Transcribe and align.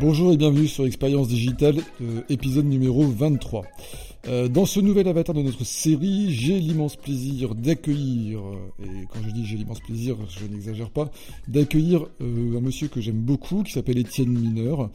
Bonjour 0.00 0.32
et 0.32 0.36
bienvenue 0.36 0.68
sur 0.68 0.86
Expérience 0.86 1.26
Digitale, 1.26 1.78
euh, 2.02 2.20
épisode 2.28 2.66
numéro 2.66 3.02
23. 3.02 3.64
Euh, 4.28 4.46
dans 4.46 4.64
ce 4.64 4.78
nouvel 4.78 5.08
avatar 5.08 5.34
de 5.34 5.42
notre 5.42 5.64
série, 5.64 6.32
j'ai 6.32 6.60
l'immense 6.60 6.94
plaisir 6.94 7.56
d'accueillir, 7.56 8.38
euh, 8.38 8.84
et 8.84 9.06
quand 9.12 9.18
je 9.26 9.30
dis 9.32 9.44
j'ai 9.44 9.56
l'immense 9.56 9.80
plaisir, 9.80 10.16
je 10.28 10.46
n'exagère 10.46 10.90
pas, 10.90 11.10
d'accueillir 11.48 12.06
un 12.20 12.60
monsieur 12.60 12.86
que 12.86 13.00
j'aime 13.00 13.16
beaucoup, 13.16 13.64
qui 13.64 13.72
s'appelle 13.72 13.98
Étienne 13.98 14.30
Mineur. 14.30 14.88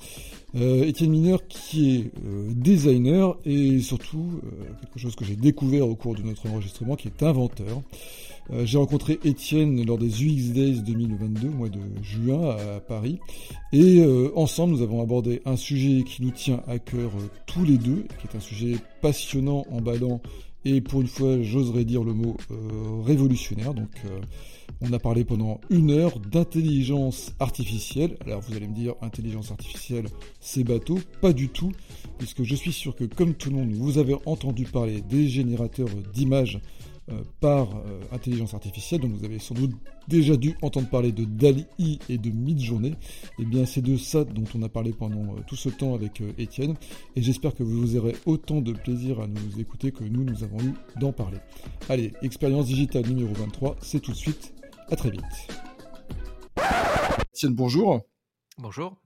Étienne 0.56 1.10
Mineur 1.10 1.48
qui 1.48 1.96
est 1.96 2.12
designer 2.56 3.36
et 3.44 3.80
surtout 3.80 4.40
quelque 4.82 5.00
chose 5.00 5.16
que 5.16 5.26
j'ai 5.26 5.36
découvert 5.36 5.90
au 5.90 5.96
cours 5.96 6.16
de 6.16 6.22
notre 6.22 6.48
enregistrement, 6.48 6.96
qui 6.96 7.08
est 7.08 7.24
inventeur. 7.24 7.82
Euh, 8.52 8.66
j'ai 8.66 8.78
rencontré 8.78 9.20
Étienne 9.24 9.86
lors 9.86 9.98
des 9.98 10.24
UX 10.24 10.52
Days 10.54 10.82
2022, 10.82 11.48
au 11.48 11.52
mois 11.52 11.70
de 11.70 11.80
juin 12.02 12.50
à 12.50 12.80
Paris. 12.80 13.20
Et 13.72 14.02
euh, 14.02 14.32
ensemble, 14.36 14.74
nous 14.74 14.82
avons 14.82 15.02
abordé 15.02 15.42
un 15.46 15.56
sujet 15.56 16.04
qui 16.04 16.24
nous 16.24 16.32
tient 16.32 16.62
à 16.68 16.80
cœur 16.80 17.12
euh, 17.16 17.30
tous 17.46 17.64
les 17.64 17.78
deux, 17.78 18.06
qui 18.20 18.28
est 18.28 18.38
un 18.38 18.42
sujet 18.42 18.76
passionnant, 19.02 19.66
emballant 19.72 20.22
et 20.66 20.80
pour 20.80 21.02
une 21.02 21.08
fois, 21.08 21.42
j'oserais 21.42 21.84
dire 21.84 22.06
le 22.06 22.14
mot 22.14 22.38
révolutionnaire. 23.06 23.74
Donc, 23.74 23.90
on 24.80 24.94
a 24.94 24.98
parlé 24.98 25.26
pendant 25.26 25.60
une 25.70 25.92
heure 25.92 26.18
d'intelligence 26.20 27.34
artificielle. 27.42 28.16
Alors, 28.26 28.40
vous 28.40 28.56
allez 28.56 28.70
me 28.70 28.74
dire, 28.74 28.94
intelligence 29.02 29.52
artificielle, 29.52 30.06
c'est 30.40 30.64
bateau 30.64 31.00
Pas 31.20 31.34
du 31.34 31.50
tout, 31.50 31.74
puisque 32.18 32.44
je 32.44 32.56
suis 32.56 32.72
sûr 32.72 32.96
que, 32.96 33.04
comme 33.04 33.34
tout 33.34 33.50
le 33.50 33.58
monde, 33.58 33.74
vous 33.74 33.98
avez 33.98 34.16
entendu 34.26 34.64
parler 34.64 35.02
des 35.02 35.28
générateurs 35.28 35.90
d'images 36.14 36.62
euh, 37.12 37.22
par 37.42 37.76
euh, 37.76 38.00
intelligence 38.14 38.54
artificielle. 38.54 39.02
Donc 39.02 39.12
vous 39.12 39.26
avez 39.26 39.38
sans 39.38 39.56
doute 39.56 39.74
déjà 40.08 40.38
dû 40.38 40.56
entendre 40.62 40.88
parler 40.90 41.12
de 41.12 41.26
DALI 41.26 41.66
et 42.08 42.18
de 42.18 42.30
Midjourney. 42.30 42.92
Et 42.92 42.96
eh 43.40 43.46
bien 43.46 43.66
c'est 43.66 43.82
de 43.82 43.98
ça 43.98 44.24
dont 44.24 44.46
on 44.56 44.62
a 44.64 44.70
parlé 44.70 44.94
pendant 44.94 45.34
euh, 45.34 45.42
tout 45.46 45.58
ce 45.58 45.68
temps 45.68 45.96
avec 45.96 46.24
Étienne. 46.38 46.76
Et 47.18 47.22
j'espère 47.22 47.56
que 47.56 47.64
vous 47.64 47.98
aurez 47.98 48.16
autant 48.26 48.62
de 48.62 48.72
plaisir 48.72 49.20
à 49.20 49.28
nous 49.28 49.60
écouter 49.60 49.92
que 49.92 50.06
nous, 50.06 50.24
nous 50.24 50.46
avons 50.46 50.60
eu 50.60 50.74
d'en 50.98 51.12
parler. 51.12 51.40
Allez, 51.90 52.14
expérience 52.22 52.68
digitale 52.68 53.06
numéro 53.06 53.34
23, 53.34 53.76
c'est 53.82 54.00
tout 54.00 54.12
de 54.12 54.18
suite. 54.18 54.54
À 54.90 54.96
très 54.96 55.12
vite. 55.12 55.24
Étienne, 57.34 57.54
bonjour. 57.54 58.00
Bonjour. 58.58 59.03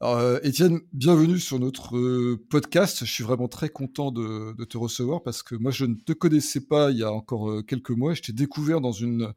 Alors, 0.00 0.18
euh, 0.18 0.38
Étienne, 0.42 0.80
bienvenue 0.92 1.40
sur 1.40 1.58
notre 1.58 1.96
euh, 1.96 2.38
podcast. 2.50 3.06
Je 3.06 3.10
suis 3.10 3.24
vraiment 3.24 3.48
très 3.48 3.70
content 3.70 4.10
de, 4.10 4.52
te 4.64 4.76
recevoir 4.76 5.22
parce 5.22 5.42
que 5.42 5.54
moi, 5.54 5.70
je 5.70 5.86
ne 5.86 5.94
te 5.94 6.12
connaissais 6.12 6.60
pas 6.60 6.90
il 6.90 6.98
y 6.98 7.02
a 7.02 7.10
encore 7.10 7.48
euh, 7.50 7.62
quelques 7.62 7.92
mois. 7.92 8.12
Je 8.12 8.20
t'ai 8.20 8.34
découvert 8.34 8.82
dans 8.82 8.92
une 8.92 9.32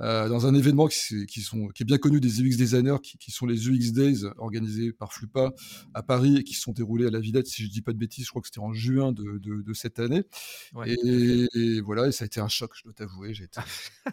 euh, 0.00 0.28
dans 0.28 0.46
un 0.46 0.54
événement 0.54 0.86
qui, 0.86 1.26
qui, 1.26 1.40
sont, 1.40 1.68
qui 1.68 1.82
est 1.82 1.86
bien 1.86 1.98
connu 1.98 2.20
des 2.20 2.40
UX 2.40 2.56
designers, 2.56 2.98
qui, 3.02 3.18
qui, 3.18 3.30
sont 3.30 3.46
les 3.46 3.68
UX 3.68 3.92
Days 3.92 4.24
organisés 4.36 4.92
par 4.92 5.12
Flupa 5.12 5.52
à 5.94 6.02
Paris 6.02 6.36
et 6.38 6.44
qui 6.44 6.54
sont 6.54 6.72
déroulés 6.72 7.06
à 7.06 7.10
la 7.10 7.20
Villette, 7.20 7.46
si 7.46 7.64
je 7.64 7.68
dis 7.68 7.82
pas 7.82 7.92
de 7.92 7.98
bêtises, 7.98 8.26
je 8.26 8.30
crois 8.30 8.40
que 8.40 8.48
c'était 8.48 8.60
en 8.60 8.72
juin 8.72 9.12
de, 9.12 9.38
de, 9.38 9.62
de 9.62 9.72
cette 9.72 9.98
année. 9.98 10.22
Ouais, 10.74 10.94
et, 11.04 11.80
voilà, 11.80 12.08
et 12.08 12.12
ça 12.12 12.24
a 12.24 12.26
été 12.26 12.40
un 12.40 12.48
choc, 12.48 12.72
je 12.76 12.84
dois 12.84 12.92
t'avouer. 12.92 13.34
J'ai 13.34 13.44
été, 13.44 13.60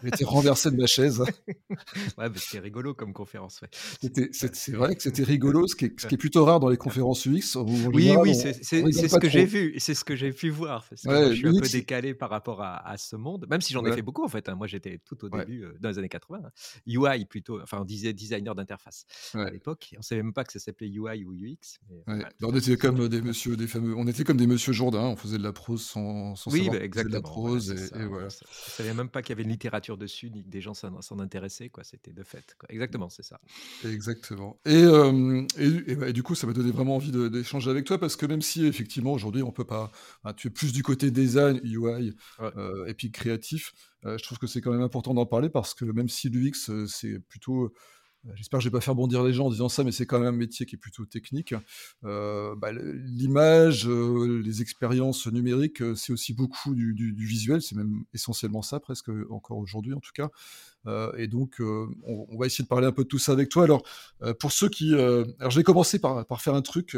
été, 0.03 0.25
renversé 0.25 0.71
de 0.71 0.77
ma 0.77 0.87
chaise. 0.87 1.21
ouais, 2.17 2.27
c'était 2.35 2.59
rigolo 2.59 2.93
comme 2.93 3.13
conférence. 3.13 3.61
Ouais. 3.61 3.69
C'est 4.11 4.71
vrai 4.71 4.95
que 4.95 5.03
c'était 5.03 5.23
rigolo, 5.35 5.67
ce 5.67 5.75
qui, 5.75 5.85
est, 5.85 5.99
ce 5.99 6.07
qui 6.07 6.15
est 6.15 6.17
plutôt 6.17 6.45
rare 6.45 6.59
dans 6.59 6.69
les 6.69 6.77
conférences 6.77 7.25
UX. 7.27 7.55
oui, 7.93 8.11
oui, 8.17 8.35
c'est 8.35 8.53
ce 8.63 9.19
que 9.19 9.29
j'ai 9.29 9.45
vu, 9.45 9.75
c'est 9.77 9.93
ce 9.93 10.03
que 10.03 10.15
j'ai 10.15 10.31
pu 10.31 10.49
voir. 10.49 10.85
Parce 10.89 11.03
que 11.03 11.09
ouais, 11.09 11.29
je 11.31 11.35
suis 11.35 11.47
un 11.47 11.59
peu 11.59 11.67
décalé 11.67 12.13
par 12.13 12.29
rapport 12.29 12.61
à, 12.61 12.87
à 12.87 12.97
ce 12.97 13.15
monde, 13.15 13.45
même 13.49 13.61
si 13.61 13.73
j'en 13.73 13.85
ai 13.85 13.91
fait 13.91 14.01
beaucoup 14.01 14.23
en 14.23 14.29
fait. 14.29 14.49
Hein. 14.49 14.55
Moi, 14.55 14.67
j'étais 14.67 14.99
tout 15.05 15.23
au 15.25 15.29
début. 15.29 15.63
Euh, 15.63 15.74
dans 15.79 15.89
les 15.89 15.99
années 15.99 16.09
80, 16.09 16.41
UI 16.87 17.07
hein. 17.07 17.25
plutôt, 17.29 17.61
enfin 17.61 17.79
on 17.81 17.85
disait 17.85 18.13
designer 18.13 18.55
d'interface 18.55 19.05
à 19.33 19.49
l'époque. 19.49 19.95
On 19.97 20.01
savait 20.01 20.23
même 20.23 20.33
pas 20.33 20.43
que 20.43 20.53
ça 20.53 20.59
s'appelait 20.59 20.87
UI 20.87 21.25
ou 21.25 21.33
UX. 21.33 21.79
on 22.41 22.55
était 22.55 22.77
comme 22.77 23.07
des 23.07 23.21
monsieur, 23.21 23.55
des 23.55 23.67
fameux, 23.67 23.95
on 23.95 24.07
était 24.07 24.23
comme 24.23 24.37
des 24.37 24.47
monsieur 24.47 24.73
Jourdain, 24.73 25.03
on 25.03 25.15
faisait 25.15 25.37
de 25.37 25.43
la 25.43 25.53
prose 25.53 25.83
sans, 25.83 26.35
sans 26.35 26.51
oui, 26.51 26.59
savoir 26.59 26.79
bah, 26.79 26.85
exactement. 26.85 27.09
de 27.09 27.15
la 27.15 27.21
prose 27.21 27.71
et, 27.71 28.05
voilà. 28.05 28.27
On 28.27 28.69
savait 28.71 28.93
même 28.93 29.09
pas 29.09 29.21
qu'il 29.21 29.29
y 29.29 29.33
avait 29.33 29.43
une 29.43 29.49
littérature 29.49 29.97
dessus, 29.97 30.29
ni 30.29 30.43
que 30.43 30.49
des 30.49 30.61
gens 30.61 30.73
s'en 30.73 31.19
intéressaient, 31.19 31.69
quoi. 31.69 31.83
C'était 31.83 32.13
de 32.13 32.23
fait. 32.23 32.55
Exactement, 32.69 33.09
c'est 33.09 33.23
ça. 33.23 33.39
Exactement. 33.85 34.59
Et, 34.65 34.83
euh, 34.83 35.45
et, 35.57 36.13
du 36.13 36.23
coup, 36.23 36.35
ça 36.35 36.47
m'a 36.47 36.53
donné 36.53 36.71
vraiment 36.71 36.95
envie 36.95 37.11
d'échanger 37.11 37.69
avec 37.69 37.85
toi 37.85 37.99
parce 37.99 38.15
que 38.15 38.25
même 38.25 38.41
si 38.41 38.65
effectivement 38.65 39.13
aujourd'hui 39.13 39.43
on 39.43 39.51
peut 39.51 39.65
pas, 39.65 39.91
tu 40.37 40.47
es 40.47 40.51
plus 40.51 40.73
du 40.73 40.83
côté 40.83 41.11
design, 41.11 41.59
UI 41.63 42.15
euh, 42.39 42.85
et 42.85 42.93
puis 42.93 43.11
créatif. 43.11 43.73
Euh, 44.05 44.17
je 44.17 44.23
trouve 44.23 44.37
que 44.37 44.47
c'est 44.47 44.61
quand 44.61 44.71
même 44.71 44.81
important 44.81 45.13
d'en 45.13 45.25
parler 45.25 45.49
parce 45.49 45.73
que 45.73 45.85
même 45.85 46.09
si 46.09 46.29
l'UX, 46.29 46.69
euh, 46.69 46.85
c'est 46.87 47.19
plutôt 47.19 47.65
euh, 47.65 47.73
J'espère 48.33 48.57
que 48.57 48.63
je 48.63 48.69
vais 48.69 48.73
pas 48.73 48.81
faire 48.81 48.95
bondir 48.95 49.23
les 49.23 49.33
gens 49.33 49.45
en 49.45 49.49
disant 49.51 49.69
ça, 49.69 49.83
mais 49.83 49.91
c'est 49.91 50.07
quand 50.07 50.17
même 50.17 50.33
un 50.33 50.35
métier 50.35 50.65
qui 50.65 50.73
est 50.73 50.79
plutôt 50.79 51.05
technique. 51.05 51.53
Bah, 52.01 52.71
l'image, 52.71 53.87
les 53.87 54.63
expériences 54.63 55.27
numériques, 55.27 55.83
c'est 55.95 56.11
aussi 56.11 56.33
beaucoup 56.33 56.73
du, 56.73 57.13
visuel, 57.15 57.61
c'est 57.61 57.75
même 57.75 58.03
essentiellement 58.15 58.63
ça 58.63 58.79
presque 58.79 59.11
encore 59.29 59.59
aujourd'hui 59.59 59.93
en 59.93 59.99
tout 59.99 60.09
cas. 60.11 60.31
et 61.19 61.27
donc, 61.27 61.57
on, 61.59 62.35
va 62.39 62.47
essayer 62.47 62.63
de 62.63 62.67
parler 62.67 62.87
un 62.87 62.91
peu 62.91 63.03
de 63.03 63.09
tout 63.09 63.19
ça 63.19 63.31
avec 63.31 63.49
toi. 63.49 63.63
Alors, 63.63 63.83
pour 64.39 64.51
ceux 64.51 64.69
qui, 64.69 64.95
alors 64.95 65.51
je 65.51 65.59
vais 65.59 65.63
commencer 65.63 65.99
par, 65.99 66.25
par 66.25 66.41
faire 66.41 66.55
un 66.55 66.63
truc. 66.63 66.97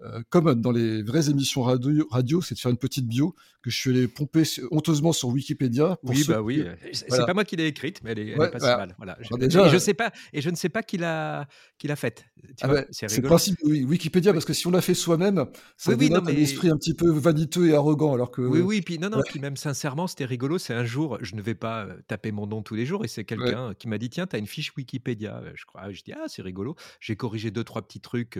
Euh, 0.00 0.22
comme 0.30 0.54
dans 0.54 0.70
les 0.70 1.02
vraies 1.02 1.28
émissions 1.28 1.62
radio, 1.62 2.06
radio 2.10 2.40
c'est 2.40 2.54
de 2.54 2.60
faire 2.60 2.70
une 2.70 2.78
petite 2.78 3.08
bio 3.08 3.34
que 3.62 3.70
je 3.70 3.76
suis 3.76 3.90
allé 3.90 4.06
pomper 4.06 4.44
honteusement 4.70 5.12
sur 5.12 5.28
Wikipédia. 5.28 5.98
oui, 6.04 6.24
bah 6.28 6.40
oui, 6.40 6.60
euh, 6.60 6.76
c'est 6.92 7.26
pas 7.26 7.34
moi 7.34 7.44
qui 7.44 7.56
l'ai 7.56 7.66
écrite, 7.66 8.00
mais 8.04 8.12
elle 8.12 8.18
est, 8.20 8.36
pas 8.36 8.60
si 8.60 8.66
mal. 8.66 8.94
Voilà. 8.96 9.18
Je, 9.20 9.34
déjà, 9.36 9.66
et 9.66 9.70
je 9.70 9.78
sais 9.78 9.94
pas, 9.94 10.12
et 10.32 10.40
je 10.40 10.50
ne 10.50 10.54
sais 10.54 10.68
pas 10.68 10.84
qui 10.84 10.98
l'a 10.98 11.48
qui 11.78 11.88
l'a 11.88 11.96
faite. 11.96 12.26
Ah 12.60 12.68
bah, 12.68 12.84
c'est 12.92 13.12
le 13.16 13.22
principe 13.22 13.58
oui, 13.64 13.82
Wikipédia 13.84 14.32
parce 14.32 14.44
que 14.44 14.52
si 14.52 14.68
on 14.68 14.70
l'a 14.70 14.80
fait 14.80 14.94
soi-même, 14.94 15.46
ça 15.76 15.94
oui, 15.94 16.08
donne 16.08 16.28
un 16.28 16.32
esprit 16.32 16.70
un 16.70 16.76
petit 16.76 16.94
peu 16.94 17.10
vaniteux 17.10 17.68
et 17.68 17.74
arrogant, 17.74 18.14
alors 18.14 18.30
que. 18.30 18.42
Oui, 18.42 18.60
oui, 18.60 18.82
puis 18.82 19.00
non, 19.00 19.10
non, 19.10 19.22
puis 19.26 19.40
même 19.40 19.56
sincèrement, 19.56 20.06
c'était 20.06 20.26
rigolo. 20.26 20.58
C'est 20.58 20.74
un 20.74 20.84
jour, 20.84 21.18
je 21.22 21.34
ne 21.34 21.42
vais 21.42 21.56
pas 21.56 21.86
euh, 21.86 21.96
taper 22.06 22.30
mon 22.30 22.46
nom 22.46 22.62
tous 22.62 22.76
les 22.76 22.86
jours, 22.86 23.04
et 23.04 23.08
c'est 23.08 23.24
quelqu'un 23.24 23.74
qui 23.74 23.88
m'a 23.88 23.98
dit 23.98 24.10
tiens, 24.10 24.28
tu 24.28 24.36
as 24.36 24.38
une 24.38 24.46
fiche 24.46 24.72
Wikipédia. 24.76 25.42
Je 25.56 25.64
crois, 25.64 25.90
je 25.90 26.02
dis 26.02 26.12
ah 26.12 26.26
c'est 26.28 26.42
rigolo. 26.42 26.76
J'ai 27.00 27.16
corrigé 27.16 27.50
deux 27.50 27.64
trois 27.64 27.82
petits 27.82 28.00
trucs 28.00 28.38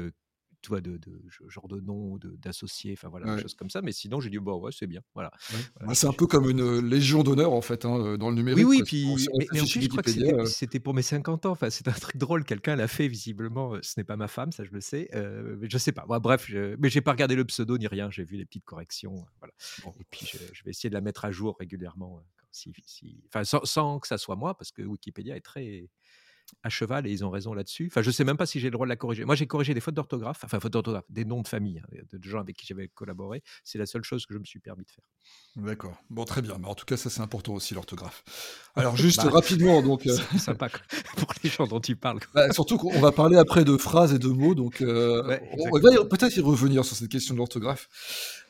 tu 0.69 0.73
vois, 0.73 0.81
de, 0.83 0.99
de, 0.99 1.23
genre 1.49 1.67
de 1.67 1.81
nom, 1.81 2.19
d'associé, 2.19 2.93
enfin 2.93 3.09
voilà, 3.09 3.37
des 3.37 3.43
choses 3.43 3.55
comme 3.55 3.71
ça. 3.71 3.81
Mais 3.81 3.93
sinon, 3.93 4.21
j'ai 4.21 4.29
dit, 4.29 4.39
bon, 4.39 4.61
ouais, 4.61 4.71
c'est 4.71 4.87
bien. 4.87 5.01
Voilà. 5.15 5.31
Bah, 5.81 5.95
c'est 5.95 6.07
un 6.07 6.13
peu 6.13 6.27
comme 6.27 6.51
une 6.51 6.61
euh, 6.61 6.83
légion 6.83 7.23
d'honneur, 7.23 7.55
en 7.55 7.63
fait, 7.63 7.87
hein, 7.87 8.19
dans 8.19 8.29
le 8.29 8.37
numérique. 8.37 8.67
Oui, 8.67 8.79
oui, 8.79 8.83
puis, 8.85 9.29
mais, 9.39 9.61
en 9.61 9.65
plus, 9.65 9.81
je 9.81 9.89
crois 9.89 10.03
que 10.03 10.11
euh 10.11 10.45
c'était 10.45 10.79
pour 10.79 10.93
mes 10.93 11.01
50 11.01 11.47
ans. 11.47 11.53
Enfin, 11.53 11.71
c'est 11.71 11.89
un 11.89 11.93
truc 11.93 12.19
drôle. 12.19 12.45
Quelqu'un 12.45 12.77
l'a 12.77 12.87
fait, 12.87 13.09
visiblement. 13.09 13.75
Euh, 13.75 13.79
ce 13.83 13.95
n'est 13.97 14.05
pas 14.05 14.17
ma 14.17 14.29
femme, 14.29 14.53
ça, 14.53 14.63
je 14.63 14.71
le 14.71 14.83
sais. 14.83 15.09
mais 15.15 15.71
je 15.71 15.79
sais 15.79 15.93
pas. 15.93 16.05
Bon, 16.07 16.19
bref, 16.19 16.45
je, 16.47 16.77
mais 16.79 16.91
j'ai 16.91 17.01
pas 17.01 17.13
regardé 17.13 17.35
le 17.35 17.47
pseudo 17.47 17.79
ni 17.79 17.87
rien. 17.87 18.11
J'ai 18.11 18.25
vu 18.25 18.37
les 18.37 18.45
petites 18.45 18.67
corrections. 18.67 19.25
Voilà. 19.39 19.55
Et 19.99 20.05
puis, 20.11 20.27
je, 20.27 20.65
vais 20.65 20.71
essayer 20.71 20.91
de 20.91 20.95
la 20.95 21.01
mettre 21.01 21.25
à 21.25 21.31
jour 21.31 21.57
régulièrement. 21.59 22.23
Si, 22.51 22.75
si... 22.85 23.23
Enfin, 23.29 23.45
sans, 23.45 23.65
sans, 23.65 24.01
que 24.01 24.07
ça 24.07 24.19
soit 24.19 24.37
moi, 24.37 24.57
parce 24.57 24.71
que 24.71 24.83
Wikipédia 24.83 25.35
est 25.37 25.41
très 25.41 25.89
à 26.63 26.69
cheval 26.69 27.07
et 27.07 27.11
ils 27.11 27.25
ont 27.25 27.31
raison 27.31 27.55
là-dessus. 27.55 27.89
Enfin, 27.91 28.03
je 28.03 28.11
sais 28.11 28.25
même 28.25 28.37
pas 28.37 28.47
si 28.47 28.61
j'ai 28.61 28.69
le 28.69 28.73
droit 28.73 28.87
de 28.87 28.91
la 28.91 28.97
corriger. 28.97 29.25
Moi, 29.25 29.35
j'ai 29.35 29.47
corrigé 29.47 29.75
des 29.75 29.81
fautes 29.81 29.95
d'orthographe, 29.95 30.41
enfin, 30.45 30.61
fautes 30.61 30.73
d'orthographe, 30.73 31.05
des 31.09 31.25
noms 31.25 31.43
de 31.43 31.49
famille, 31.49 31.81
hein, 31.81 31.99
de 32.13 32.29
gens 32.29 32.41
avec 32.41 32.57
qui 32.57 32.67
j'avais 32.67 32.89
collaboré. 32.89 33.43
C'est 33.65 33.79
la 33.79 33.87
seule 33.87 34.05
chose 34.05 34.27
que 34.27 34.35
je 34.35 34.39
me 34.39 34.45
suis 34.45 34.61
permis 34.61 34.85
de 34.85 34.91
faire. 34.91 35.05
D'accord. 35.57 35.97
Bon, 36.09 36.25
très 36.25 36.43
bien. 36.43 36.57
Mais 36.59 36.69
en 36.69 36.75
tout 36.75 36.85
cas, 36.85 36.97
ça, 36.97 37.11
c'est 37.11 37.21
important 37.21 37.55
aussi, 37.55 37.75
l'orthographe. 37.75 38.25
Alors, 38.77 38.97
juste 38.97 39.25
bah, 39.25 39.31
rapidement, 39.31 39.83
donc. 39.83 40.07
Euh... 40.07 40.17
C'est 40.33 40.39
sympa 40.39 40.69
pour 41.17 41.33
les 41.43 41.51
gens 41.51 41.67
dont 41.67 41.81
tu 41.81 41.97
parles. 41.97 42.21
Bah, 42.35 42.53
surtout 42.53 42.79
qu'on 42.79 43.01
va 43.01 43.13
parler 43.13 43.37
après 43.37 43.65
de 43.65 43.77
phrases 43.77 44.15
et 44.15 44.19
de 44.19 44.29
mots, 44.29 44.55
donc 44.55 44.81
euh, 44.83 45.39
on 45.73 45.79
va 45.79 46.05
peut-être 46.05 46.37
y 46.37 46.41
revenir 46.41 46.85
sur 46.85 46.97
cette 46.97 47.09
question 47.09 47.35
de 47.35 47.39
l'orthographe. 47.39 47.89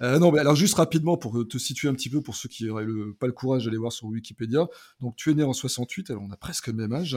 Euh, 0.03 0.19
non, 0.19 0.31
mais 0.31 0.39
alors 0.39 0.55
juste 0.55 0.75
rapidement 0.75 1.17
pour 1.17 1.47
te 1.49 1.59
situer 1.59 1.89
un 1.89 1.95
petit 1.95 2.11
peu 2.11 2.21
pour 2.21 2.37
ceux 2.37 2.49
qui 2.49 2.65
n'auraient 2.67 2.87
pas 3.19 3.27
le 3.27 3.33
courage 3.33 3.65
d'aller 3.65 3.79
voir 3.79 3.93
sur 3.93 4.07
Wikipédia. 4.07 4.67
Donc, 5.01 5.17
tu 5.17 5.31
es 5.31 5.35
né 5.35 5.43
en 5.43 5.53
68, 5.53 6.11
alors 6.11 6.23
on 6.23 6.31
a 6.31 6.37
presque 6.37 6.67
le 6.67 6.75
même 6.75 6.93
âge. 6.93 7.17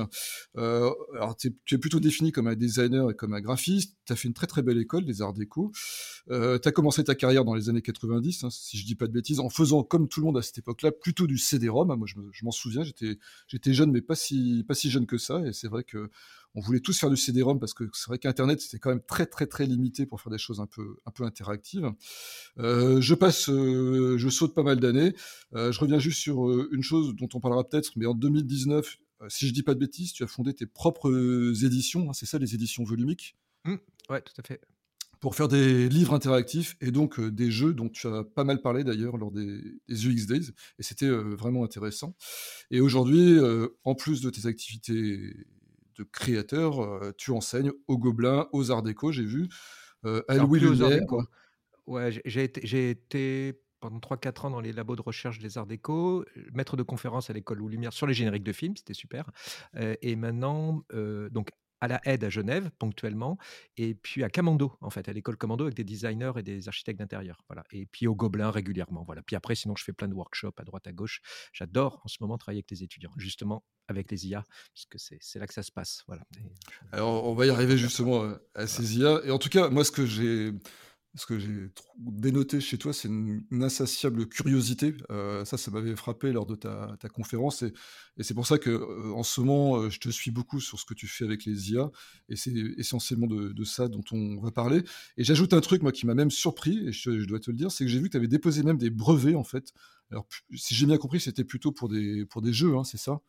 Euh, 0.57 0.70
alors, 1.13 1.35
tu 1.35 1.53
es 1.71 1.77
plutôt 1.77 1.99
défini 1.99 2.31
comme 2.31 2.47
un 2.47 2.55
designer 2.55 3.09
et 3.09 3.15
comme 3.15 3.33
un 3.33 3.41
graphiste. 3.41 3.95
Tu 4.05 4.13
as 4.13 4.15
fait 4.15 4.27
une 4.27 4.33
très 4.33 4.47
très 4.47 4.61
belle 4.61 4.77
école, 4.77 5.05
des 5.05 5.21
arts 5.21 5.33
déco. 5.33 5.71
Euh, 6.29 6.59
tu 6.59 6.67
as 6.67 6.71
commencé 6.71 7.03
ta 7.03 7.15
carrière 7.15 7.45
dans 7.45 7.55
les 7.55 7.69
années 7.69 7.81
90, 7.81 8.43
hein, 8.43 8.49
si 8.49 8.77
je 8.77 8.85
dis 8.85 8.95
pas 8.95 9.07
de 9.07 9.13
bêtises, 9.13 9.39
en 9.39 9.49
faisant 9.49 9.83
comme 9.83 10.07
tout 10.07 10.19
le 10.19 10.27
monde 10.27 10.37
à 10.37 10.41
cette 10.41 10.57
époque-là, 10.57 10.91
plutôt 10.91 11.27
du 11.27 11.37
CD-ROM. 11.37 11.95
Moi, 11.95 12.07
je 12.07 12.45
m'en 12.45 12.51
souviens, 12.51 12.83
j'étais 12.83 13.73
jeune, 13.73 13.91
mais 13.91 14.01
pas 14.01 14.15
si 14.15 14.65
jeune 14.85 15.05
que 15.05 15.17
ça. 15.17 15.41
Et 15.45 15.53
c'est 15.53 15.67
vrai 15.67 15.83
que 15.83 16.09
on 16.55 16.61
voulait 16.61 16.79
tous 16.79 16.99
faire 16.99 17.09
du 17.09 17.17
CD-ROM 17.17 17.59
parce 17.59 17.73
que 17.73 17.85
c'est 17.93 18.07
vrai 18.07 18.17
qu'Internet 18.17 18.59
c'était 18.61 18.79
quand 18.79 18.89
même 18.89 19.01
très 19.01 19.25
très 19.25 19.47
très 19.47 19.65
limité 19.65 20.05
pour 20.05 20.21
faire 20.21 20.31
des 20.31 20.37
choses 20.37 20.59
un 20.59 20.67
peu 20.67 20.97
un 21.05 21.11
peu 21.11 21.23
interactives. 21.23 21.89
Euh, 22.59 22.99
je 22.99 23.15
passe, 23.15 23.49
euh, 23.49 24.17
je 24.17 24.29
saute 24.29 24.53
pas 24.53 24.63
mal 24.63 24.79
d'années. 24.79 25.13
Euh, 25.55 25.71
je 25.71 25.79
reviens 25.79 25.99
juste 25.99 26.19
sur 26.19 26.47
euh, 26.47 26.69
une 26.71 26.83
chose 26.83 27.15
dont 27.15 27.29
on 27.33 27.39
parlera 27.39 27.63
peut-être, 27.67 27.91
mais 27.95 28.05
en 28.05 28.13
2019, 28.13 28.85
euh, 28.85 29.10
si 29.29 29.47
je 29.47 29.53
dis 29.53 29.63
pas 29.63 29.73
de 29.73 29.79
bêtises, 29.79 30.13
tu 30.13 30.23
as 30.23 30.27
fondé 30.27 30.53
tes 30.53 30.65
propres 30.65 31.11
éditions. 31.63 32.09
Hein, 32.09 32.13
c'est 32.13 32.25
ça, 32.25 32.39
les 32.39 32.55
éditions 32.55 32.83
volumiques. 32.83 33.37
Mmh, 33.65 33.75
ouais, 34.09 34.21
tout 34.21 34.33
à 34.37 34.43
fait 34.43 34.61
pour 35.21 35.35
faire 35.35 35.47
des 35.47 35.87
livres 35.87 36.13
interactifs 36.13 36.75
et 36.81 36.91
donc 36.91 37.19
euh, 37.19 37.31
des 37.31 37.51
jeux 37.51 37.73
dont 37.73 37.87
tu 37.87 38.07
as 38.07 38.23
pas 38.23 38.43
mal 38.43 38.59
parlé 38.59 38.83
d'ailleurs 38.83 39.17
lors 39.17 39.31
des, 39.31 39.61
UX 39.87 40.25
Days, 40.25 40.51
et 40.79 40.83
c'était 40.83 41.05
euh, 41.05 41.35
vraiment 41.35 41.63
intéressant. 41.63 42.15
Et 42.71 42.81
aujourd'hui, 42.81 43.37
euh, 43.37 43.67
en 43.83 43.93
plus 43.95 44.21
de 44.21 44.29
tes 44.29 44.47
activités 44.47 45.35
de 45.97 46.03
créateur. 46.03 47.13
tu 47.17 47.31
enseignes 47.31 47.71
aux 47.87 47.97
Gobelins, 47.97 48.47
aux 48.53 48.71
Arts 48.71 48.81
Déco, 48.81 49.11
j'ai 49.11 49.25
vu, 49.25 49.49
à 50.03 50.37
Louis 50.37 50.59
Le 50.59 50.71
Ouais, 51.85 52.21
j'ai 52.25 52.43
été, 52.43 52.61
j'ai 52.63 52.89
été 52.89 53.61
pendant 53.81 53.99
3-4 53.99 54.45
ans 54.45 54.49
dans 54.51 54.61
les 54.61 54.71
labos 54.71 54.95
de 54.95 55.01
recherche 55.01 55.39
des 55.39 55.57
arts 55.57 55.67
déco, 55.67 56.23
maître 56.53 56.77
de 56.77 56.83
conférence 56.83 57.29
à 57.29 57.33
l'école 57.33 57.57
Louis 57.57 57.73
Lumière 57.73 57.91
sur 57.91 58.07
les 58.07 58.13
génériques 58.13 58.43
de 58.43 58.53
films, 58.53 58.77
c'était 58.77 58.93
super. 58.93 59.29
et 60.01 60.15
maintenant, 60.15 60.83
donc 61.31 61.49
à 61.83 61.87
la 61.87 61.99
aide 62.05 62.23
à 62.23 62.29
Genève 62.29 62.69
ponctuellement, 62.77 63.39
et 63.75 63.95
puis 63.95 64.23
à 64.23 64.29
Camando 64.29 64.77
en 64.81 64.91
fait, 64.91 65.09
à 65.09 65.13
l'école 65.13 65.35
Camando 65.35 65.63
avec 65.63 65.73
des 65.73 65.83
designers 65.83 66.33
et 66.37 66.43
des 66.43 66.67
architectes 66.67 66.99
d'intérieur, 66.99 67.43
voilà. 67.49 67.63
Et 67.71 67.87
puis 67.87 68.05
au 68.05 68.15
Gobelin 68.15 68.51
régulièrement, 68.51 69.03
voilà. 69.03 69.23
Puis 69.23 69.35
après, 69.35 69.55
sinon 69.55 69.75
je 69.75 69.83
fais 69.83 69.91
plein 69.91 70.07
de 70.07 70.13
workshops 70.13 70.59
à 70.59 70.63
droite 70.63 70.85
à 70.85 70.91
gauche. 70.91 71.21
J'adore 71.53 71.99
en 72.05 72.07
ce 72.07 72.17
moment 72.21 72.37
travailler 72.37 72.59
avec 72.59 72.69
les 72.69 72.83
étudiants, 72.83 73.11
justement 73.17 73.63
avec 73.87 74.11
les 74.11 74.27
IA, 74.27 74.43
puisque 74.75 74.99
c'est 74.99 75.39
là 75.39 75.47
que 75.47 75.53
ça 75.53 75.63
se 75.63 75.71
passe, 75.71 76.03
voilà. 76.07 76.23
Alors 76.91 77.27
on 77.27 77.33
va 77.33 77.47
y 77.47 77.49
arriver 77.49 77.79
justement 77.79 78.31
à 78.53 78.67
ces 78.67 78.99
IA. 78.99 79.21
Et 79.25 79.31
en 79.31 79.39
tout 79.39 79.49
cas, 79.49 79.69
moi 79.69 79.83
ce 79.83 79.91
que 79.91 80.05
j'ai 80.05 80.53
ce 81.15 81.25
que 81.25 81.39
j'ai 81.39 81.69
dénoté 81.97 82.61
chez 82.61 82.77
toi, 82.77 82.93
c'est 82.93 83.09
une, 83.09 83.43
insatiable 83.51 84.27
curiosité. 84.27 84.93
Euh, 85.09 85.43
ça, 85.43 85.57
ça 85.57 85.69
m'avait 85.69 85.95
frappé 85.95 86.31
lors 86.31 86.45
de 86.45 86.55
ta, 86.55 86.95
conférence. 87.13 87.63
Et, 87.63 87.73
c'est 88.21 88.33
pour 88.33 88.47
ça 88.47 88.57
que 88.57 88.69
euh, 88.69 89.11
en 89.13 89.23
ce 89.23 89.41
moment, 89.41 89.77
euh, 89.77 89.89
je 89.89 89.99
te 89.99 90.09
suis 90.09 90.31
beaucoup 90.31 90.61
sur 90.61 90.79
ce 90.79 90.85
que 90.85 90.93
tu 90.93 91.07
fais 91.07 91.25
avec 91.25 91.45
les 91.45 91.71
IA. 91.71 91.91
Et 92.29 92.35
c'est 92.37 92.53
essentiellement 92.77 93.27
de, 93.27 93.63
ça 93.65 93.89
dont 93.89 94.03
on 94.11 94.39
va 94.39 94.51
parler. 94.51 94.83
Et 95.17 95.23
j'ajoute 95.23 95.53
un 95.53 95.61
truc, 95.61 95.81
moi, 95.81 95.91
qui 95.91 96.05
m'a 96.05 96.15
même 96.15 96.31
surpris, 96.31 96.87
et 96.87 96.91
je, 96.93 97.25
dois 97.25 97.39
te 97.39 97.51
le 97.51 97.57
dire, 97.57 97.71
c'est 97.71 97.83
que 97.83 97.91
j'ai 97.91 97.99
vu 97.99 98.05
que 98.05 98.11
tu 98.11 98.17
avais 98.17 98.27
déposé 98.27 98.63
même 98.63 98.77
des 98.77 98.89
brevets, 98.89 99.35
en 99.35 99.43
fait. 99.43 99.73
Alors, 100.11 100.27
si 100.55 100.75
j'ai 100.75 100.85
bien 100.85 100.97
compris, 100.97 101.19
c'était 101.19 101.43
plutôt 101.43 101.71
pour 101.73 101.89
des, 101.89 102.25
pour 102.25 102.41
des 102.41 102.53
jeux, 102.53 102.77
hein, 102.77 102.83
c'est 102.83 102.97
ça? 102.97 103.19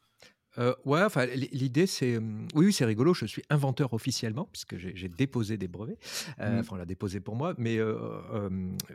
Euh, 0.59 0.75
ouais, 0.85 1.03
enfin, 1.03 1.27
l'idée, 1.27 1.87
c'est. 1.87 2.19
oui, 2.19 2.67
oui, 2.67 2.73
c'est 2.73 2.85
rigolo. 2.85 3.15
Je 3.15 3.27
suis 3.27 3.43
inventeur 3.51 3.93
officiellement, 3.93 4.49
puisque 4.53 4.77
j'ai 4.77 5.09
déposé 5.09 5.57
des 5.57 5.69
brevets. 5.69 5.99
Euh, 6.41 6.57
mmh. 6.57 6.61
Enfin, 6.61 6.77
on 6.77 6.79
l'a 6.79 6.87
déposé 6.87 7.21
pour 7.21 7.37
moi. 7.37 7.55
Mais 7.59 7.79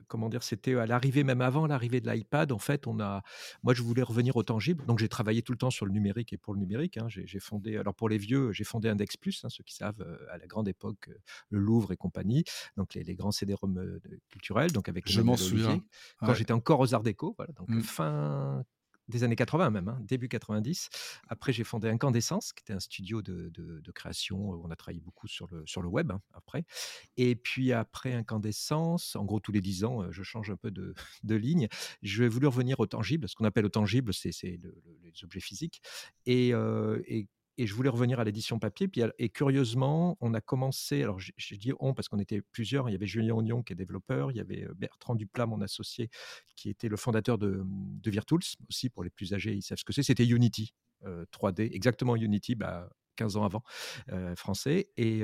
comment 0.07 0.29
dire, 0.29 0.43
c'était 0.43 0.75
à 0.75 0.85
l'arrivée, 0.85 1.23
même 1.23 1.41
avant 1.41 1.67
l'arrivée 1.67 2.01
de 2.01 2.09
l'iPad, 2.09 2.51
en 2.51 2.59
fait, 2.59 2.87
on 2.87 2.99
a. 2.99 3.23
Moi, 3.63 3.73
je 3.73 3.81
voulais 3.81 4.03
revenir 4.03 4.35
au 4.35 4.43
tangible. 4.43 4.85
Donc, 4.85 4.99
j'ai 4.99 5.09
travaillé 5.09 5.41
tout 5.41 5.51
le 5.51 5.57
temps 5.57 5.71
sur 5.71 5.85
le 5.85 5.91
numérique 5.91 6.33
et 6.33 6.37
pour 6.37 6.53
le 6.53 6.59
numérique. 6.59 6.97
Hein. 6.97 7.07
J'ai 7.07 7.39
fondé. 7.39 7.77
Alors, 7.77 7.95
pour 7.95 8.09
les 8.09 8.17
vieux, 8.17 8.51
j'ai 8.51 8.63
fondé 8.63 8.89
Index 8.89 9.17
Plus, 9.17 9.43
hein, 9.43 9.49
ceux 9.49 9.63
qui 9.63 9.73
savent, 9.73 10.05
à 10.31 10.37
la 10.37 10.47
grande 10.47 10.67
époque, 10.67 11.09
le 11.49 11.59
Louvre 11.59 11.91
et 11.91 11.97
compagnie. 11.97 12.43
Donc, 12.77 12.93
les, 12.93 13.15
grands 13.15 13.31
CD-ROM 13.31 13.99
culturels. 14.29 14.71
Donc, 14.71 14.89
avec 14.89 15.09
Je 15.09 15.21
m'en 15.21 15.37
souviens. 15.37 15.81
Quand 16.19 16.33
j'étais 16.33 16.53
encore 16.53 16.79
aux 16.79 16.93
Arts 16.93 17.03
Déco. 17.03 17.33
Voilà, 17.37 17.51
donc, 17.53 17.69
mmh. 17.69 17.81
fin 17.81 18.63
des 19.07 19.23
années 19.23 19.35
80 19.35 19.69
même, 19.69 19.87
hein, 19.87 19.99
début 20.01 20.27
90. 20.27 20.89
Après, 21.27 21.53
j'ai 21.53 21.63
fondé 21.63 21.89
Incandescence, 21.89 22.53
qui 22.53 22.63
était 22.63 22.73
un 22.73 22.79
studio 22.79 23.21
de, 23.21 23.51
création 23.93 24.51
où 24.51 24.61
on 24.63 24.69
a 24.69 24.75
travaillé 24.75 24.99
beaucoup 24.99 25.27
sur 25.27 25.47
le, 25.47 25.65
sur 25.65 25.81
le 25.81 25.87
web 25.87 26.11
hein, 26.11 26.21
après. 26.33 26.65
Et 27.15 27.35
puis 27.35 27.73
après 27.73 28.13
Incandescence, 28.13 29.15
en 29.15 29.25
gros, 29.25 29.39
tous 29.39 29.51
les 29.51 29.61
10 29.61 29.85
ans, 29.85 30.03
euh, 30.03 30.11
je 30.11 30.23
change 30.23 30.51
un 30.51 30.55
peu 30.55 30.71
de, 30.71 30.93
de 31.23 31.35
ligne. 31.35 31.67
Je 32.03 32.21
vais 32.21 32.29
voulu 32.29 32.47
revenir 32.47 32.79
au 32.79 32.85
tangible. 32.85 33.27
Ce 33.27 33.35
qu'on 33.35 33.45
appelle 33.45 33.65
au 33.65 33.69
tangible, 33.69 34.13
c'est 34.13 34.31
les 34.43 35.23
objets 35.23 35.39
physiques. 35.39 35.81
Et, 36.25 36.53
euh, 36.53 37.01
et 37.07 37.27
et 37.57 37.67
je 37.67 37.73
voulais 37.73 37.89
revenir 37.89 38.19
à 38.19 38.23
l'édition 38.23 38.59
papier. 38.59 38.87
Puis, 38.87 39.01
et 39.17 39.29
curieusement, 39.29 40.17
on 40.21 40.33
a 40.33 40.41
commencé, 40.41 41.03
alors 41.03 41.19
j'ai 41.19 41.57
dit 41.57 41.71
on 41.79 41.93
parce 41.93 42.07
qu'on 42.09 42.19
était 42.19 42.41
plusieurs, 42.51 42.89
il 42.89 42.93
y 42.93 42.95
avait 42.95 43.07
Julien 43.07 43.35
Ognon 43.35 43.63
qui 43.63 43.73
est 43.73 43.75
développeur, 43.75 44.31
il 44.31 44.37
y 44.37 44.39
avait 44.39 44.67
Bertrand 44.75 45.15
Duplat, 45.15 45.45
mon 45.45 45.61
associé, 45.61 46.09
qui 46.55 46.69
était 46.69 46.89
le 46.89 46.97
fondateur 46.97 47.37
de, 47.37 47.63
de 47.65 48.11
Virtools, 48.11 48.41
aussi 48.69 48.89
pour 48.89 49.03
les 49.03 49.09
plus 49.09 49.33
âgés, 49.33 49.53
ils 49.53 49.61
savent 49.61 49.77
ce 49.77 49.85
que 49.85 49.93
c'est, 49.93 50.03
c'était 50.03 50.25
Unity. 50.25 50.73
3D, 51.31 51.71
exactement 51.73 52.15
Unity, 52.15 52.55
bah, 52.55 52.89
15 53.17 53.37
ans 53.37 53.43
avant, 53.43 53.63
français. 54.35 54.89
Et, 54.97 55.23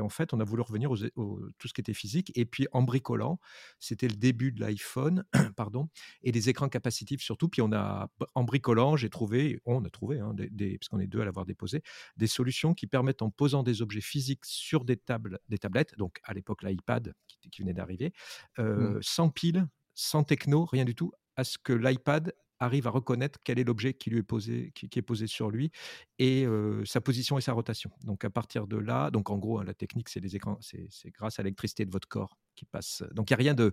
en 0.00 0.08
fait, 0.08 0.34
on 0.34 0.40
a 0.40 0.44
voulu 0.44 0.62
revenir 0.62 0.90
aux, 0.90 1.40
tout 1.58 1.68
ce 1.68 1.72
qui 1.72 1.80
était 1.80 1.94
physique. 1.94 2.32
Et 2.34 2.44
puis, 2.44 2.66
en 2.72 2.82
bricolant, 2.82 3.38
c'était 3.78 4.08
le 4.08 4.16
début 4.16 4.52
de 4.52 4.60
l'iPhone, 4.60 5.24
pardon, 5.56 5.88
et 6.22 6.32
des 6.32 6.48
écrans 6.48 6.68
capacitifs 6.68 7.22
surtout. 7.22 7.48
Puis, 7.48 7.62
on 7.62 7.72
a, 7.72 8.10
en 8.34 8.44
bricolant, 8.44 8.96
j'ai 8.96 9.10
trouvé, 9.10 9.60
on 9.64 9.84
a 9.84 9.90
trouvé, 9.90 10.20
hein, 10.20 10.34
des, 10.34 10.78
parce 10.78 10.88
qu'on 10.88 11.00
est 11.00 11.06
deux 11.06 11.20
à 11.20 11.24
l'avoir 11.24 11.46
déposé, 11.46 11.82
des 12.16 12.26
solutions 12.26 12.74
qui 12.74 12.86
permettent, 12.86 13.22
en 13.22 13.30
posant 13.30 13.62
des 13.62 13.80
objets 13.82 14.00
physiques 14.00 14.44
sur 14.44 14.84
des 14.84 14.96
tables, 14.96 15.38
des 15.48 15.58
tablettes, 15.58 15.96
donc 15.96 16.18
à 16.24 16.34
l'époque 16.34 16.62
l'iPad 16.62 17.14
qui, 17.26 17.50
qui, 17.50 17.62
venait 17.62 17.74
d'arriver, 17.74 18.12
mmh. 18.58 18.98
sans 19.00 19.30
pile, 19.30 19.66
sans 19.94 20.24
techno, 20.24 20.64
rien 20.64 20.84
du 20.84 20.94
tout, 20.94 21.12
à 21.36 21.44
ce 21.44 21.58
que 21.58 21.72
l'iPad 21.72 22.32
arrive 22.58 22.86
à 22.86 22.90
reconnaître 22.90 23.38
quel 23.44 23.58
est 23.58 23.64
l'objet 23.64 23.94
qui 23.94 24.10
lui 24.10 24.18
est 24.18 24.22
posé, 24.22 24.72
qui, 24.74 24.86
est 24.98 25.02
posé 25.02 25.26
sur 25.26 25.50
lui 25.50 25.70
et 26.18 26.46
sa 26.84 27.00
position 27.00 27.38
et 27.38 27.40
sa 27.40 27.52
rotation. 27.52 27.90
Donc 28.02 28.24
à 28.24 28.30
partir 28.30 28.66
de 28.66 28.76
là, 28.76 29.10
donc 29.10 29.30
en 29.30 29.38
gros, 29.38 29.58
hein, 29.58 29.64
la 29.64 29.74
technique, 29.74 30.08
c'est 30.08 30.20
les 30.20 30.36
écrans, 30.36 30.58
c'est 30.60 31.10
grâce 31.10 31.38
à 31.38 31.42
l'électricité 31.42 31.84
de 31.84 31.90
votre 31.90 32.08
corps 32.08 32.38
qui 32.54 32.64
passe. 32.64 33.02
Donc 33.12 33.30
il 33.30 33.32
n'y 33.32 33.36
a 33.36 33.38
rien 33.38 33.54
de 33.54 33.72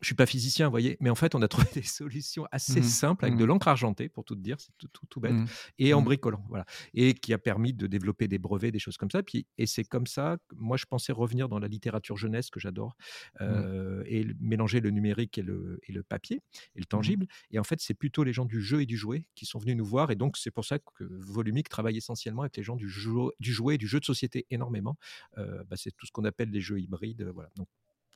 je 0.00 0.06
suis 0.06 0.14
pas 0.14 0.26
physicien, 0.26 0.66
vous 0.66 0.72
voyez, 0.72 0.96
mais 1.00 1.10
en 1.10 1.14
fait, 1.14 1.34
on 1.34 1.42
a 1.42 1.48
trouvé 1.48 1.66
des 1.74 1.82
solutions 1.82 2.46
assez 2.52 2.80
mmh 2.80 2.84
simples 2.84 3.24
avec 3.24 3.38
de 3.38 3.44
mmh 3.44 3.48
l'encre 3.48 3.68
argentée, 3.68 4.08
pour 4.08 4.24
tout 4.24 4.34
dire, 4.34 4.56
c'est 4.58 4.72
tout, 5.08 5.20
bête, 5.20 5.32
mmh. 5.32 5.46
et 5.78 5.94
en 5.94 6.02
bricolant, 6.02 6.44
voilà, 6.48 6.64
et 6.92 7.14
qui 7.14 7.32
a 7.32 7.38
permis 7.38 7.72
de 7.72 7.86
développer 7.86 8.28
des 8.28 8.38
brevets, 8.38 8.70
des 8.70 8.78
choses 8.78 8.96
comme 8.96 9.10
ça. 9.10 9.22
Puis, 9.22 9.46
et 9.58 9.66
c'est 9.66 9.84
comme 9.84 10.06
ça, 10.06 10.36
que 10.48 10.54
moi, 10.56 10.76
je 10.76 10.84
pensais 10.84 11.12
revenir 11.12 11.48
dans 11.48 11.58
la 11.58 11.68
littérature 11.68 12.16
jeunesse 12.16 12.50
que 12.50 12.60
j'adore, 12.60 12.96
euh, 13.40 14.02
et 14.06 14.26
mélanger 14.40 14.80
le 14.80 14.90
numérique 14.90 15.38
et 15.38 15.42
le, 15.42 15.80
et 15.88 15.92
le 15.92 16.02
papier 16.02 16.42
et 16.74 16.80
le 16.80 16.86
tangible. 16.86 17.26
Et 17.50 17.58
en 17.58 17.64
fait, 17.64 17.80
c'est 17.80 17.94
plutôt 17.94 18.24
les 18.24 18.32
gens 18.32 18.44
du 18.44 18.60
jeu 18.60 18.82
et 18.82 18.86
du 18.86 18.96
jouet 18.96 19.26
qui 19.34 19.46
sont 19.46 19.58
venus 19.58 19.76
nous 19.76 19.86
voir, 19.86 20.10
et 20.10 20.16
donc 20.16 20.36
c'est 20.36 20.50
pour 20.50 20.64
ça 20.64 20.78
que 20.78 21.04
Volumique 21.04 21.68
travaille 21.68 21.96
essentiellement 21.96 22.42
avec 22.42 22.56
les 22.56 22.62
gens 22.62 22.76
du, 22.76 22.88
jeu, 22.88 23.10
du 23.40 23.52
jouet 23.52 23.76
et 23.76 23.78
du 23.78 23.86
jeu 23.86 24.00
de 24.00 24.04
société 24.04 24.46
énormément. 24.50 24.96
Euh, 25.38 25.64
bah, 25.64 25.76
c'est 25.76 25.92
tout 25.96 26.06
ce 26.06 26.12
qu'on 26.12 26.24
appelle 26.24 26.50
les 26.50 26.60
jeux 26.60 26.80
hybrides, 26.80 27.22
voilà. 27.34 27.50
Donc 27.56 27.68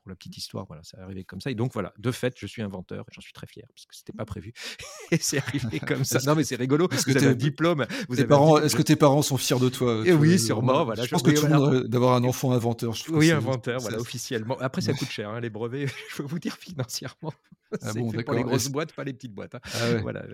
la 0.09 0.17
petite 0.17 0.37
histoire, 0.37 0.67
voilà, 0.67 0.83
ça 0.83 0.99
est 0.99 1.03
arrivé 1.03 1.25
comme 1.25 1.41
ça. 1.41 1.51
Et 1.51 1.55
donc 1.55 1.73
voilà, 1.73 1.93
de 1.99 2.11
fait, 2.11 2.35
je 2.39 2.47
suis 2.47 2.63
inventeur 2.63 3.05
et 3.09 3.13
j'en 3.15 3.21
suis 3.21 3.33
très 3.33 3.47
fier 3.47 3.65
parce 3.75 3.87
que 3.87 3.95
c'était 3.95 4.13
pas 4.13 4.25
prévu 4.25 4.53
et 5.11 5.19
c'est 5.19 5.39
arrivé 5.39 5.81
comme 5.87 6.05
ça. 6.05 6.19
Non 6.27 6.35
mais 6.35 6.45
c'est 6.45 6.57
rigolo 6.57 6.89
parce 6.89 7.05
que 7.05 7.13
vous 7.13 7.17
avez 7.17 7.27
un 7.29 7.35
diplôme. 7.35 7.87
Vous 8.09 8.17
parents, 8.25 8.59
est-ce 8.59 8.77
que 8.77 8.83
tes 8.83 8.97
parents 8.97 9.23
sont 9.23 9.37
fiers 9.37 9.59
de 9.59 9.69
toi? 9.69 10.03
Et 10.05 10.13
Oui, 10.13 10.39
sûrement. 10.39 10.85
Voilà, 10.85 11.05
je 11.05 11.11
pense 11.11 11.23
que 11.23 11.31
tout 11.31 11.47
le 11.47 11.55
monde 11.55 11.85
d'avoir 11.85 12.15
un 12.15 12.25
enfant 12.25 12.53
inventeur. 12.53 12.95
Je 12.95 13.11
oui, 13.11 13.31
inventeur, 13.31 13.81
voilà, 13.81 13.99
officiellement. 13.99 14.57
Après, 14.61 14.81
ça 14.81 14.93
coûte 14.93 15.11
cher, 15.11 15.31
hein, 15.31 15.41
les 15.41 15.51
brevets. 15.51 15.87
je 16.11 16.17
peux 16.17 16.23
vous 16.23 16.39
dire 16.39 16.57
financièrement. 16.57 17.33
Ah 17.83 17.93
bon, 17.93 18.11
fait 18.11 18.23
pour 18.23 18.35
les 18.35 18.43
grosses 18.43 18.69
boîtes, 18.69 18.93
pas 18.93 19.05
les 19.05 19.13
petites 19.13 19.35
boîtes. 19.35 19.55
Hein. 19.55 19.61
Ah 19.75 19.97
voilà, 20.03 20.25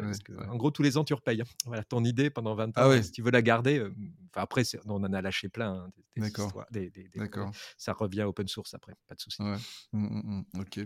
En 0.49 0.57
gros, 0.57 0.71
tous 0.71 0.83
les 0.83 0.97
ans, 0.97 1.05
tu 1.05 1.15
repayes. 1.15 1.41
Hein. 1.41 1.47
Voilà, 1.67 1.83
ton 1.85 2.05
idée 2.05 2.31
pendant 2.31 2.55
20 2.55 2.73
ah 2.77 2.89
ans, 2.89 3.03
si 3.03 3.11
tu 3.11 3.23
veux 3.23 3.31
la 3.31 3.43
garder. 3.43 3.79
Euh, 3.79 3.93
après, 4.35 4.63
on 4.87 5.03
en 5.03 5.13
a 5.13 5.23
lâché 5.23 5.49
plein. 5.49 5.89
D'accord. 6.17 7.53
Ça 7.77 7.93
revient 7.93 8.23
open 8.23 8.47
source 8.49 8.75
après, 8.75 8.95
pas 9.09 9.15
de 9.15 9.21
souci. 9.21 9.43
Mmh, 9.43 9.57
mmh, 9.93 10.45
mmh. 10.55 10.61
ok. 10.61 10.81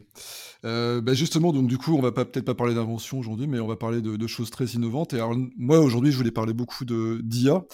Euh, 0.64 1.00
bah, 1.00 1.14
justement, 1.14 1.52
donc 1.52 1.68
du 1.68 1.78
coup, 1.78 1.94
on 1.94 2.00
va 2.00 2.12
peut-être 2.12 2.44
pas 2.44 2.54
parler 2.54 2.74
d'invention 2.74 3.18
aujourd'hui, 3.18 3.46
mais 3.46 3.60
on 3.60 3.66
va 3.66 3.76
parler 3.76 4.00
de, 4.00 4.26
choses 4.26 4.50
très 4.50 4.66
innovantes. 4.66 5.14
Et 5.14 5.16
alors, 5.16 5.36
moi, 5.56 5.80
aujourd'hui, 5.80 6.12
je 6.12 6.16
voulais 6.16 6.30
parler 6.30 6.52
beaucoup 6.52 6.84
d'IA. 6.84 7.64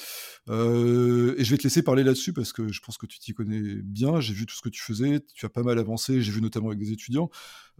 Euh, 0.48 1.34
et 1.38 1.44
je 1.44 1.50
vais 1.50 1.56
te 1.56 1.64
laisser 1.64 1.82
parler 1.82 2.04
là-dessus 2.04 2.32
parce 2.32 2.52
que 2.52 2.68
je 2.68 2.80
pense 2.80 2.98
que 2.98 3.06
tu 3.06 3.18
t'y 3.18 3.32
connais 3.32 3.76
bien. 3.82 4.20
J'ai 4.20 4.34
vu 4.34 4.46
tout 4.46 4.54
ce 4.54 4.62
que 4.62 4.68
tu 4.68 4.82
faisais. 4.82 5.24
Tu 5.34 5.46
as 5.46 5.48
pas 5.48 5.62
mal 5.62 5.78
avancé. 5.78 6.22
J'ai 6.22 6.32
vu 6.32 6.40
notamment 6.40 6.68
avec 6.68 6.78
des 6.78 6.92
étudiants. 6.92 7.30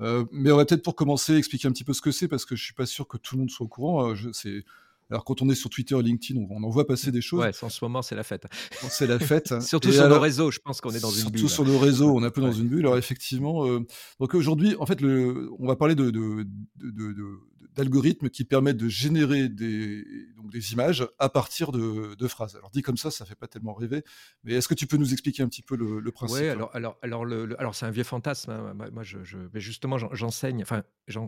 Euh, 0.01 0.25
mais 0.33 0.51
on 0.51 0.57
va 0.57 0.65
peut-être 0.65 0.83
pour 0.83 0.97
commencer 0.97 1.37
expliquer 1.37 1.69
un 1.69 1.73
petit 1.73 1.85
peu 1.85 1.93
ce 1.93 2.01
que 2.01 2.11
c'est 2.11 2.29
parce 2.29 2.45
que 2.45 2.57
je 2.57 2.65
suis 2.65 2.75
pas 2.75 2.87
sûr 2.87 3.07
que 3.07 3.17
tout 3.17 3.37
le 3.37 3.41
monde 3.41 3.51
soit 3.51 3.67
au 3.67 3.69
courant. 3.69 4.11
Euh, 4.11 4.63
alors 5.11 5.25
quand 5.25 5.43
on 5.43 5.49
est 5.51 5.55
sur 5.55 5.71
Twitter 5.71 5.97
et 5.99 6.03
LinkedIn, 6.03 6.41
on, 6.51 6.63
en 6.63 6.71
voit 6.71 6.87
passer 6.87 7.13
des 7.13 7.21
choses. 7.21 7.41
Ouais, 7.41 7.53
en 7.63 7.69
ce 7.69 7.85
moment 7.85 8.03
c'est 8.03 8.17
la 8.17 8.25
fête. 8.25 8.47
C'est 8.89 9.07
la 9.07 9.19
fête. 9.19 9.61
surtout 9.63 9.93
sur 9.93 10.09
nos 10.09 10.21
réseaux, 10.21 10.51
je 10.51 10.59
pense 10.59 10.81
qu'on 10.81 10.91
est 10.91 11.01
dans 11.01 11.11
une 11.11 11.31
bulle. 11.31 11.39
Surtout 11.39 11.49
sur 11.49 11.65
nos 11.65 11.79
réseaux, 11.79 12.11
on 12.11 12.23
est 12.23 12.27
un 12.27 12.31
peu 12.31 12.41
dans 12.41 12.53
une 12.53 12.69
bulle. 12.69 12.81
Alors 12.81 12.99
effectivement, 12.99 13.67
euh, 13.67 13.81
donc 14.19 14.35
aujourd'hui, 14.35 14.75
en 14.79 14.87
fait, 14.87 15.01
le, 15.01 15.51
on 15.59 15.67
va 15.67 15.77
parler 15.77 15.95
de, 15.95 16.11
de, 16.11 16.47
de 16.77 17.39
d'algorithmes 17.75 18.29
qui 18.29 18.45
permettent 18.45 18.77
de 18.77 18.89
générer 18.89 19.49
des, 19.49 20.05
donc 20.37 20.51
des 20.51 20.73
images 20.73 21.07
à 21.19 21.29
partir 21.29 21.73
de, 21.73 22.15
de, 22.15 22.29
phrases. 22.29 22.57
Alors 22.57 22.71
dit 22.71 22.83
comme 22.83 22.97
ça, 22.97 23.11
ça 23.11 23.25
fait 23.25 23.35
pas 23.35 23.47
tellement 23.47 23.75
rêver, 23.75 24.03
mais 24.43 24.55
est-ce 24.55 24.69
que 24.69 24.75
tu 24.75 24.87
peux 24.87 24.97
nous 24.97 25.13
expliquer 25.13 25.43
un 25.43 25.49
petit 25.49 25.63
peu 25.63 25.77
le, 25.77 26.01
le 26.01 26.13
principe 26.13 26.41
Oui, 26.41 26.49
alors, 26.49 26.71
alors, 26.75 26.99
alors, 27.03 27.25
le, 27.25 27.59
alors 27.59 27.75
c'est 27.75 27.87
un 27.87 27.91
vieux 27.91 28.05
fantasme. 28.05 28.51
Hein. 28.51 28.75
Moi, 28.93 29.03
je, 29.03 29.23
je, 29.25 29.39
mais 29.53 29.61
justement, 29.61 29.97
j'enseigne. 30.13 30.63
Enfin, 30.63 30.83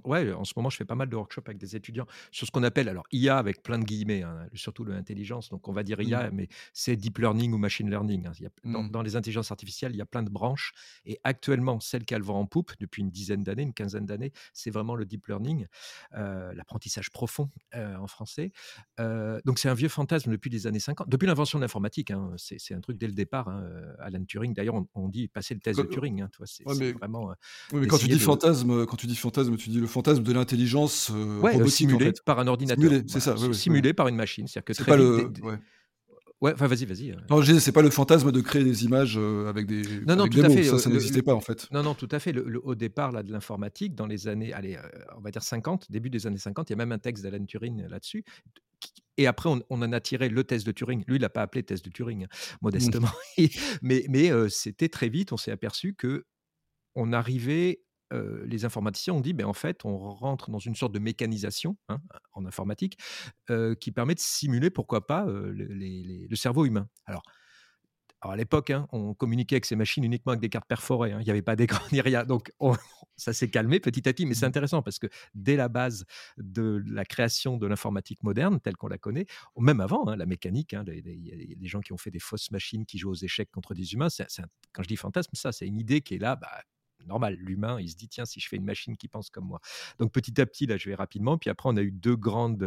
ouais, 0.05 0.33
en 0.33 0.45
ce 0.45 0.53
moment, 0.57 0.71
je 0.71 0.77
fais 0.77 0.85
pas 0.85 0.95
mal 0.95 1.09
de 1.09 1.17
workshops 1.17 1.45
avec 1.47 1.59
des 1.59 1.77
étudiants 1.77 2.07
sur 2.31 2.47
ce 2.47 2.53
qu'on 2.53 2.63
appelle 2.63 2.89
alors 2.89 3.05
IA 3.13 3.39
avec 3.39 3.63
plein 3.63 3.79
de 3.79 3.85
guillemets, 3.85 4.23
hein, 4.23 4.49
surtout 4.55 4.85
l'intelligence. 4.85 5.49
Donc 5.51 5.69
on 5.69 5.73
va 5.73 5.83
dire 5.83 6.01
IA, 6.01 6.31
mmh. 6.31 6.35
mais 6.35 6.49
c'est 6.73 6.97
deep 6.97 7.19
learning 7.19 7.53
ou 7.53 7.59
machine 7.59 7.91
learning. 7.91 8.27
Hein. 8.27 8.33
Il 8.39 8.45
y 8.45 8.47
a, 8.47 8.51
mmh. 8.65 8.91
dans, 8.91 9.03
les 9.03 9.17
intelligences 9.17 9.51
artificielles, 9.51 9.93
il 9.93 9.99
y 9.99 10.03
a 10.03 10.07
plein 10.07 10.23
de 10.23 10.31
branches, 10.31 10.73
et 11.05 11.19
actuellement, 11.25 11.81
celle 11.81 12.05
qu'elle 12.05 12.23
vend 12.23 12.41
en 12.41 12.47
poupe 12.47 12.73
depuis 12.81 13.03
une 13.03 13.11
dizaine 13.11 13.43
d'années, 13.43 13.63
une 13.63 13.75
quinzaine 13.75 14.07
d'années, 14.07 14.33
c'est 14.53 14.71
vraiment 14.71 14.95
le 14.95 15.05
deep 15.05 15.27
learning. 15.27 15.67
Euh, 16.15 16.26
l'apprentissage 16.55 17.11
profond 17.11 17.51
euh, 17.75 17.97
en 17.97 18.07
français. 18.07 18.53
Euh, 19.01 19.41
donc 19.45 19.59
c'est 19.59 19.69
un 19.69 19.75
vieux 19.75 19.89
fantasme 19.89 20.31
depuis 20.31 20.51
les 20.51 20.67
années 20.67 20.81
50, 20.81 21.09
depuis 21.09 21.27
l'invention 21.27 21.59
de 21.59 21.65
l'informatique. 21.65 22.11
Hein, 22.11 22.33
c'est 22.37 22.75
un 22.75 22.81
truc 22.81 22.99
dès 22.99 23.07
le 23.07 23.13
départ. 23.13 23.49
Hein, 23.49 23.69
Alan 23.99 24.25
Turing, 24.25 24.55
d'ailleurs, 24.55 24.83
on, 24.95 25.09
dit 25.09 25.29
passer 25.29 25.55
le 25.55 25.61
test 25.61 25.79
de 25.79 25.85
Turing. 25.85 26.23
Hein, 26.23 26.31
c'est 26.45 26.93
vraiment. 26.93 27.33
mais 27.73 27.87
quand 27.87 27.99
tu 27.99 28.09
dis 28.09 28.19
fantasme, 28.19 28.87
quand 28.87 28.97
tu 28.97 29.07
dis 29.07 29.17
fantasme, 29.17 29.57
tu 29.57 29.71
dis 29.71 29.81
le 29.81 29.87
fantasme 29.87 30.23
de 30.23 30.33
l'intelligence 30.33 31.11
robotique 31.11 31.71
simulé 31.71 32.13
par 32.25 32.39
un 32.39 32.47
ordinateur. 32.47 33.03
c'est 33.07 33.21
ça. 33.21 33.37
simulé 33.53 33.93
par 33.93 34.09
une 34.09 34.17
machine, 34.17 34.47
c'est-à-dire 34.47 34.65
que 34.65 34.73
très 34.73 34.93
pas 34.93 34.97
le... 34.97 35.31
Ouais, 36.43 36.53
enfin 36.53 36.67
vas-y, 36.67 36.85
vas-y. 36.85 37.13
Euh. 37.13 37.17
Non, 37.31 37.43
c'est 37.43 37.73
pas 37.73 37.83
le 37.83 37.91
fantasme 37.91 38.31
de 38.31 38.41
créer 38.41 38.63
des 38.63 38.85
images 38.85 39.17
euh, 39.17 39.49
avec 39.49 39.67
des. 39.67 39.83
Non, 40.07 40.17
non, 40.17 40.29
tout 40.29 40.41
à 40.41 40.51
fait. 40.51 40.65
Ça, 40.65 40.79
ça 40.79 40.91
n'existait 40.91 41.23
pas 41.23 41.35
en 41.35 41.41
fait. 41.41 41.71
Non, 41.73 41.83
non, 41.83 41.95
tout 41.95 42.09
à 42.11 42.19
fait. 42.19 42.33
Le, 42.33 42.61
au 42.65 42.75
départ 42.75 43.13
là, 43.13 43.23
de 43.23 43.33
l'informatique, 43.33 43.95
dans 43.95 44.07
les 44.07 44.29
années, 44.29 44.53
allez, 44.53 44.79
on 45.17 45.21
va 45.21 45.31
dire 45.31 45.43
50, 45.43 45.91
début 45.91 46.11
des 46.11 46.27
années 46.27 46.39
50, 46.39 46.69
il 46.69 46.73
y 46.73 46.75
a 46.75 46.77
même 46.77 46.93
un 46.93 46.99
texte 46.99 47.23
d'Alan 47.23 47.45
Turing 47.47 47.87
là-dessus. 47.89 48.25
Et 49.17 49.27
après, 49.27 49.49
on, 49.49 49.63
en 49.71 49.93
a 49.93 50.01
tiré 50.01 50.29
le 50.29 50.45
test 50.45 50.67
de 50.67 50.73
Turing. 50.73 51.03
Lui, 51.07 51.17
il 51.17 51.23
l'a 51.23 51.31
pas 51.31 51.41
appelé 51.41 51.63
test 51.63 51.83
de 51.83 51.91
Turing, 51.91 52.25
hein, 52.25 52.29
mmh. 52.31 52.57
modestement. 52.61 53.11
mais 53.81 54.05
mais 54.11 54.31
c'était 54.51 54.91
très 54.91 55.09
vite, 55.09 55.33
on 55.33 55.39
s'est 55.39 55.53
aperçu 55.53 55.95
que 55.95 56.27
on 56.95 57.13
arrivait 57.13 57.81
les 58.13 58.65
informaticiens 58.65 59.15
ont 59.15 59.21
dit, 59.21 59.33
ben, 59.33 59.47
en 59.47 59.53
fait, 59.53 59.85
on 59.85 59.97
rentre 59.99 60.51
dans 60.51 60.59
une 60.59 60.75
sorte 60.75 60.93
de 60.93 60.99
mécanisation 60.99 61.77
hein, 61.89 62.01
en 62.33 62.47
informatique 62.47 62.99
qui 63.81 63.93
permet 63.93 64.15
de 64.15 64.21
simuler, 64.21 64.71
pourquoi 64.71 65.07
pas, 65.07 65.27
le 65.29 66.37
cerveau 66.37 66.65
humain. 66.65 66.89
Alors, 67.07 67.23
à 68.31 68.37
l'époque, 68.37 68.71
hein, 68.71 68.87
on 68.93 69.15
communiquait 69.15 69.57
avec 69.57 69.65
ces 69.65 69.77
machines 69.77 70.05
uniquement 70.05 70.33
avec 70.33 70.41
des 70.41 70.49
cartes 70.49 70.69
perforées. 70.69 71.13
Hein. 71.13 71.19
Il 71.21 71.25
n'y 71.25 71.31
avait 71.31 71.43
pas 71.43 71.57
d'écran 71.57 71.85
ni 71.93 72.01
rien. 72.01 72.25
Donc, 72.25 72.53
ça 73.17 73.33
s'est 73.33 73.51
calmé 73.51 73.81
petit 73.81 74.09
à 74.09 74.13
petit. 74.13 74.27
Mais 74.27 74.35
c'est 74.35 74.47
mmh. 74.47 74.49
intéressant 74.49 74.83
parce 74.83 74.99
que 74.99 75.07
dès 75.35 75.57
la 75.57 75.69
base 75.69 76.05
de 76.37 76.83
la 76.87 77.05
création 77.05 77.57
de 77.57 77.67
l'informatique 77.67 78.23
moderne, 78.23 78.61
telle 78.61 78.77
qu'on 78.77 78.89
la 78.89 78.99
connaît, 78.99 79.27
même 79.59 79.81
avant, 79.81 80.05
la 80.05 80.27
mécanique, 80.27 80.75
il 80.87 81.27
y 81.27 81.53
a 81.53 81.57
des 81.57 81.67
gens 81.67 81.81
qui 81.81 81.93
ont 81.93 81.99
fait 81.99 82.11
des 82.11 82.19
fausses 82.19 82.51
machines 82.51 82.85
qui 82.87 82.99
jouent 82.99 83.11
aux 83.11 83.15
échecs 83.15 83.51
contre 83.51 83.75
des 83.75 83.93
humains. 83.95 84.09
quand 84.73 84.83
je 84.83 84.89
dis 84.89 84.97
fantasme, 84.97 85.35
ça, 85.35 85.53
c'est 85.53 85.67
une 85.67 85.79
idée 85.79 86.01
qui 86.01 86.15
est 86.15 86.19
là, 86.19 86.37
bah, 86.37 86.63
normal. 87.07 87.37
L'humain, 87.39 87.81
il 87.81 87.91
se 87.91 87.97
dit, 87.97 88.09
tiens, 88.09 88.25
si 88.25 88.41
je 88.41 88.49
fais 88.49 88.57
une 88.57 88.65
machine 88.65 88.97
qui 88.97 89.09
pense 89.09 89.31
comme 89.31 89.47
moi. 89.47 89.61
Donc 89.99 90.13
petit 90.13 90.41
à 90.41 90.47
petit, 90.47 90.67
là, 90.67 90.77
je 90.77 90.89
vais 90.89 90.95
rapidement. 90.95 91.39
Puis 91.39 91.51
après, 91.51 91.69
on 91.69 91.77
a 91.77 91.83
eu 91.83 91.93
deux 91.93 92.17
grandes. 92.17 92.59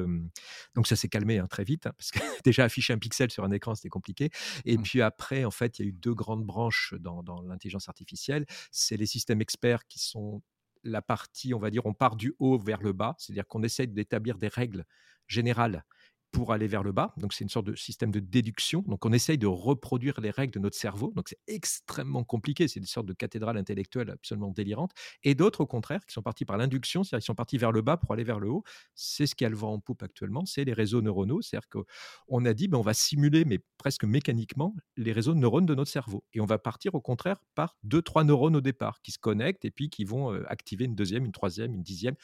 donc 0.75 0.87
ça 0.87 0.95
s'est 0.95 1.09
calmé 1.09 1.37
hein, 1.37 1.47
très 1.47 1.63
vite, 1.63 1.87
hein, 1.87 1.93
parce 1.97 2.11
que 2.11 2.19
déjà 2.43 2.63
afficher 2.63 2.93
un 2.93 2.97
pixel 2.97 3.31
sur 3.31 3.43
un 3.43 3.51
écran, 3.51 3.75
c'était 3.75 3.89
compliqué. 3.89 4.29
Et 4.65 4.77
mmh. 4.77 4.83
puis 4.83 5.01
après, 5.01 5.45
en 5.45 5.51
fait, 5.51 5.79
il 5.79 5.81
y 5.83 5.85
a 5.85 5.89
eu 5.89 5.93
deux 5.93 6.13
grandes 6.13 6.45
branches 6.45 6.93
dans, 6.99 7.23
dans 7.23 7.41
l'intelligence 7.41 7.89
artificielle. 7.89 8.45
C'est 8.71 8.97
les 8.97 9.05
systèmes 9.05 9.41
experts 9.41 9.87
qui 9.87 9.99
sont 9.99 10.41
la 10.83 11.01
partie, 11.01 11.53
on 11.53 11.59
va 11.59 11.69
dire, 11.69 11.85
on 11.85 11.93
part 11.93 12.15
du 12.15 12.33
haut 12.39 12.57
vers 12.57 12.81
le 12.81 12.93
bas, 12.93 13.15
c'est-à-dire 13.17 13.47
qu'on 13.47 13.63
essaie 13.63 13.87
d'établir 13.87 14.37
des 14.37 14.47
règles 14.47 14.85
générales 15.27 15.85
pour 16.31 16.53
aller 16.53 16.67
vers 16.67 16.83
le 16.83 16.91
bas. 16.91 17.13
Donc, 17.17 17.33
c'est 17.33 17.43
une 17.43 17.49
sorte 17.49 17.65
de 17.65 17.75
système 17.75 18.11
de 18.11 18.19
déduction. 18.19 18.83
Donc, 18.87 19.05
on 19.05 19.11
essaye 19.11 19.37
de 19.37 19.47
reproduire 19.47 20.19
les 20.21 20.29
règles 20.29 20.53
de 20.53 20.59
notre 20.59 20.77
cerveau. 20.77 21.11
Donc, 21.15 21.29
c'est 21.29 21.39
extrêmement 21.47 22.23
compliqué. 22.23 22.67
C'est 22.67 22.79
une 22.79 22.85
sorte 22.85 23.07
de 23.07 23.13
cathédrale 23.13 23.57
intellectuelle 23.57 24.11
absolument 24.11 24.51
délirante. 24.51 24.91
Et 25.23 25.35
d'autres, 25.35 25.61
au 25.61 25.65
contraire, 25.65 26.05
qui 26.05 26.13
sont 26.13 26.21
partis 26.21 26.45
par 26.45 26.57
l'induction, 26.57 27.03
c'est-à-dire 27.03 27.23
qui 27.23 27.27
sont 27.27 27.35
partis 27.35 27.57
vers 27.57 27.71
le 27.71 27.81
bas 27.81 27.97
pour 27.97 28.13
aller 28.13 28.23
vers 28.23 28.39
le 28.39 28.49
haut. 28.49 28.63
C'est 28.95 29.25
ce 29.25 29.35
qui 29.35 29.45
a 29.45 29.49
le 29.49 29.55
vent 29.55 29.73
en 29.73 29.79
poupe 29.79 30.03
actuellement. 30.03 30.45
C'est 30.45 30.63
les 30.63 30.73
réseaux 30.73 31.01
neuronaux. 31.01 31.41
C'est-à-dire 31.41 31.69
qu'on 31.69 32.45
a 32.45 32.53
dit, 32.53 32.67
ben, 32.67 32.77
on 32.77 32.83
va 32.83 32.93
simuler, 32.93 33.45
mais 33.45 33.59
presque 33.77 34.03
mécaniquement, 34.03 34.75
les 34.97 35.11
réseaux 35.11 35.33
de 35.33 35.39
neurones 35.39 35.65
de 35.65 35.75
notre 35.75 35.91
cerveau. 35.91 36.23
Et 36.33 36.41
on 36.41 36.45
va 36.45 36.59
partir, 36.59 36.95
au 36.95 37.01
contraire, 37.01 37.37
par 37.55 37.77
deux, 37.83 38.01
trois 38.01 38.23
neurones 38.23 38.55
au 38.55 38.61
départ 38.61 39.01
qui 39.01 39.11
se 39.11 39.19
connectent 39.19 39.65
et 39.65 39.71
puis 39.71 39.89
qui 39.89 40.03
vont 40.03 40.33
euh, 40.33 40.43
activer 40.47 40.85
une 40.85 40.95
deuxième, 40.95 41.25
une 41.25 41.31
troisième, 41.31 41.73
une 41.73 41.83
dixième 41.83 42.15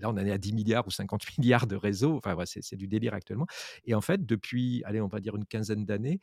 Là, 0.00 0.08
on 0.08 0.12
en 0.12 0.18
est 0.18 0.32
à 0.32 0.38
10 0.38 0.52
milliards 0.52 0.86
ou 0.86 0.90
50 0.90 1.22
milliards 1.38 1.66
de 1.66 1.76
réseaux. 1.76 2.16
Enfin, 2.16 2.36
c'est 2.46 2.76
du 2.76 2.88
délire 2.88 3.14
actuellement. 3.14 3.46
Et 3.84 3.94
en 3.94 4.00
fait, 4.00 4.24
depuis, 4.24 4.82
allez, 4.84 5.00
on 5.00 5.08
va 5.08 5.20
dire 5.20 5.36
une 5.36 5.46
quinzaine 5.46 5.84
d'années, 5.84 6.20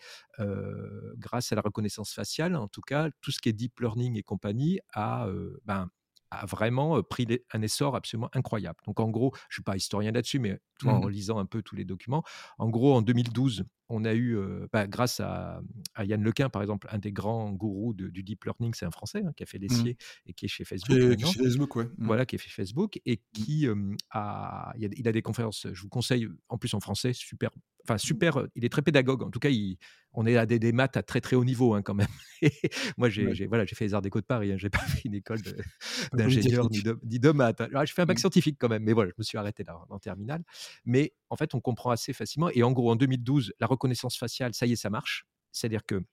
grâce 1.17 1.51
à 1.51 1.55
la 1.55 1.61
reconnaissance 1.61 2.13
faciale, 2.13 2.55
en 2.55 2.67
tout 2.67 2.81
cas, 2.81 3.09
tout 3.21 3.31
ce 3.31 3.39
qui 3.39 3.49
est 3.49 3.53
deep 3.53 3.79
learning 3.79 4.17
et 4.17 4.23
compagnie 4.23 4.79
a, 4.93 5.27
ben, 5.65 5.89
a 6.31 6.45
vraiment 6.45 7.01
pris 7.03 7.27
un 7.53 7.61
essor 7.61 7.95
absolument 7.95 8.29
incroyable. 8.33 8.79
Donc 8.85 8.99
en 8.99 9.09
gros, 9.09 9.31
je 9.33 9.39
ne 9.39 9.53
suis 9.53 9.63
pas 9.63 9.75
historien 9.75 10.11
là-dessus, 10.11 10.39
mais 10.39 10.59
en 10.85 10.99
mmh 10.99 11.09
lisant 11.09 11.37
un 11.37 11.45
peu 11.45 11.61
tous 11.61 11.75
les 11.75 11.85
documents, 11.85 12.23
en 12.57 12.69
gros, 12.69 12.95
en 12.95 13.01
2012, 13.01 13.63
on 13.89 14.03
a 14.05 14.13
eu, 14.13 14.37
bah, 14.73 14.87
grâce 14.87 15.19
à, 15.19 15.61
Yann 15.99 16.21
Lequin, 16.23 16.49
par 16.49 16.61
exemple, 16.61 16.87
un 16.91 16.97
des 16.97 17.11
grands 17.11 17.51
gourous 17.51 17.93
du 17.93 18.23
deep 18.23 18.45
learning, 18.45 18.73
c'est 18.73 18.85
un 18.85 18.91
Français 18.91 19.21
hein, 19.25 19.31
qui 19.35 19.43
a 19.43 19.45
fait 19.45 19.57
l'essier 19.57 19.93
mmh. 19.93 20.29
et 20.29 20.33
qui 20.33 20.45
est 20.45 20.49
chez 20.49 20.65
Facebook. 20.65 20.97
Facebook, 21.19 21.75
ouais. 21.75 21.85
Mmh. 21.85 22.05
Voilà, 22.05 22.25
qui 22.25 22.35
est 22.35 22.39
fait 22.39 22.49
Facebook 22.49 22.99
et 23.05 23.21
qui 23.33 23.67
a, 24.11 24.73
il 24.77 25.07
a, 25.07 25.11
des 25.11 25.21
conférences. 25.21 25.67
Je 25.71 25.81
vous 25.81 25.89
conseille, 25.89 26.27
en 26.49 26.57
plus 26.57 26.73
en 26.73 26.79
français, 26.79 27.13
super, 27.13 27.51
enfin 27.83 27.97
super. 27.97 28.47
Il 28.55 28.65
est 28.65 28.69
très 28.69 28.81
pédagogue. 28.81 29.23
En 29.23 29.29
tout 29.29 29.39
cas, 29.39 29.49
il, 29.49 29.77
on 30.13 30.25
est 30.25 30.37
à 30.37 30.45
des, 30.45 30.71
maths 30.71 30.97
à 30.97 31.03
très 31.03 31.21
très 31.21 31.35
haut 31.35 31.45
niveau 31.45 31.73
hein, 31.73 31.81
quand 31.81 31.93
même. 31.93 32.07
Moi, 32.97 33.09
j'ai 33.09 33.45
voilà, 33.47 33.65
j'ai 33.65 33.75
fait 33.75 33.85
les 33.85 33.93
arts 33.93 34.01
déco 34.01 34.19
de 34.19 34.25
Paris. 34.25 34.51
Hein, 34.51 34.57
j'ai 34.57 34.69
pas 34.69 34.79
fait 34.79 35.01
une 35.05 35.15
école 35.15 35.39
d'ingénieur 36.13 36.67
ni 36.69 37.19
de, 37.19 37.31
maths. 37.31 37.61
je 37.85 37.93
fais 37.93 38.01
un 38.01 38.05
bac 38.05 38.19
scientifique 38.19 38.57
quand 38.59 38.69
même, 38.69 38.83
mais 38.83 38.93
voilà, 38.93 39.09
je 39.09 39.15
me 39.17 39.23
suis 39.23 39.37
arrêté 39.37 39.63
là 39.63 39.77
en 39.89 39.99
terminale. 39.99 40.43
Mais 40.85 41.13
en 41.29 41.35
fait, 41.35 41.53
on 41.53 41.59
comprend 41.59 41.91
assez 41.91 42.13
facilement. 42.13 42.49
Et 42.49 42.63
en 42.63 42.71
gros, 42.71 42.91
en 42.91 42.95
2012, 42.95 43.53
la 43.59 43.67
reconnaissance 43.75 44.17
faciale, 44.17 44.53
ça 44.53 44.65
y 44.65 44.73
est, 44.73 44.75
ça 44.75 44.89
marche. 44.89 45.25
C'est-à-dire 45.51 45.85
que 45.85 46.03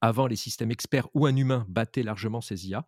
avant, 0.00 0.26
les 0.26 0.36
systèmes 0.36 0.70
experts 0.70 1.08
ou 1.14 1.26
un 1.26 1.34
humain 1.36 1.64
battaient 1.68 2.02
largement 2.02 2.40
ces 2.40 2.68
IA. 2.68 2.86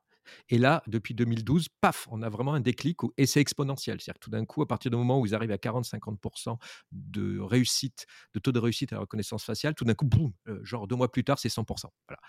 Et 0.48 0.58
là, 0.58 0.82
depuis 0.86 1.14
2012, 1.14 1.68
paf, 1.80 2.08
on 2.10 2.22
a 2.22 2.28
vraiment 2.28 2.54
un 2.54 2.60
déclic 2.60 2.98
et 3.16 3.26
c'est 3.26 3.40
exponentiel. 3.40 4.00
C'est-à-dire 4.00 4.18
que 4.18 4.24
tout 4.24 4.30
d'un 4.30 4.44
coup, 4.44 4.62
à 4.62 4.66
partir 4.66 4.90
du 4.90 4.96
moment 4.96 5.20
où 5.20 5.26
ils 5.26 5.34
arrivent 5.34 5.52
à 5.52 5.56
40-50% 5.56 6.58
de 6.92 7.38
réussite, 7.40 8.06
de 8.34 8.40
taux 8.40 8.52
de 8.52 8.58
réussite 8.58 8.92
à 8.92 8.96
la 8.96 9.00
reconnaissance 9.00 9.44
faciale, 9.44 9.74
tout 9.74 9.84
d'un 9.84 9.94
coup, 9.94 10.04
boum, 10.04 10.32
euh, 10.48 10.60
genre 10.64 10.86
deux 10.86 10.96
mois 10.96 11.10
plus 11.10 11.24
tard, 11.24 11.38
c'est 11.38 11.48
100%. 11.48 11.92
Voilà. 12.08 12.20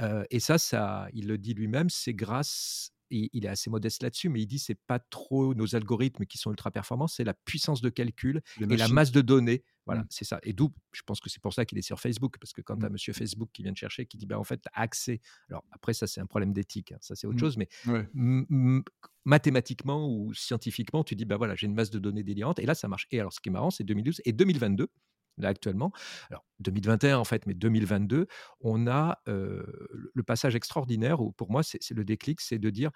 Euh, 0.00 0.24
et 0.30 0.40
ça, 0.40 0.58
ça, 0.58 1.08
il 1.12 1.28
le 1.28 1.38
dit 1.38 1.54
lui-même, 1.54 1.88
c'est 1.90 2.14
grâce 2.14 2.90
il 3.14 3.44
est 3.44 3.48
assez 3.48 3.70
modeste 3.70 4.02
là-dessus, 4.02 4.28
mais 4.28 4.40
il 4.40 4.46
dit 4.46 4.58
c'est 4.58 4.78
pas 4.86 4.98
trop 4.98 5.54
nos 5.54 5.74
algorithmes 5.74 6.26
qui 6.26 6.38
sont 6.38 6.50
ultra 6.50 6.70
performants, 6.70 7.06
c'est 7.06 7.24
la 7.24 7.34
puissance 7.34 7.80
de 7.80 7.88
calcul 7.88 8.42
et 8.60 8.76
la 8.76 8.88
masse 8.88 9.12
de 9.12 9.20
données. 9.20 9.64
Voilà, 9.86 10.02
mmh. 10.02 10.06
c'est 10.10 10.24
ça. 10.24 10.38
Et 10.42 10.54
d'où, 10.54 10.72
je 10.92 11.02
pense 11.02 11.20
que 11.20 11.28
c'est 11.28 11.42
pour 11.42 11.52
ça 11.52 11.66
qu'il 11.66 11.76
est 11.76 11.82
sur 11.82 12.00
Facebook, 12.00 12.38
parce 12.38 12.52
que 12.52 12.62
quand 12.62 12.78
tu 12.78 12.86
as 12.86 12.88
mmh. 12.88 12.92
monsieur 12.92 13.12
Facebook 13.12 13.50
qui 13.52 13.62
vient 13.62 13.72
te 13.72 13.78
chercher, 13.78 14.06
qui 14.06 14.16
dit 14.16 14.24
bah, 14.24 14.38
en 14.38 14.44
fait, 14.44 14.64
accès. 14.72 15.20
Alors 15.50 15.64
après, 15.72 15.92
ça, 15.92 16.06
c'est 16.06 16.20
un 16.20 16.26
problème 16.26 16.52
d'éthique, 16.52 16.92
hein, 16.92 16.98
ça, 17.00 17.14
c'est 17.14 17.26
autre 17.26 17.36
mmh. 17.36 17.40
chose, 17.40 17.56
mais 17.58 17.68
mathématiquement 19.26 20.08
ou 20.08 20.32
scientifiquement, 20.34 21.04
tu 21.04 21.16
dis 21.16 21.24
bah 21.24 21.36
voilà, 21.36 21.54
j'ai 21.54 21.66
une 21.66 21.74
masse 21.74 21.90
de 21.90 21.98
données 21.98 22.22
délirante, 22.22 22.58
et 22.58 22.66
là, 22.66 22.74
ça 22.74 22.88
marche. 22.88 23.06
Et 23.10 23.20
alors, 23.20 23.32
ce 23.32 23.40
qui 23.40 23.50
est 23.50 23.52
marrant, 23.52 23.70
c'est 23.70 23.84
2012 23.84 24.22
et 24.24 24.32
2022 24.32 24.88
là 25.38 25.48
actuellement. 25.48 25.92
Alors 26.30 26.44
2021 26.60 27.18
en 27.18 27.24
fait, 27.24 27.46
mais 27.46 27.54
2022, 27.54 28.26
on 28.60 28.86
a 28.86 29.20
le 29.26 30.22
passage 30.26 30.54
extraordinaire 30.54 31.20
où 31.20 31.32
pour 31.32 31.50
moi 31.50 31.62
c'est 31.62 31.90
le 31.90 32.04
déclic, 32.04 32.40
c'est 32.40 32.58
de 32.58 32.70
dire 32.70 32.90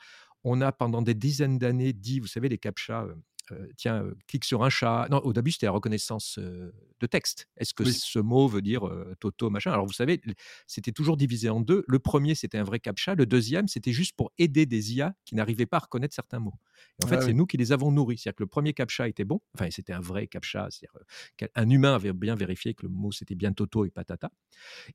on 0.45 0.61
a 0.61 0.73
pendant 0.73 1.02
des 1.02 1.14
dizaines 1.14 1.59
d'années 1.59 1.92
dit, 1.92 2.21
vous 2.21 2.26
savez 2.26 2.49
les 2.49 2.59
captcha, 2.59 3.07
euh, 3.52 3.69
tiens, 3.76 4.05
euh, 4.05 4.14
clique 4.26 4.45
sur 4.45 4.64
un 4.64 4.71
chat. 4.71 5.07
Non, 5.11 5.19
au 5.19 5.33
début, 5.33 5.52
c'était 5.52 5.67
la 5.67 5.73
reconnaissance 5.73 6.38
euh, 6.38 6.73
de 7.00 7.07
texte. 7.07 7.49
Est-ce 7.57 7.75
que 7.75 7.85
ce 7.85 8.19
mot 8.19 8.49
veut 8.49 8.62
dire 8.62 8.88
Toto, 9.21 9.50
machin? 9.50 9.73
Alors, 9.73 9.87
vous 9.87 9.93
savez, 9.93 10.21
c'était 10.67 10.93
toujours 10.93 11.17
divisé 11.17 11.49
en 11.49 11.61
deux. 11.61 11.85
Le 11.87 11.99
premier, 11.99 12.35
c'était 12.35 12.59
un 12.59 12.64
vrai 12.64 12.81
captcha. 12.81 13.14
Le 13.14 13.26
deuxième, 13.26 13.69
c'était 13.69 13.93
juste 13.93 14.17
pour 14.17 14.33
aider 14.38 14.67
des 14.67 14.95
IA 14.95 15.14
qui 15.25 15.35
n'arrivaient 15.35 15.67
pas 15.67 15.78
à 15.78 15.81
reconnaître 15.81 16.14
certains 16.14 16.40
mots. 16.40 16.55
Et 17.00 17.05
en 17.05 17.09
fait, 17.09 17.23
c'est 17.23 17.33
nous 17.33 17.47
qui 17.47 17.57
les 17.57 17.73
avons 17.73 17.93
nourris. 17.93 18.19
C'est-à-dire 18.19 18.37
que 18.37 18.43
le 18.43 18.49
premier 18.49 18.73
captcha 18.73 19.09
était 19.09 19.25
bon. 19.25 19.40
Enfin, 19.55 19.69
c'était 19.71 19.93
un 19.93 20.00
vrai 20.00 20.26
captcha. 20.26 20.69
C'est-à-dire 20.71 21.07
qu'un 21.37 21.71
humain 21.71 21.95
avait 21.95 22.12
bien 22.12 22.35
vérifié 22.35 22.75
que 22.75 22.83
le 22.83 22.88
mot, 22.88 23.12
c'était 23.12 23.35
bien 23.35 23.52
Toto 23.52 23.85
et 23.85 23.90
patata. 23.90 24.31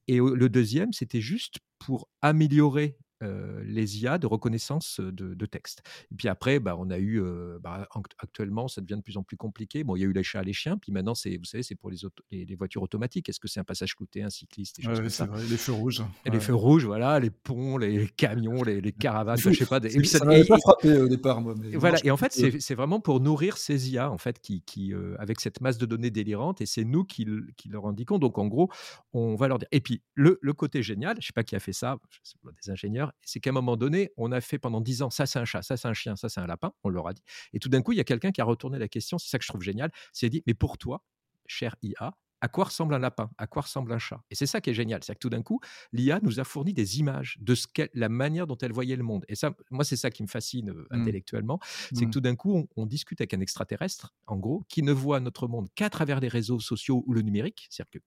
Et 0.08 0.18
le 0.18 0.50
deuxième, 0.50 0.94
c'était 0.94 1.22
juste 1.22 1.60
pour 1.80 2.10
améliorer 2.22 2.98
euh, 3.24 3.64
les 3.66 4.02
IA 4.02 4.18
de 4.18 4.28
reconnaissance 4.28 5.00
de, 5.00 5.46
texte. 5.46 5.84
Et 6.12 6.16
puis 6.16 6.30
après, 6.30 6.60
bah, 6.60 6.76
on 6.80 6.90
a 6.90 6.98
eu, 6.98 7.22
bah, 7.62 7.88
actuellement, 8.18 8.68
ça 8.68 8.82
devient 8.82 8.96
de 8.96 9.02
plus 9.02 9.18
en 9.18 9.24
plus 9.24 9.36
compliqué. 9.36 9.84
Bon, 9.84 9.96
il 9.96 10.00
y 10.00 10.04
a 10.04 10.08
eu 10.08 10.14
les 10.14 10.24
chats, 10.24 10.42
les 10.42 10.54
chiens, 10.54 10.78
puis 10.78 10.92
maintenant, 10.92 11.16
c'est, 11.16 11.38
vous 11.38 11.44
savez, 11.44 11.64
c'est 11.64 11.76
pour 11.76 11.92
les, 11.92 11.98
les, 12.32 12.56
voitures 12.56 12.82
automatiques. 12.82 13.28
Est-ce 13.28 13.40
que 13.40 13.48
c'est 13.50 13.60
un 13.60 13.66
passage 13.66 13.96
clouté, 13.96 14.24
un 14.24 14.30
cycliste, 14.30 14.80
les 14.80 15.58
feux 15.58 15.74
rouges. 15.74 16.02
Et 16.26 16.30
Les 16.30 16.40
feux 16.40 16.56
rouges, 16.56 16.86
voilà, 16.86 17.20
les 17.20 17.30
ponts, 17.30 17.78
les 17.78 18.08
camions, 18.08 18.64
les, 18.64 18.92
caravanes, 18.94 19.38
je 19.38 19.52
sais 19.52 19.66
pas. 19.66 19.80
Des... 19.80 20.04
ça 20.06 20.24
m'avait 20.24 20.46
pas 20.46 20.58
frappé 20.60 20.98
au 20.98 21.10
départ, 21.10 21.42
moi. 21.42 21.54
voilà, 21.76 21.98
et 22.04 22.12
en 22.12 22.18
fait, 22.18 22.32
c'est, 22.32 22.76
vraiment 22.76 23.00
pour 23.00 23.20
nourrir 23.20 23.58
ces 23.58 23.92
IA, 23.92 24.10
en 24.10 24.18
fait, 24.18 24.40
qui, 24.40 24.62
qui 24.62 24.94
avec 25.20 25.42
cette 25.42 25.62
masse 25.62 25.78
de 25.78 25.86
données 25.86 26.12
délirante, 26.12 26.62
et 26.62 26.66
c'est 26.66 26.86
nous 26.86 27.04
qui, 27.04 27.28
qui, 27.58 27.70
leur 27.70 27.86
indiquons. 27.86 28.18
Donc, 28.18 28.38
en 28.38 28.48
gros, 28.48 28.70
on 29.12 29.36
va 29.36 29.48
leur 29.48 29.60
dire. 29.60 29.68
Et 29.72 29.82
puis, 29.82 30.02
le, 30.16 30.40
le 30.42 30.54
côté 30.54 30.82
génial, 30.82 31.18
je 31.20 31.28
sais 31.28 31.34
pas 31.34 31.44
qui 31.44 31.56
a 31.56 31.60
fait 31.60 31.74
ça, 31.74 31.98
des 32.44 32.72
ingénieurs, 32.72 33.13
c'est 33.22 33.40
qu'à 33.40 33.52
un 33.52 33.54
moment 33.54 33.78
donné, 33.78 34.12
on 34.18 34.32
a 34.32 34.42
fait 34.42 34.60
pendant 34.60 34.82
dix 34.82 35.02
ans, 35.02 35.10
ça 35.10 35.26
c'est 35.26 35.40
un 35.40 35.46
chat, 35.46 35.62
ça 35.62 35.78
c'est 35.78 35.88
un 35.88 35.94
chien, 35.94 36.16
ça 36.16 36.30
c'est 36.30 36.40
un 36.40 36.48
lapin, 36.48 36.74
on 36.84 36.90
leur 36.90 37.08
a 37.08 37.14
dit. 37.14 37.24
Et 37.54 37.60
tout 37.60 37.70
d'un 37.70 37.82
coup, 37.82 37.92
il 37.92 37.98
y 37.98 38.02
a 38.02 38.06
quelqu'un 38.06 38.32
qui 38.32 38.42
a 38.42 38.46
retourné 38.46 38.80
la 38.80 38.88
question, 38.88 39.18
c'est 39.18 39.30
ça 39.30 39.38
que 39.38 39.44
je 39.44 39.50
trouve 39.50 39.62
génial, 39.62 39.92
c'est 40.12 40.30
dit, 40.30 40.44
mais 40.48 40.54
pour 40.54 40.78
toi, 40.78 41.04
cher 41.46 41.76
IA, 41.82 42.16
à 42.44 42.50
quoi 42.50 42.66
ressemble 42.66 42.94
un 42.94 43.00
lapin? 43.00 43.30
À 43.38 43.48
quoi 43.48 43.62
ressemble 43.62 43.94
un 43.94 43.98
chat? 44.00 44.22
Et 44.30 44.36
c'est 44.36 44.46
ça 44.46 44.60
qui 44.60 44.70
est 44.70 44.74
génial, 44.74 45.02
c'est 45.02 45.14
que 45.14 45.20
tout 45.20 45.30
d'un 45.30 45.42
coup, 45.42 45.62
l'IA 45.94 46.20
nous 46.24 46.42
a 46.42 46.44
fourni 46.44 46.74
des 46.74 47.00
images 47.00 47.38
de 47.40 47.56
ce 47.56 47.68
la 47.94 48.10
manière 48.10 48.48
dont 48.48 48.58
elle 48.58 48.74
voyait 48.74 48.98
le 48.98 49.04
monde. 49.04 49.24
Et 49.30 49.36
ça, 49.36 49.56
moi, 49.72 49.86
c'est 49.86 49.96
ça 49.96 50.12
qui 50.12 50.24
me 50.24 50.28
fascine 50.28 50.72
euh, 50.72 50.88
mmh. 50.92 51.02
intellectuellement, 51.02 51.60
c'est 51.94 52.02
que 52.02 52.08
mmh. 52.08 52.12
tout 52.12 52.20
d'un 52.20 52.36
coup, 52.36 52.54
on, 52.54 52.68
on, 52.76 52.86
discute 52.86 53.22
avec 53.22 53.34
un 53.34 53.40
extraterrestre, 53.40 54.14
en 54.28 54.36
gros, 54.36 54.66
qui 54.68 54.84
ne 54.84 54.92
voit 54.92 55.22
notre 55.22 55.48
monde 55.48 55.70
qu'à 55.74 55.90
travers 55.90 56.20
les 56.20 56.28
réseaux 56.28 56.60
sociaux 56.60 57.06
ou 57.08 57.14
le 57.14 57.22
numérique, 57.22 57.68
c'est-à-dire 57.70 57.92
que 57.92 58.00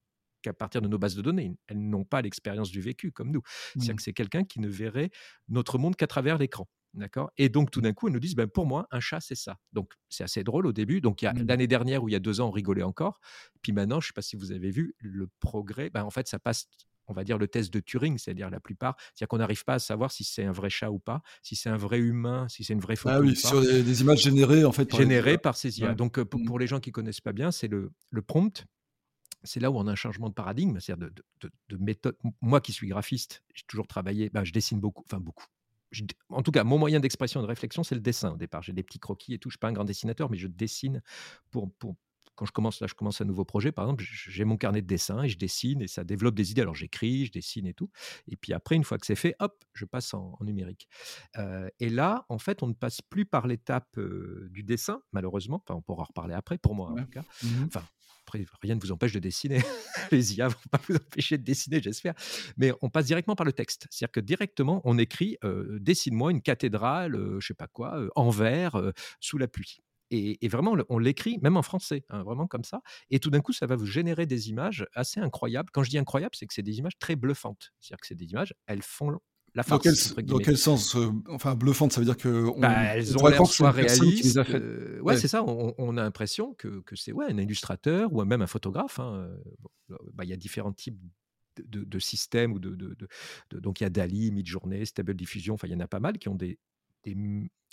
à 0.47 0.53
partir 0.53 0.83
de 0.83 0.89
nos 0.89 0.99
bases 0.99 1.15
de 1.15 1.23
données. 1.23 1.55
Elles 1.69 1.81
n'ont 1.81 2.05
pas 2.05 2.23
l'expérience 2.23 2.71
du 2.71 2.81
vécu 2.81 3.13
comme 3.13 3.31
nous. 3.31 3.43
C'est-à-dire 3.73 3.95
mmh. 3.95 3.97
que 3.97 4.03
c'est 4.03 4.13
quelqu'un 4.13 4.45
qui 4.45 4.61
ne 4.61 4.69
verrait 4.69 5.11
notre 5.49 5.79
monde 5.79 5.97
qu'à 5.97 6.07
travers 6.07 6.39
l'écran. 6.39 6.69
D'accord? 6.95 7.31
Et 7.37 7.51
donc, 7.51 7.71
tout 7.71 7.83
d'un 7.83 7.93
coup, 7.93 8.09
elles 8.09 8.15
nous 8.15 8.21
disent 8.21 8.35
ben, 8.35 8.47
pour 8.47 8.67
moi, 8.67 8.87
un 8.91 9.01
chat, 9.01 9.21
c'est 9.21 9.35
ça. 9.35 9.59
Donc, 9.73 9.93
c'est 10.09 10.25
assez 10.25 10.43
drôle 10.43 10.67
au 10.67 10.73
début. 10.73 11.01
Donc, 11.03 11.21
il 11.21 11.27
y 11.27 11.29
a 11.29 11.35
mmh. 11.35 11.47
l'année 11.47 11.67
dernière 11.67 12.03
où 12.03 12.09
il 12.09 12.13
y 12.13 12.17
a 12.17 12.21
deux 12.21 12.41
ans, 12.41 12.49
on 12.49 12.51
rigolait 12.51 12.83
encore. 12.83 13.21
Puis 13.63 13.73
maintenant, 13.73 14.01
je 14.01 14.07
ne 14.07 14.09
sais 14.09 14.15
pas 14.15 14.23
si 14.23 14.37
vous 14.37 14.53
avez 14.53 14.71
vu, 14.71 14.95
le 14.99 15.29
progrès, 15.41 15.91
ben, 15.91 16.05
en 16.05 16.11
fait, 16.11 16.27
ça 16.27 16.39
passe 16.39 16.69
on 17.09 17.13
va 17.13 17.25
dire 17.25 17.39
le 17.39 17.49
test 17.49 17.73
de 17.73 17.81
Turing, 17.81 18.19
c'est-à-dire 18.19 18.51
la 18.51 18.61
plupart, 18.61 18.97
c'est-à-dire 18.99 19.29
qu'on 19.29 19.39
n'arrive 19.39 19.65
pas 19.65 19.75
à 19.75 19.79
savoir 19.79 20.11
si 20.11 20.25
c'est 20.25 20.45
un 20.45 20.53
vrai 20.53 20.71
chat 20.71 20.91
ou 20.91 20.99
pas, 20.99 21.23
si 21.43 21.57
c'est 21.57 21.69
un 21.69 21.77
vrai 21.77 21.99
humain, 21.99 22.47
si 22.49 22.65
c'est 22.65 22.73
une 22.73 22.81
vraie 22.81 22.97
photo. 22.97 23.15
Ah 23.17 23.21
oui, 23.21 23.37
sur 23.37 23.61
des, 23.61 24.01
images 24.01 24.23
générées 24.23 24.65
en 24.65 24.73
fait. 24.73 24.87
Par 24.87 25.01
générées 25.01 25.39
par 25.39 25.57
ces 25.57 25.79
IA. 25.81 25.95
Donc 25.95 26.19
mmh. 26.19 26.25
pour, 26.25 26.59
les 26.59 26.67
gens 26.67 26.81
qui 26.81 26.93
connaissent 26.93 27.21
pas 27.21 27.33
bien, 27.33 27.51
c'est 27.51 27.69
le, 27.69 27.93
le 28.11 28.23
prompt. 28.23 28.65
C'est 29.47 29.61
là 29.61 29.71
où 29.71 29.79
on 29.79 29.87
a 29.87 29.93
un 29.93 29.97
changement 29.97 30.29
de 30.29 30.35
paradigme, 30.35 30.79
c'est-à-dire 30.81 31.09
de, 31.41 31.77
méthode. 31.77 32.17
Moi 32.41 32.61
qui 32.61 32.73
suis 32.73 32.89
graphiste, 32.89 33.43
j'ai 33.55 33.65
toujours 33.67 33.87
travaillé, 33.87 34.31
ben, 34.31 34.45
je 34.45 34.53
dessine 34.53 34.81
beaucoup, 34.81 35.03
enfin 35.07 35.21
beaucoup 35.21 35.47
en 36.31 36.43
tout 36.43 36.51
cas, 36.51 36.65
mon 36.65 36.79
moyen 36.79 37.01
d'expression 37.01 37.41
et 37.41 37.43
de 37.43 37.49
réflexion, 37.49 37.83
c'est 37.85 37.95
le 37.95 38.01
dessin 38.01 38.33
au 38.33 38.37
départ. 38.37 38.63
J'ai 38.63 38.73
des 38.73 38.83
petits 38.83 38.99
croquis 38.99 39.35
et 39.35 39.39
tout. 39.39 39.51
Je 39.51 39.55
suis 39.55 39.59
pas 39.59 39.69
un 39.69 39.73
grand 39.73 39.85
dessinateur, 39.85 40.31
mais 40.31 40.37
je 40.37 40.49
dessine 40.49 41.03
pour, 41.51 41.73
pour 41.75 41.97
quand 42.35 42.45
je 42.45 42.53
commence 42.53 42.81
là, 42.81 42.87
je 42.87 42.95
commence 42.95 43.21
un 43.23 43.25
nouveau 43.25 43.47
projet, 43.47 43.73
par 43.73 43.87
exemple, 43.87 44.05
j'ai 44.07 44.45
mon 44.45 44.59
carnet 44.59 44.83
de 44.83 44.87
dessin 44.87 45.23
et 45.23 45.29
je 45.29 45.39
dessine 45.39 45.81
et 45.81 45.89
ça 45.89 46.05
développe 46.05 46.35
des 46.35 46.51
idées. 46.51 46.61
Alors 46.61 46.75
j'écris, 46.75 47.25
je 47.27 47.33
dessine 47.33 47.67
et 47.67 47.73
tout. 47.73 47.91
Et 48.29 48.37
puis 48.37 48.53
après, 48.53 48.77
une 48.77 48.85
fois 48.85 48.99
que 48.99 49.07
c'est 49.07 49.17
fait, 49.17 49.35
hop, 49.41 49.65
je 49.73 49.87
passe 49.87 50.13
en, 50.13 50.37
numérique. 50.43 50.87
Euh, 51.39 51.69
et 51.81 51.89
là, 51.89 52.27
en 52.29 52.39
fait, 52.39 52.63
on 52.63 52.67
ne 52.67 52.75
passe 52.75 53.01
plus 53.01 53.25
par 53.25 53.47
l'étape 53.47 53.97
euh, 53.97 54.49
du 54.51 54.63
dessin, 54.63 55.01
malheureusement. 55.13 55.63
Enfin, 55.67 55.77
on 55.79 55.83
pourra 55.83 56.03
en 56.03 56.07
reparler 56.07 56.35
après, 56.35 56.59
pour 56.59 56.75
moi 56.75 56.91
en 56.91 56.97
tout 56.97 57.07
cas. 57.07 57.25
Mmh 57.43 57.65
enfin, 57.69 57.83
après, 58.27 58.45
rien 58.61 58.75
ne 58.75 58.81
vous 58.81 58.93
empêche 58.93 59.13
de 59.13 59.19
dessiner. 59.19 59.61
Les 60.13 60.35
IA 60.35 60.49
vont 60.49 60.57
pas 60.71 60.81
vous 60.89 60.97
empêcher 60.97 61.39
de 61.39 61.45
dessiner, 61.45 61.81
j'espère. 61.81 62.15
Mais 62.57 62.73
on 62.83 62.91
passe 62.91 63.07
directement 63.07 63.37
par 63.37 63.47
le 63.47 63.53
texte. 63.53 63.87
C'est-à-dire 63.91 64.13
que 64.13 64.21
directement, 64.21 64.81
on 64.85 64.99
écrit 64.99 65.39
dessine-moi 65.81 66.33
une 66.33 66.43
cathédrale, 66.43 67.17
je 67.17 67.47
je 67.47 67.47
sais 67.47 67.55
pas 67.55 67.69
quoi, 67.69 67.97
en 68.17 68.31
verre, 68.31 68.93
sous 69.21 69.39
la 69.39 69.47
pluie. 69.47 69.79
Et, 70.11 70.49
vraiment, 70.49 70.77
on 70.89 70.99
l'écrit, 70.99 71.39
même 71.43 71.57
en 71.57 71.63
français, 71.63 72.05
hein, 72.11 72.23
vraiment 72.23 72.47
comme 72.47 72.65
ça. 72.65 72.81
Et 73.11 73.19
tout 73.19 73.31
d'un 73.31 73.41
coup, 73.41 73.53
ça 73.53 73.67
va 73.67 73.75
vous 73.77 73.87
générer 73.87 74.27
des 74.27 74.49
images 74.49 74.87
assez 74.95 75.21
incroyables. 75.21 75.71
Quand 75.73 75.83
je 75.83 75.91
dis 75.91 75.99
incroyables, 75.99 76.35
c'est 76.37 76.47
que 76.47 76.55
c'est 76.55 76.63
des 76.63 76.79
images 76.79 76.99
très 76.99 77.17
bluffantes. 77.17 77.73
C'est-à-dire 77.81 78.01
que 78.01 78.07
c'est 78.07 78.15
des 78.15 78.31
images, 78.31 78.55
elles 78.67 78.83
font 78.83 79.19
la 79.57 79.63
farce. 79.63 80.15
Dans 80.17 80.39
quel, 80.39 80.59
sens 80.59 80.97
Enfin, 81.29 81.55
bluffante, 81.55 81.93
ça 81.93 82.01
veut 82.01 82.05
dire 82.05 82.17
que. 82.17 82.45
On, 82.55 82.61
bah, 82.61 82.95
elles 82.95 83.17
ont 83.17 83.27
l'air 83.27 83.47
soit 83.47 83.71
réalistes. 83.71 84.37
Euh, 84.37 85.01
ouais, 85.01 85.17
c'est 85.17 85.29
ça. 85.29 85.43
On, 85.43 85.97
a 85.97 86.03
l'impression 86.03 86.55
que, 86.55 86.81
que 86.81 86.95
c'est 86.95 87.13
ouais, 87.13 87.27
un 87.29 87.39
illustrateur 87.39 88.13
ou 88.13 88.23
même 88.25 88.43
un 88.43 88.47
photographe. 88.47 89.01
Hein, 89.01 89.31
euh, 89.91 89.97
bah, 90.13 90.25
il 90.25 90.31
y 90.31 90.35
a 90.35 90.37
différents 90.37 90.73
types 90.73 91.01
de, 91.57 91.99
systèmes 91.99 92.53
ou 92.53 92.59
de, 92.59 92.75
de, 92.75 93.59
donc 93.59 93.81
il 93.81 93.85
y 93.85 93.87
a 93.87 93.91
Dali, 93.91 94.31
Midjourney, 94.31 94.85
Stable 94.85 95.15
Diffusion. 95.15 95.55
Enfin, 95.55 95.69
il 95.69 95.73
y 95.73 95.77
en 95.77 95.81
a 95.81 95.89
pas 95.89 96.01
mal 96.01 96.19
qui 96.19 96.29
ont 96.29 96.35
des, 96.35 96.59
des 97.05 97.17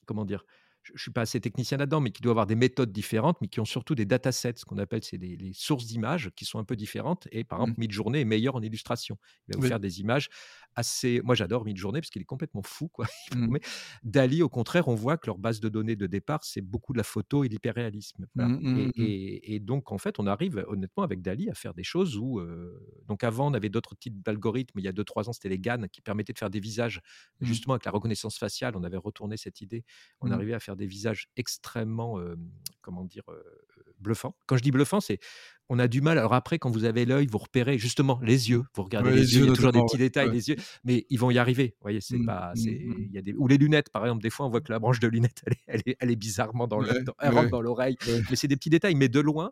comment 0.06 0.24
dire 0.24 0.46
je 0.84 0.94
ne 0.94 0.98
suis 0.98 1.12
pas 1.12 1.22
assez 1.22 1.40
technicien 1.40 1.78
là-dedans, 1.78 2.02
mais 2.02 2.12
qui 2.12 2.22
doit 2.22 2.32
avoir 2.32 2.46
des 2.46 2.56
méthodes 2.56 2.92
différentes, 2.92 3.38
mais 3.40 3.48
qui 3.48 3.62
ont 3.62 3.66
surtout 3.66 3.96
des 3.96 4.06
datasets, 4.06 4.56
ce 4.58 4.66
qu'on 4.66 4.78
appelle 4.78 5.02
c'est 5.02 5.18
les 5.18 5.54
sources 5.54 5.86
d'images 5.86 6.30
qui 6.36 6.44
sont 6.44 6.60
un 6.60 6.66
peu 6.66 6.76
différentes. 6.76 7.28
Et 7.32 7.46
par 7.46 7.60
exemple, 7.60 7.80
mmh. 7.80 7.82
Midjourney 7.82 8.20
est 8.20 8.26
meilleur 8.26 8.56
en 8.56 8.62
illustration. 8.62 9.18
Il 9.48 9.56
va 9.56 9.62
vous 9.62 9.68
faire 9.68 9.80
des 9.80 10.02
images 10.02 10.30
assez. 10.76 11.22
Moi, 11.24 11.36
j'adore 11.36 11.66
Midjourney 11.66 12.02
parce 12.02 12.10
qu'il 12.10 12.22
est 12.22 12.26
complètement 12.26 12.62
fou. 12.64 12.88
Quoi. 12.88 13.06
Mmh. 13.34 13.58
Dali, 14.04 14.44
au 14.44 14.50
contraire, 14.50 14.88
on 14.88 14.96
voit 14.96 15.18
que 15.18 15.26
leur 15.26 15.40
base 15.40 15.60
de 15.60 15.68
données 15.68 15.96
de 15.96 16.06
départ, 16.06 16.44
c'est 16.44 16.62
beaucoup 16.62 16.94
de 16.94 16.98
la 16.98 17.04
photo 17.04 17.44
et 17.44 17.48
l'hyperréalisme. 17.48 18.28
Mmh, 18.36 18.92
et, 18.96 19.60
donc, 19.60 19.92
en 19.92 19.98
fait, 19.98 20.20
on 20.20 20.28
arrive 20.28 20.64
honnêtement 20.68 21.04
avec 21.04 21.22
Dali 21.22 21.50
à 21.50 21.56
faire 21.56 21.74
des 21.74 21.84
choses 21.84 22.16
où. 22.18 22.40
Euh, 22.40 22.80
donc, 23.08 23.24
avant, 23.24 23.50
on 23.50 23.54
avait 23.54 23.70
d'autres 23.70 23.96
types 23.96 24.22
d'algorithmes. 24.22 24.80
Il 24.80 24.86
y 24.86 24.88
a 24.88 24.92
2-3 24.92 25.30
ans, 25.30 25.34
c'était 25.34 25.50
les 25.50 25.58
GAN 25.58 25.88
qui 25.92 26.02
permettaient 26.02 26.34
de 26.34 26.38
faire 26.38 26.52
des 26.52 26.60
visages. 26.60 27.02
Justement, 27.42 27.74
avec 27.74 27.86
la 27.86 27.92
reconnaissance 27.92 28.38
faciale, 28.38 28.76
on 28.76 28.84
avait 28.84 28.98
retourné 28.98 29.36
cette 29.36 29.62
idée. 29.62 29.84
On 30.22 30.30
arrivait 30.30 30.54
à 30.54 30.60
faire 30.60 30.76
des 30.76 30.88
visages 30.88 31.28
extrêmement, 31.36 32.20
comment 32.82 33.04
dire, 33.04 33.24
bluffants. 34.00 34.36
Quand 34.46 34.58
je 34.58 34.64
dis 34.64 34.72
bluffant, 34.72 35.00
c'est 35.00 35.20
on 35.74 35.80
a 35.80 35.88
du 35.88 36.02
mal. 36.02 36.20
Alors 36.20 36.34
après, 36.34 36.60
quand 36.60 36.70
vous 36.70 36.86
avez 36.86 37.06
l'œil, 37.06 37.26
vous 37.26 37.40
repérez 37.40 37.80
justement 37.80 38.20
les 38.22 38.52
yeux. 38.52 38.64
Vous 38.76 38.84
regardez 38.84 39.12
les, 39.12 39.36
yeux, 39.36 39.44
il 39.44 39.48
y 39.48 39.52
a 39.52 39.56
toujours 39.56 39.72
des 39.72 39.82
petits 39.82 39.98
détails, 39.98 40.32
les 40.32 40.50
yeux, 40.50 40.56
mais 40.84 41.06
ils 41.10 41.20
vont 41.20 41.32
y 41.32 41.40
arriver. 41.40 41.74
Vous 41.80 41.84
voyez, 41.84 42.00
c'est 42.00 42.18
mmh, 42.18 42.26
pas, 42.26 42.54
mmh, 42.56 42.60
mmh. 42.60 42.96
il 43.10 43.12
y 43.12 43.18
a 43.18 43.22
des 43.22 43.34
ou 43.34 43.48
les 43.48 43.58
lunettes, 43.58 43.90
par 43.90 44.04
exemple. 44.04 44.22
Des 44.22 44.30
fois, 44.30 44.46
on 44.46 44.50
voit 44.50 44.62
que 44.62 44.72
la 44.72 44.78
branche 44.80 45.00
de 45.00 45.08
lunettes, 45.08 45.42
elle 45.68 45.82
est, 45.86 45.98
elle 46.00 46.12
est, 46.12 46.16
bizarrement 46.16 46.68
dans 46.68 46.80
le, 46.80 46.90
elle 47.20 47.34
rentre 47.34 47.50
dans 47.50 47.62
l'oreille. 47.62 47.98
Mais 48.30 48.36
c'est 48.36 48.48
des 48.48 48.56
petits 48.56 48.70
détails. 48.70 48.96
Mais 48.96 49.10
de 49.10 49.20
loin, 49.20 49.52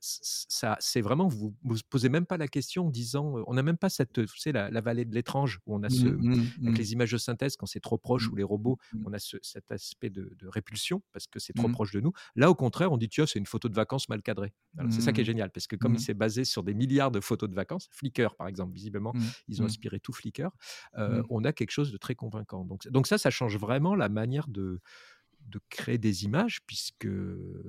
ça, 0.00 0.76
c'est 0.80 1.02
vraiment, 1.02 1.28
vous 1.28 1.54
ne 1.64 1.74
vous 1.74 1.80
posez 1.90 2.08
même 2.08 2.24
pas 2.24 2.38
la 2.38 2.48
question 2.48 2.86
en 2.86 2.90
disant, 2.90 3.34
on 3.46 3.54
n'a 3.54 3.62
même 3.62 3.76
pas 3.76 3.90
cette, 3.90 4.12
tu 4.12 4.38
sais, 4.38 4.50
la, 4.52 4.80
vallée 4.80 5.04
de 5.04 5.14
l'étrange 5.14 5.60
où 5.66 5.76
on 5.76 5.82
a 5.82 5.88
mmh, 5.88 5.90
ce, 5.90 6.06
mmh, 6.06 6.32
avec 6.62 6.74
mmh. 6.74 6.74
les 6.74 6.92
images 6.94 7.12
de 7.12 7.18
synthèse 7.18 7.56
quand 7.56 7.66
c'est 7.66 7.80
trop 7.80 7.98
proche 7.98 8.28
ou 8.28 8.34
les 8.34 8.42
robots, 8.42 8.78
on 9.04 9.12
a 9.12 9.18
cet 9.18 9.70
aspect 9.70 10.08
de, 10.08 10.30
répulsion 10.44 11.02
parce 11.12 11.26
que 11.26 11.38
c'est 11.38 11.52
trop 11.52 11.68
proche 11.68 11.92
de 11.92 12.00
nous. 12.00 12.12
Là, 12.34 12.50
au 12.50 12.54
contraire, 12.54 12.90
on 12.92 12.96
dit, 12.96 13.08
tu 13.08 13.20
vois, 13.20 13.28
c'est 13.28 13.38
une 13.38 13.46
photo 13.46 13.68
de 13.68 13.74
vacances 13.74 14.08
mal 14.08 14.22
cadrée. 14.22 14.54
C'est 14.90 15.02
ça 15.02 15.12
qui 15.12 15.20
est 15.20 15.24
génial 15.24 15.50
parce 15.50 15.66
que 15.66 15.76
comme 15.76 15.94
il 15.94 16.00
s'est 16.00 16.14
basé 16.14 16.44
sur 16.44 16.62
des 16.62 16.74
milliards 16.74 17.10
de 17.10 17.20
photos 17.20 17.48
de 17.48 17.54
vacances, 17.54 17.88
Flickr 17.92 18.34
par 18.36 18.48
exemple, 18.48 18.72
visiblement, 18.72 19.12
ils 19.48 19.62
ont 19.62 19.66
inspiré 19.66 20.00
tout 20.00 20.12
Flickr, 20.12 20.48
on 21.28 21.44
a 21.44 21.52
quelque 21.52 21.72
chose 21.72 21.92
de 21.92 21.98
très 21.98 22.14
convaincant. 22.14 22.64
Donc, 22.64 22.88
donc 22.88 23.06
ça, 23.06 23.18
ça 23.18 23.30
change 23.30 23.56
vraiment 23.58 23.94
la 23.94 24.08
manière 24.08 24.48
de 24.48 24.80
de 25.46 25.60
créer 25.68 25.98
des 25.98 26.24
images, 26.24 26.60
puisque 26.66 27.08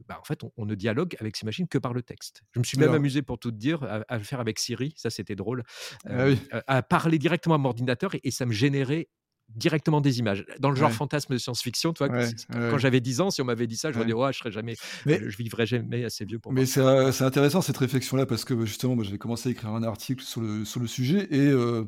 bah, 0.07 0.17
en 0.19 0.23
fait, 0.23 0.41
on, 0.57 0.65
ne 0.65 0.75
dialogue 0.75 1.15
avec 1.19 1.35
ces 1.35 1.45
machines 1.45 1.67
que 1.67 1.77
par 1.77 1.93
le 1.93 2.01
texte. 2.01 2.43
Je 2.51 2.59
me 2.59 2.63
suis 2.63 2.77
même 2.77 2.93
amusé, 2.93 3.21
pour 3.21 3.39
tout 3.39 3.51
dire, 3.51 3.83
à, 3.83 4.17
le 4.17 4.23
faire 4.23 4.39
avec 4.39 4.59
Siri, 4.59 4.93
ça 4.95 5.09
c'était 5.09 5.35
drôle, 5.35 5.63
ah 6.05 6.11
euh, 6.11 6.35
à 6.67 6.83
parler 6.83 7.17
directement 7.17 7.55
à 7.55 7.57
mon 7.57 7.69
ordinateur 7.69 8.11
et, 8.23 8.31
ça 8.31 8.45
me 8.45 8.53
générait 8.53 9.09
directement 9.55 9.99
des 9.99 10.19
images. 10.19 10.45
Dans 10.59 10.69
le 10.69 10.75
genre 10.75 10.91
fantasme 10.91 11.33
de 11.33 11.37
science-fiction, 11.37 11.93
toi, 11.93 12.07
quand 12.09 12.77
j'avais 12.77 13.01
10 13.01 13.21
ans, 13.21 13.29
si 13.29 13.41
on 13.41 13.45
m'avait 13.45 13.67
dit 13.67 13.75
ça, 13.75 13.91
je 13.91 13.99
me 13.99 14.05
disais, 14.05 14.17
je 14.31 14.37
serais 14.37 14.51
jamais, 14.51 14.75
mais, 15.05 15.19
je 15.29 15.37
vivrais 15.37 15.65
jamais 15.65 16.05
assez 16.05 16.25
vieux 16.25 16.39
pour 16.39 16.53
Mais 16.53 16.65
c'est 16.65 16.81
intéressant 16.81 17.61
cette 17.61 17.77
réflexion-là 17.77 18.25
parce 18.25 18.45
que 18.45 18.65
justement, 18.65 18.95
moi, 18.95 19.03
j'avais 19.03 19.17
commencé 19.17 19.49
à 19.49 19.51
écrire 19.51 19.71
un 19.71 19.83
article 19.83 20.23
sur 20.23 20.41
le, 20.41 20.65
sur 20.65 20.79
le 20.79 20.87
sujet 20.87 21.27
et 21.31 21.47
euh, 21.47 21.83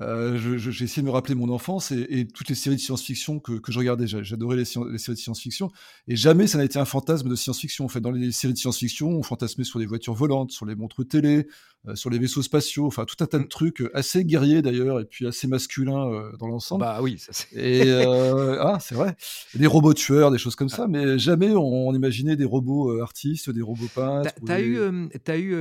euh, 0.00 0.38
j'ai 0.56 0.84
essayé 0.84 1.02
de 1.02 1.06
me 1.06 1.12
rappeler 1.12 1.34
mon 1.34 1.50
enfance 1.50 1.92
et, 1.92 2.26
toutes 2.26 2.48
les 2.48 2.54
séries 2.54 2.76
de 2.76 2.80
science-fiction 2.80 3.40
que, 3.40 3.60
je 3.68 3.78
regardais. 3.78 4.06
J'adorais 4.06 4.56
les, 4.56 4.64
séries 4.64 4.88
de 4.90 5.14
science-fiction 5.14 5.70
et 6.08 6.16
jamais 6.16 6.46
ça 6.46 6.56
n'a 6.56 6.64
été 6.64 6.78
un 6.78 6.86
fantasme 6.86 7.28
de 7.28 7.34
science-fiction. 7.34 7.84
En 7.84 7.88
fait, 7.88 8.00
dans 8.00 8.10
les 8.10 8.32
séries 8.32 8.54
de 8.54 8.58
science-fiction, 8.58 9.10
on 9.10 9.22
fantasmait 9.22 9.64
sur 9.64 9.78
les 9.78 9.86
voitures 9.86 10.14
volantes, 10.14 10.50
sur 10.50 10.64
les 10.64 10.74
montres 10.74 11.06
télé, 11.06 11.46
euh, 11.88 11.94
sur 11.94 12.08
les 12.08 12.18
vaisseaux 12.18 12.42
spatiaux, 12.42 12.86
enfin 12.86 13.04
tout 13.04 13.22
un 13.22 13.26
tas 13.26 13.38
de 13.38 13.44
trucs 13.44 13.82
assez 13.92 14.24
guerriers 14.24 14.62
d'ailleurs 14.62 15.00
et 15.00 15.04
puis 15.04 15.26
assez 15.26 15.46
masculins 15.46 16.10
euh, 16.10 16.36
dans 16.38 16.46
l'ensemble. 16.46 16.80
Bah 16.80 17.00
oui, 17.02 17.18
ça 17.18 17.32
c'est. 17.32 17.54
Et 17.54 17.92
ah, 17.92 18.78
c'est 18.80 18.94
vrai. 18.94 19.14
Des 19.54 19.66
robots 19.66 19.92
tueurs, 19.92 20.30
des 20.30 20.38
choses 20.38 20.56
comme 20.56 20.68
ah. 20.72 20.76
ça, 20.76 20.88
mais 20.88 21.18
jamais 21.18 21.50
on, 21.54 21.92
imaginait 21.92 22.36
des 22.36 22.46
robots 22.46 22.98
artistes, 23.02 23.50
des 23.50 23.60
robots 23.60 23.88
peintres. 23.94 24.30
T'as 24.46 24.54
as 24.54 24.60
eu, 24.60 24.80
as 25.26 25.36
eu, 25.36 25.54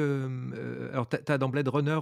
alors 0.93 1.07
t'as 1.09 1.37
dans 1.37 1.49
Blade 1.49 1.67
Runner, 1.67 1.99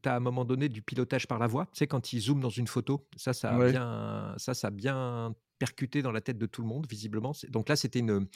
t'as 0.00 0.14
à 0.14 0.16
un 0.16 0.20
moment 0.20 0.46
donné 0.46 0.70
du 0.70 0.80
pilotage 0.80 1.26
par 1.26 1.33
la 1.38 1.46
voix. 1.46 1.66
Tu 1.66 1.78
sais, 1.78 1.86
quand 1.86 2.12
il 2.12 2.20
zoome 2.20 2.40
dans 2.40 2.50
une 2.50 2.66
photo, 2.66 3.06
ça, 3.16 3.32
ça 3.32 3.50
a, 3.50 3.70
bien, 3.70 4.34
ça, 4.36 4.54
ça 4.54 4.68
a 4.68 4.70
bien 4.70 5.34
percuté 5.58 6.02
dans 6.02 6.12
la 6.12 6.20
tête 6.20 6.38
de 6.38 6.46
tout 6.46 6.62
le 6.62 6.68
monde, 6.68 6.86
visiblement. 6.88 7.32
Donc 7.48 7.68
là, 7.68 7.76
c'était 7.76 8.00
une, 8.00 8.26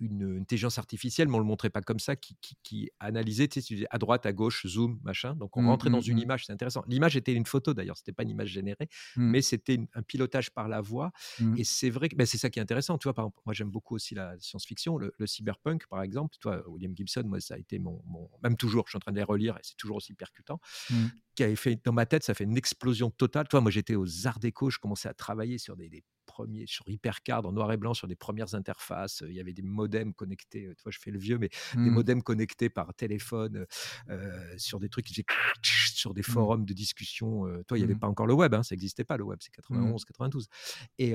une 0.00 0.40
intelligence 0.40 0.78
artificielle, 0.78 1.28
mais 1.28 1.36
on 1.36 1.40
le 1.40 1.44
montrait 1.44 1.70
pas 1.70 1.80
comme 1.80 1.98
ça, 1.98 2.16
qui, 2.16 2.36
qui, 2.62 2.90
analysait, 3.00 3.48
tu 3.48 3.60
sais, 3.60 3.86
à 3.90 3.98
droite, 3.98 4.26
à 4.26 4.32
gauche, 4.32 4.66
zoom, 4.66 4.98
machin. 5.02 5.34
Donc 5.34 5.56
on 5.56 5.62
mmh, 5.62 5.68
rentrait 5.68 5.90
dans 5.90 5.98
mmh, 5.98 6.08
une 6.10 6.16
mmh. 6.16 6.22
image, 6.22 6.46
c'est 6.46 6.52
intéressant. 6.52 6.84
L'image 6.86 7.16
était 7.16 7.32
une 7.32 7.46
photo 7.46 7.74
d'ailleurs, 7.74 7.96
c'était 7.96 8.12
pas 8.12 8.22
une 8.22 8.30
image 8.30 8.48
générée, 8.48 8.88
mais 9.16 9.42
c'était 9.42 9.78
un 9.94 10.02
pilotage 10.02 10.50
par 10.50 10.68
la 10.68 10.80
voix. 10.80 11.12
Et 11.56 11.64
c'est 11.64 11.90
vrai 11.90 12.08
que 12.08 12.16
ben, 12.16 12.26
c'est 12.26 12.38
ça 12.38 12.50
qui 12.50 12.58
est 12.58 12.62
intéressant. 12.62 12.98
Tu 12.98 13.04
vois, 13.04 13.14
par 13.14 13.24
exemple, 13.24 13.40
moi 13.46 13.54
j'aime 13.54 13.70
beaucoup 13.70 13.94
aussi 13.94 14.14
la 14.14 14.38
science-fiction, 14.38 14.98
le, 14.98 15.12
cyberpunk 15.26 15.86
par 15.88 16.02
exemple. 16.02 16.36
Toi, 16.40 16.68
William 16.68 16.94
Gibson, 16.96 17.22
moi 17.26 17.40
ça 17.40 17.54
a 17.54 17.58
été 17.58 17.78
mon, 17.78 18.02
même 18.42 18.56
toujours, 18.56 18.84
je 18.86 18.90
suis 18.90 18.96
en 18.96 19.00
train 19.00 19.12
de 19.12 19.16
les 19.16 19.24
relire 19.24 19.56
et 19.56 19.60
c'est 19.62 19.76
toujours 19.76 19.96
aussi 19.96 20.14
percutant. 20.14 20.60
Qui 21.34 21.42
avait 21.42 21.56
fait 21.56 21.80
dans 21.84 21.92
ma 21.92 22.06
tête, 22.06 22.22
ça 22.22 22.34
fait 22.34 22.44
une 22.44 22.56
explosion 22.56 23.10
totale. 23.10 23.48
Toi, 23.48 23.60
moi 23.60 23.70
j'étais 23.70 23.96
aux 23.96 24.26
Arts 24.26 24.38
Déco, 24.38 24.70
je 24.70 24.78
commençais 24.78 25.08
à 25.08 25.14
travailler 25.14 25.58
sur 25.58 25.76
des, 25.76 25.88
des 25.88 26.04
premiers, 26.34 26.66
sur 26.66 26.88
Hypercard 26.88 27.46
en 27.46 27.52
noir 27.52 27.70
et 27.72 27.76
blanc, 27.76 27.94
sur 27.94 28.08
des 28.08 28.16
premières 28.16 28.54
interfaces. 28.54 29.22
Il 29.26 29.34
y 29.34 29.40
avait 29.40 29.52
des 29.52 29.62
modems 29.62 30.12
connectés, 30.12 30.72
tu 30.76 30.82
vois, 30.82 30.90
je 30.90 30.98
fais 30.98 31.12
le 31.12 31.18
vieux, 31.18 31.38
mais 31.38 31.48
des 31.74 31.78
mmh. 31.78 31.90
modems 31.90 32.22
connectés 32.22 32.68
par 32.68 32.92
téléphone 32.94 33.66
euh, 34.10 34.54
sur 34.56 34.80
des 34.80 34.88
trucs 34.88 35.06
qui 35.06 35.14
faisaient 35.14 35.24
sur 35.94 36.12
des 36.12 36.22
mmh. 36.22 36.24
forums 36.24 36.64
de 36.64 36.72
discussion. 36.72 37.44
toi, 37.68 37.78
il 37.78 37.80
n'y 37.80 37.84
avait 37.84 37.94
mmh. 37.94 38.00
pas 38.00 38.08
encore 38.08 38.26
le 38.26 38.34
web, 38.34 38.52
hein, 38.54 38.62
ça 38.62 38.74
n'existait 38.74 39.04
pas 39.04 39.16
le 39.16 39.24
web, 39.24 39.38
c'est 39.40 39.52
91, 39.52 40.04
92. 40.04 40.48
Et, 40.98 41.14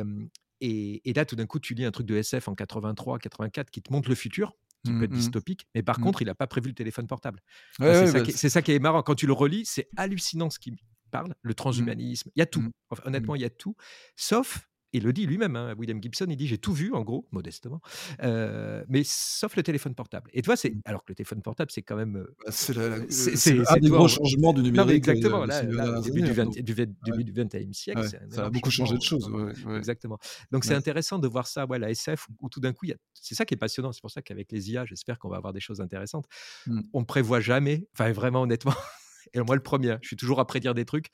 et, 0.62 1.14
là, 1.14 1.26
tout 1.26 1.36
d'un 1.36 1.46
coup, 1.46 1.60
tu 1.60 1.74
lis 1.74 1.86
un 1.86 1.92
truc 1.92 2.08
de 2.08 2.16
SF 2.16 2.48
en 2.48 2.56
83, 2.56 3.20
84 3.20 3.70
qui 3.70 3.82
te 3.82 3.92
montre 3.92 4.10
le 4.10 4.16
futur 4.16 4.54
qui 4.86 4.94
peut 4.94 5.04
être 5.04 5.12
dystopique, 5.12 5.68
mais 5.76 5.84
par 5.84 6.00
contre, 6.00 6.22
il 6.22 6.26
n'a 6.26 6.36
pas 6.36 6.48
prévu 6.48 6.70
le 6.70 6.74
téléphone 6.74 7.06
portable. 7.06 7.42
c'est 7.80 8.08
ça, 8.08 8.24
bah 8.24 8.32
ça, 8.32 8.62
qui 8.62 8.72
est 8.72 8.80
marrant. 8.80 9.04
Quand 9.04 9.16
tu 9.16 9.28
le 9.28 9.34
relis, 9.34 9.66
c'est 9.66 9.90
hallucinant 9.98 10.50
ce 10.50 10.58
qu'il 10.58 10.78
parle, 11.10 11.36
le 11.42 11.54
transhumanisme, 11.54 12.30
il 12.36 12.40
y 12.40 12.42
a 12.42 12.46
tout. 12.46 12.64
honnêtement, 13.04 13.36
il 13.36 13.42
y 13.42 13.46
a 13.46 13.50
tout, 13.50 13.76
sauf 14.16 14.70
il 14.94 15.04
le 15.04 15.14
dit 15.14 15.26
lui-même, 15.26 15.56
hein, 15.56 15.76
William 15.78 16.02
Gibson, 16.02 16.26
il 16.30 16.36
dit 16.38 16.48
j'ai 16.48 16.58
tout 16.58 16.74
vu 16.74 16.94
en 16.94 17.02
gros, 17.02 17.28
modestement, 17.32 17.82
euh, 18.24 18.84
mais 18.88 19.04
sauf 19.06 19.56
le 19.56 19.64
téléphone 19.64 19.96
portable. 19.96 20.30
Et 20.34 20.42
toi, 20.42 20.56
c'est 20.56 20.72
mmh. 20.72 20.82
alors 20.86 21.04
que 21.04 21.12
le 21.12 21.16
téléphone 21.16 21.42
portable, 21.42 21.72
c'est 21.72 21.82
quand 21.82 21.96
même 21.96 22.26
c'est 22.50 23.70
un 23.70 23.78
des 23.78 23.90
gros 23.90 24.08
changements 24.08 24.54
du 24.54 24.62
numérique. 24.62 25.08
exactement, 25.08 25.46
là, 25.46 25.62
début 26.02 26.22
du, 26.22 26.32
20, 26.32 26.62
du, 26.62 26.74
21e 26.74 27.74
siècle, 27.74 28.08
ça 28.30 28.46
a 28.46 28.50
beaucoup 28.50 28.72
changé 28.72 28.96
de 28.98 29.02
choses. 29.02 29.30
Exactement. 29.78 30.18
Donc 30.52 30.66
c'est 30.66 30.76
intéressant 30.76 31.20
de 31.20 31.28
voir 31.28 31.48
ça, 31.48 31.66
ouais, 31.66 31.80
la 31.80 31.90
SF, 31.92 32.28
où, 32.42 32.50
tout 32.50 32.60
d'un 32.60 32.74
coup, 32.74 32.86
c'est 33.14 33.36
ça 33.36 33.46
qui 33.46 33.54
est 33.54 33.58
passionnant. 33.58 33.92
C'est 33.92 34.02
pour 34.02 34.12
ça 34.12 34.22
qu'avec 34.22 34.52
les 34.52 34.72
IA, 34.72 34.86
j'espère 34.86 35.20
qu'on 35.20 35.30
va 35.30 35.38
avoir 35.38 35.54
des 35.54 35.60
choses 35.60 35.82
intéressantes. 35.82 36.26
Mmh. 36.68 36.82
On 36.94 37.00
ne 37.02 37.06
prévoit 37.06 37.40
jamais, 37.40 37.88
enfin 37.94 38.12
vraiment 38.12 38.42
honnêtement. 38.42 38.74
Et 39.34 39.42
moi, 39.42 39.56
le 39.56 39.64
premier, 39.64 39.98
je 40.02 40.08
suis 40.08 40.16
toujours 40.16 40.40
à 40.40 40.48
prédire 40.48 40.74
des 40.74 40.86
trucs. 40.86 41.08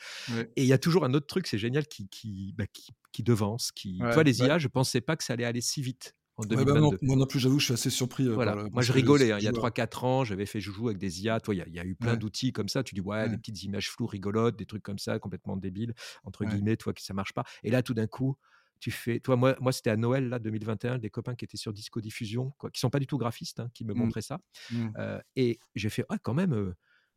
Et 0.56 0.64
il 0.64 0.68
y 0.68 0.74
a 0.74 0.78
toujours 0.78 1.06
un 1.06 1.14
autre 1.14 1.28
truc, 1.28 1.48
c'est 1.48 1.58
génial, 1.58 1.88
qui, 1.88 2.08
qui, 2.10 2.54
bah, 2.58 2.66
qui, 3.12 3.24
devance. 3.24 3.72
Qui... 3.72 4.00
Toi, 4.00 4.24
les 4.24 4.40
IA, 4.40 4.58
je 4.58 4.68
pensais 4.68 5.02
pas 5.02 5.16
que 5.16 5.24
ça 5.24 5.34
allait 5.34 5.46
aller 5.46 5.62
si 5.62 5.82
vite. 5.82 6.16
En 6.38 6.44
2022. 6.44 6.74
Bah 6.74 6.98
moi 7.02 7.16
non 7.16 7.26
plus, 7.26 7.40
j'avoue, 7.40 7.60
je 7.60 7.66
suis 7.66 7.74
assez 7.74 7.90
surpris. 7.90 8.28
Euh, 8.28 8.34
voilà. 8.34 8.56
moi, 8.72 8.82
je 8.82 8.92
rigolais. 8.92 9.32
Hein, 9.32 9.38
il 9.40 9.46
y 9.46 9.48
a 9.48 9.52
3-4 9.52 10.06
ans, 10.06 10.24
j'avais 10.26 10.46
fait 10.46 10.60
joujou 10.60 10.88
avec 10.88 10.98
des 10.98 11.24
IA. 11.24 11.40
Toi, 11.40 11.56
il 11.56 11.74
y, 11.74 11.80
a 11.80 11.86
eu 11.86 11.96
plein 11.96 12.18
d'outils 12.18 12.52
comme 12.52 12.68
ça. 12.68 12.84
Tu 12.84 12.94
dis, 12.94 13.02
ouais, 13.02 13.30
des 13.30 13.38
petites 13.38 13.64
images 13.64 13.90
floues, 13.90 14.06
rigolotes, 14.06 14.58
des 14.58 14.66
trucs 14.66 14.84
comme 14.84 15.00
ça, 15.00 15.18
complètement 15.20 15.56
débiles, 15.56 15.94
entre 16.26 16.44
guillemets, 16.44 16.76
toi, 16.76 16.94
que 16.94 17.02
ça 17.02 17.14
marche 17.14 17.34
pas. 17.34 17.46
Et 17.64 17.72
là, 17.72 17.82
tout 17.84 17.94
d'un 17.94 18.08
coup, 18.08 18.38
tu 18.80 18.92
fais. 18.92 19.20
Toi, 19.20 19.36
moi, 19.36 19.56
moi 19.60 19.72
c'était 19.72 19.90
à 19.90 19.98
Noël, 19.98 20.30
là, 20.30 20.40
2021, 20.40 20.98
des 20.98 21.10
copains 21.10 21.36
qui 21.36 21.46
étaient 21.46 21.58
sur 21.58 21.74
Disco 21.74 22.02
Diffusion, 22.02 22.54
quoi, 22.58 22.70
qui 22.70 22.80
sont 22.80 22.90
pas 22.90 23.00
du 23.00 23.08
tout 23.08 23.18
graphistes, 23.18 23.60
hein, 23.60 23.70
qui 23.74 23.86
me 23.86 23.94
mmh. 23.94 23.98
montraient 23.98 24.22
ça. 24.22 24.40
Mmh. 24.72 24.88
Euh, 24.98 25.20
et 25.36 25.60
j'ai 25.76 25.90
fait, 25.90 26.06
ouais, 26.10 26.18
quand 26.22 26.34
même, 26.34 26.54
euh, 26.54 26.76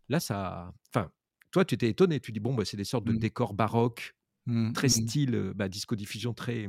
là, 0.08 0.20
ça. 0.20 0.72
Enfin, 0.92 1.10
toi, 1.50 1.64
tu 1.64 1.74
étais 1.74 1.88
étonné. 1.88 2.20
Tu 2.20 2.32
dis, 2.32 2.40
bon, 2.40 2.54
bah, 2.54 2.64
c'est 2.64 2.76
des 2.76 2.84
sortes 2.84 3.04
de 3.04 3.12
mmh. 3.12 3.18
décors 3.18 3.54
baroques, 3.54 4.14
mmh, 4.46 4.72
très 4.72 4.88
mmh. 4.88 4.90
style, 4.90 5.52
bah, 5.54 5.68
disco 5.68 5.96
diffusion, 5.96 6.34
très, 6.34 6.68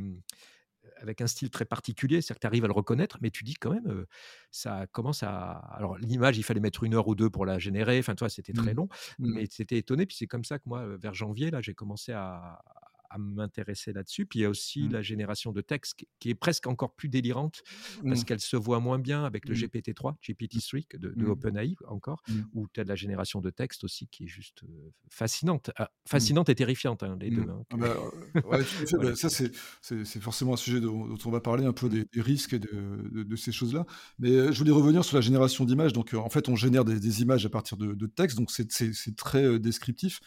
avec 0.98 1.22
un 1.22 1.28
style 1.28 1.50
très 1.50 1.66
particulier. 1.66 2.22
C'est-à-dire 2.22 2.36
que 2.36 2.42
tu 2.42 2.48
arrives 2.48 2.64
à 2.66 2.68
le 2.68 2.74
reconnaître, 2.74 3.18
mais 3.22 3.32
tu 3.32 3.44
dis 3.44 3.56
quand 3.56 3.72
même, 3.72 4.06
ça 4.52 4.88
commence 4.92 5.24
à. 5.24 5.52
Alors, 5.52 5.98
l'image, 5.98 6.38
il 6.38 6.44
fallait 6.44 6.60
mettre 6.60 6.84
une 6.84 6.94
heure 6.94 7.08
ou 7.08 7.16
deux 7.16 7.30
pour 7.30 7.46
la 7.46 7.60
générer. 7.60 8.00
Enfin, 8.00 8.16
toi, 8.16 8.30
c'était 8.30 8.54
très 8.54 8.74
long, 8.74 8.88
mais 9.20 9.46
c'était 9.50 9.78
étonné. 9.78 10.06
Puis 10.06 10.18
c'est 10.18 10.28
comme 10.28 10.44
ça 10.44 10.60
que 10.60 10.64
moi, 10.68 10.86
vers 10.98 11.14
janvier, 11.14 11.52
là, 11.52 11.62
j'ai 11.62 11.74
commencé 11.74 12.12
à, 12.12 12.60
à 13.10 13.18
m'intéresser 13.18 13.94
là-dessus. 13.94 14.26
Puis 14.26 14.40
il 14.40 14.42
y 14.44 14.46
a 14.46 14.50
aussi 14.50 14.84
mmh. 14.84 14.92
la 14.92 15.02
génération 15.02 15.52
de 15.52 15.62
texte 15.62 16.06
qui 16.20 16.30
est 16.30 16.36
presque 16.36 16.68
encore 16.68 16.94
plus 16.94 17.10
délirante 17.10 17.62
parce 18.04 18.22
mmh. 18.22 18.26
qu'elle 18.26 18.40
se 18.40 18.56
voit 18.56 18.80
moins 18.80 19.00
bien 19.00 19.24
avec 19.24 19.48
le 19.48 19.56
mmh. 19.56 19.58
GPT-3, 19.58 20.16
GPT-3 20.22 20.98
de, 20.98 21.10
de 21.16 21.26
OpenAI 21.26 21.76
encore, 21.88 22.22
où 22.54 22.68
tu 22.74 22.80
as 22.80 22.84
de 22.84 22.90
la 22.90 22.96
génération 22.96 23.42
de 23.42 23.50
texte 23.50 23.84
aussi 23.84 24.08
qui 24.08 24.24
est 24.24 24.28
juste 24.28 24.64
fascinante. 25.10 25.72
Ah, 25.78 25.92
fascinante 26.06 26.50
et 26.50 26.56
terrifiante, 26.56 27.04
hein, 27.04 27.18
les 27.20 27.30
deux. 27.30 27.42
Hein. 27.42 27.64
Ah 27.72 27.78
bah, 27.78 27.96
bah, 29.02 29.16
ça, 29.16 29.30
c'est 29.30 30.20
forcément 30.20 30.54
un 30.54 30.58
sujet 30.58 30.82
dont, 30.82 31.18
on 31.24 31.32
va 31.32 31.42
parler 31.42 31.66
un 31.66 31.74
peu 31.74 31.90
des, 31.90 32.08
risques 32.16 32.56
de, 32.56 33.24
de, 33.24 33.36
ces 33.36 33.52
choses-là. 33.52 33.86
Mais 34.20 34.52
je 34.52 34.58
voulais 34.58 34.72
revenir 34.72 35.04
sur 35.04 35.16
la 35.16 35.22
génération 35.22 35.66
d'images. 35.66 35.94
Donc 35.94 36.14
en 36.14 36.30
fait, 36.30 36.50
on 36.50 36.56
génère 36.56 36.86
des, 36.86 37.22
images 37.22 37.46
à 37.46 37.50
partir 37.50 37.78
de, 37.78 38.06
texte, 38.08 38.38
donc 38.38 38.52
c'est 38.52 39.16
très 39.16 39.60
descriptif. 39.60 40.20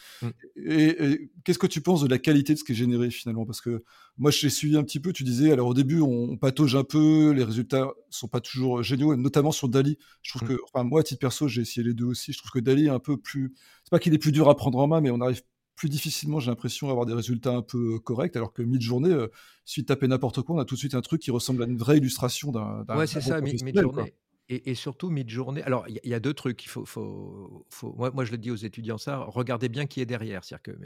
Et, 0.56 1.04
et 1.04 1.30
qu'est-ce 1.44 1.58
que 1.58 1.66
tu 1.66 1.80
penses 1.80 2.02
de 2.02 2.08
la 2.08 2.18
qualité 2.18 2.54
de 2.54 2.58
ce 2.58 2.64
généré 2.74 3.10
finalement 3.10 3.44
Parce 3.44 3.60
que 3.60 3.84
moi, 4.18 4.30
je 4.30 4.42
l'ai 4.42 4.50
suivi 4.50 4.76
un 4.76 4.82
petit 4.82 5.00
peu. 5.00 5.12
Tu 5.12 5.24
disais, 5.24 5.52
alors 5.52 5.68
au 5.68 5.74
début, 5.74 6.00
on, 6.00 6.36
patauge 6.36 6.76
un 6.76 6.84
peu, 6.84 7.30
les 7.32 7.44
résultats 7.44 7.92
sont 8.10 8.28
pas 8.28 8.40
toujours 8.40 8.82
géniaux, 8.82 9.14
notamment 9.16 9.52
sur 9.52 9.68
Dali. 9.68 9.98
Je 10.22 10.36
trouve 10.36 10.48
mmh. 10.48 10.56
que, 10.56 10.60
enfin, 10.72 10.84
moi, 10.84 11.00
à 11.00 11.02
titre 11.02 11.20
perso, 11.20 11.48
j'ai 11.48 11.62
essayé 11.62 11.86
les 11.86 11.94
deux 11.94 12.06
aussi. 12.06 12.32
Je 12.32 12.38
trouve 12.38 12.50
que 12.50 12.60
Dali 12.60 12.86
est 12.86 12.90
un 12.90 12.98
peu 12.98 13.16
plus. 13.16 13.54
C'est 13.84 13.90
pas 13.90 13.98
qu'il 13.98 14.14
est 14.14 14.18
plus 14.18 14.32
dur 14.32 14.48
à 14.48 14.56
prendre 14.56 14.78
en 14.78 14.86
main, 14.86 15.00
mais 15.00 15.10
on 15.10 15.20
arrive 15.20 15.42
plus 15.74 15.88
difficilement, 15.88 16.38
j'ai 16.38 16.50
l'impression, 16.50 16.88
à 16.88 16.90
avoir 16.90 17.06
des 17.06 17.14
résultats 17.14 17.54
un 17.54 17.62
peu 17.62 17.98
corrects, 17.98 18.36
alors 18.36 18.52
que 18.52 18.62
mid-journée, 18.62 19.10
euh, 19.10 19.28
si 19.64 19.80
tu 19.80 19.86
tapais 19.86 20.06
n'importe 20.06 20.42
quoi, 20.42 20.56
on 20.56 20.58
a 20.58 20.64
tout 20.64 20.74
de 20.74 20.78
suite 20.78 20.94
un 20.94 21.00
truc 21.00 21.20
qui 21.20 21.30
ressemble 21.30 21.62
à 21.62 21.66
une 21.66 21.76
vraie 21.76 21.96
illustration 21.98 22.52
d'un. 22.52 22.84
Ouais, 22.88 23.06
c'est 23.06 23.20
ça, 23.20 23.40
mid-journée. 23.40 24.14
Et, 24.54 24.74
surtout, 24.74 25.08
mid-journée. 25.08 25.62
Alors, 25.62 25.86
il 25.88 26.00
y, 26.04 26.14
a 26.14 26.20
deux 26.20 26.34
trucs. 26.34 26.64
Il 26.64 26.68
faut, 26.68 26.84
moi, 27.82 28.24
je 28.24 28.32
le 28.32 28.38
dis 28.38 28.50
aux 28.50 28.56
étudiants 28.56 28.98
ça. 28.98 29.18
Regardez 29.28 29.68
bien 29.68 29.86
qui 29.86 30.00
est 30.00 30.06
derrière. 30.06 30.44
C'est-à-dire 30.44 30.62
que 30.62 30.78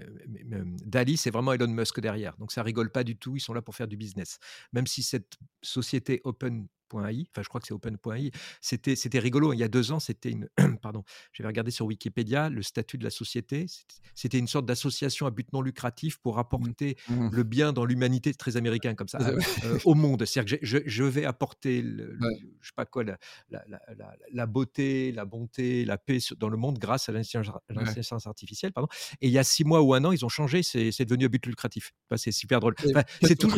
Dali, 0.85 1.17
c'est 1.17 1.31
vraiment 1.31 1.53
Elon 1.53 1.67
Musk 1.69 1.99
derrière. 2.01 2.37
Donc, 2.37 2.53
ça 2.53 2.63
rigole 2.63 2.91
pas 2.91 3.03
du 3.03 3.17
tout. 3.17 3.37
Ils 3.37 3.41
sont 3.41 3.55
là 3.55 3.63
pour 3.63 3.75
faire 3.75 3.89
du 3.89 3.97
business. 3.97 4.39
Même 4.73 4.87
si 4.87 5.03
cette 5.03 5.37
société 5.63 6.21
open 6.25 6.69
.ai, 6.93 7.27
enfin 7.31 7.43
je 7.43 7.49
crois 7.49 7.61
que 7.61 7.67
c'est 7.67 7.75
open.ai, 7.75 8.31
c'était, 8.61 8.97
c'était 8.97 9.19
rigolo. 9.19 9.53
Il 9.53 9.59
y 9.59 9.65
a 9.65 9.69
deux 9.69 9.93
ans, 9.93 10.01
c'était 10.01 10.31
une, 10.31 10.49
pardon, 10.83 11.05
j'avais 11.33 11.49
regardé 11.49 11.71
sur 11.71 11.87
Wikipédia 11.87 12.49
le 12.49 12.63
statut 12.63 12.99
de 12.99 13.05
la 13.05 13.11
société. 13.11 13.67
C'était 14.15 14.39
une 14.39 14.49
sorte 14.49 14.67
d'association 14.67 15.27
à 15.27 15.31
but 15.31 15.53
non 15.53 15.61
lucratif 15.61 16.19
pour 16.19 16.37
mmh. 16.37 16.41
apporter 16.41 16.97
mmh. 17.09 17.29
le 17.33 17.43
bien 17.43 17.73
dans 17.73 17.85
l'humanité, 17.85 18.33
très 18.35 18.57
américain 18.57 18.95
comme 18.95 19.09
ça, 19.09 19.19
euh, 19.21 19.79
au 19.85 19.95
monde. 19.95 20.25
C'est-à-dire 20.25 20.59
que 20.59 20.67
je, 20.67 20.79
je, 20.85 21.05
vais 21.05 21.25
apporter, 21.25 21.83
le, 21.83 22.19
je 22.61 22.69
sais 22.69 22.73
pas 22.75 22.87
quoi, 22.87 23.05
la, 23.05 23.19
la, 23.51 23.65
la, 23.69 24.17
la, 24.33 24.47
beauté, 24.47 25.13
la 25.13 25.25
bonté, 25.25 25.85
la 25.85 25.99
paix 25.99 26.19
dans 26.39 26.49
le 26.49 26.57
monde 26.57 26.79
grâce 26.79 27.09
à 27.09 27.13
l'intelligence 27.13 28.27
artificielle. 28.27 28.73
Pardon. 28.73 28.89
Et 29.21 29.29
il 29.29 29.33
y 29.33 29.39
a 29.39 29.45
six 29.45 29.65
mois 29.65 29.83
ou 29.83 29.95
un 29.95 30.05
an, 30.05 30.13
ils 30.13 30.25
ont 30.25 30.31
changé. 30.31 30.63
C'est, 30.63 30.93
c'est 30.93 31.05
devenu 31.05 31.27
à 31.27 31.29
but 31.29 31.45
lucratif. 31.47 31.93
c'est 32.17 32.33
super 32.33 32.61
drôle. 32.61 32.75
c'est 33.23 33.37
tout. 33.37 33.53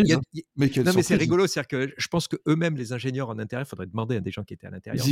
mais 0.57 0.71
non, 0.77 0.93
mais 0.95 1.03
c'est 1.03 1.17
rigolo. 1.17 1.47
C'est-à-dire 1.47 1.69
que 1.69 1.95
je 1.97 2.09
pense 2.09 2.29
que 2.29 2.37
eux-mêmes, 2.47 2.77
les 2.77 2.93
ingénieurs 2.93 3.18
en 3.27 3.39
intérieur, 3.39 3.67
il 3.67 3.69
faudrait 3.69 3.87
demander 3.87 4.17
à 4.17 4.21
des 4.21 4.31
gens 4.31 4.45
qui 4.45 4.55
étaient 4.55 4.67
à 4.67 4.71
l'intérieur, 4.71 5.05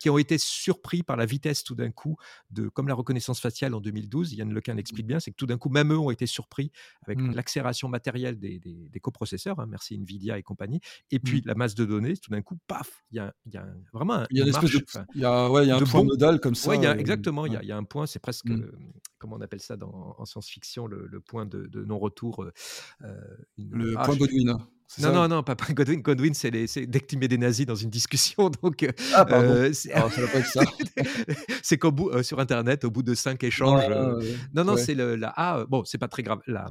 qui, 0.00 0.10
ont 0.10 0.18
été 0.18 0.38
surpris 0.38 1.02
par 1.02 1.16
la 1.16 1.26
vitesse 1.26 1.64
tout 1.64 1.74
d'un 1.74 1.90
coup, 1.90 2.16
de, 2.50 2.68
comme 2.68 2.88
la 2.88 2.94
reconnaissance 2.94 3.40
faciale 3.40 3.74
en 3.74 3.80
2012, 3.80 4.34
Yann 4.34 4.52
Lequin 4.52 4.74
l'explique 4.74 5.06
bien, 5.06 5.20
c'est 5.20 5.30
que 5.30 5.36
tout 5.36 5.46
d'un 5.46 5.58
coup, 5.58 5.68
même 5.68 5.92
eux 5.92 5.98
ont 5.98 6.10
été 6.10 6.26
surpris 6.26 6.70
avec 7.02 7.18
mmh. 7.18 7.34
l'accélération 7.34 7.88
matérielle 7.88 8.38
des, 8.38 8.60
coprocesseurs, 9.00 9.60
hein, 9.60 9.66
merci 9.68 9.94
Nvidia 9.94 10.38
et 10.38 10.42
compagnie, 10.42 10.80
et 11.10 11.18
puis 11.18 11.38
mmh. 11.38 11.46
la 11.46 11.54
masse 11.54 11.74
de 11.74 11.84
données, 11.84 12.16
tout 12.16 12.30
d'un 12.30 12.42
coup, 12.42 12.56
paf, 12.66 13.04
il 13.10 13.16
y 13.16 13.20
a, 13.20 13.34
y 13.46 13.56
a 13.56 13.66
vraiment 13.92 14.14
un, 14.14 14.26
il 14.30 14.38
y 14.38 14.40
a 14.40 14.44
une 14.44 14.50
espèce 14.50 14.72
de, 14.72 14.84
il 15.14 15.20
y 15.20 15.24
a, 15.24 15.50
ouais, 15.50 15.66
y 15.66 15.70
a 15.70 15.76
un 15.76 15.80
point 15.80 16.04
modal 16.04 16.40
comme 16.40 16.54
ça. 16.54 16.70
Ouais, 16.70 16.86
exactement, 16.98 17.46
il 17.46 17.52
y, 17.52 17.72
a 17.72 17.76
un 17.76 17.84
point, 17.84 18.06
c'est 18.06 18.20
presque, 18.20 18.46
mmh. 18.46 18.70
comment 19.18 19.36
on 19.36 19.40
appelle 19.40 19.60
ça 19.60 19.76
dans, 19.76 20.14
en 20.18 20.24
science-fiction, 20.24 20.86
le, 20.86 21.20
point 21.20 21.46
de, 21.46 21.84
non-retour. 21.84 22.42
Euh, 22.42 22.52
euh, 23.02 23.14
le 23.58 23.94
ah, 23.96 24.04
point 24.04 24.16
Godwin. 24.16 24.58
Non, 24.98 25.12
non, 25.12 25.28
non, 25.28 25.42
pas, 25.42 25.56
Godwin. 25.56 26.00
Godwin, 26.00 26.34
c'est 26.34 26.50
dès 26.50 27.00
que 27.00 27.06
tu 27.06 27.16
mets 27.16 27.28
des 27.28 27.38
nazis 27.38 27.66
dans 27.66 27.74
une 27.74 27.90
discussion. 27.90 28.50
Donc, 28.62 28.86
ah, 29.14 29.24
pardon. 29.24 29.48
Euh, 29.48 29.72
c'est 29.72 29.92
ah, 29.92 30.08
qu'au 31.80 31.90
bout, 31.90 32.10
euh, 32.10 32.22
sur 32.22 32.38
Internet, 32.38 32.84
au 32.84 32.90
bout 32.90 33.02
de 33.02 33.14
cinq 33.14 33.42
échanges. 33.42 33.84
Euh, 33.88 34.20
non, 34.54 34.64
non, 34.64 34.76
c'est 34.76 34.94
la. 34.94 35.32
Ah, 35.36 35.64
bon, 35.68 35.84
c'est 35.84 35.98
pas 35.98 36.08
très 36.08 36.22
grave. 36.22 36.40
La, 36.46 36.66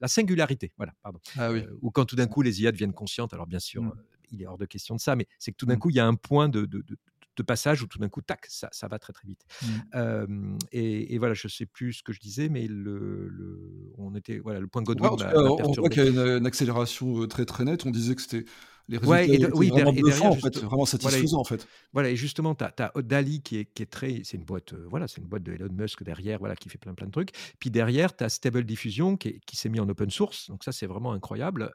la 0.00 0.08
singularité, 0.08 0.72
voilà, 0.76 0.92
pardon. 1.02 1.18
Ah, 1.38 1.50
oui. 1.50 1.64
ou 1.80 1.90
quand 1.90 2.04
tout 2.04 2.16
d'un 2.16 2.26
coup 2.26 2.42
les 2.42 2.62
IA 2.62 2.72
deviennent 2.72 2.92
conscientes. 2.92 3.32
Alors, 3.32 3.46
bien 3.46 3.60
sûr, 3.60 3.82
mmh. 3.82 3.92
il 4.32 4.42
est 4.42 4.46
hors 4.46 4.58
de 4.58 4.66
question 4.66 4.94
de 4.94 5.00
ça, 5.00 5.16
mais 5.16 5.26
c'est 5.38 5.52
que 5.52 5.56
tout 5.56 5.66
d'un 5.66 5.76
mmh. 5.76 5.78
coup, 5.78 5.90
il 5.90 5.96
y 5.96 6.00
a 6.00 6.06
un 6.06 6.14
point 6.14 6.48
de, 6.48 6.66
de, 6.66 6.82
de 6.82 6.96
passage 7.40 7.82
où 7.82 7.86
tout 7.86 7.98
d'un 7.98 8.10
coup, 8.10 8.20
tac, 8.20 8.44
ça, 8.48 8.68
ça, 8.72 8.88
va 8.88 8.98
très 8.98 9.14
très 9.14 9.26
vite. 9.26 9.46
Mmh. 9.94 10.58
et, 10.72 11.18
voilà, 11.18 11.32
je 11.34 11.48
sais 11.48 11.66
plus 11.66 11.94
ce 11.94 12.02
que 12.02 12.12
je 12.12 12.20
disais, 12.20 12.50
mais 12.50 12.66
le, 12.68 13.28
le 13.28 13.92
on 13.96 14.14
était, 14.14 14.38
voilà, 14.38 14.60
le 14.60 14.66
point 14.66 14.82
de 14.82 14.86
Godwin. 14.86 15.10
on 15.34 15.72
voit 15.72 15.88
qu'il 15.88 16.04
y 16.04 16.18
a 16.18 16.36
une, 16.36 16.46
accélération 16.46 17.26
très 17.26 17.46
très 17.46 17.64
nette. 17.64 17.86
On 17.86 17.90
disait 17.90 18.14
que 18.14 18.22
c'était 18.22 18.44
les 18.88 18.98
résultats 18.98 19.48
oui, 19.54 19.70
vraiment 19.70 19.92
derrière, 19.92 20.26
en 20.26 20.36
fait, 20.36 20.58
vraiment 20.58 20.84
satisfaisant 20.84 21.38
voilà, 21.38 21.40
en 21.40 21.44
fait. 21.44 21.68
Voilà, 21.92 22.10
et 22.10 22.16
justement, 22.16 22.54
tu 22.54 22.64
as, 22.64 22.92
Dali 22.96 23.40
qui 23.40 23.58
est, 23.58 23.64
qui 23.64 23.82
est 23.82 23.90
très, 23.90 24.20
c'est 24.24 24.36
une 24.36 24.44
boîte, 24.44 24.74
voilà, 24.74 25.08
c'est 25.08 25.20
une 25.20 25.28
boîte 25.28 25.44
de 25.44 25.52
Elon 25.52 25.72
Musk 25.72 26.02
derrière, 26.02 26.38
voilà, 26.38 26.56
qui 26.56 26.68
fait 26.68 26.78
plein 26.78 26.94
plein 26.94 27.06
de 27.06 27.12
trucs. 27.12 27.30
Puis 27.58 27.70
derrière, 27.70 28.14
tu 28.14 28.24
as 28.24 28.28
Stable 28.28 28.64
Diffusion 28.64 29.16
qui, 29.16 29.40
qui 29.46 29.56
s'est 29.56 29.68
mis 29.68 29.80
en 29.80 29.88
open 29.88 30.10
source, 30.10 30.50
donc 30.50 30.64
ça 30.64 30.72
c'est 30.72 30.86
vraiment 30.86 31.12
incroyable. 31.12 31.72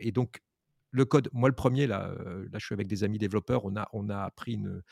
et 0.00 0.12
donc 0.12 0.40
le 0.90 1.04
code, 1.04 1.28
moi 1.32 1.48
le 1.48 1.54
premier, 1.54 1.86
là, 1.86 2.14
euh, 2.20 2.44
là 2.50 2.58
je 2.58 2.66
suis 2.66 2.72
avec 2.72 2.86
des 2.86 3.04
amis 3.04 3.18
développeurs, 3.18 3.64
on 3.64 3.76
a, 3.76 3.88
on 3.92 4.08
a 4.10 4.30
pris 4.30 4.54
une, 4.54 4.82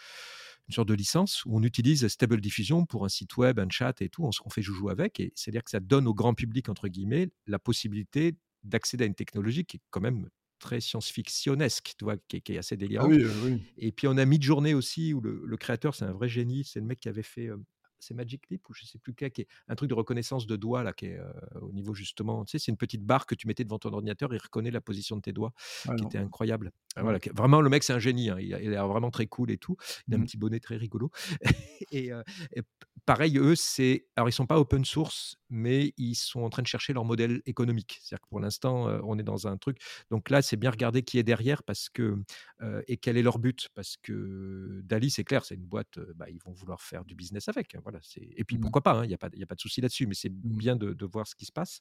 une 0.69 0.75
sorte 0.75 0.89
de 0.89 0.95
licence 0.95 1.45
où 1.45 1.57
on 1.57 1.63
utilise 1.63 2.07
Stable 2.09 2.41
Diffusion 2.41 2.87
pour 2.87 3.05
un 3.05 3.09
site 3.09 3.37
web, 3.37 3.59
un 3.59 3.69
chat 3.71 4.01
et 4.03 4.09
tout, 4.09 4.25
on, 4.25 4.31
on 4.45 4.51
fait 4.51 4.63
joujou 4.63 4.91
avec, 4.91 5.21
et 5.21 5.33
c'est-à-dire 5.35 5.65
que 5.65 5.71
ça 5.71 5.81
donne 5.81 6.07
au 6.07 6.15
grand 6.15 6.35
public, 6.35 6.69
entre 6.69 6.89
guillemets, 6.89 7.31
la 7.47 7.59
possibilité 7.59 8.37
d'accéder 8.65 9.05
à 9.05 9.07
une 9.07 9.15
technologie 9.15 9.65
qui 9.65 9.79
est 9.79 9.81
quand 9.91 10.01
même 10.01 10.29
très 10.59 10.81
science-fictionnesque, 10.81 11.95
tu 11.99 12.05
vois, 12.05 12.17
qui, 12.29 12.37
est 12.37 12.59
assez 12.59 12.75
ah 12.75 12.77
délirante. 12.77 13.13
Et 13.79 13.93
puis 13.93 14.09
on 14.09 14.17
a 14.17 14.25
mis 14.25 14.39
de 14.39 14.43
journée 14.43 14.75
aussi 14.75 15.15
où 15.15 15.21
le, 15.21 15.57
créateur, 15.57 15.95
c'est 15.95 16.05
un 16.05 16.13
vrai 16.13 16.29
génie, 16.29 16.65
c'est 16.65 16.81
le 16.81 16.87
mec 16.87 17.01
qui 17.01 17.09
avait 17.09 17.23
fait 17.23 17.47
euh, 17.47 17.57
c'est 18.01 18.15
Magic 18.15 18.49
Leap 18.51 18.69
ou 18.69 18.75
je 18.75 18.85
sais 18.85 18.99
plus 18.99 19.15
quel, 19.15 19.31
qui 19.31 19.43
est 19.43 19.49
un 19.69 19.75
truc 19.75 19.91
de 19.91 19.95
reconnaissance 19.95 20.47
de 20.47 20.57
doigts 20.57 20.83
là, 20.83 20.93
qui 20.93 21.07
est 21.07 21.19
euh, 21.19 21.31
au 21.61 21.73
niveau 21.73 21.95
justement, 21.95 22.45
tu 22.45 22.53
sais, 22.53 22.65
c'est 22.65 22.71
une 22.71 22.77
petite 22.77 23.05
barre 23.05 23.27
que 23.27 23.35
tu 23.35 23.47
mettais 23.47 23.65
devant 23.65 23.79
ton 23.79 23.93
ordinateur, 23.93 24.33
il 24.33 24.39
reconnaît 24.39 24.71
la 24.71 24.81
position 24.81 25.17
de 25.17 25.23
tes 25.23 25.33
doigts, 25.33 25.53
qui 25.97 26.05
était 26.05 26.19
incroyable. 26.19 26.73
Voilà, 26.97 27.19
vraiment 27.35 27.61
le 27.61 27.71
mec 27.71 27.85
c'est 27.85 27.93
un 27.93 27.99
génie, 27.99 28.31
hein, 28.31 28.39
il, 28.41 28.75
a, 28.75 28.87
vraiment 28.87 29.11
très 29.11 29.27
cool 29.27 29.51
et 29.51 29.59
tout, 29.59 29.77
il 30.07 30.15
a 30.15 30.17
un 30.17 30.21
mmh. 30.21 30.25
petit 30.25 30.37
bonnet 30.37 30.61
très 30.61 30.77
rigolo. 30.77 31.11
et, 31.93 32.11
pareil, 33.05 33.39
eux, 33.39 33.55
c'est. 33.55 34.07
Alors, 34.17 34.29
ils 34.29 34.33
sont 34.33 34.47
pas 34.47 34.59
open 34.59 34.85
source, 34.85 35.37
mais 35.49 35.95
ils 35.97 36.15
sont 36.15 36.43
en 36.43 36.51
train 36.51 36.63
de 36.63 36.67
chercher 36.67 36.93
leur 36.93 37.05
modèle 37.05 37.41
économique. 37.47 37.99
C'est-à-dire 38.03 38.23
que 38.23 38.29
pour 38.29 38.41
l'instant, 38.41 38.87
on 39.05 39.19
est 39.19 39.23
dans 39.23 39.47
un 39.47 39.57
truc. 39.57 39.79
Donc 40.11 40.29
là, 40.29 40.43
c'est 40.43 40.57
bien 40.57 40.71
regarder 40.71 41.03
qui 41.03 41.19
est 41.19 41.23
derrière 41.23 41.63
parce 41.63 41.89
que, 41.89 42.19
et 42.87 42.97
quel 42.99 43.17
est 43.17 43.23
leur 43.23 43.39
but. 43.39 43.69
Parce 43.75 43.97
que 43.97 44.81
Dali, 44.85 45.11
c'est 45.11 45.25
clair, 45.25 45.45
c'est 45.45 45.55
une 45.55 45.67
boîte, 45.67 45.99
bah, 46.17 46.27
ils 46.29 46.41
vont 46.45 46.53
vouloir 46.53 46.83
faire 46.83 47.05
du 47.05 47.15
business 47.15 47.49
avec. 47.49 47.75
Hein, 47.75 47.81
voilà, 47.91 48.01
et 48.37 48.45
puis, 48.45 48.59
mmh. 48.59 48.61
pourquoi 48.61 48.83
pas, 48.83 48.93
hein, 48.93 49.05
il 49.05 49.09
n'y 49.09 49.15
a, 49.15 49.19
pas, 49.19 49.29
a 49.29 49.47
pas 49.47 49.55
de 49.55 49.61
souci 49.61 49.81
là-dessus, 49.81 50.07
mais 50.07 50.15
c'est 50.15 50.29
mmh. 50.29 50.43
bien 50.43 50.77
de, 50.77 51.05
voir 51.07 51.27
ce 51.27 51.35
qui 51.35 51.47
se 51.47 51.53
passe. 51.53 51.81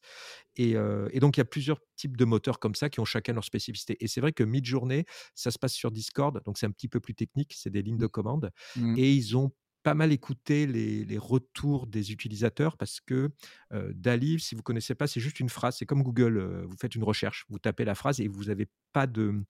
Et, 0.55 0.75
et 1.11 1.19
donc, 1.19 1.37
il 1.37 1.39
y 1.39 1.41
a 1.41 1.45
plusieurs 1.45 1.79
types 1.95 2.15
de 2.15 2.25
moteurs 2.25 2.59
comme 2.59 2.75
ça 2.75 2.89
qui 2.89 2.99
ont 2.99 3.05
chacun 3.05 3.33
leur 3.33 3.43
spécificité. 3.43 3.97
Et 3.99 4.07
c'est 4.07 4.21
vrai 4.21 4.31
que 4.31 4.43
mid-journée, 4.43 5.05
ça 5.35 5.51
se 5.51 5.59
passe 5.59 5.73
sur 5.73 5.91
Discord, 5.91 6.41
donc 6.45 6.57
c'est 6.57 6.65
un 6.65 6.71
petit 6.71 6.87
peu 6.87 6.99
plus 6.99 7.13
technique, 7.13 7.53
c'est 7.53 7.69
des 7.69 7.81
lignes 7.81 7.97
de 7.97 8.05
mmh. 8.05 8.09
commande. 8.09 8.51
Et 8.95 9.13
ils 9.13 9.35
ont 9.35 9.51
pas 9.83 9.93
mal 9.93 10.11
écouté 10.11 10.65
les, 10.65 11.17
retours 11.17 11.87
des 11.87 12.11
utilisateurs 12.11 12.77
parce 12.77 13.01
que 13.01 13.29
Dali, 13.71 14.39
si 14.39 14.55
vous 14.55 14.63
connaissez 14.63 14.95
pas, 14.95 15.07
c'est 15.07 15.19
juste 15.19 15.39
une 15.39 15.49
phrase. 15.49 15.77
C'est 15.77 15.85
comme 15.85 16.03
Google. 16.03 16.65
vous 16.67 16.77
faites 16.77 16.95
une 16.95 17.03
recherche, 17.03 17.45
vous 17.49 17.59
tapez 17.59 17.85
la 17.85 17.95
phrase 17.95 18.21
et 18.21 18.27
vous 18.27 18.45
n'avez 18.45 18.67
pas 18.93 19.07
de 19.07 19.43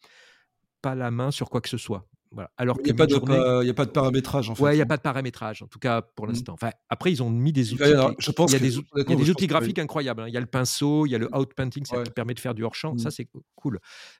pas 0.82 0.96
la 0.96 1.12
main 1.12 1.32
sur 1.32 1.50
quoi 1.50 1.62
que 1.62 1.70
ce 1.70 1.78
soit. 1.78 2.08
Alors 2.58 2.78
il 2.80 2.86
n'y 2.86 2.92
a, 2.92 3.74
pas 3.74 3.86
de 3.86 3.92
paramétrage 3.92 4.50
en 4.50 4.56
fait. 4.56 4.64
Ouais, 4.64 4.74
il 4.74 4.78
n'y 4.78 4.82
a 4.82 4.86
pas 4.86 4.98
de 4.98 5.02
paramétrage, 5.02 5.62
en 5.62 5.68
tout 5.68 5.80
cas 5.80 6.02
pour 6.02 6.26
mmh. 6.26 6.30
l'instant. 6.30 6.54
Enfin, 6.54 6.72
après, 6.90 7.12
ils 7.12 7.24
ont 7.24 7.30
mis 7.30 7.54
des 7.54 7.74
outils. 7.74 7.84
je 8.20 8.32
pense 8.32 8.52
il 8.52 8.54
y 8.54 8.58
a 8.58 8.60
des, 8.60 8.76
il 8.76 9.10
y 9.10 9.14
a 9.14 9.16
des 9.16 9.30
outils 9.30 9.48
graphiques 9.48 9.80
incroyables. 9.80 10.24
Hein. 10.24 10.28
Il 10.28 10.34
y 10.34 10.38
a 10.38 10.42
le 10.42 10.46
pinceau, 10.46 11.06
il 11.06 11.12
y 11.12 11.16
a 11.16 11.18
le 11.18 11.30
outpainting, 11.36 11.86
ça 11.86 12.04
qui 12.04 12.12
permet 12.12 12.34
de 12.34 12.40
faire 12.40 12.54
du 12.54 12.64
hors-champ. 12.64 12.98
Ça, 12.98 13.10
mmh. 13.10 13.12
c'est 13.12 13.30
cool. 13.56 13.80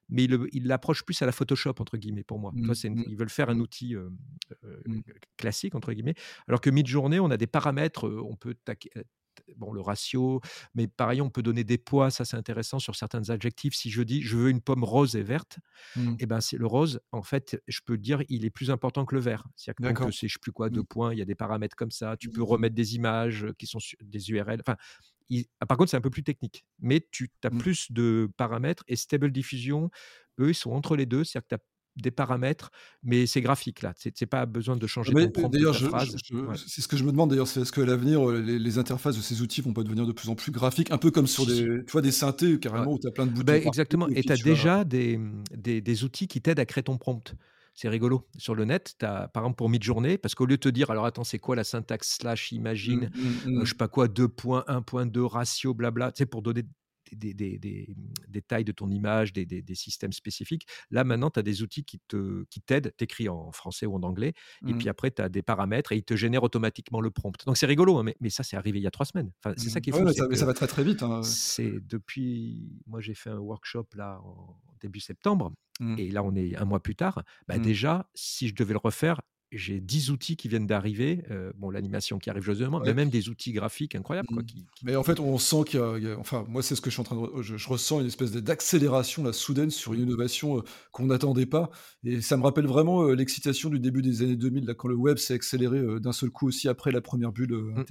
Mais 0.10 0.24
ils 0.24 0.68
l'approchent 0.68 1.04
plus 1.04 1.22
à 1.22 1.26
la 1.26 1.32
Photoshop, 1.32 1.76
entre 1.80 1.98
guillemets, 1.98 2.24
pour 2.24 2.40
moi. 2.40 2.52
Mmh. 2.54 2.74
Ils 3.08 3.18
veulent 3.18 3.30
faire 3.30 3.50
un 3.50 3.60
outil 3.60 3.96
classique, 5.38 5.76
entre 5.76 5.94
guillemets. 5.94 6.16
Alors 6.48 6.62
que 6.62 6.70
mid-journée, 6.70 7.20
on 7.20 7.32
a 7.32 7.38
des 7.38 7.48
paramètres. 7.48 8.08
On 8.08 8.36
peut 8.36 8.56
bon, 9.56 9.72
le 9.72 9.82
ratio, 9.82 10.42
mais 10.76 10.88
pareil, 10.88 11.22
on 11.22 11.30
peut 11.30 11.42
donner 11.42 11.64
des 11.64 11.78
poids, 11.78 12.10
ça 12.12 12.26
c'est 12.26 12.38
intéressant 12.38 12.80
sur 12.80 12.96
certains 12.96 13.30
adjectifs. 13.30 13.74
Si 13.74 13.90
je 13.90 14.02
dis 14.02 14.22
je 14.22 14.38
veux 14.38 14.50
une 14.50 14.62
pomme 14.62 14.84
rose 14.84 15.16
et 15.16 15.24
verte, 15.24 15.60
mmh. 15.96 16.10
et 16.10 16.16
eh 16.20 16.26
ben 16.26 16.42
c'est 16.42 16.58
le 16.58 16.68
rose, 16.68 17.00
en 17.12 17.24
fait, 17.24 17.62
je 17.68 17.82
peux 17.86 17.98
dire 17.98 18.24
il 18.30 18.46
est 18.46 18.50
plus 18.50 18.72
important 18.72 19.06
que 19.06 19.16
le 19.16 19.22
vert. 19.22 19.46
C'est-à-dire 19.56 19.94
que 19.94 20.12
c'est 20.12 20.28
je 20.28 20.34
sais 20.34 20.40
plus 20.40 20.52
quoi, 20.52 20.70
deux 20.70 20.82
mmh. 20.82 20.86
points, 20.86 21.14
il 21.14 21.20
y 21.20 21.22
a 21.22 21.26
des 21.26 21.36
paramètres 21.36 21.76
comme 21.76 21.92
ça. 21.92 22.18
Tu 22.18 22.30
peux 22.30 22.42
mmh. 22.42 22.46
remettre 22.46 22.76
des 22.76 22.96
images 22.96 23.48
qui 23.58 23.68
sont 23.68 23.80
des 24.02 24.32
URL. 24.32 24.62
Enfin, 24.62 24.78
ah, 25.60 25.66
par 25.66 25.78
contre, 25.78 25.92
c'est 25.92 25.98
un 25.98 26.02
peu 26.02 26.10
plus 26.10 26.24
technique, 26.24 26.66
mais 26.80 27.06
tu 27.12 27.30
as 27.44 27.50
plus 27.50 27.92
de 27.92 28.30
paramètres 28.38 28.84
et 28.88 28.96
Stable 28.96 29.32
Diffusion, 29.32 29.90
eux, 30.40 30.50
ils 30.50 30.56
sont 30.56 30.72
entre 30.72 30.96
les 30.96 31.06
deux, 31.06 31.24
c'est-à-dire 31.24 31.48
que 31.48 31.56
tu 31.56 31.62
as 31.62 31.64
des 32.02 32.12
paramètres, 32.12 32.72
mais 33.04 33.26
c'est 33.26 33.42
graphique 33.42 33.82
là. 33.82 33.94
C'est 33.96 34.26
pas 34.26 34.46
besoin 34.46 34.76
de 34.76 34.88
changer 34.88 35.12
prompt 35.12 35.50
D'ailleurs, 35.52 35.76
c'est 35.76 36.82
ce 36.82 36.88
que 36.88 36.98
je 36.98 37.04
me 37.04 37.12
demande 37.12 37.30
d'ailleurs, 37.30 37.48
c'est 37.48 37.62
est-ce 37.62 37.72
que 37.72 37.82
à 37.82 37.86
l'avenir, 37.86 38.30
euh, 38.30 38.40
les, 38.42 38.78
interfaces 38.78 39.18
de 39.18 39.22
ces 39.22 39.42
outils 39.42 39.62
vont 39.62 39.74
pas 39.74 39.84
devenir 39.84 40.06
de 40.06 40.12
plus 40.12 40.30
en 40.30 40.36
plus 40.36 40.52
graphiques, 40.52 40.92
un 40.92 40.98
peu 40.98 41.10
comme 41.10 41.28
sur 41.28 41.46
des, 41.46 41.64
tu 41.64 41.92
vois, 41.92 42.02
des 42.02 42.12
synthés 42.12 42.60
carrément 42.60 42.94
où 42.94 43.00
tu 43.00 43.08
as 43.08 43.12
plein 43.12 43.26
de 43.26 43.32
boutons. 43.32 43.46
Ben, 43.46 43.66
exactement. 43.66 44.08
Et, 44.10 44.24
tu 44.24 44.32
as 44.32 44.38
déjà 44.38 44.84
des, 44.84 45.20
des, 45.56 45.82
des, 45.82 46.04
outils 46.04 46.28
qui 46.28 46.42
t'aident 46.42 46.60
à 46.60 46.66
créer 46.66 46.84
ton 46.84 46.98
prompt. 46.98 47.34
C'est 47.74 47.90
rigolo. 47.90 48.28
Sur 48.38 48.56
le 48.56 48.66
net, 48.66 48.96
tu 49.00 49.06
as, 49.06 49.28
par 49.28 49.44
exemple, 49.44 49.58
pour 49.58 49.70
mid-journée, 49.70 50.18
parce 50.18 50.34
qu'au 50.34 50.46
lieu 50.46 50.58
de 50.58 50.62
te 50.62 50.70
dire, 50.70 50.90
alors 50.90 51.06
attends, 51.06 51.24
c'est 51.24 51.38
quoi 51.38 51.56
la 51.56 51.64
syntaxe 51.64 52.18
slash 52.20 52.52
imagine, 52.52 53.12
mmh, 53.14 53.20
mmh, 53.20 53.58
euh, 53.58 53.60
mmh. 53.62 53.66
je 53.66 53.70
sais 53.70 53.76
pas 53.76 53.88
quoi, 53.88 54.08
2.1.2 54.08 55.20
ratio, 55.28 55.76
blabla, 55.76 56.12
tu 56.12 56.20
sais, 56.20 56.26
pour 56.26 56.42
donner 56.42 56.64
des, 57.16 57.34
des, 57.34 57.58
des, 57.58 58.42
tailles 58.42 58.64
de 58.64 58.72
ton 58.72 58.90
image, 58.90 59.34
des, 59.34 59.76
systèmes 59.76 60.12
spécifiques. 60.12 60.68
Là, 60.92 61.04
maintenant, 61.04 61.30
tu 61.30 61.40
as 61.40 61.44
des 61.44 61.62
outils 61.62 61.84
qui 61.84 62.00
t'aident, 62.00 62.90
qui 62.90 62.98
t'écris 62.98 63.30
en 63.30 63.52
français 63.52 63.86
ou 63.86 63.96
en 63.96 64.04
anglais, 64.04 64.34
et 64.68 64.74
puis 64.74 64.88
mmh. 64.88 64.90
après, 64.90 65.12
tu 65.12 65.22
as 65.22 65.30
des 65.30 65.42
paramètres 65.42 65.92
et 65.92 65.98
ils 65.98 66.04
te 66.04 66.16
génèrent 66.16 66.44
automatiquement 66.44 67.02
le 67.02 67.12
prompt. 67.12 67.46
Donc, 67.46 67.58
c'est 67.58 67.66
rigolo, 67.66 67.98
hein, 67.98 68.04
mais, 68.04 68.16
mais, 68.20 68.30
ça, 68.30 68.44
c'est 68.44 68.58
arrivé 68.58 68.80
il 68.80 68.84
y 68.84 68.88
a 68.88 68.92
trois 68.92 69.06
semaines. 69.06 69.32
Enfin, 69.44 69.56
c'est 69.58 69.70
ça 69.70 69.80
mmh. 69.80 69.82
qui 69.82 69.90
est 69.90 69.94
fou. 69.94 70.12
ça, 70.14 70.28
mais 70.30 70.36
ça 70.36 70.46
va 70.46 70.54
très, 70.54 70.68
très 70.68 70.84
vite. 70.84 71.04
Hein, 71.04 71.24
c'est 71.24 71.80
depuis. 71.88 72.82
Moi, 72.88 73.02
j'ai 73.02 73.14
fait 73.14 73.30
un 73.30 73.40
workshop 73.40 73.88
là 73.96 74.20
en 74.24 74.60
début 74.82 75.00
septembre, 75.00 75.54
mmh. 75.80 75.96
et 75.98 76.12
là, 76.12 76.24
on 76.24 76.36
est 76.36 76.56
un 76.56 76.66
mois 76.66 76.82
plus 76.82 76.96
tard. 76.96 77.24
Bah, 77.48 77.58
déjà, 77.58 78.10
si 78.14 78.48
je 78.48 78.56
devais 78.56 78.74
le 78.74 78.80
refaire, 78.80 79.22
j'ai 79.52 79.80
10 79.80 80.12
outils 80.12 80.36
qui 80.36 80.48
viennent 80.48 80.68
d'arriver. 80.68 81.24
bon, 81.58 81.70
l'animation 81.70 82.20
qui 82.20 82.30
arrive 82.30 82.44
joyeusement, 82.44 82.80
mais 82.80 82.94
même 82.94 83.10
des 83.10 83.30
outils 83.30 83.54
graphiques 83.54 83.96
incroyables. 83.96 84.28
Quoi, 84.28 84.44
mmh. 84.44 84.46
Mais 84.84 84.96
en 84.96 85.04
fait, 85.04 85.20
on 85.20 85.38
sent 85.38 85.64
qu'il 85.66 85.80
y, 85.80 86.08
a, 86.08 86.18
Enfin, 86.20 86.46
moi, 86.48 86.62
c'est 86.62 86.76
ce 86.76 86.82
que 86.82 86.90
je 86.90 86.96
suis 86.96 87.02
en 87.02 87.04
train 87.04 87.16
de. 87.16 87.42
Je, 87.42 87.70
ressens 87.70 88.02
une 88.02 88.08
espèce 88.08 88.32
d'accélération 88.32 89.24
la 89.24 89.34
soudaine 89.34 89.70
sur 89.70 89.94
une 89.94 90.02
innovation 90.02 90.64
qu'on 90.92 91.06
n'attendait 91.06 91.46
pas. 91.46 91.70
Et 92.04 92.22
ça 92.22 92.38
me 92.38 92.44
rappelle 92.44 92.68
vraiment 92.68 93.06
l'excitation 93.06 93.70
du 93.70 93.80
début 93.80 94.02
des 94.02 94.22
années 94.22 94.36
2000, 94.36 94.66
là, 94.66 94.74
quand 94.74 94.88
le 94.88 94.96
web 94.96 95.18
s'est 95.18 95.34
accéléré 95.34 96.00
d'un 96.00 96.12
seul 96.12 96.30
coup 96.30 96.48
aussi 96.48 96.68
après 96.68 96.92
la 96.92 97.02
première 97.02 97.32
bulle 97.32 97.54
mmh. 97.54 97.86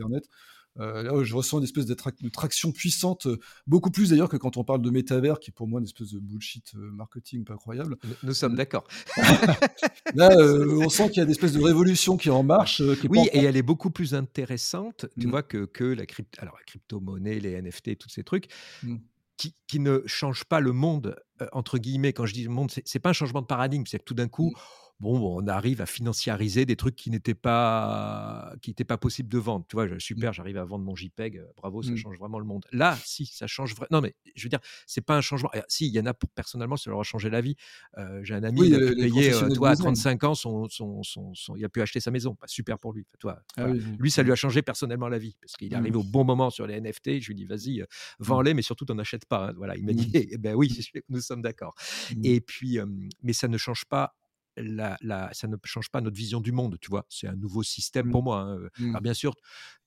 Euh, 0.81 1.03
là, 1.03 1.25
je 1.25 1.35
ressens 1.35 1.59
une 1.59 1.65
espèce 1.65 1.87
de, 1.87 1.95
traction 1.95 2.73
puissante, 2.73 3.27
euh, 3.27 3.39
beaucoup 3.67 3.91
plus 3.91 4.11
d'ailleurs 4.11 4.29
que 4.29 4.37
quand 4.37 4.57
on 4.57 4.65
parle 4.65 4.83
de 4.83 4.91
métavers, 4.91 5.39
qui 5.41 5.51
est 5.51 5.55
pour 5.55 5.67
moi 5.67 5.81
une 5.81 5.87
espèce 5.87 6.13
de 6.13 6.19
bullshit 6.19 6.73
euh, 6.75 6.91
marketing 6.91 7.45
pas 7.45 7.55
incroyable. 7.55 7.97
Nous, 8.23 8.35
sommes 8.35 8.55
d'accord. 8.55 8.87
là, 10.15 10.31
on 10.37 10.89
sent 10.89 11.09
qu'il 11.09 11.19
y 11.19 11.21
a 11.21 11.25
une 11.25 11.31
espèce 11.31 11.53
de 11.53 11.63
révolution 11.63 12.17
qui 12.17 12.29
est 12.29 12.33
en 12.33 12.43
marche. 12.43 12.83
oui, 13.09 13.29
et 13.33 13.45
elle 13.45 13.57
est 13.57 13.63
beaucoup 13.63 13.91
plus 13.91 14.15
intéressante, 14.15 15.07
tu 15.19 15.27
mmh. 15.27 15.31
vois, 15.31 15.43
que, 15.43 15.65
que 15.65 15.85
la, 15.85 16.07
crypto 16.07 16.41
Alors, 16.41 16.57
la 16.57 16.65
crypto-monnaie, 16.65 17.41
les 17.41 17.61
NFT, 17.61 17.99
tous 17.99 18.09
ces 18.09 18.25
trucs. 18.25 18.49
Mmh. 18.83 18.97
Qui, 19.39 19.55
qui, 19.67 19.81
ne 19.81 20.01
changent 20.07 20.47
pas 20.47 20.61
le 20.61 20.73
monde, 20.73 21.15
entre 21.53 21.77
guillemets, 21.77 22.15
quand 22.15 22.25
je 22.25 22.33
dis 22.33 22.45
le 22.45 22.49
monde, 22.49 22.71
c'est 22.71 22.99
pas 22.99 23.11
un 23.11 23.13
changement 23.13 23.43
de 23.43 23.47
paradigme, 23.47 23.85
c'est 23.87 23.99
que 23.99 24.05
tout 24.05 24.15
d'un 24.15 24.29
coup, 24.29 24.53
mmh 24.53 24.86
bon, 25.01 25.43
on 25.43 25.47
arrive 25.47 25.81
à 25.81 25.87
financiariser 25.87 26.65
des 26.65 26.77
trucs 26.77 26.97
qui 26.97 27.11
n'étaient 27.11 27.35
pas, 27.35 28.55
qui 28.63 28.71
n'étaient 28.71 28.85
pas 28.85 28.97
possibles 28.97 29.29
de 29.29 29.39
vendre. 29.39 29.67
Tu 29.69 29.77
vois, 29.77 29.87
mmh. 29.87 30.01
super, 30.01 30.33
j'arrive 30.33 30.57
à 30.57 30.65
vendre 30.65 30.85
mon 30.85 30.95
JPEG, 30.95 31.39
euh, 31.39 31.47
bravo, 31.57 31.83
ça 31.83 31.91
mmh. 31.91 31.97
change 31.97 32.19
vraiment 32.19 32.39
le 32.39 32.47
monde. 32.47 32.65
Là, 32.73 32.97
si, 33.05 33.27
ça 33.27 33.47
change 33.47 33.75
vraiment. 33.75 33.89
Non, 33.91 34.01
mais 34.01 34.15
je 34.35 34.43
veux 34.45 34.49
dire, 34.49 34.61
c'est 34.87 35.03
pas 35.03 35.17
un 35.17 35.21
changement. 35.21 35.51
Si, 35.69 35.87
il 35.87 35.93
y 35.93 36.01
en 36.01 36.07
a 36.07 36.15
pour 36.15 36.31
personnellement, 36.31 36.77
ça 36.77 36.91
leur 36.91 37.01
a 37.01 37.03
changé 37.03 37.29
la 37.31 37.41
vie. 37.41 37.57
Euh, 37.99 38.21
j'ai 38.23 38.35
un 38.35 38.43
ami 38.43 38.69
qui 38.69 38.75
a 38.75 38.79
pu 38.79 38.95
payer, 38.97 39.35
euh, 39.35 39.49
toi, 39.51 39.71
à 39.71 39.77
35 39.77 40.25
ans, 40.25 40.35
son, 40.35 40.69
son, 40.69 41.03
son, 41.03 41.57
il 41.57 41.65
a 41.65 41.69
pu 41.69 41.83
acheter 41.83 42.01
sa 42.01 42.11
maison. 42.11 42.37
Bah, 42.41 42.47
super 42.47 42.79
pour 42.79 42.93
lui. 42.93 43.07
Toi, 43.19 43.41
ah 43.57 43.69
lui, 43.99 44.11
ça 44.11 44.23
lui 44.23 44.33
a 44.33 44.37
changé 44.37 44.63
personnellement 44.63 45.09
la 45.09 45.19
vie 45.19 45.37
parce 45.41 45.55
qu'il 45.55 45.73
est 45.73 45.77
arrivé 45.77 45.97
mmh. 45.97 46.01
au 46.01 46.05
bon 46.05 46.25
moment 46.25 46.51
sur 46.51 46.67
les 46.67 46.81
NFT. 46.81 47.21
Je 47.21 47.29
lui 47.29 47.35
dis, 47.35 47.45
vas-y, 47.45 47.85
vends-les, 48.19 48.55
mais 48.55 48.63
surtout, 48.63 48.87
t'en 48.87 48.99
achètes 48.99 49.27
pas. 49.27 49.49
Hein. 49.49 49.55
Voilà, 49.57 49.77
il 49.77 49.85
m'a 49.85 49.93
dit, 49.93 50.11
eh 50.15 50.39
ben 50.39 50.55
oui, 50.55 50.69
nous 51.09 51.21
sommes 51.21 51.43
d'accord. 51.43 51.75
Et 52.23 52.41
puis, 52.41 52.79
mais 53.23 53.33
ça 53.33 53.49
ne 53.49 53.59
change 53.59 53.85
pas 53.85 54.15
la, 54.57 55.31
ça 55.33 55.49
ne 55.49 55.57
change 55.65 55.91
pas 55.91 56.01
notre 56.01 56.17
vision 56.17 56.41
du 56.41 56.53
monde, 56.53 56.79
tu 56.81 56.91
vois? 56.91 57.07
C'est 57.09 57.27
un 57.27 57.37
nouveau 57.37 57.63
système 57.63 58.09
mmh. 58.09 58.11
pour 58.11 58.23
moi. 58.23 58.41
Hein, 58.41 58.69
mmh. 58.79 58.89
Alors 58.91 59.03
bien 59.03 59.15
sûr, 59.15 59.35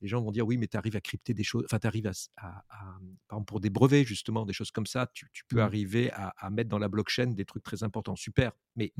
les 0.00 0.08
gens 0.08 0.22
vont 0.22 0.30
dire 0.30 0.46
oui, 0.46 0.56
mais 0.56 0.66
tu 0.66 0.76
arrives 0.76 0.96
à 0.96 1.00
crypter 1.00 1.34
des 1.34 1.44
choses, 1.44 1.64
enfin 1.64 1.78
tu 1.78 1.86
arrives 1.86 2.06
à, 2.06 2.12
par 2.38 3.38
exemple 3.38 3.46
pour 3.46 3.60
des 3.60 3.70
brevets 3.70 4.04
justement, 4.04 4.46
des 4.46 4.52
choses 4.52 4.70
comme 4.70 4.86
ça, 4.86 5.10
tu, 5.12 5.26
peux 5.48 5.56
mmh. 5.56 5.60
arriver 5.60 6.10
à, 6.12 6.50
mettre 6.50 6.70
dans 6.70 6.78
la 6.78 6.88
blockchain 6.88 7.28
des 7.28 7.44
trucs 7.44 7.62
très 7.62 7.82
importants, 7.82 8.16
super. 8.16 8.52
Mais 8.76 8.92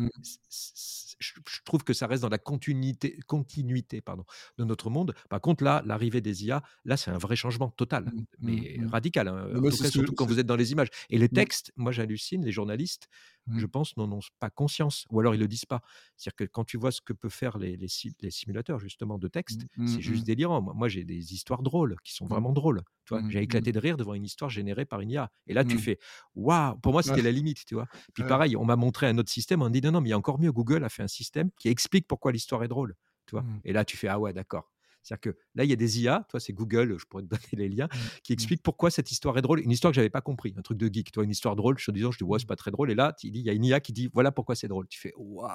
je, 1.18 1.60
trouve 1.64 1.84
que 1.84 1.92
ça 1.92 2.06
reste 2.06 2.22
dans 2.22 2.28
la 2.28 2.38
continuité, 2.38 3.18
continuité 3.26 4.00
pardon, 4.00 4.24
de 4.58 4.64
notre 4.64 4.90
monde. 4.90 5.14
Par 5.28 5.40
contre 5.40 5.64
là, 5.64 5.82
l'arrivée 5.86 6.20
des 6.20 6.44
IA, 6.44 6.62
là 6.84 6.96
c'est 6.96 7.10
un 7.10 7.18
vrai 7.18 7.36
changement 7.36 7.70
total, 7.70 8.10
mais 8.40 8.78
radical. 8.88 9.28
Hein, 9.28 9.48
en 9.54 9.60
tout 9.70 9.76
cas, 9.76 9.90
surtout 9.90 10.14
quand 10.14 10.26
vous 10.26 10.38
êtes 10.38 10.46
dans 10.46 10.56
les 10.56 10.72
images. 10.72 10.88
Et 11.08 11.18
les 11.18 11.28
textes, 11.28 11.72
moi 11.76 11.92
j'hallucine, 11.92 12.44
les 12.44 12.52
journalistes, 12.52 13.08
je 13.56 13.66
pense, 13.66 13.96
n'en 13.96 14.10
ont 14.12 14.20
pas 14.38 14.50
conscience, 14.50 15.06
ou 15.10 15.20
alors 15.20 15.34
ils 15.34 15.40
le 15.40 15.48
disent 15.48 15.64
pas. 15.64 15.80
C'est-à-dire 16.16 16.36
que 16.36 16.44
quand 16.44 16.64
tu 16.64 16.76
vois 16.76 16.92
ce 16.92 17.00
que 17.00 17.12
peuvent 17.12 17.30
faire 17.30 17.58
les, 17.58 17.76
les, 17.76 18.30
simulateurs 18.30 18.78
justement 18.78 19.18
de 19.18 19.28
texte, 19.28 19.62
mmh, 19.76 19.86
c'est 19.86 19.98
mmh, 19.98 20.00
juste 20.00 20.22
mmh. 20.22 20.26
délirant. 20.26 20.62
Moi, 20.62 20.88
j'ai 20.88 21.04
des 21.04 21.34
histoires 21.34 21.62
drôles 21.62 21.96
qui 22.04 22.14
sont 22.14 22.26
vraiment 22.26 22.52
drôles. 22.52 22.82
Tu 23.04 23.14
vois, 23.14 23.22
j'ai 23.28 23.40
éclaté 23.40 23.72
de 23.72 23.78
rire 23.78 23.96
devant 23.96 24.14
une 24.14 24.24
histoire 24.24 24.50
générée 24.50 24.84
par 24.84 25.00
une 25.00 25.10
IA. 25.10 25.30
Et 25.46 25.54
là, 25.54 25.64
tu 25.64 25.78
fais 25.78 25.98
waouh. 26.34 26.76
Pour 26.78 26.92
moi, 26.92 27.02
c'était 27.02 27.22
la 27.22 27.32
limite, 27.32 27.64
tu 27.64 27.74
vois. 27.74 27.86
Puis 28.14 28.24
pareil, 28.24 28.56
on 28.56 28.64
m'a 28.64 28.76
montré 28.76 29.06
un 29.06 29.18
autre 29.18 29.30
système. 29.30 29.62
On 29.62 29.70
dit 29.70 29.80
non, 29.80 29.92
non, 29.92 30.00
mais 30.00 30.08
il 30.08 30.12
y 30.12 30.14
a 30.14 30.18
encore 30.18 30.38
mieux. 30.38 30.52
Google 30.52 30.84
a 30.84 30.88
fait 30.88 31.02
un 31.02 31.08
système 31.08 31.50
qui 31.58 31.68
explique 31.68 32.06
pourquoi 32.06 32.32
l'histoire 32.32 32.62
est 32.62 32.68
drôle. 32.68 32.94
Tu 33.26 33.36
vois. 33.36 33.44
Et 33.64 33.72
là, 33.72 33.84
tu 33.84 33.96
fais 33.96 34.08
ah 34.08 34.18
ouais, 34.18 34.32
d'accord. 34.32 34.69
C'est-à-dire 35.02 35.32
que 35.32 35.38
là, 35.54 35.64
il 35.64 35.70
y 35.70 35.72
a 35.72 35.76
des 35.76 36.00
IA, 36.00 36.26
toi, 36.28 36.40
c'est 36.40 36.52
Google, 36.52 36.96
je 36.98 37.04
pourrais 37.06 37.22
te 37.22 37.28
donner 37.52 37.52
les 37.52 37.68
liens, 37.68 37.86
mmh. 37.86 37.98
qui 38.22 38.32
mmh. 38.32 38.34
expliquent 38.34 38.62
pourquoi 38.62 38.90
cette 38.90 39.10
histoire 39.10 39.36
est 39.38 39.42
drôle. 39.42 39.60
Une 39.60 39.70
histoire 39.70 39.92
que 39.92 39.96
j'avais 39.96 40.10
pas 40.10 40.20
compris, 40.20 40.54
un 40.56 40.62
truc 40.62 40.78
de 40.78 40.92
geek, 40.92 41.12
toi, 41.12 41.24
une 41.24 41.30
histoire 41.30 41.56
drôle. 41.56 41.78
Je 41.78 41.86
te 41.86 41.90
disant, 41.90 42.10
je 42.10 42.18
dis, 42.18 42.24
ouais, 42.24 42.38
c'est 42.38 42.44
mmh. 42.44 42.48
pas 42.48 42.56
très 42.56 42.70
drôle. 42.70 42.90
Et 42.90 42.94
là, 42.94 43.14
il 43.22 43.36
y 43.36 43.50
a 43.50 43.52
une 43.52 43.64
IA 43.64 43.80
qui 43.80 43.92
dit, 43.92 44.08
voilà 44.12 44.32
pourquoi 44.32 44.54
c'est 44.54 44.68
drôle. 44.68 44.86
Tu 44.88 45.00
fais, 45.00 45.12
waouh, 45.16 45.48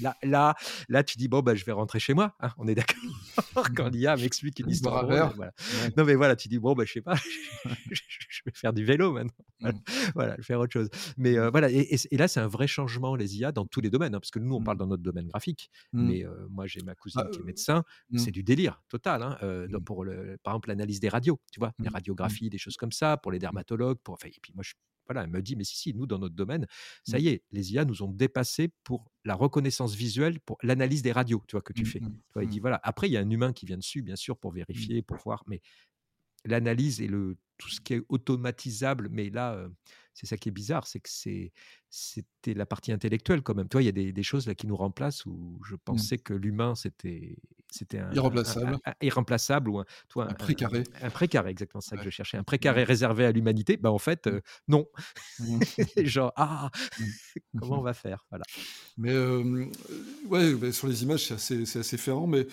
là, 0.00 0.16
là, 0.22 0.54
là, 0.88 1.04
tu 1.04 1.18
dis, 1.18 1.28
bon, 1.28 1.40
bah, 1.40 1.54
je 1.54 1.64
vais 1.64 1.72
rentrer 1.72 1.98
chez 1.98 2.14
moi. 2.14 2.34
Hein, 2.40 2.50
on 2.58 2.66
est 2.66 2.74
d'accord. 2.74 2.96
Quand 3.76 3.88
l'IA 3.88 4.16
m'explique 4.16 4.58
une 4.60 4.70
histoire 4.70 5.06
drôle. 5.06 5.32
Voilà. 5.36 5.52
Non, 5.96 6.04
mais 6.04 6.14
voilà, 6.14 6.36
tu 6.36 6.48
dis, 6.48 6.58
bon, 6.58 6.74
bah, 6.74 6.84
je 6.86 6.92
sais 6.92 7.02
pas, 7.02 7.14
je 7.90 8.42
vais 8.44 8.52
faire 8.54 8.72
du 8.72 8.84
vélo 8.84 9.12
maintenant. 9.12 9.72
Voilà, 10.14 10.32
je 10.32 10.38
vais 10.38 10.42
faire 10.42 10.60
autre 10.60 10.72
chose. 10.72 10.88
Mais 11.16 11.38
euh, 11.38 11.50
voilà, 11.50 11.70
et, 11.70 11.98
là, 12.12 12.28
c'est 12.28 12.40
un 12.40 12.48
vrai 12.48 12.66
changement, 12.66 13.14
les 13.16 13.38
IA, 13.38 13.52
dans 13.52 13.66
tous 13.66 13.80
les 13.80 13.90
domaines. 13.90 14.14
Hein, 14.14 14.20
parce 14.20 14.30
que 14.30 14.38
nous, 14.38 14.54
on 14.54 14.62
parle 14.62 14.78
dans 14.78 14.86
notre 14.86 15.02
domaine 15.02 15.28
graphique. 15.28 15.70
Mais 15.92 16.24
euh, 16.24 16.46
moi, 16.50 16.66
j'ai 16.66 16.82
ma 16.82 16.94
cousine 16.94 17.22
ah, 17.24 17.30
qui 17.30 17.40
est 17.40 17.44
médecin. 17.44 17.84
C'est 18.16 18.30
du 18.30 18.42
délire 18.42 18.82
total. 18.92 19.22
Hein, 19.22 19.38
euh, 19.42 19.62
Mmh. 19.72 19.84
pour 19.84 20.04
le, 20.04 20.38
par 20.42 20.54
exemple 20.54 20.68
l'analyse 20.68 21.00
des 21.00 21.08
radios, 21.08 21.40
tu 21.50 21.60
vois, 21.60 21.72
les 21.78 21.84
mmh. 21.84 21.88
Mmh. 21.88 21.94
radiographies, 21.94 22.50
des 22.50 22.58
choses 22.58 22.76
comme 22.76 22.92
ça, 22.92 23.16
pour 23.16 23.32
les 23.32 23.38
dermatologues, 23.38 23.98
pour, 23.98 24.14
enfin, 24.14 24.28
et 24.28 24.40
puis 24.42 24.52
moi 24.54 24.62
je 24.62 24.74
voilà, 25.08 25.24
elle 25.24 25.30
me 25.30 25.42
dit, 25.42 25.56
mais 25.56 25.64
si, 25.64 25.76
si, 25.76 25.94
nous, 25.94 26.06
dans 26.06 26.20
notre 26.20 26.36
domaine, 26.36 26.64
ça 27.02 27.18
y 27.18 27.26
est, 27.26 27.42
les 27.50 27.72
IA 27.72 27.84
nous 27.84 28.04
ont 28.04 28.08
dépassés 28.08 28.70
pour 28.84 29.10
la 29.24 29.34
reconnaissance 29.34 29.96
visuelle, 29.96 30.38
pour 30.38 30.58
l'analyse 30.62 31.02
des 31.02 31.10
radios, 31.10 31.42
tu 31.48 31.56
vois, 31.56 31.60
que 31.60 31.72
tu 31.72 31.84
fais. 31.84 32.00
il 32.40 32.48
dit, 32.48 32.60
voilà, 32.60 32.80
après, 32.84 33.08
il 33.08 33.12
y 33.12 33.16
a 33.16 33.20
un 33.20 33.28
humain 33.28 33.52
qui 33.52 33.66
vient 33.66 33.76
dessus, 33.76 34.00
bien 34.02 34.14
sûr, 34.14 34.38
pour 34.38 34.52
vérifier, 34.52 35.02
pour 35.02 35.16
voir, 35.16 35.42
mais 35.48 35.60
l'analyse 36.44 37.00
et 37.00 37.08
le, 37.08 37.36
tout 37.58 37.68
ce 37.68 37.80
qui 37.80 37.94
est 37.94 38.02
automatisable, 38.10 39.08
mais 39.10 39.28
là, 39.28 39.68
c'est 40.14 40.26
ça 40.26 40.36
qui 40.36 40.50
est 40.50 40.52
bizarre, 40.52 40.86
c'est 40.86 41.00
que 41.00 41.10
c'est 41.10 41.52
c'était 41.94 42.54
la 42.54 42.64
partie 42.64 42.90
intellectuelle 42.90 43.42
quand 43.42 43.54
même. 43.54 43.68
Toi, 43.68 43.82
il 43.82 43.84
y 43.84 43.88
a 43.88 43.92
des, 43.92 44.12
des, 44.14 44.22
choses 44.22 44.46
là 44.46 44.54
qui 44.54 44.66
nous 44.66 44.76
remplacent 44.76 45.26
où 45.26 45.60
je 45.62 45.74
mmh. 45.74 45.78
pensais 45.84 46.18
que 46.18 46.32
l'humain 46.32 46.74
c'était 46.74 47.36
c'était 47.70 47.98
un 47.98 48.10
irremplaçable, 48.12 48.78
irremplaçable 49.02 49.70
ou 49.70 49.78
un, 49.78 49.84
toi, 50.08 50.26
un, 50.30 50.32
précaré, 50.32 50.84
un, 51.02 51.10
précaré 51.10 51.50
exactement 51.50 51.82
ça 51.82 51.98
que 51.98 52.04
je 52.04 52.10
cherchais, 52.10 52.38
un 52.38 52.44
précaré 52.44 52.84
réservé 52.84 53.26
à 53.26 53.32
l'humanité. 53.32 53.76
Bah 53.76 53.92
en 53.92 53.98
fait 53.98 54.26
mmh. 54.26 54.40
non, 54.68 54.86
mmh. 55.40 55.60
genre 56.04 56.32
ah 56.36 56.70
comment 57.60 57.80
on 57.80 57.82
va 57.82 57.92
faire? 57.92 58.24
Voilà. 58.30 58.44
Mais 58.96 59.14
ouais, 60.28 60.72
sur 60.72 60.88
les 60.88 61.02
images 61.02 61.26
c'est 61.26 61.34
assez 61.34 61.66
c'est 61.66 61.80
assez 61.80 61.98
ferrant, 61.98 62.26
mais 62.26 62.46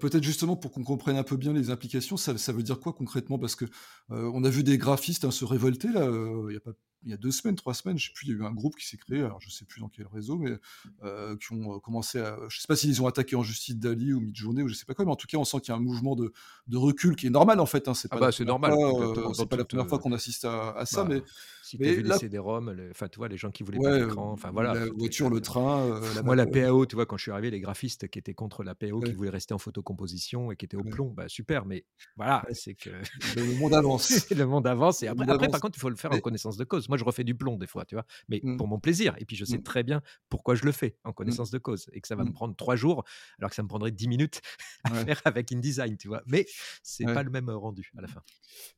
peut-être 0.00 0.24
justement 0.24 0.56
pour 0.56 0.72
qu'on 0.72 0.82
comprenne 0.82 1.16
un 1.16 1.22
peu 1.22 1.36
bien 1.36 1.52
les 1.52 1.70
implications, 1.70 2.16
ça, 2.16 2.36
ça 2.36 2.52
veut 2.52 2.64
dire 2.64 2.80
quoi 2.80 2.92
concrètement? 2.92 3.38
Parce 3.38 3.54
que 3.54 3.66
on 4.08 4.42
a 4.42 4.50
vu 4.50 4.64
des 4.64 4.78
graphistes 4.78 5.24
hein, 5.24 5.30
se 5.30 5.44
révolter 5.44 5.92
là, 5.92 6.10
il 6.48 6.54
y 6.54 6.56
a 6.56 6.60
pas 6.60 6.72
il 7.04 7.10
y 7.10 7.14
a 7.14 7.16
deux 7.16 7.30
semaines, 7.30 7.56
trois 7.56 7.74
semaines, 7.74 7.98
je 7.98 8.06
sais 8.06 8.12
plus, 8.14 8.26
il 8.26 8.30
y 8.30 8.34
a 8.34 8.38
eu 8.38 8.44
un 8.44 8.52
groupe 8.52 8.76
qui 8.80 8.86
s'est 8.86 8.96
créé, 8.96 9.20
alors 9.20 9.40
je 9.40 9.50
sais 9.50 9.64
plus 9.64 9.80
dans 9.80 9.88
quel 9.88 10.06
réseau, 10.06 10.38
mais 10.38 10.58
euh, 11.04 11.36
qui 11.36 11.52
ont 11.52 11.76
euh, 11.76 11.78
commencé 11.78 12.18
à, 12.18 12.36
je 12.48 12.60
sais 12.60 12.66
pas 12.66 12.76
s'ils 12.76 13.02
ont 13.02 13.06
attaqué 13.06 13.36
en 13.36 13.42
justice 13.42 13.76
Dali 13.76 14.12
ou 14.12 14.20
Midjourney 14.20 14.62
ou 14.62 14.68
je 14.68 14.74
sais 14.74 14.84
pas 14.84 14.94
quoi, 14.94 15.04
mais 15.04 15.10
en 15.10 15.16
tout 15.16 15.26
cas 15.26 15.38
on 15.38 15.44
sent 15.44 15.60
qu'il 15.60 15.72
y 15.72 15.74
a 15.74 15.76
un 15.76 15.82
mouvement 15.82 16.16
de, 16.16 16.32
de 16.66 16.76
recul 16.76 17.16
qui 17.16 17.26
est 17.26 17.30
normal 17.30 17.60
en 17.60 17.66
fait. 17.66 17.88
Hein, 17.88 17.94
c'est 17.94 18.08
ah 18.10 18.16
pas, 18.16 18.26
bah, 18.26 18.32
c'est 18.32 18.44
normal. 18.44 18.72
Euh, 18.72 19.32
c'est 19.34 19.48
pas 19.48 19.56
la 19.56 19.64
première 19.64 19.88
fois 19.88 19.98
qu'on 19.98 20.12
assiste 20.12 20.44
à, 20.44 20.84
ça, 20.86 21.04
bah, 21.04 21.14
mais 21.14 21.22
si 21.70 21.78
tu 21.78 21.88
as 21.88 21.92
vu 21.92 22.02
les 22.02 22.18
CD-ROM, 22.18 22.76
enfin, 22.90 23.08
tu 23.08 23.18
vois, 23.18 23.28
les 23.28 23.36
gens 23.36 23.50
qui 23.50 23.62
voulaient 23.62 23.78
pas 23.78 23.98
d'écran, 23.98 24.32
enfin 24.32 24.50
voilà. 24.50 24.74
La 24.74 24.86
voiture, 24.86 25.30
le 25.30 25.40
train. 25.40 26.00
Moi, 26.24 26.36
la 26.36 26.46
PAO, 26.46 26.86
tu 26.86 26.96
vois, 26.96 27.06
quand 27.06 27.16
je 27.16 27.22
suis 27.22 27.32
arrivé, 27.32 27.50
les 27.50 27.60
graphistes 27.60 28.08
qui 28.08 28.18
étaient 28.18 28.34
contre 28.34 28.64
la 28.64 28.74
PAO, 28.74 29.00
qui 29.00 29.12
voulaient 29.12 29.30
rester 29.30 29.54
en 29.54 29.58
photocomposition 29.58 30.50
et 30.50 30.56
qui 30.56 30.64
étaient 30.64 30.76
au 30.76 30.82
plomb, 30.82 31.10
bah 31.10 31.28
super, 31.28 31.66
mais 31.66 31.84
voilà, 32.16 32.44
c'est 32.52 32.74
que. 32.74 32.90
Le 33.36 33.58
monde 33.58 33.74
avance. 33.74 34.30
le 34.30 34.46
monde 34.46 34.66
avance. 34.66 35.02
Et 35.02 35.08
après, 35.08 35.30
après 35.30 35.48
par 35.48 35.60
contre, 35.60 35.78
il 35.78 35.80
faut 35.80 35.88
le 35.88 35.96
faire 35.96 36.12
en 36.12 36.18
connaissance 36.18 36.56
de 36.56 36.64
cause. 36.64 36.88
Moi, 36.88 36.98
je 36.98 37.04
refais 37.04 37.24
du 37.24 37.34
plomb 37.34 37.56
des 37.56 37.66
fois, 37.66 37.84
tu 37.84 37.94
vois, 37.94 38.04
mais 38.28 38.40
mmh. 38.42 38.56
pour 38.56 38.66
mon 38.66 38.78
plaisir. 38.78 39.14
Et 39.18 39.24
puis, 39.24 39.36
je 39.36 39.44
sais 39.44 39.58
mmh. 39.58 39.62
très 39.62 39.82
bien 39.82 40.02
pourquoi 40.28 40.54
je 40.54 40.64
le 40.64 40.72
fais 40.72 40.96
en 41.04 41.10
mmh. 41.10 41.14
connaissance 41.14 41.50
de 41.50 41.58
cause 41.58 41.88
et 41.92 42.00
que 42.00 42.08
ça 42.08 42.16
va 42.16 42.24
me 42.24 42.32
prendre 42.32 42.54
trois 42.56 42.76
jours, 42.76 43.04
alors 43.38 43.50
que 43.50 43.56
ça 43.56 43.62
me 43.62 43.68
prendrait 43.68 43.92
dix 43.92 44.08
minutes 44.08 44.40
à 44.84 44.90
faire 44.90 45.20
avec 45.24 45.52
InDesign, 45.52 45.96
tu 45.96 46.08
vois. 46.08 46.22
Mais 46.26 46.46
c'est 46.82 47.04
pas 47.04 47.22
le 47.22 47.30
même 47.30 47.50
rendu 47.50 47.90
à 47.96 48.02
la 48.02 48.08
fin. 48.08 48.22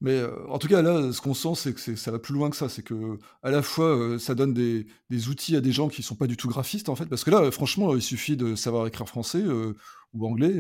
Mais 0.01 0.23
en 0.49 0.59
tout 0.59 0.69
cas, 0.69 0.83
là, 0.83 1.13
ce 1.13 1.21
qu'on 1.21 1.35
sent, 1.35 1.55
c'est 1.57 1.75
que 1.75 1.97
ça 1.97 2.11
va 2.11 2.19
plus 2.19 2.35
loin 2.35 2.51
que 2.51 2.57
ça. 2.57 2.69
C'est 2.69 2.82
que 2.83 3.19
à 3.43 3.51
la 3.51 3.63
fois, 3.63 4.19
ça 4.19 4.35
donne 4.35 4.55
des, 4.55 4.87
outils 5.29 5.57
à 5.57 5.61
des 5.61 5.73
gens 5.73 5.89
qui 5.89 6.03
sont 6.03 6.15
pas 6.15 6.27
du 6.27 6.37
tout 6.37 6.49
graphistes, 6.49 6.89
en 6.89 6.97
fait. 6.97 7.07
Parce 7.07 7.25
que 7.25 7.31
là, 7.31 7.51
franchement, 7.51 7.95
il 7.95 8.03
suffit 8.03 8.37
de 8.37 8.55
savoir 8.55 8.87
écrire 8.87 9.09
français 9.09 9.45
ou 10.15 10.27
anglais, 10.27 10.55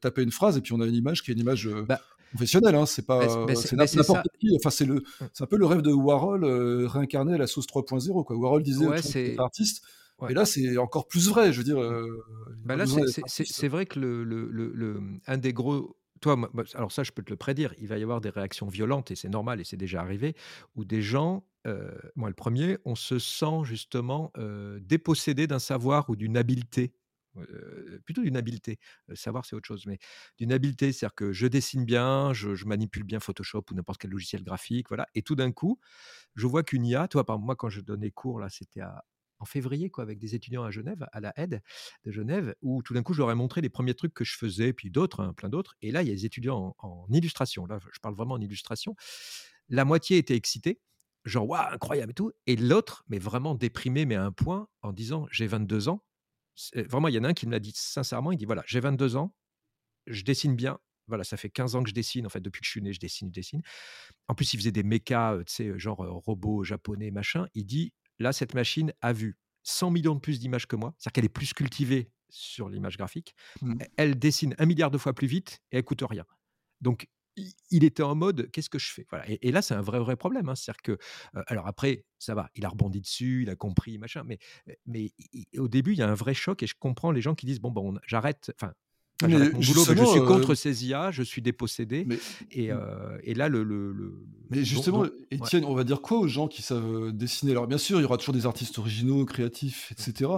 taper 0.00 0.22
une 0.22 0.32
phrase 0.32 0.56
et 0.56 0.60
puis 0.60 0.72
on 0.72 0.80
a 0.80 0.86
une 0.86 0.94
image 0.94 1.22
qui 1.22 1.30
est 1.30 1.34
une 1.34 1.40
image. 1.40 1.68
Bah 1.88 2.00
professionnelle, 2.34 2.74
hein, 2.74 2.84
c'est 2.84 3.06
pas 3.06 3.26
c'est 3.54 3.72
n'importe 3.74 4.26
qui. 4.38 4.54
Enfin, 4.54 4.68
c'est 4.68 4.84
le, 4.84 4.96
mmh. 4.96 5.24
c'est 5.32 5.44
un 5.44 5.46
peu 5.46 5.56
le 5.56 5.64
rêve 5.64 5.80
de 5.80 5.92
Warhol 5.92 6.44
réincarné 6.86 7.32
à 7.34 7.38
la 7.38 7.46
sauce 7.46 7.66
3.0. 7.66 8.22
Quoi. 8.24 8.36
Warhol 8.36 8.62
disait 8.62 8.86
ouais, 8.86 9.00
c'est 9.00 9.38
artiste. 9.38 9.82
Et 10.28 10.34
là, 10.34 10.44
c'est 10.44 10.76
encore 10.76 11.06
plus 11.06 11.28
vrai. 11.28 11.52
Je 11.52 11.58
veux 11.58 11.64
dire. 11.64 11.80
Bah 12.64 12.76
là, 12.76 12.84
c'est 13.26 13.68
vrai 13.68 13.86
que 13.86 13.98
le, 13.98 14.24
le, 14.24 14.48
le, 14.50 15.00
un 15.26 15.38
des 15.38 15.52
gros 15.52 15.96
toi, 16.20 16.36
alors 16.74 16.92
ça, 16.92 17.02
je 17.02 17.12
peux 17.12 17.22
te 17.22 17.30
le 17.30 17.36
prédire, 17.36 17.74
il 17.78 17.88
va 17.88 17.98
y 17.98 18.02
avoir 18.02 18.20
des 18.20 18.30
réactions 18.30 18.66
violentes, 18.66 19.10
et 19.10 19.14
c'est 19.14 19.28
normal, 19.28 19.60
et 19.60 19.64
c'est 19.64 19.76
déjà 19.76 20.00
arrivé, 20.00 20.34
où 20.76 20.84
des 20.84 21.02
gens, 21.02 21.44
euh, 21.68 21.90
moi 22.16 22.28
le 22.28 22.34
premier, 22.34 22.78
on 22.84 22.94
se 22.94 23.18
sent 23.18 23.64
justement 23.64 24.32
euh, 24.36 24.78
dépossédé 24.82 25.46
d'un 25.46 25.58
savoir 25.58 26.08
ou 26.10 26.16
d'une 26.16 26.36
habileté. 26.36 26.94
Euh, 27.36 28.00
plutôt 28.04 28.22
d'une 28.22 28.36
habileté. 28.36 28.78
savoir, 29.14 29.44
c'est 29.44 29.54
autre 29.54 29.66
chose, 29.66 29.86
mais 29.86 29.98
d'une 30.38 30.50
habileté, 30.50 30.92
c'est-à-dire 30.92 31.14
que 31.14 31.32
je 31.32 31.46
dessine 31.46 31.84
bien, 31.84 32.32
je, 32.32 32.64
manipule 32.64 33.04
bien 33.04 33.20
Photoshop 33.20 33.64
ou 33.70 33.74
n'importe 33.74 34.00
quel 34.00 34.10
logiciel 34.10 34.42
graphique, 34.42 34.88
voilà. 34.88 35.06
Et 35.14 35.22
tout 35.22 35.36
d'un 35.36 35.52
coup, 35.52 35.78
je 36.34 36.46
vois 36.46 36.64
qu'une 36.64 36.84
IA, 36.84 37.06
toi, 37.06 37.24
par 37.24 37.38
moi, 37.38 37.54
quand 37.54 37.68
je 37.68 37.80
donnais 37.80 38.10
cours, 38.10 38.40
là, 38.40 38.48
c'était 38.48 38.80
en 39.38 39.44
février, 39.44 39.90
quoi, 39.90 40.02
avec 40.02 40.18
des 40.18 40.34
étudiants 40.34 40.64
à 40.64 40.70
Genève, 40.70 41.06
à 41.12 41.20
la 41.20 41.32
aide 41.36 41.62
de 42.04 42.10
Genève, 42.10 42.54
où 42.62 42.82
tout 42.82 42.94
d'un 42.94 43.02
coup, 43.02 43.14
je 43.14 43.20
leur 43.20 43.30
ai 43.30 43.34
montré 43.34 43.60
les 43.60 43.68
premiers 43.68 43.94
trucs 43.94 44.14
que 44.14 44.24
je 44.24 44.36
faisais, 44.36 44.72
puis 44.72 44.90
d'autres, 44.90 45.20
hein, 45.20 45.32
plein 45.32 45.48
d'autres. 45.48 45.76
Et 45.82 45.90
là, 45.92 46.02
il 46.02 46.08
y 46.08 46.10
a 46.10 46.14
des 46.14 46.26
étudiants 46.26 46.74
en, 46.78 47.06
illustration. 47.10 47.66
Là, 47.66 47.78
je 47.92 48.00
parle 48.00 48.14
vraiment 48.14 48.34
en 48.34 48.40
illustration. 48.40 48.96
La 49.68 49.84
moitié 49.84 50.18
était 50.18 50.34
excitée, 50.34 50.80
genre, 51.28 51.48
waouh, 51.48 51.72
incroyable 51.72 52.10
et 52.10 52.14
tout. 52.14 52.32
Et 52.46 52.56
l'autre, 52.56 53.04
mais 53.08 53.18
vraiment 53.18 53.54
déprimé, 53.54 54.06
mais 54.06 54.16
à 54.16 54.24
un 54.24 54.32
point, 54.32 54.68
en 54.82 54.92
disant, 54.92 55.26
j'ai 55.30 55.46
22 55.46 55.88
ans. 55.88 56.04
Vraiment, 56.74 57.08
il 57.08 57.14
y 57.14 57.18
en 57.18 57.24
a 57.24 57.28
un 57.28 57.34
qui 57.34 57.46
me 57.46 57.52
l'a 57.52 57.60
dit 57.60 57.72
sincèrement, 57.74 58.32
il 58.32 58.38
dit, 58.38 58.44
voilà, 58.44 58.64
j'ai 58.66 58.80
22 58.80 59.16
ans, 59.16 59.34
je 60.06 60.22
dessine 60.24 60.56
bien, 60.56 60.78
voilà, 61.06 61.22
ça 61.22 61.36
fait 61.36 61.50
15 61.50 61.76
ans 61.76 61.82
que 61.82 61.88
je 61.88 61.94
dessine, 61.94 62.26
en 62.26 62.28
fait, 62.28 62.40
depuis 62.40 62.60
que 62.60 62.66
je 62.66 62.70
suis 62.70 62.82
né, 62.82 62.92
je 62.92 62.98
dessine, 62.98 63.28
je 63.28 63.34
dessine. 63.34 63.62
En 64.26 64.34
plus, 64.34 64.52
il 64.52 64.56
faisait 64.58 64.72
des 64.72 64.82
mechas, 64.82 65.38
tu 65.46 65.54
sais, 65.54 65.78
genre 65.78 65.98
robots 65.98 66.64
japonais, 66.64 67.10
machin. 67.10 67.46
Il 67.54 67.64
dit, 67.64 67.92
Là, 68.18 68.32
cette 68.32 68.54
machine 68.54 68.92
a 69.00 69.12
vu 69.12 69.38
100 69.62 69.90
millions 69.90 70.14
de 70.14 70.20
plus 70.20 70.40
d'images 70.40 70.66
que 70.66 70.76
moi, 70.76 70.94
c'est-à-dire 70.98 71.12
qu'elle 71.12 71.24
est 71.24 71.28
plus 71.28 71.52
cultivée 71.52 72.10
sur 72.28 72.68
l'image 72.68 72.96
graphique. 72.96 73.34
Mmh. 73.62 73.78
Elle 73.96 74.18
dessine 74.18 74.54
un 74.58 74.66
milliard 74.66 74.90
de 74.90 74.98
fois 74.98 75.14
plus 75.14 75.26
vite 75.26 75.60
et 75.72 75.78
elle 75.78 75.84
coûte 75.84 76.02
rien. 76.02 76.24
Donc, 76.80 77.08
il 77.70 77.84
était 77.84 78.02
en 78.02 78.14
mode 78.14 78.50
qu'est-ce 78.52 78.70
que 78.70 78.78
je 78.78 78.92
fais? 78.92 79.06
Voilà. 79.10 79.24
et, 79.28 79.52
là 79.52 79.62
c'est 79.62 79.74
un 79.74 79.80
vrai 79.82 79.98
vrai 79.98 80.16
problème 80.16 80.48
hein. 80.48 80.54
c'est-à-dire 80.54 80.82
que 80.82 80.98
alors 81.46 81.66
après 81.66 82.04
ça 82.18 82.34
va 82.34 82.50
il 82.54 82.64
a 82.64 82.68
rebondi 82.68 83.00
dessus 83.00 83.42
il 83.42 83.50
a 83.50 83.56
compris 83.56 83.98
machin 83.98 84.22
mais 84.24 84.38
mais 84.86 85.12
au 85.56 85.68
début 85.68 85.92
il 85.92 85.98
y 85.98 86.02
a 86.02 86.08
un 86.08 86.14
vrai 86.14 86.34
choc 86.34 86.62
et 86.62 86.66
je 86.66 86.74
comprends 86.78 87.10
les 87.12 87.20
gens 87.20 87.34
qui 87.34 87.46
disent 87.46 87.60
bon 87.60 87.70
bon 87.70 87.98
j'arrête 88.06 88.52
enfin 88.60 88.72
je 89.26 90.04
suis 90.06 90.20
contre 90.20 90.54
ces 90.54 90.86
IA, 90.86 91.10
je 91.10 91.22
suis 91.22 91.42
dépossédé. 91.42 92.06
et, 92.52 92.72
mmh. 92.72 92.78
et, 93.24 93.34
là, 93.34 93.48
le. 93.48 93.62
le, 93.62 94.14
mais 94.50 94.64
justement, 94.64 95.04
Étienne, 95.30 95.64
on 95.64 95.74
va 95.74 95.84
dire 95.84 96.00
quoi 96.00 96.18
aux 96.18 96.28
gens 96.28 96.48
qui 96.48 96.62
savent 96.62 97.12
dessiner? 97.12 97.52
Alors, 97.52 97.66
bien 97.66 97.78
sûr, 97.78 97.98
il 97.98 98.02
y 98.02 98.04
aura 98.04 98.16
toujours 98.16 98.34
des 98.34 98.46
artistes 98.46 98.78
originaux, 98.78 99.24
créatifs, 99.26 99.92
etc. 99.92 100.30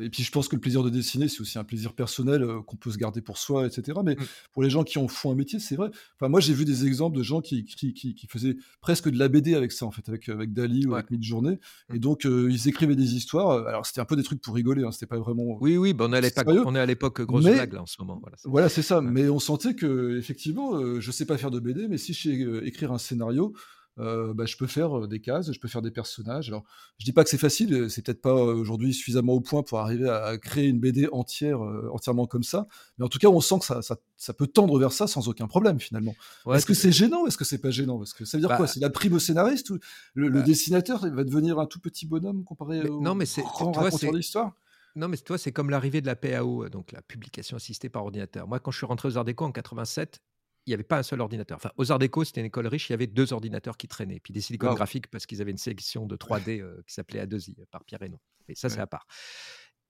Et 0.00 0.10
puis, 0.10 0.22
je 0.22 0.30
pense 0.30 0.48
que 0.48 0.56
le 0.56 0.60
plaisir 0.60 0.82
de 0.82 0.90
dessiner, 0.90 1.28
c'est 1.28 1.40
aussi 1.40 1.58
un 1.58 1.64
plaisir 1.64 1.92
personnel 1.94 2.46
qu'on 2.66 2.76
peut 2.76 2.90
se 2.90 2.98
garder 2.98 3.20
pour 3.20 3.38
soi, 3.38 3.66
etc. 3.66 3.98
Mais 4.04 4.14
mmh. 4.14 4.24
pour 4.52 4.62
les 4.62 4.70
gens 4.70 4.84
qui 4.84 4.98
en 4.98 5.08
font 5.08 5.30
un 5.30 5.34
métier, 5.34 5.60
c'est 5.60 5.76
vrai. 5.76 5.90
Enfin, 6.16 6.28
moi, 6.28 6.40
j'ai 6.40 6.52
vu 6.52 6.64
des 6.64 6.86
exemples 6.86 7.16
de 7.16 7.22
gens 7.22 7.40
qui, 7.40 7.64
qui, 7.64 7.94
qui, 7.94 8.26
faisaient 8.28 8.56
presque 8.80 9.08
de 9.08 9.18
la 9.18 9.28
BD 9.28 9.54
avec 9.54 9.72
ça, 9.72 9.86
en 9.86 9.90
fait, 9.90 10.08
avec, 10.08 10.28
avec 10.28 10.52
Dali 10.52 10.86
ou 10.86 10.94
avec 10.94 11.10
Midjourney. 11.10 11.58
Et 11.90 11.94
mmh. 11.94 11.98
donc, 11.98 12.24
ils 12.24 12.68
écrivaient 12.68 12.96
des 12.96 13.14
histoires. 13.14 13.66
Alors, 13.66 13.86
c'était 13.86 14.00
un 14.00 14.04
peu 14.04 14.16
des 14.16 14.24
trucs 14.24 14.40
pour 14.40 14.54
rigoler, 14.54 14.82
hein, 14.84 14.90
c'était 14.90 15.06
pas 15.06 15.18
vraiment. 15.18 15.56
Oui, 15.60 15.76
oui, 15.76 15.94
ben, 15.94 16.10
on 16.10 16.12
est 16.12 16.80
à 16.80 16.86
l'époque 16.86 17.22
grosse 17.22 17.44
blague, 17.44 17.72
là, 17.72 17.82
en 17.82 17.86
ce 17.86 17.96
moment. 18.00 18.20
Voilà, 18.44 18.68
c'est 18.68 18.82
ça. 18.82 19.00
Mais 19.00 19.28
on 19.28 19.38
sentait 19.38 19.74
que, 19.74 20.18
effectivement, 20.18 20.74
euh, 20.74 21.00
je 21.00 21.10
sais 21.10 21.26
pas 21.26 21.36
faire 21.36 21.50
de 21.50 21.60
BD, 21.60 21.88
mais 21.88 21.98
si 21.98 22.12
je 22.12 22.22
sais 22.22 22.42
euh, 22.42 22.66
écrire 22.66 22.92
un 22.92 22.98
scénario, 22.98 23.52
euh, 24.00 24.34
bah, 24.34 24.44
je 24.44 24.56
peux 24.56 24.66
faire 24.66 25.06
des 25.06 25.20
cases, 25.20 25.52
je 25.52 25.60
peux 25.60 25.68
faire 25.68 25.82
des 25.82 25.92
personnages. 25.92 26.48
Alors, 26.48 26.64
je 26.98 27.04
dis 27.04 27.12
pas 27.12 27.22
que 27.22 27.30
c'est 27.30 27.38
facile, 27.38 27.88
c'est 27.88 28.04
peut-être 28.04 28.20
pas 28.20 28.34
aujourd'hui 28.34 28.92
suffisamment 28.92 29.34
au 29.34 29.40
point 29.40 29.62
pour 29.62 29.78
arriver 29.78 30.08
à 30.08 30.36
créer 30.36 30.66
une 30.66 30.80
BD 30.80 31.08
entière, 31.12 31.60
entièrement 31.92 32.26
comme 32.26 32.42
ça. 32.42 32.66
Mais 32.98 33.04
en 33.04 33.08
tout 33.08 33.18
cas, 33.18 33.28
on 33.28 33.40
sent 33.40 33.60
que 33.60 33.66
ça, 33.66 33.80
ça, 34.16 34.34
peut 34.34 34.48
tendre 34.48 34.76
vers 34.80 34.92
ça 34.92 35.06
sans 35.06 35.28
aucun 35.28 35.46
problème 35.46 35.78
finalement. 35.78 36.16
est-ce 36.52 36.66
que 36.66 36.74
c'est 36.74 36.90
gênant? 36.90 37.22
Ou 37.22 37.28
est-ce 37.28 37.38
que 37.38 37.44
c'est 37.44 37.58
pas 37.58 37.70
gênant? 37.70 37.98
Parce 37.98 38.14
que 38.14 38.24
ça 38.24 38.36
veut 38.36 38.44
dire 38.44 38.56
quoi? 38.56 38.66
C'est 38.66 38.80
la 38.80 38.90
prime 38.90 39.12
au 39.12 39.20
scénariste 39.20 39.70
ou 39.70 39.78
le, 40.14 40.28
bah 40.28 40.42
dessinateur 40.42 41.08
va 41.08 41.22
devenir 41.22 41.60
un 41.60 41.66
tout 41.66 41.78
petit 41.78 42.06
bonhomme 42.06 42.42
comparé 42.42 42.88
au 42.88 43.00
non, 43.00 43.14
mais 43.14 43.26
c'est, 43.26 43.42
grand 43.42 43.70
raconteur 43.70 44.12
d'histoire? 44.12 44.54
Non, 44.96 45.08
mais 45.08 45.16
toi, 45.16 45.38
c'est 45.38 45.52
comme 45.52 45.70
l'arrivée 45.70 46.00
de 46.00 46.06
la 46.06 46.16
PAO, 46.16 46.68
donc 46.68 46.92
la 46.92 47.02
publication 47.02 47.56
assistée 47.56 47.88
par 47.88 48.04
ordinateur. 48.04 48.46
Moi, 48.46 48.60
quand 48.60 48.70
je 48.70 48.78
suis 48.78 48.86
rentré 48.86 49.08
aux 49.08 49.18
Arts 49.18 49.24
Déco 49.24 49.44
en 49.44 49.52
87, 49.52 50.20
il 50.66 50.70
n'y 50.70 50.74
avait 50.74 50.84
pas 50.84 50.98
un 50.98 51.02
seul 51.02 51.20
ordinateur. 51.20 51.56
Enfin, 51.56 51.72
aux 51.76 51.92
Arts 51.92 51.98
Déco, 51.98 52.24
c'était 52.24 52.40
une 52.40 52.46
école 52.46 52.66
riche, 52.66 52.88
il 52.88 52.92
y 52.92 52.94
avait 52.94 53.06
deux 53.06 53.32
ordinateurs 53.32 53.76
qui 53.76 53.88
traînaient. 53.88 54.20
Puis 54.20 54.32
des 54.32 54.40
silicones 54.40 54.74
graphiques 54.74 55.08
parce 55.08 55.26
qu'ils 55.26 55.42
avaient 55.42 55.50
une 55.50 55.58
sélection 55.58 56.06
de 56.06 56.16
3D 56.16 56.60
euh, 56.60 56.82
qui 56.86 56.94
s'appelait 56.94 57.24
A2I 57.24 57.60
euh, 57.60 57.64
par 57.70 57.84
Pierre 57.84 58.00
Reynaud. 58.00 58.20
Et 58.48 58.54
ça, 58.54 58.68
c'est 58.68 58.80
à 58.80 58.86
part. 58.86 59.06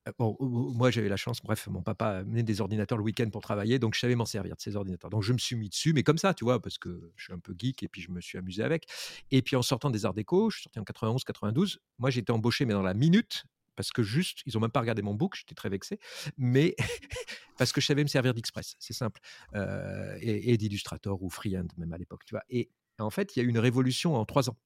Euh, 0.08 0.12
bon, 0.18 0.36
moi, 0.40 0.90
j'avais 0.90 1.08
la 1.08 1.16
chance, 1.16 1.40
bref, 1.42 1.66
mon 1.68 1.82
papa 1.82 2.08
amenait 2.08 2.42
des 2.42 2.60
ordinateurs 2.60 2.98
le 2.98 3.04
week-end 3.04 3.28
pour 3.30 3.42
travailler, 3.42 3.78
donc 3.78 3.94
je 3.94 4.00
savais 4.00 4.16
m'en 4.16 4.26
servir 4.26 4.56
de 4.56 4.60
ces 4.60 4.74
ordinateurs. 4.74 5.10
Donc 5.10 5.22
je 5.22 5.32
me 5.32 5.38
suis 5.38 5.56
mis 5.56 5.68
dessus, 5.68 5.92
mais 5.92 6.02
comme 6.02 6.18
ça, 6.18 6.34
tu 6.34 6.44
vois, 6.44 6.60
parce 6.60 6.78
que 6.78 7.12
je 7.16 7.24
suis 7.24 7.32
un 7.32 7.38
peu 7.38 7.54
geek 7.56 7.82
et 7.82 7.88
puis 7.88 8.02
je 8.02 8.10
me 8.10 8.20
suis 8.20 8.38
amusé 8.38 8.62
avec. 8.62 8.86
Et 9.30 9.42
puis 9.42 9.56
en 9.56 9.62
sortant 9.62 9.90
des 9.90 10.04
arts 10.06 10.14
déco, 10.14 10.50
je 10.50 10.56
suis 10.56 10.62
sorti 10.64 10.78
en 10.78 10.84
91, 10.84 11.24
92, 11.24 11.78
moi 11.98 12.10
j'ai 12.10 12.20
été 12.20 12.32
embauché, 12.32 12.66
mais 12.66 12.74
dans 12.74 12.82
la 12.82 12.94
minute, 12.94 13.44
parce 13.76 13.90
que 13.90 14.02
juste, 14.02 14.40
ils 14.46 14.54
n'ont 14.54 14.60
même 14.60 14.70
pas 14.70 14.80
regardé 14.80 15.02
mon 15.02 15.14
book, 15.14 15.34
j'étais 15.36 15.54
très 15.54 15.68
vexé, 15.68 15.98
mais 16.36 16.74
parce 17.58 17.72
que 17.72 17.80
je 17.80 17.86
savais 17.86 18.02
me 18.02 18.08
servir 18.08 18.34
d'Express, 18.34 18.76
c'est 18.78 18.92
simple, 18.92 19.20
euh, 19.54 20.16
et, 20.20 20.56
d'Illustrator 20.56 21.22
ou 21.22 21.30
Freehand 21.30 21.68
même 21.76 21.92
à 21.92 21.98
l'époque, 21.98 22.24
tu 22.24 22.34
vois. 22.34 22.44
Et 22.48 22.70
en 22.98 23.10
fait, 23.10 23.34
il 23.34 23.40
y 23.40 23.42
a 23.42 23.44
eu 23.44 23.48
une 23.48 23.58
révolution 23.58 24.14
en 24.14 24.24
trois 24.24 24.48
ans. 24.48 24.56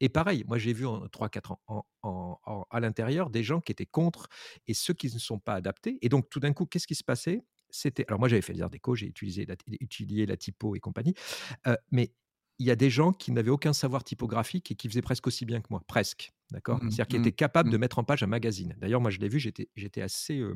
Et 0.00 0.08
pareil, 0.08 0.44
moi 0.46 0.58
j'ai 0.58 0.72
vu 0.72 0.86
en 0.86 1.08
trois, 1.08 1.28
quatre 1.28 1.56
ans 1.68 2.66
à 2.70 2.80
l'intérieur 2.80 3.30
des 3.30 3.42
gens 3.42 3.60
qui 3.60 3.72
étaient 3.72 3.86
contre 3.86 4.28
et 4.66 4.74
ceux 4.74 4.94
qui 4.94 5.12
ne 5.12 5.18
sont 5.18 5.38
pas 5.38 5.54
adaptés. 5.54 5.98
Et 6.02 6.08
donc 6.08 6.28
tout 6.28 6.40
d'un 6.40 6.52
coup, 6.52 6.66
qu'est-ce 6.66 6.86
qui 6.86 6.94
se 6.94 7.04
passait? 7.04 7.42
C'était 7.70 8.04
alors 8.08 8.18
moi 8.18 8.28
j'avais 8.28 8.42
fait 8.42 8.54
les 8.54 8.62
arts 8.62 8.70
déco, 8.70 8.94
j'ai 8.94 9.06
utilisé 9.06 9.44
la, 9.44 9.54
utilisé 9.80 10.26
la 10.26 10.36
typo 10.36 10.74
et 10.74 10.80
compagnie, 10.80 11.14
euh, 11.66 11.76
mais 11.90 12.12
il 12.58 12.66
y 12.66 12.70
a 12.70 12.76
des 12.76 12.90
gens 12.90 13.12
qui 13.12 13.30
n'avaient 13.32 13.50
aucun 13.50 13.72
savoir 13.72 14.02
typographique 14.04 14.70
et 14.70 14.74
qui 14.74 14.88
faisaient 14.88 15.02
presque 15.02 15.26
aussi 15.28 15.44
bien 15.46 15.60
que 15.60 15.68
moi, 15.70 15.82
presque. 15.86 16.32
D'accord? 16.50 16.78
Mmh, 16.82 16.90
C'est-à-dire 16.90 17.08
qui 17.08 17.16
mmh, 17.16 17.18
étaient 17.18 17.32
capables 17.32 17.70
de 17.70 17.76
mettre 17.76 17.98
en 17.98 18.04
page 18.04 18.22
un 18.22 18.26
magazine. 18.26 18.74
D'ailleurs, 18.78 19.00
moi, 19.02 19.10
je 19.10 19.18
l'ai 19.20 19.28
vu, 19.28 19.38
j'étais, 19.38 19.68
j'étais 19.76 20.00
assez, 20.00 20.38
euh, 20.40 20.54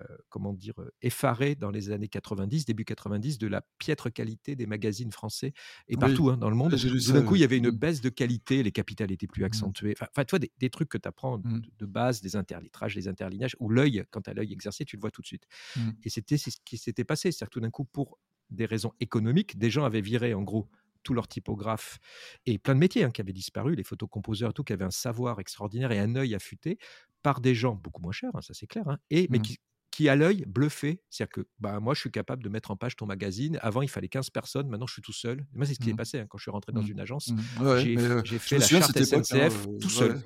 euh, 0.00 0.04
comment 0.28 0.52
dire, 0.52 0.74
euh, 0.80 0.90
effaré 1.00 1.54
dans 1.54 1.70
les 1.70 1.90
années 1.90 2.08
90, 2.08 2.64
début 2.64 2.84
90, 2.84 3.38
de 3.38 3.46
la 3.46 3.62
piètre 3.78 4.12
qualité 4.12 4.56
des 4.56 4.66
magazines 4.66 5.12
français 5.12 5.52
et 5.86 5.96
Oui, 5.96 5.96
partout 5.96 6.28
hein, 6.28 6.36
dans 6.36 6.50
le 6.50 6.56
monde. 6.56 6.76
Tout 7.04 7.12
d'un 7.12 7.22
coup, 7.22 7.36
il 7.36 7.40
y 7.40 7.44
avait 7.44 7.58
une 7.58 7.70
Mmh. 7.70 7.70
baisse 7.70 8.00
de 8.00 8.08
qualité, 8.08 8.62
les 8.62 8.72
capitales 8.72 9.12
étaient 9.12 9.26
plus 9.28 9.44
accentuées. 9.44 9.94
Enfin, 9.96 10.06
enfin, 10.10 10.24
tu 10.24 10.30
vois, 10.32 10.38
des, 10.40 10.52
des 10.58 10.70
trucs 10.70 10.88
que 10.88 10.98
tu 10.98 11.08
apprends 11.08 11.38
de, 11.38 11.48
de 11.78 11.86
base, 11.86 12.20
des 12.20 12.36
interlitrages, 12.36 12.94
des 12.94 13.08
interlignages, 13.08 13.56
où 13.60 13.68
l'œil, 13.70 14.04
quand 14.10 14.22
tu 14.22 14.30
as 14.30 14.34
l'œil 14.34 14.52
exercé, 14.52 14.84
tu 14.84 14.96
le 14.96 15.00
vois 15.00 15.10
tout 15.10 15.22
de 15.22 15.26
suite. 15.26 15.46
Mmh. 15.76 15.90
Et 16.02 16.10
c'était 16.10 16.36
ce 16.38 16.50
qui 16.64 16.78
s'était 16.78 17.04
passé. 17.04 17.30
C'est-à-dire 17.32 17.50
que 17.50 17.54
tout 17.54 17.60
d'un 17.60 17.70
coup, 17.70 17.84
pour 17.84 18.18
des 18.50 18.66
raisons 18.66 18.92
économiques, 19.00 19.58
des 19.58 19.70
gens 19.70 19.84
avaient 19.84 20.00
viré, 20.00 20.34
en 20.34 20.42
gros, 20.42 20.68
tous 21.02 21.14
leurs 21.14 21.28
typographes 21.28 21.98
et 22.46 22.58
plein 22.58 22.74
de 22.74 22.80
métiers 22.80 23.04
hein, 23.04 23.10
qui 23.10 23.20
avaient 23.20 23.32
disparu, 23.32 23.74
les 23.74 23.84
photocomposeurs 23.84 24.50
et 24.50 24.52
tout, 24.52 24.64
qui 24.64 24.72
avaient 24.72 24.84
un 24.84 24.90
savoir 24.90 25.40
extraordinaire 25.40 25.92
et 25.92 25.98
un 25.98 26.14
œil 26.16 26.34
affûté 26.34 26.78
par 27.22 27.40
des 27.40 27.54
gens 27.54 27.74
beaucoup 27.74 28.02
moins 28.02 28.12
chers, 28.12 28.30
hein, 28.34 28.40
ça 28.42 28.54
c'est 28.54 28.66
clair, 28.66 28.88
hein, 28.88 28.98
et, 29.10 29.26
mais 29.30 29.38
Mmh. 29.38 29.42
qui, 29.42 29.58
qui 29.90 30.08
à 30.08 30.16
l'œil 30.16 30.44
bluffaient. 30.46 31.02
C'est-à-dire 31.10 31.30
que 31.32 31.48
bah, 31.58 31.80
moi, 31.80 31.94
je 31.94 32.00
suis 32.00 32.10
capable 32.10 32.42
de 32.44 32.48
mettre 32.48 32.70
en 32.70 32.76
page 32.76 32.94
ton 32.96 33.06
magazine. 33.06 33.58
Avant, 33.62 33.82
il 33.82 33.88
fallait 33.88 34.08
15 34.08 34.30
personnes, 34.30 34.68
maintenant, 34.68 34.86
je 34.86 34.92
suis 34.92 35.02
tout 35.02 35.12
seul. 35.12 35.46
Moi, 35.54 35.66
c'est 35.66 35.74
ce 35.74 35.80
qui 35.80 35.88
s'est 35.88 35.92
Mmh. 35.92 35.96
passé 35.96 36.18
hein, 36.20 36.26
quand 36.28 36.38
je 36.38 36.42
suis 36.42 36.50
rentré 36.50 36.72
dans 36.72 36.82
Mmh. 36.82 36.90
une 36.92 37.00
agence. 37.00 37.34
Mmh. 37.34 37.62
Ouais, 37.64 37.80
J'ai 37.80 37.96
je 38.22 38.38
fait 38.38 38.58
la 38.58 38.68
charte 38.68 39.00
époque, 39.00 39.32
hein, 39.32 39.48
SNCF 39.48 39.68
tout 39.80 39.90
seul. 39.90 40.12
ouais. 40.12 40.20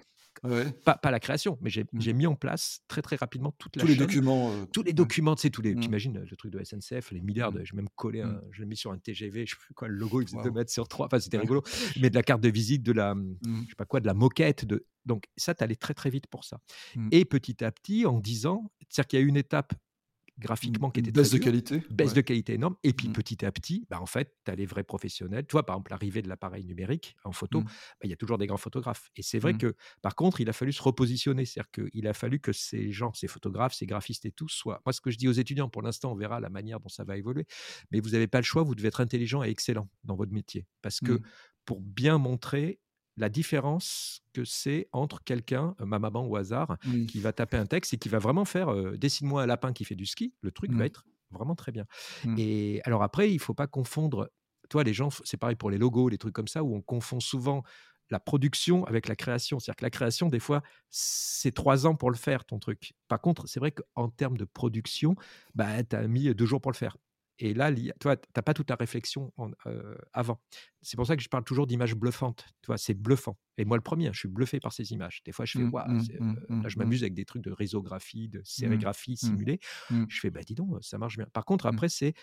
Ouais. 0.44 0.72
Pas, 0.84 0.96
pas 0.96 1.10
la 1.10 1.20
création, 1.20 1.58
mais 1.60 1.70
j'ai 1.70 1.84
Mmh. 1.92 2.12
mis 2.16 2.26
en 2.26 2.34
place 2.34 2.80
très 2.88 3.02
très 3.02 3.16
rapidement 3.16 3.52
toute 3.58 3.76
la 3.76 3.82
Tous 3.82 3.86
les 3.86 3.94
documents, 3.96 4.50
heu, 4.52 4.66
tous 4.72 4.82
les 4.82 4.92
documents, 4.92 5.34
tu 5.36 5.42
sais, 5.42 5.50
tous 5.50 5.62
les, 5.62 5.74
Mmh. 5.74 5.80
t'imagines 5.80 6.24
le 6.28 6.36
truc 6.36 6.50
de 6.52 6.58
SNCF, 6.60 7.10
les 7.12 7.20
milliards, 7.20 7.52
Mmh. 7.52 7.58
de- 7.58 7.64
j'ai 7.64 7.76
même 7.76 7.88
collé, 7.96 8.22
un, 8.22 8.28
Mmh. 8.32 8.40
je 8.50 8.60
l'ai 8.60 8.66
mis 8.66 8.76
sur 8.76 8.90
un 8.92 8.98
TGV, 8.98 9.46
je 9.46 9.50
sais 9.52 9.56
plus 9.60 9.74
quoi, 9.74 9.88
le 9.88 9.94
logo 9.96 10.20
il 10.20 10.26
faisait 10.26 10.38
2 10.38 10.50
Waouh. 10.50 10.54
mètres 10.54 10.70
sur 10.72 10.88
3, 10.88 11.06
enfin 11.06 11.20
c'était 11.20 11.38
rigolo, 11.38 11.62
mais 11.96 12.10
de 12.10 12.14
la 12.14 12.22
carte 12.22 12.40
de 12.40 12.48
visite, 12.50 12.82
de 12.82 12.92
la, 12.92 13.14
Mmh. 13.14 13.36
je 13.64 13.68
sais 13.70 13.74
pas 13.76 13.84
quoi, 13.84 14.00
de 14.00 14.06
la 14.06 14.14
moquette, 14.14 14.64
de, 14.64 14.86
donc 15.06 15.24
ça, 15.36 15.54
t'allais 15.54 15.76
très 15.76 15.94
très 15.94 16.10
vite 16.10 16.26
pour 16.28 16.44
ça. 16.44 16.60
Mmh. 16.96 17.08
Et 17.12 17.24
petit 17.24 17.62
à 17.64 17.70
petit, 17.70 18.06
en 18.06 18.18
10 18.20 18.46
ans, 18.46 18.72
c'est-à-dire 18.88 19.06
qu'il 19.08 19.18
y 19.20 19.22
a 19.22 19.24
eu 19.24 19.28
une 19.28 19.36
étape 19.36 19.74
graphiquement 20.38 20.90
qui 20.90 21.00
était 21.00 21.12
très 21.12 21.12
baisse 21.12 21.30
de 21.30 21.38
qualité, 21.38 21.82
baisse 21.90 22.12
ouais. 22.12 22.14
de 22.14 22.20
qualité 22.22 22.54
énorme, 22.54 22.76
et 22.84 22.92
puis 22.94 23.08
Mmh. 23.08 23.12
petit 23.12 23.44
à 23.44 23.52
petit, 23.52 23.86
bah, 23.90 24.00
en 24.00 24.06
fait, 24.06 24.36
tu 24.44 24.50
as 24.50 24.54
les 24.56 24.66
vrais 24.66 24.84
professionnels. 24.84 25.46
Tu 25.46 25.52
vois, 25.52 25.64
par 25.66 25.76
exemple, 25.76 25.90
l'arrivée 25.92 26.22
de 26.22 26.28
l'appareil 26.28 26.64
numérique 26.64 27.16
en 27.24 27.32
photo, 27.32 27.60
Mmh. 27.60 27.64
bah, 27.64 27.70
il 28.04 28.10
y 28.10 28.12
a 28.12 28.16
toujours 28.16 28.38
des 28.38 28.46
grands 28.46 28.56
photographes. 28.56 29.10
Et 29.16 29.22
c'est 29.22 29.38
vrai 29.38 29.54
Mmh. 29.54 29.58
que, 29.58 29.74
par 30.02 30.14
contre, 30.16 30.40
il 30.40 30.48
a 30.50 30.52
fallu 30.54 30.72
se 30.72 30.82
repositionner. 30.82 31.44
C'est-à-dire 31.44 31.70
qu'il 31.90 32.06
a 32.08 32.14
fallu 32.14 32.40
que 32.40 32.52
ces 32.52 32.92
gens, 32.92 33.12
ces 33.14 33.28
photographes, 33.28 33.74
ces 33.74 33.86
graphistes 33.86 34.24
et 34.26 34.32
tout, 34.32 34.48
soient. 34.48 34.82
Moi, 34.86 34.92
ce 34.92 35.00
que 35.00 35.10
je 35.10 35.18
dis 35.18 35.28
aux 35.28 35.32
étudiants, 35.32 35.68
pour 35.68 35.82
l'instant, 35.82 36.12
on 36.12 36.16
verra 36.16 36.40
la 36.40 36.50
manière 36.50 36.80
dont 36.80 36.88
ça 36.88 37.04
va 37.04 37.16
évoluer, 37.18 37.46
mais 37.90 38.00
vous 38.00 38.10
n'avez 38.10 38.26
pas 38.28 38.38
le 38.38 38.44
choix, 38.44 38.62
vous 38.62 38.74
devez 38.74 38.88
être 38.88 39.00
intelligent 39.00 39.44
et 39.44 39.48
excellent 39.50 39.90
dans 40.04 40.16
votre 40.16 40.32
métier. 40.32 40.66
Parce 40.82 41.00
que 41.00 41.20
pour 41.64 41.80
bien 41.80 42.18
montrer 42.18 42.80
la 43.16 43.28
différence 43.28 44.22
que 44.32 44.44
c'est 44.44 44.88
entre 44.92 45.22
quelqu'un, 45.22 45.74
euh, 45.80 45.86
ma 45.86 45.98
maman 45.98 46.26
au 46.26 46.36
hasard, 46.36 46.78
qui 47.06 47.20
va 47.20 47.32
taper 47.32 47.56
un 47.56 47.66
texte 47.66 47.94
et 47.94 47.98
qui 47.98 48.08
va 48.08 48.18
vraiment 48.18 48.44
faire 48.44 48.68
euh, 48.72 48.96
dessine-moi 48.96 49.42
un 49.42 49.46
lapin 49.46 49.72
qui 49.72 49.84
fait 49.84 49.96
du 49.96 50.06
ski, 50.06 50.34
le 50.40 50.50
truc 50.50 50.74
va 50.74 50.84
Mmh. 50.84 50.86
être 50.86 51.04
vraiment 51.30 51.54
très 51.54 51.72
bien. 51.72 51.86
Mmh. 52.24 52.34
Et 52.38 52.80
alors 52.84 53.02
après, 53.02 53.32
il 53.32 53.38
faut 53.38 53.54
pas 53.54 53.66
confondre. 53.66 54.30
Toi, 54.70 54.84
les 54.84 54.94
gens, 54.94 55.10
c'est 55.24 55.36
pareil 55.36 55.56
pour 55.56 55.70
les 55.70 55.78
logos, 55.78 56.08
les 56.08 56.18
trucs 56.18 56.34
comme 56.34 56.48
ça, 56.48 56.62
où 56.62 56.74
on 56.74 56.80
confond 56.80 57.20
souvent 57.20 57.62
la 58.10 58.20
production 58.20 58.84
avec 58.84 59.08
la 59.08 59.16
création. 59.16 59.58
C'est-à-dire 59.58 59.76
que 59.76 59.84
la 59.84 59.90
création, 59.90 60.28
des 60.28 60.38
fois, 60.38 60.62
c'est 60.90 61.52
trois 61.54 61.86
ans 61.86 61.94
pour 61.94 62.10
le 62.10 62.16
faire, 62.16 62.44
ton 62.44 62.58
truc. 62.58 62.94
Par 63.08 63.20
contre, 63.20 63.46
c'est 63.46 63.60
vrai 63.60 63.72
qu'en 63.72 64.08
termes 64.08 64.36
de 64.36 64.44
production, 64.44 65.14
bah, 65.54 65.82
tu 65.82 65.96
as 65.96 66.06
mis 66.08 66.34
deux 66.34 66.46
jours 66.46 66.60
pour 66.60 66.72
le 66.72 66.76
faire. 66.76 66.96
Et 67.44 67.54
là, 67.54 67.72
toi, 67.98 68.16
tu 68.16 68.28
n'as 68.36 68.42
pas 68.42 68.54
toute 68.54 68.70
la 68.70 68.76
réflexion 68.76 69.32
en- 69.36 69.50
euh, 69.66 69.96
avant. 70.12 70.40
C'est 70.80 70.96
pour 70.96 71.06
ça 71.06 71.16
que 71.16 71.22
je 71.22 71.28
parle 71.28 71.42
toujours 71.44 71.66
d'images 71.66 71.96
bluffantes. 71.96 72.46
Tu 72.62 72.68
vois, 72.68 72.78
c'est 72.78 72.94
bluffant. 72.94 73.36
Et 73.58 73.64
moi, 73.64 73.76
le 73.76 73.82
premier, 73.82 74.12
je 74.12 74.18
suis 74.20 74.28
bluffé 74.28 74.60
par 74.60 74.72
ces 74.72 74.92
images. 74.92 75.22
Des 75.24 75.32
fois, 75.32 75.44
je 75.44 75.54
fais, 75.56 75.64
Mmh, 75.64 75.70
waouh, 75.72 75.86
mmh, 75.88 75.96
mmh, 76.20 76.24
euh, 76.38 76.46
là, 76.62 76.68
je 76.68 76.78
m'amuse 76.78 77.02
avec 77.02 77.14
des 77.14 77.24
trucs 77.24 77.42
de 77.42 77.50
résographie, 77.50 78.28
de 78.28 78.42
sérigraphie 78.44 79.16
simulée. 79.16 79.58
Je 80.08 80.20
fais, 80.20 80.30
bah 80.30 80.42
dis 80.46 80.54
donc, 80.54 80.78
ça 80.84 80.98
marche 80.98 81.16
bien. 81.16 81.26
Par 81.32 81.44
contre, 81.44 81.66
après, 81.66 81.88
c'est 81.88 82.14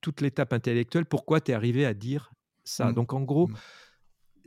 toute 0.00 0.20
l'étape 0.20 0.52
intellectuelle. 0.52 1.06
Pourquoi 1.06 1.40
tu 1.40 1.52
es 1.52 1.54
arrivé 1.54 1.86
à 1.86 1.94
dire 1.94 2.32
ça? 2.64 2.92
Donc, 2.92 3.12
en 3.14 3.22
gros, 3.22 3.50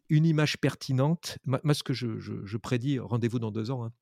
une 0.09 0.25
image 0.25 0.57
pertinente. 0.57 1.37
Moi, 1.45 1.59
moi, 1.63 1.73
ce 1.73 1.83
que 1.83 1.93
je, 1.93 2.19
je- 2.19 2.45
je 2.45 2.57
prédis, 2.57 2.99
rendez-vous 2.99 3.39
dans 3.39 3.51
deux 3.51 3.71
ans, 3.71 3.85
hein, 3.85 3.93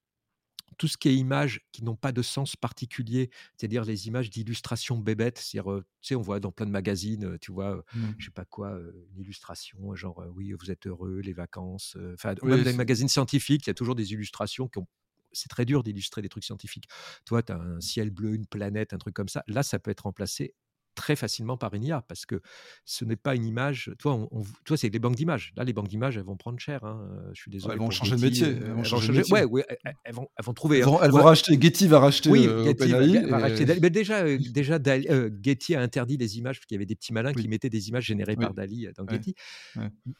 tout 0.78 0.88
ce 0.88 0.98
qui 0.98 1.10
est 1.10 1.16
images 1.16 1.62
qui 1.72 1.84
n'ont 1.84 1.96
pas 1.96 2.12
de 2.12 2.22
sens 2.22 2.56
particulier, 2.56 3.30
c'est-à-dire 3.58 3.84
les 3.86 4.08
images 4.08 4.30
d'illustration 4.30 4.98
bébête, 5.00 5.38
c'est-à-dire, 5.40 5.80
tu 6.02 6.08
sais, 6.10 6.16
on 6.16 6.22
voit 6.22 6.40
dans 6.40 6.52
plein 6.52 6.66
de 6.66 6.72
magazines, 6.72 7.38
tu 7.40 7.52
vois, 7.52 7.78
euh, 7.78 7.82
Mmh. 7.94 8.14
je 8.18 8.26
sais 8.26 8.32
pas 8.32 8.46
quoi, 8.46 8.80
une 9.14 9.20
illustration, 9.22 9.96
genre, 9.96 10.24
oui, 10.36 10.54
vous 10.54 10.72
êtes 10.72 10.88
heureux, 10.88 11.20
les 11.20 11.34
vacances, 11.34 11.98
enfin, 12.14 12.36
Oui, 12.42 12.52
même 12.52 12.64
dans 12.64 12.70
les 12.72 12.76
magazines 12.76 13.10
scientifiques, 13.10 13.66
il 13.68 13.70
y 13.70 13.72
a 13.72 13.74
toujours 13.76 13.96
des 13.96 14.14
illustrations 14.14 14.68
qui 14.68 14.80
ont 14.80 14.88
c'est 15.34 15.50
très 15.50 15.66
dur 15.66 15.84
d'illustrer 15.84 16.22
des 16.22 16.30
trucs 16.30 16.46
scientifiques. 16.46 16.88
Toi, 17.26 17.44
tu 17.44 17.52
as 17.52 17.58
un 17.60 17.82
ciel 17.82 18.10
bleu, 18.12 18.34
une 18.34 18.48
planète, 18.48 18.94
un 18.94 18.98
truc 18.98 19.14
comme 19.14 19.28
ça. 19.28 19.44
Là, 19.48 19.62
ça 19.62 19.78
peut 19.78 19.92
être 19.92 20.02
remplacé 20.02 20.56
très 20.98 21.16
facilement 21.16 21.56
par 21.58 21.74
une 21.76 21.84
IA 21.84 22.02
parce 22.02 22.26
que 22.26 22.42
ce 22.84 23.06
n'est 23.06 23.16
pas 23.16 23.36
une 23.36 23.46
image. 23.46 23.92
Toi, 24.00 24.14
on, 24.16 24.28
on- 24.32 24.44
toi 24.66 24.76
c'est 24.76 24.90
des 24.90 25.00
banques 25.00 25.16
d'images. 25.16 25.54
Là, 25.56 25.64
les 25.64 25.72
banques 25.72 25.88
d'images, 25.88 26.18
elles 26.18 26.24
vont 26.24 26.36
prendre 26.36 26.60
cher. 26.60 26.84
hein. 26.84 27.08
Euh, 27.14 27.30
Je 27.34 27.42
suis 27.42 27.52
désolé. 27.52 27.74
elles 27.76 27.80
vont 27.80 27.90
changer 27.92 28.16
de 28.16 28.22
métier, 28.22 28.48
euh, 28.48 28.60
elles 28.66 28.74
vont 28.74 28.84
changer 28.84 29.14
de 29.14 29.18
métier. 29.20 29.34
Ouais, 29.34 29.44
ouais, 29.46 29.66
elles, 30.04 30.14
vont, 30.14 30.28
elles 30.36 30.44
vont 30.46 30.54
trouver. 30.54 30.80
Elles 30.80 30.86
vont 30.86 31.02
elles 31.02 31.12
vont 31.12 31.18
Ouais. 31.20 31.24
racheter 31.24 31.58
Getty 31.62 31.88
va 31.88 32.00
racheter, 32.00 32.30
Oui, 32.30 32.46
heu, 32.48 32.64
Getty 32.66 32.88
va, 33.30 33.38
racheter 33.38 33.66
Dali. 33.66 33.80
Mais 33.82 33.90
déjà, 33.92 34.24
euh, 34.24 34.38
déjà 34.50 34.80
Dali- 34.80 35.08
euh, 35.10 35.30
Getty 35.42 35.76
a 35.76 35.82
interdit 35.82 36.18
les 36.18 36.38
images 36.40 36.58
parce 36.58 36.66
qu'il 36.66 36.76
y 36.76 36.80
avait 36.80 36.86
des 36.88 36.96
petits 36.96 37.14
malins 37.14 37.32
qui 37.34 37.48
mettaient 37.48 37.70
des 37.70 37.88
images 37.90 38.06
générées 38.06 38.36
Oui. 38.38 38.44
par 38.46 38.54
Dali 38.54 38.88
euh, 38.88 38.92
dans. 38.98 39.08
Getty. 39.08 39.36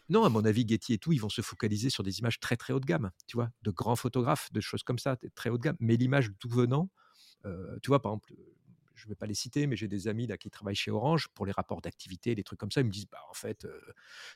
Non, 0.10 0.24
à 0.24 0.30
mon 0.30 0.46
avis, 0.46 0.66
Getty 0.68 0.94
et 0.94 0.98
tout, 0.98 1.12
ils 1.12 1.20
vont 1.22 1.30
se 1.30 1.42
focaliser 1.42 1.90
sur 1.90 2.04
des 2.04 2.20
images 2.20 2.40
très 2.40 2.56
très 2.56 2.72
haut 2.74 2.80
de 2.80 2.86
gamme, 2.86 3.10
tu 3.26 3.36
vois, 3.38 3.50
de 3.64 3.72
grands 3.72 3.96
photographes, 3.96 4.52
de 4.54 4.62
choses 4.62 4.84
comme 4.84 5.00
ça, 5.00 5.18
très 5.36 5.50
haut 5.50 5.58
de 5.58 5.64
gamme. 5.64 5.78
Mais 5.80 5.96
l'image 5.98 6.30
tout 6.40 6.50
venant, 6.50 6.90
euh, 7.46 7.78
tu 7.82 7.88
vois, 7.90 8.02
par 8.02 8.12
exemple, 8.14 8.34
euh, 8.34 8.44
je 8.98 9.06
ne 9.06 9.10
vais 9.10 9.16
pas 9.16 9.26
les 9.28 9.34
citer, 9.36 9.68
mais 9.68 9.76
j'ai 9.76 9.88
des 9.88 10.08
amis 10.08 10.28
là 10.28 10.38
qui 10.38 10.50
travaillent 10.50 10.76
chez 10.76 10.92
Orange 10.92 11.28
pour 11.30 11.46
les 11.46 11.52
rapports 11.52 11.82
d'activité, 11.82 12.36
des 12.36 12.44
trucs 12.44 12.60
comme 12.60 12.72
ça. 12.72 12.82
Ils 12.82 12.86
me 12.88 12.92
disent, 12.92 13.06
bah 13.12 13.20
en 13.30 13.34
fait, 13.34 13.66
euh, 13.66 13.80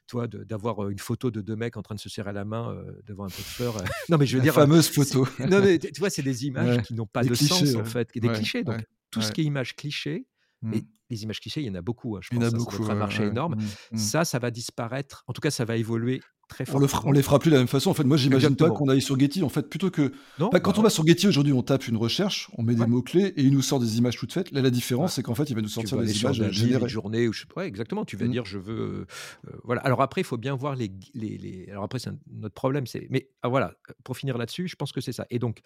toi, 0.07 0.27
d'avoir 0.27 0.87
une 0.89 0.99
photo 0.99 1.31
de 1.31 1.41
deux 1.41 1.55
mecs 1.55 1.77
en 1.77 1.81
train 1.81 1.95
de 1.95 1.99
se 1.99 2.09
serrer 2.09 2.31
la 2.33 2.45
main 2.45 2.71
euh, 2.73 3.01
devant 3.05 3.25
un 3.25 3.29
pot 3.29 3.37
de 3.39 3.43
fleurs. 3.43 3.77
euh, 3.77 3.85
non, 4.09 4.17
mais 4.17 4.25
je 4.25 4.33
veux 4.33 4.39
La 4.39 4.43
dire, 4.43 4.53
fameuse 4.53 4.89
photo. 4.89 5.27
non, 5.39 5.59
mais 5.61 5.79
tu 5.79 5.99
vois, 5.99 6.09
c'est 6.09 6.21
des 6.21 6.45
images 6.45 6.77
Ouais. 6.77 6.83
qui 6.83 6.93
n'ont 6.93 7.07
pas 7.07 7.23
Des 7.23 7.29
de 7.29 7.35
clichés, 7.35 7.65
sens 7.65 7.75
en 7.75 7.85
fait, 7.85 8.09
des 8.15 8.27
Ouais, 8.27 8.35
clichés. 8.35 8.63
Donc 8.63 8.77
ouais, 8.77 8.85
tout 9.09 9.21
ce 9.21 9.31
qui 9.31 9.41
est 9.41 9.45
image 9.45 9.75
cliché, 9.75 10.27
Mmh. 10.63 10.73
et 10.75 10.83
les 11.09 11.23
images 11.23 11.39
clichés, 11.39 11.61
il 11.61 11.65
y 11.65 11.69
en 11.71 11.73
a 11.73 11.81
beaucoup. 11.81 12.17
hein, 12.17 12.19
je 12.21 12.27
Il 12.31 12.35
y 12.35 12.37
en 12.37 12.41
pense 12.41 12.47
a 12.49 12.51
ça, 12.51 12.51
ça 12.51 12.57
doit 12.65 12.71
beaucoup, 12.77 12.83
être 12.83 12.91
un 12.91 12.99
marché 12.99 13.23
énorme. 13.23 13.55
Mmh, 13.55 13.65
mmh. 13.93 13.97
Ça, 13.97 14.25
ça 14.25 14.37
va 14.37 14.51
disparaître. 14.51 15.23
En 15.25 15.33
tout 15.33 15.41
cas, 15.41 15.49
ça 15.49 15.65
va 15.65 15.75
évoluer 15.75 16.21
très 16.51 16.69
On 16.73 16.77
le 16.79 16.85
fera 16.87 16.99
on 16.99 17.01
fortement. 17.01 17.11
les 17.13 17.21
fera 17.23 17.39
plus 17.39 17.49
de 17.49 17.55
la 17.55 17.61
même 17.61 17.67
façon. 17.67 17.89
En 17.89 17.93
fait, 17.93 18.03
moi, 18.03 18.17
j'imagine 18.17 18.55
pas 18.55 18.69
qu'on 18.69 18.87
aille 18.89 19.01
sur 19.01 19.19
Getty. 19.19 19.41
En 19.43 19.49
fait, 19.49 19.63
plutôt 19.69 19.89
que 19.89 20.11
Non, 20.39 20.49
bah, 20.51 20.59
quand 20.59 20.71
bah, 20.71 20.77
on 20.79 20.83
va 20.83 20.89
sur 20.89 21.05
Getty 21.07 21.27
aujourd'hui, 21.27 21.53
on 21.53 21.63
tape 21.63 21.87
une 21.87 21.97
recherche, 21.97 22.49
on 22.57 22.63
met 22.63 22.75
des 22.75 22.81
Ouais. 22.81 22.87
mots-cles 22.87 23.17
et 23.19 23.33
il 23.37 23.51
nous 23.53 23.61
sort 23.61 23.79
des 23.79 23.97
images 23.97 24.17
toutes 24.17 24.33
faites. 24.33 24.51
Là, 24.51 24.61
la 24.61 24.69
différence, 24.69 25.11
Ouais. 25.11 25.15
c'est 25.15 25.23
qu'en 25.23 25.33
fait, 25.35 25.49
il 25.49 25.55
va 25.55 25.61
nous 25.61 25.67
sortir 25.69 25.97
des 25.97 26.19
images 26.21 26.41
euh, 26.41 26.51
générées. 26.51 26.89
journée 26.89 27.27
ou 27.27 27.33
je 27.33 27.45
ouais, 27.55 27.67
exactement. 27.67 28.05
Tu 28.05 28.17
vas 28.17 28.25
Mmh. 28.27 28.31
dire 28.31 28.45
je 28.45 28.57
veux, 28.59 28.79
euh, 28.79 29.05
euh, 29.47 29.57
voilà. 29.63 29.81
Alors 29.81 30.01
après, 30.01 30.21
il 30.21 30.25
faut 30.25 30.37
bien 30.37 30.55
voir 30.55 30.75
les, 30.75 30.91
les, 31.13 31.37
les- 31.37 31.67
Alors 31.71 31.83
après, 31.85 31.99
c'est 31.99 32.09
un- 32.09 32.19
notre 32.31 32.53
problème, 32.55 32.85
c'est. 32.85 33.07
Mais 33.09 33.29
ah, 33.41 33.47
voilà, 33.47 33.73
pour 34.03 34.17
finir 34.17 34.37
là-dessus, 34.37 34.67
je 34.67 34.75
pense 34.75 34.91
que 34.91 35.01
c'est 35.01 35.13
ça. 35.13 35.25
Et 35.31 35.39
donc, 35.39 35.59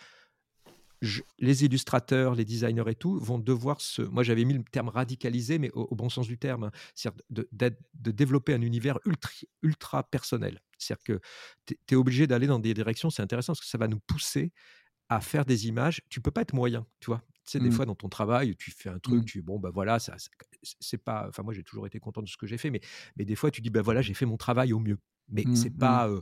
je- 1.05 1.21
les 1.39 1.63
illustrateurs, 1.65 2.35
les 2.35 2.45
designers 2.45 2.83
et 2.87 2.95
tout 2.95 3.19
vont 3.19 3.39
devoir 3.39 3.81
se. 3.81 4.01
Moi, 4.01 4.23
j'avais 4.23 4.45
mis 4.45 4.53
le 4.53 4.63
terme 4.63 4.89
radicaliser, 4.89 5.59
mais 5.59 5.71
au, 5.71 5.83
au 5.91 5.95
bon 5.95 6.09
sens 6.09 6.27
du 6.27 6.37
terme, 6.37 6.65
hein. 6.65 6.71
c'est-à-dire 6.95 7.23
de, 7.29 8.11
développer 8.11 8.53
un 8.53 8.61
univers 8.61 8.99
ultra, 9.05 9.31
ultra 9.61 10.03
personnel. 10.09 10.61
C'est-à-dire 10.77 11.03
que 11.03 11.19
tu 11.65 11.77
es 11.91 11.95
obligé 11.95 12.27
d'aller 12.27 12.47
dans 12.47 12.59
des 12.59 12.73
directions, 12.73 13.09
c'est 13.09 13.21
intéressant 13.23 13.53
parce 13.53 13.61
que 13.61 13.67
ça 13.67 13.77
va 13.77 13.87
nous 13.87 13.99
pousser 14.07 14.51
à 15.09 15.21
faire 15.21 15.45
des 15.45 15.67
images. 15.67 16.01
Tu 16.09 16.21
peux 16.21 16.31
pas 16.31 16.41
être 16.41 16.53
moyen, 16.53 16.87
tu 16.99 17.07
vois. 17.07 17.21
Tu 17.45 17.51
sais, 17.51 17.59
des 17.59 17.69
Mmh. 17.69 17.71
fois, 17.71 17.85
dans 17.85 17.95
ton 17.95 18.09
travail, 18.09 18.55
tu 18.57 18.71
fais 18.71 18.89
un 18.89 18.99
truc, 18.99 19.23
Mmh. 19.23 19.25
tu 19.25 19.41
bon, 19.43 19.59
bah 19.59 19.71
voilà, 19.73 19.99
ça, 19.99 20.15
c'est 20.79 20.97
pas. 20.97 21.27
Enfin, 21.29 21.43
moi, 21.43 21.53
j'ai 21.53 21.63
toujours 21.63 21.87
été 21.87 21.99
content 21.99 22.21
de 22.23 22.27
ce 22.27 22.37
que 22.37 22.47
j'ai 22.47 22.57
fait, 22.57 22.71
mais, 22.71 22.81
mais 23.17 23.25
des 23.25 23.35
fois, 23.35 23.51
tu 23.51 23.61
dis, 23.61 23.69
bah 23.69 23.81
voilà, 23.83 24.01
j'ai 24.01 24.13
fait 24.15 24.25
mon 24.25 24.37
travail 24.37 24.73
au 24.73 24.79
mieux. 24.79 24.97
Mais 25.29 25.47
Mmh, 25.47 25.51
c'est 25.53 25.71
mmh. 25.77 25.77
pas. 25.77 26.07
euh, 26.09 26.21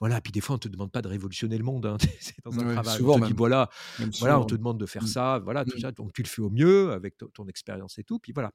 voilà, 0.00 0.20
puis 0.20 0.32
des 0.32 0.40
fois, 0.40 0.56
on 0.56 0.58
te 0.58 0.68
demande 0.68 0.92
pas 0.92 1.02
de 1.02 1.08
révolutionner 1.08 1.58
le 1.58 1.64
monde. 1.64 1.86
hein, 1.86 1.96
c'est 2.20 2.36
dans 2.44 2.60
un 2.60 2.64
Ouais, 2.64 2.66
travail. 2.66 2.94
souvent 2.96 3.16
on 3.16 3.18
te 3.20 3.26
dit, 3.26 3.32
même. 3.32 3.34
voilà, 3.34 3.68
Même 3.98 4.12
voilà, 4.18 4.40
on 4.40 4.44
te 4.44 4.54
demande 4.54 4.78
de 4.80 4.86
faire 4.86 5.02
Mmh. 5.02 5.06
ça, 5.08 5.38
voilà, 5.40 5.64
tout 5.66 5.78
ça. 5.78 5.92
Donc, 5.92 6.12
tu 6.12 6.22
le 6.22 6.28
fais 6.28 6.42
au 6.42 6.50
mieux 6.50 6.92
avec 6.92 7.16
to- 7.18 7.28
ton 7.28 7.46
expérience 7.48 7.98
et 7.98 8.04
tout. 8.04 8.18
Puis 8.20 8.32
voilà. 8.32 8.52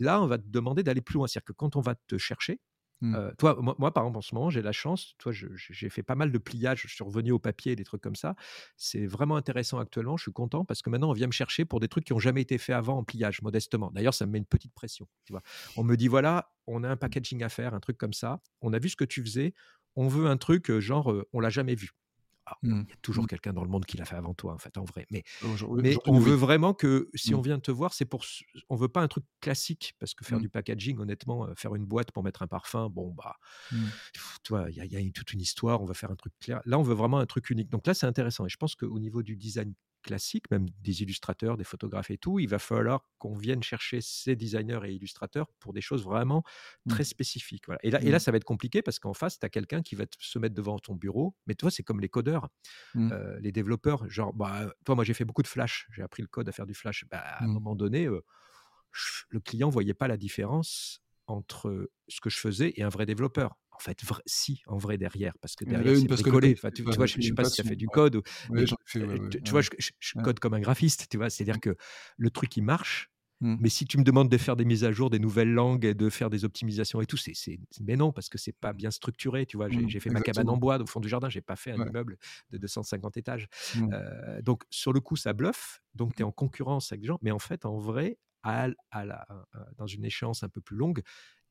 Là, 0.00 0.22
on 0.22 0.26
va 0.26 0.38
te 0.38 0.48
demander 0.48 0.82
d'aller 0.82 1.00
plus 1.02 1.14
loin. 1.14 1.26
C'est-à-dire 1.28 1.46
que 1.46 1.52
quand 1.52 1.76
on 1.76 1.80
va 1.80 1.94
te 1.94 2.18
chercher, 2.18 2.60
Mmh. 3.02 3.14
toi, 3.38 3.56
moi, 3.60 3.74
moi, 3.78 3.92
par 3.92 4.04
exemple, 4.04 4.18
en 4.18 4.22
ce 4.22 4.34
moment, 4.34 4.48
j'ai 4.50 4.62
la 4.62 4.72
chance. 4.72 5.14
Toi, 5.18 5.32
j'ai 5.32 5.88
fait 5.90 6.02
pas 6.02 6.14
mal 6.14 6.32
de 6.32 6.38
pliages. 6.38 6.82
Je 6.86 6.94
suis 6.94 7.04
revenu 7.04 7.30
au 7.32 7.38
papier, 7.38 7.76
des 7.76 7.84
trucs 7.84 8.00
comme 8.02 8.16
ça. 8.16 8.36
C'est 8.76 9.06
vraiment 9.06 9.36
intéressant 9.36 9.78
actuellement. 9.78 10.16
Je 10.16 10.22
suis 10.22 10.32
content 10.32 10.64
parce 10.64 10.80
que 10.82 10.88
maintenant, 10.90 11.10
on 11.10 11.12
vient 11.12 11.26
me 11.26 11.32
chercher 11.32 11.64
pour 11.66 11.80
des 11.80 11.88
trucs 11.88 12.04
qui 12.04 12.14
n'ont 12.14 12.18
jamais 12.18 12.40
été 12.42 12.56
faits 12.58 12.74
avant 12.76 12.98
en 12.98 13.04
pliage, 13.04 13.42
modestement. 13.42 13.90
D'ailleurs, 13.92 14.14
ça 14.14 14.24
me 14.26 14.32
met 14.32 14.38
une 14.38 14.46
petite 14.46 14.72
pression. 14.74 15.06
Tu 15.24 15.32
vois, 15.32 15.42
on 15.76 15.84
me 15.84 15.96
dit 15.96 16.08
voilà, 16.08 16.52
on 16.66 16.84
a 16.84 16.88
un 16.88 16.96
packaging 16.96 17.42
à 17.42 17.48
faire, 17.50 17.74
un 17.74 17.80
truc 17.80 17.98
comme 17.98 18.14
ça. 18.14 18.40
On 18.62 18.72
a 18.72 18.78
vu 18.78 18.88
ce 18.88 18.96
que 18.96 19.04
tu 19.04 19.22
faisais. 19.22 19.54
On 19.94 20.08
veut 20.08 20.26
un 20.26 20.36
truc 20.36 20.70
genre, 20.78 21.12
on 21.32 21.40
l'a 21.40 21.50
jamais 21.50 21.74
vu. 21.74 21.90
Ah, 22.46 22.56
mmh. 22.62 22.82
il 22.86 22.90
y 22.90 22.92
a 22.92 22.96
toujours 23.02 23.24
mmh. 23.24 23.28
quelqu'un 23.28 23.52
dans 23.52 23.64
le 23.64 23.68
monde 23.68 23.84
qui 23.84 23.96
l'a 23.96 24.04
fait 24.04 24.16
avant 24.16 24.34
toi, 24.34 24.54
en 24.54 24.58
fait, 24.58 24.78
en 24.78 24.84
vrai. 24.84 25.06
Mais, 25.10 25.24
mais 25.82 25.96
on 26.06 26.18
veut 26.18 26.34
vraiment 26.34 26.74
que, 26.74 27.10
si 27.14 27.34
on 27.34 27.40
vient 27.40 27.58
te 27.58 27.70
voir, 27.70 27.92
c'est 27.92 28.04
pour. 28.04 28.24
On 28.68 28.76
veut 28.76 28.88
pas 28.88 29.02
un 29.02 29.08
truc 29.08 29.24
classique, 29.40 29.94
parce 29.98 30.14
que 30.14 30.24
faire 30.24 30.40
du 30.40 30.48
packaging, 30.48 30.98
honnêtement, 30.98 31.48
faire 31.56 31.74
une 31.74 31.84
boîte 31.84 32.12
pour 32.12 32.22
mettre 32.22 32.42
un 32.42 32.46
parfum, 32.46 32.88
bon, 32.88 33.12
bah, 33.14 33.36
toi, 34.42 34.66
il 34.70 34.82
y, 34.82 34.86
y, 34.86 34.96
a 34.96 35.10
toute 35.10 35.32
une 35.32 35.40
histoire, 35.40 35.82
on 35.82 35.86
va 35.86 35.94
faire 35.94 36.10
un 36.10 36.16
truc 36.16 36.32
clair. 36.40 36.60
Là, 36.64 36.78
on 36.78 36.82
veut 36.82 36.94
vraiment 36.94 37.18
un 37.18 37.26
truc 37.26 37.50
unique. 37.50 37.70
Donc 37.70 37.86
là, 37.86 37.94
c'est 37.94 38.06
intéressant. 38.06 38.46
Et 38.46 38.48
je 38.48 38.56
pense 38.56 38.74
qu'au 38.74 38.98
niveau 38.98 39.22
du 39.22 39.36
design 39.36 39.74
classique, 40.06 40.48
même 40.52 40.68
des 40.82 41.02
illustrateurs, 41.02 41.56
des 41.56 41.64
photographes 41.64 42.10
et 42.10 42.16
tout, 42.16 42.38
il 42.38 42.48
va 42.48 42.60
falloir 42.60 43.02
qu'on 43.18 43.34
vienne 43.34 43.62
chercher 43.62 44.00
ces 44.00 44.36
designers 44.36 44.80
et 44.84 44.92
illustrateurs 44.92 45.48
pour 45.58 45.72
des 45.72 45.80
choses 45.80 46.04
vraiment 46.04 46.44
mmh. 46.84 46.90
très 46.90 47.04
spécifiques. 47.04 47.64
Et, 47.82 47.90
là, 47.90 48.00
et 48.00 48.10
là, 48.10 48.16
mmh. 48.16 48.20
ça 48.20 48.30
va 48.30 48.36
être 48.36 48.44
compliqué 48.44 48.82
parce 48.82 49.00
qu'en 49.00 49.14
face, 49.14 49.40
tu 49.40 49.44
as 49.44 49.48
quelqu'un 49.48 49.82
qui 49.82 49.96
va 49.96 50.04
se 50.18 50.38
mettre 50.38 50.54
devant 50.54 50.78
ton 50.78 50.94
bureau. 50.94 51.34
Mais 51.46 51.54
toi, 51.54 51.70
c'est 51.72 51.82
comme 51.82 52.00
les 52.00 52.08
codeurs, 52.08 52.48
mmh. 52.94 53.12
euh, 53.12 53.40
les 53.40 53.50
développeurs. 53.50 54.08
Genre, 54.08 54.32
bah, 54.32 54.72
toi, 54.84 54.94
moi, 54.94 55.04
j'ai 55.04 55.14
fait 55.14 55.24
beaucoup 55.24 55.42
de 55.42 55.48
Flash. 55.48 55.88
J'ai 55.90 56.02
appris 56.02 56.22
le 56.22 56.28
code 56.28 56.48
à 56.48 56.52
faire 56.52 56.66
du 56.66 56.74
Flash. 56.74 57.04
Bah, 57.10 57.18
à 57.18 57.44
un 57.44 57.48
moment 57.48 57.74
donné, 57.74 58.06
euh, 58.06 58.24
le 59.28 59.40
client 59.40 59.68
voyait 59.68 59.94
pas 59.94 60.06
la 60.06 60.16
différence 60.16 61.02
entre 61.26 61.90
ce 62.06 62.20
que 62.20 62.30
je 62.30 62.38
faisais 62.38 62.72
et 62.76 62.84
un 62.84 62.88
vrai 62.88 63.04
développeur 63.06 63.56
en 63.76 63.78
fait, 63.78 63.98
si, 64.24 64.62
en 64.66 64.78
vrai, 64.78 64.96
derrière, 64.96 65.34
parce 65.40 65.54
que 65.54 65.64
derrière, 65.64 65.96
c'est 65.96 66.06
bricolé. 66.06 66.54
tu, 66.74 66.82
vois, 66.82 67.06
je 67.06 67.18
ne 67.18 67.22
sais 67.22 67.32
pas 67.32 67.44
si 67.44 67.56
tu 67.56 67.60
as 67.60 67.64
fait 67.64 67.76
du 67.76 67.88
code. 67.88 68.22
tu, 68.24 69.50
vois, 69.50 69.60
je, 69.60 70.22
code 70.22 70.38
comme 70.38 70.54
un 70.54 70.60
graphiste, 70.60 71.08
tu 71.10 71.18
vois. 71.18 71.30
C'est-à-dire 71.30 71.56
mmh. 71.56 71.60
que 71.60 71.76
le 72.16 72.30
truc, 72.30 72.56
il 72.56 72.62
marche, 72.62 73.10
mmh. 73.40 73.56
mais 73.60 73.68
si 73.68 73.84
tu 73.84 73.98
me 73.98 74.02
demandes 74.02 74.30
de 74.30 74.38
faire 74.38 74.56
des 74.56 74.64
mises 74.64 74.84
à 74.84 74.92
jour, 74.92 75.10
des 75.10 75.18
nouvelles 75.18 75.52
langues, 75.52 75.84
et 75.84 75.94
de 75.94 76.08
faire 76.08 76.30
des 76.30 76.44
optimisations 76.44 77.00
et 77.02 77.06
tout, 77.06 77.18
c'est, 77.18 77.34
mais 77.82 77.96
non, 77.96 78.12
parce 78.12 78.28
que 78.30 78.38
c'est 78.38 78.56
pas 78.58 78.72
bien 78.72 78.90
structuré, 78.90 79.44
tu 79.44 79.58
vois. 79.58 79.68
J'ai, 79.68 79.80
mmh, 79.80 80.00
fait 80.00 80.10
ma 80.10 80.20
cabane 80.22 80.48
en 80.48 80.56
bois 80.56 80.80
au 80.80 80.86
fond 80.86 81.00
du 81.00 81.08
jardin, 81.08 81.28
j'ai 81.28 81.42
pas 81.42 81.56
fait 81.56 81.72
un 81.72 81.86
immeuble 81.86 82.16
de 82.50 82.58
250 82.58 83.16
étages. 83.18 83.48
Euh, 83.76 84.40
donc, 84.42 84.62
sur 84.70 84.92
le 84.92 85.00
coup, 85.00 85.16
ça 85.16 85.34
bluffe. 85.34 85.82
Donc, 85.94 86.14
tu 86.14 86.22
es 86.22 86.24
en 86.24 86.32
concurrence 86.32 86.92
avec 86.92 87.02
des 87.02 87.08
gens, 87.08 87.18
mais 87.20 87.30
en 87.30 87.38
fait, 87.38 87.66
en 87.66 87.78
vrai, 87.78 88.18
à, 88.42 88.68
à 88.90 89.04
la, 89.04 89.26
dans 89.76 89.86
une 89.86 90.04
échéance 90.04 90.42
un 90.42 90.48
peu 90.48 90.60
plus 90.60 90.76
longue, 90.76 91.02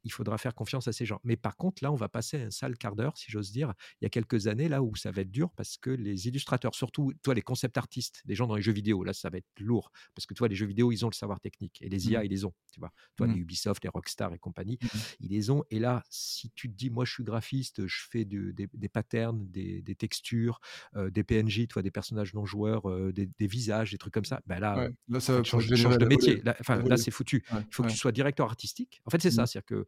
il 0.06 0.12
faudra 0.12 0.38
faire 0.38 0.54
confiance 0.54 0.88
à 0.88 0.94
ces 0.94 1.06
gens. 1.06 1.20
Mais 1.24 1.36
par 1.36 1.58
contre, 1.58 1.84
là, 1.84 1.92
on 1.92 1.96
va 1.96 2.08
passer 2.08 2.38
un 2.44 2.52
sale 2.52 2.78
quart 2.78 2.96
d'heure, 2.96 3.18
si 3.18 3.32
j'ose 3.32 3.52
dire, 3.52 3.74
il 4.00 4.06
y 4.06 4.08
a 4.08 4.10
quelques 4.10 4.48
années, 4.48 4.70
là 4.70 4.82
où 4.82 4.96
ça 4.96 5.12
va 5.12 5.24
être 5.24 5.32
dur, 5.32 5.50
parce 5.56 5.78
que 5.78 5.90
les 5.90 6.28
illustrateurs, 6.28 6.76
surtout, 6.76 7.12
toi, 7.24 7.34
les 7.34 7.42
concept 7.42 7.78
artistes, 7.78 8.22
des 8.26 8.36
gens 8.36 8.48
dans 8.48 8.56
les 8.56 8.62
jeux 8.62 8.72
vidéo, 8.72 9.04
là, 9.04 9.14
ça 9.14 9.30
va 9.30 9.40
être 9.40 9.48
lourd, 9.60 9.92
parce 10.14 10.26
que 10.28 10.36
toi, 10.36 10.48
les 10.48 10.56
jeux 10.56 10.68
vidéo, 10.68 10.92
ils 10.92 11.04
ont 11.06 11.10
le 11.10 11.16
savoir 11.16 11.40
technique, 11.40 11.82
et 11.82 11.90
les 11.90 12.10
IA, 12.10 12.22
mmh. 12.22 12.26
ils 12.26 12.30
les 12.30 12.46
ont, 12.46 12.54
tu 12.72 12.80
vois. 12.80 12.94
Toi, 13.16 13.28
les 13.28 13.34
mmh. 13.34 13.40
Ubisoft, 13.40 13.84
les 13.84 13.90
Rockstar 13.90 14.34
et 14.34 14.40
compagnie, 14.40 14.78
mmh. 14.82 14.88
ils 15.22 15.30
les 15.32 15.50
ont. 15.50 15.64
Et 15.72 15.80
là, 15.80 16.04
si 16.10 16.52
tu 16.52 16.70
te 16.70 16.76
dis, 16.76 16.92
moi, 16.92 17.04
je 17.04 17.12
suis 17.12 17.24
graphiste, 17.24 17.88
je 17.88 18.02
fais 18.10 18.26
des, 18.26 18.68
patterns, 18.88 19.48
des, 19.50 19.96
textures, 19.98 20.62
euh, 20.96 21.10
des 21.10 21.24
PNJ, 21.24 21.68
toi, 21.68 21.82
des 21.82 21.92
personnages 21.92 22.34
non 22.36 22.46
joueurs, 22.46 22.88
euh, 22.90 23.12
des, 23.12 23.48
visages, 23.48 23.92
des 23.92 23.98
trucs 23.98 24.14
comme 24.14 24.26
ça, 24.26 24.42
ben 24.46 24.60
là, 24.60 24.90
là 25.08 25.20
ça 25.20 25.44
change, 25.44 25.68
de 25.68 26.06
métier. 26.06 26.42
Là, 26.44 26.56
là, 26.68 26.98
c'est 26.98 27.12
foutu. 27.12 27.44
il 27.52 27.66
faut 27.72 27.84
que 27.84 27.90
tu 27.90 27.98
sois 27.98 28.12
directeur 28.12 28.46
artistique. 28.46 29.02
En 29.06 29.10
fait, 29.10 29.22
c'est 29.22 29.32
ça, 29.32 29.48
c'est-à-dire 29.48 29.66
que 29.66 29.88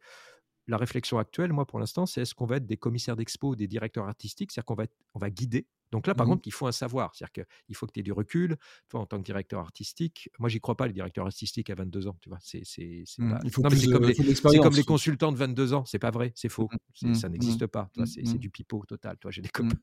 la 0.66 0.76
réflexion 0.76 1.18
actuelle, 1.18 1.52
moi, 1.52 1.66
pour 1.66 1.78
l'instant, 1.78 2.06
c'est 2.06 2.22
est-ce 2.22 2.34
qu'on 2.34 2.46
va 2.46 2.56
être 2.56 2.66
des 2.66 2.76
commissaires 2.76 3.16
d'expo 3.16 3.56
des 3.56 3.66
directeurs 3.66 4.06
artistiques? 4.06 4.52
C'est-à-dire 4.52 4.66
qu'on 4.66 4.74
va, 4.74 4.84
on 5.14 5.18
va 5.18 5.30
guider 5.30 5.66
donc 5.90 6.06
là, 6.06 6.14
par 6.14 6.26
mmh 6.26 6.30
contre, 6.30 6.42
il 6.46 6.52
faut 6.52 6.66
un 6.66 6.72
savoir. 6.72 7.14
C'est-à-dire 7.14 7.44
qu'il 7.66 7.76
faut 7.76 7.86
que 7.86 7.92
tu 7.92 8.00
aies 8.00 8.02
du 8.02 8.12
recul. 8.12 8.56
Toi, 8.88 9.00
en 9.00 9.06
tant 9.06 9.18
que 9.18 9.24
directeur 9.24 9.60
artistique, 9.60 10.30
moi, 10.38 10.48
j'y 10.48 10.60
crois 10.60 10.76
pas, 10.76 10.86
les 10.86 10.92
directeurs 10.92 11.26
artistiques 11.26 11.70
à 11.70 11.74
22 11.74 12.08
ans. 12.08 12.16
Tu 12.20 12.28
vois, 12.28 12.38
c'est, 12.42 12.62
c'est, 12.64 13.04
mmh. 13.18 13.50
comme, 13.54 13.74
les, 13.74 14.34
comme 14.58 14.74
les 14.74 14.84
consultants 14.84 15.32
de 15.32 15.36
22 15.36 15.74
ans. 15.74 15.84
C'est 15.84 15.98
pas 15.98 16.10
vrai, 16.10 16.32
c'est 16.34 16.48
faux. 16.48 16.68
Mmh. 17.02 17.14
Ça 17.14 17.28
n'existe 17.28 17.66
pas. 17.66 17.90
c'est, 18.04 18.22
du 18.38 18.50
pipeau 18.50 18.84
total. 18.86 19.16
Toi, 19.18 19.30
j'ai 19.30 19.42
des 19.42 19.48
copains, 19.48 19.78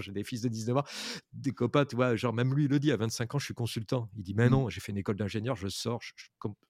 j'ai 0.00 0.12
des 0.12 0.24
fils 0.24 0.42
de 0.42 0.48
19 0.48 0.76
ans, 0.76 0.84
des 1.32 1.52
copains, 1.52 1.84
tu 1.84 1.96
vois, 1.96 2.16
genre, 2.16 2.32
même 2.32 2.54
lui, 2.54 2.64
il 2.64 2.70
le 2.70 2.78
dit, 2.78 2.92
à 2.92 2.96
25 2.96 3.34
ans, 3.34 3.38
je 3.38 3.46
suis 3.46 3.54
consultant. 3.54 4.08
Il 4.16 4.22
dit, 4.22 4.34
mais 4.34 4.48
non, 4.48 4.68
j'ai 4.68 4.80
fait 4.80 4.92
une 4.92 4.98
école 4.98 5.16
d'ingénieur, 5.16 5.56
je 5.56 5.68
sors. 5.68 6.00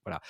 voilà. 0.05 0.21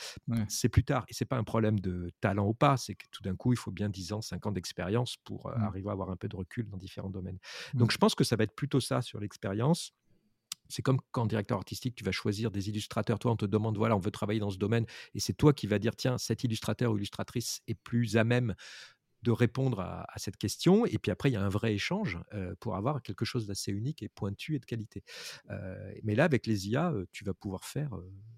C'est 0.49 0.69
plus 0.69 0.85
tard. 0.85 1.05
Et 1.09 1.15
c'est 1.15 1.25
pas 1.25 1.37
un 1.37 1.45
problème 1.45 1.79
de 1.81 2.11
talent 2.21 2.47
ou 2.47 2.55
pas. 2.55 2.77
C'est 2.77 2.95
que 2.95 3.07
tout 3.11 3.23
d'un 3.23 3.37
coup, 3.37 3.53
il 3.53 3.59
faut 3.59 3.71
bien 3.71 3.89
10 3.89 4.13
ans, 4.13 4.21
5 4.21 4.47
ans 4.47 4.53
d'expérience 4.53 5.17
pour 5.25 5.47
euh, 5.47 5.53
arriver 5.57 5.89
à 5.89 5.93
avoir 5.93 6.11
un 6.11 6.17
peu 6.17 6.29
de 6.29 6.37
recul 6.37 6.69
dans 6.69 6.77
différents 6.77 7.11
domaines. 7.11 7.39
Donc, 7.75 7.93
je 7.93 7.99
pense 7.99 8.15
que 8.15 8.25
ça 8.31 8.37
va 8.37 8.45
être 8.45 8.55
plutôt 8.55 8.81
ça 8.81 9.03
sur 9.03 9.19
l'expérience. 9.19 9.93
C'est 10.69 10.83
comme 10.83 11.01
quand 11.11 11.27
directeur 11.27 11.59
artistique, 11.59 11.97
tu 11.97 12.05
vas 12.05 12.13
choisir 12.13 12.53
des 12.53 12.69
illustrateurs. 12.69 13.19
Toi, 13.19 13.33
on 13.33 13.37
te 13.37 13.45
demande, 13.45 13.77
voilà, 13.77 13.97
on 13.97 13.99
veut 13.99 14.13
travailler 14.13 14.39
dans 14.39 14.51
ce 14.51 14.57
domaine. 14.57 14.87
Et 15.15 15.21
c'est 15.21 15.33
toi 15.33 15.53
qui 15.53 15.67
vas 15.67 15.81
dire, 15.81 15.97
tiens, 15.97 16.17
cet 16.17 16.45
illustrateur 16.45 16.93
ou 16.93 16.97
illustratrice 16.97 17.61
est 17.67 17.75
plus 17.75 18.17
à 18.17 18.23
même 18.23 18.55
de 19.23 19.31
répondre 19.31 19.81
à, 19.81 20.07
cette 20.17 20.37
question. 20.37 20.87
Et 20.87 20.99
puis 20.99 21.11
après, 21.11 21.31
il 21.31 21.35
y 21.35 21.37
a 21.37 21.43
un 21.43 21.49
vrai 21.49 21.75
échange 21.75 22.19
euh, 22.33 22.55
pour 22.61 22.77
avoir 22.77 23.03
quelque 23.03 23.25
chose 23.25 23.47
d'assez 23.47 23.73
unique 23.73 24.03
et 24.03 24.09
pointu 24.09 24.55
et 24.55 24.59
de 24.59 24.67
qualité. 24.67 25.03
Euh, 25.51 25.93
mais 26.03 26.15
là, 26.15 26.25
avec 26.25 26.47
les 26.47 26.69
IA, 26.69 26.93
tu 27.13 27.25
vas 27.25 27.35
pouvoir 27.35 27.65
faire 27.65 27.91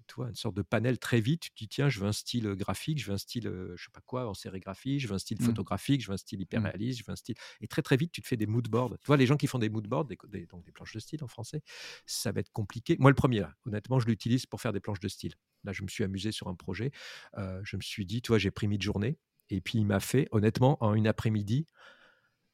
tu 0.07 0.15
vois, 0.15 0.29
une 0.29 0.35
sorte 0.35 0.55
de 0.55 0.61
panel 0.61 0.99
très 0.99 1.21
vite. 1.21 1.43
Tu 1.43 1.51
dis, 1.55 1.67
tiens, 1.67 1.89
je 1.89 1.99
veux 1.99 2.07
un 2.07 2.13
style 2.13 2.47
graphique, 2.55 2.99
je 2.99 3.07
veux 3.07 3.13
un 3.13 3.17
style, 3.17 3.51
je 3.75 3.83
sais 3.83 3.91
pas 3.91 4.01
quoi, 4.01 4.27
en 4.27 4.33
sérigraphie, 4.33 4.99
je 4.99 5.07
veux 5.07 5.15
un 5.15 5.19
style 5.19 5.41
mmh. 5.41 5.45
photographique, 5.45 6.01
je 6.01 6.07
veux 6.07 6.13
un 6.13 6.17
style 6.17 6.41
hyper 6.41 6.61
mmh. 6.61 6.65
réaliste, 6.65 6.99
je 6.99 7.05
veux 7.05 7.13
un 7.13 7.15
style. 7.15 7.35
Et 7.61 7.67
très, 7.67 7.81
très 7.81 7.97
vite, 7.97 8.11
tu 8.11 8.21
te 8.21 8.27
fais 8.27 8.37
des 8.37 8.45
mood 8.45 8.67
boards. 8.67 8.97
Tu 8.99 9.07
vois, 9.07 9.17
les 9.17 9.25
gens 9.25 9.37
qui 9.37 9.47
font 9.47 9.59
des 9.59 9.69
mood 9.69 9.87
boards, 9.87 10.05
des, 10.05 10.45
donc 10.47 10.65
des 10.65 10.71
planches 10.71 10.93
de 10.93 10.99
style 10.99 11.23
en 11.23 11.27
français, 11.27 11.61
ça 12.05 12.31
va 12.31 12.41
être 12.41 12.51
compliqué. 12.51 12.97
Moi, 12.99 13.11
le 13.11 13.15
premier, 13.15 13.39
là, 13.39 13.53
honnêtement, 13.65 13.99
je 13.99 14.07
l'utilise 14.07 14.45
pour 14.45 14.61
faire 14.61 14.73
des 14.73 14.79
planches 14.79 14.99
de 14.99 15.07
style. 15.07 15.33
Là, 15.63 15.71
je 15.71 15.83
me 15.83 15.87
suis 15.87 16.03
amusé 16.03 16.31
sur 16.31 16.47
un 16.47 16.55
projet. 16.55 16.91
je 17.37 17.75
me 17.77 17.81
suis 17.81 18.05
dit, 18.05 18.21
tu 18.21 18.29
vois, 18.29 18.37
j'ai 18.37 18.51
pris 18.51 18.67
mi-journée 18.67 19.17
et 19.49 19.61
puis 19.61 19.79
il 19.79 19.85
m'a 19.85 19.99
fait, 19.99 20.27
honnêtement, 20.31 20.77
en 20.83 20.93
une 20.93 21.07
après-midi, 21.07 21.67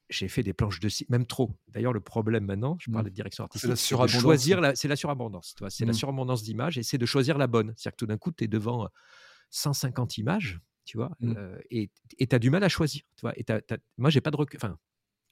j'ai 0.08 0.28
fait 0.28 0.42
des 0.42 0.52
planches 0.52 0.80
de 0.80 0.88
style, 0.88 1.06
même 1.08 1.24
trop. 1.24 1.56
D'ailleurs, 1.68 1.92
le 1.92 2.00
problème 2.00 2.44
maintenant, 2.44 2.76
je 2.80 2.90
parle 2.90 3.04
mmh. 3.04 3.08
de 3.08 3.14
direction 3.14 3.44
artistique, 3.44 3.76
c'est 3.76 3.96
la 3.96 4.06
choisir 4.08 4.72
c'est 4.74 4.88
la 4.88 4.96
surabondance. 4.96 5.54
C'est 5.68 5.84
la 5.84 5.92
mmh. 5.92 5.94
surabondance 5.94 6.42
d'images 6.42 6.78
et 6.78 6.82
c'est 6.82 6.98
de 6.98 7.06
choisir 7.06 7.38
la 7.38 7.46
bonne. 7.46 7.72
C'est-à-dire 7.76 7.92
que 7.92 7.96
tout 7.96 8.06
d'un 8.06 8.18
coup, 8.18 8.32
tu 8.32 8.44
es 8.44 8.48
devant 8.48 8.88
150 9.50 10.18
images, 10.18 10.60
tu 10.84 10.96
vois, 10.96 11.12
mmh. 11.20 11.34
et 11.70 11.90
tu 12.18 12.34
as 12.34 12.38
du 12.38 12.50
mal 12.50 12.64
à 12.64 12.68
choisir. 12.68 13.02
Tu 13.16 13.20
vois, 13.20 13.38
et 13.38 13.44
moi, 13.98 14.10
j'ai 14.10 14.20
pas 14.20 14.32
de 14.32 14.36
recul. 14.36 14.58
Enfin, 14.60 14.76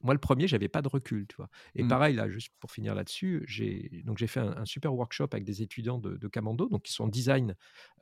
moi, 0.00 0.14
le 0.14 0.20
premier, 0.20 0.46
j'avais 0.46 0.68
pas 0.68 0.82
de 0.82 0.88
recul, 0.88 1.26
tu 1.26 1.36
vois. 1.36 1.48
Et 1.74 1.82
mmh. 1.82 1.88
pareil, 1.88 2.14
là, 2.14 2.28
juste 2.28 2.52
pour 2.60 2.70
finir 2.70 2.94
là-dessus, 2.94 3.44
j'ai 3.46 4.02
donc 4.04 4.18
j'ai 4.18 4.26
fait 4.26 4.40
un, 4.40 4.64
super 4.64 4.94
workshop 4.94 5.28
avec 5.32 5.44
des 5.44 5.62
étudiants 5.62 5.98
de, 5.98 6.16
de 6.16 6.28
Camando, 6.28 6.68
donc 6.68 6.82
qui 6.82 6.92
sont 6.92 7.04
en 7.04 7.08
design 7.08 7.54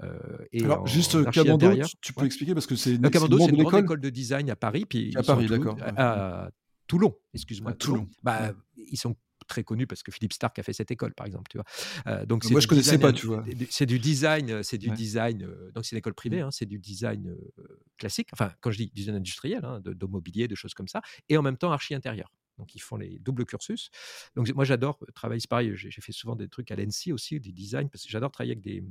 euh, 0.02 0.18
et 0.52 0.64
Alors, 0.64 0.86
juste 0.86 1.30
Camando, 1.30 1.72
tu, 2.02 2.12
peux 2.12 2.26
expliquer 2.26 2.54
parce 2.54 2.66
que 2.66 2.76
c'est 2.76 2.94
une, 2.96 3.10
Camando, 3.10 3.38
c'est 3.38 3.50
une 3.50 3.62
grande 3.62 3.84
école 3.84 4.00
de 4.00 4.10
design 4.10 4.50
à 4.50 4.56
Paris, 4.56 4.84
puis 4.84 5.16
à 5.16 5.22
Paris, 5.22 5.46
d'accord. 5.46 5.76
À, 5.96 6.50
Toulon, 6.86 7.16
excuse-moi. 7.34 7.72
Toulon. 7.72 8.08
Bah, 8.22 8.52
ils 8.76 8.96
sont 8.96 9.16
très 9.46 9.64
connu 9.64 9.86
parce 9.86 10.02
que 10.02 10.12
Philippe 10.12 10.32
Stark 10.32 10.58
a 10.58 10.62
fait 10.62 10.72
cette 10.72 10.90
école, 10.90 11.14
par 11.14 11.26
exemple. 11.26 11.50
Tu 11.50 11.58
vois. 11.58 11.64
Euh, 12.06 12.26
donc 12.26 12.48
moi, 12.50 12.60
je 12.60 12.66
connaissais 12.66 12.98
pas, 12.98 13.12
tu 13.12 13.26
vois. 13.26 13.44
C'est 13.70 13.86
du 13.86 13.98
design, 13.98 14.50
euh, 14.50 14.62
c'est 14.62 14.78
du 14.78 14.90
design. 14.90 15.42
Euh, 15.42 15.70
donc 15.72 15.84
c'est 15.84 15.92
une 15.92 15.98
école 15.98 16.14
privée, 16.14 16.42
mmh. 16.42 16.46
hein, 16.46 16.50
c'est 16.50 16.66
du 16.66 16.78
design 16.78 17.36
classique. 17.98 18.28
Enfin, 18.32 18.52
quand 18.60 18.70
je 18.70 18.78
dis 18.78 18.92
design 18.94 19.16
industriel, 19.16 19.64
hein, 19.64 19.80
de, 19.80 19.92
de, 19.92 20.06
mobilier, 20.06 20.48
de 20.48 20.54
choses 20.54 20.74
comme 20.74 20.88
ça, 20.88 21.02
et 21.28 21.36
en 21.36 21.42
même 21.42 21.56
temps 21.56 21.72
archi 21.72 21.94
intérieur. 21.94 22.32
Donc 22.58 22.74
ils 22.74 22.80
font 22.80 22.96
les 22.96 23.18
doubles 23.18 23.44
cursus. 23.44 23.90
Donc 24.34 24.50
moi 24.54 24.64
j'adore 24.64 24.98
travailler, 25.14 25.40
c'est 25.40 25.50
pareil, 25.50 25.72
j'ai 25.74 25.90
fait 26.00 26.12
souvent 26.12 26.36
des 26.36 26.48
trucs 26.48 26.70
à 26.70 26.76
l'ENSI 26.76 27.12
aussi, 27.12 27.38
du 27.38 27.52
design, 27.52 27.90
parce 27.90 28.04
que 28.04 28.10
j'adore 28.10 28.30
travailler 28.30 28.52
avec 28.52 28.64
des, 28.64 28.82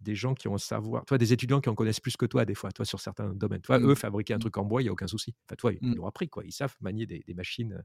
des 0.00 0.14
gens 0.14 0.34
qui 0.34 0.48
ont 0.48 0.54
un 0.54 0.58
savoir, 0.58 1.04
toi, 1.04 1.18
des 1.18 1.32
étudiants 1.32 1.60
qui 1.60 1.68
en 1.68 1.74
connaissent 1.74 2.00
plus 2.00 2.16
que 2.16 2.26
toi, 2.26 2.44
des 2.44 2.54
fois, 2.54 2.70
toi, 2.72 2.84
sur 2.84 3.00
certains 3.00 3.34
domaines. 3.34 3.60
Toi, 3.62 3.78
mmh. 3.78 3.90
eux, 3.90 3.94
fabriquer 3.94 4.34
un 4.34 4.36
mmh. 4.36 4.40
truc 4.40 4.56
en 4.58 4.64
bois, 4.64 4.82
il 4.82 4.84
n'y 4.84 4.88
a 4.88 4.92
aucun 4.92 5.06
souci. 5.06 5.34
Enfin, 5.46 5.56
toi, 5.56 5.72
ils 5.72 5.88
mmh. 5.88 5.94
l'ont 5.94 6.06
appris, 6.06 6.28
quoi. 6.28 6.44
Ils 6.44 6.52
savent 6.52 6.74
manier 6.80 7.06
des, 7.06 7.22
machines. 7.34 7.82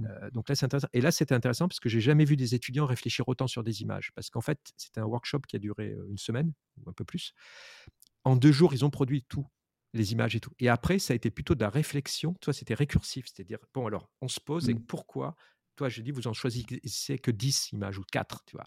Euh, 0.00 0.30
donc 0.30 0.48
là, 0.48 0.54
c'est 0.54 0.64
intéressant. 0.64 0.88
Et 0.92 1.00
là, 1.00 1.10
c'était 1.10 1.34
intéressant 1.34 1.68
parce 1.68 1.80
que 1.80 1.88
j'ai 1.88 2.00
jamais 2.00 2.24
vu 2.24 2.36
des 2.36 2.54
étudiants 2.54 2.86
réfléchir 2.86 3.28
autant 3.28 3.46
sur 3.46 3.62
des 3.62 3.82
images. 3.82 4.12
Parce 4.14 4.30
qu'en 4.30 4.40
fait, 4.40 4.58
c'était 4.76 5.00
un 5.00 5.04
workshop 5.04 5.40
qui 5.48 5.56
a 5.56 5.58
duré 5.58 5.90
euh, 5.90 6.06
une 6.08 6.18
semaine 6.18 6.52
ou 6.78 6.88
un 6.88 6.92
peu 6.92 7.04
plus. 7.04 7.32
En 8.24 8.36
deux 8.36 8.52
jours, 8.52 8.72
ils 8.74 8.84
ont 8.84 8.90
produit 8.90 9.24
tout 9.28 9.46
les 9.92 10.12
images 10.12 10.36
et 10.36 10.40
tout. 10.40 10.50
Et 10.58 10.68
après, 10.68 10.98
ça 10.98 11.12
a 11.12 11.16
été 11.16 11.30
plutôt 11.30 11.54
de 11.54 11.60
la 11.60 11.70
réflexion. 11.70 12.34
Toi, 12.40 12.52
c'était 12.52 12.74
récursif, 12.74 13.26
c'est-à-dire, 13.26 13.58
bon, 13.74 13.86
alors, 13.86 14.10
on 14.20 14.28
se 14.28 14.40
pose 14.40 14.68
et 14.68 14.74
pourquoi 14.74 15.36
toi, 15.76 15.88
je 15.88 16.00
dis, 16.00 16.10
vous 16.10 16.26
en 16.26 16.32
choisissez 16.32 17.18
que 17.18 17.30
10 17.30 17.72
images 17.72 17.98
ou 17.98 18.02
4, 18.10 18.44
tu 18.46 18.56
vois. 18.56 18.66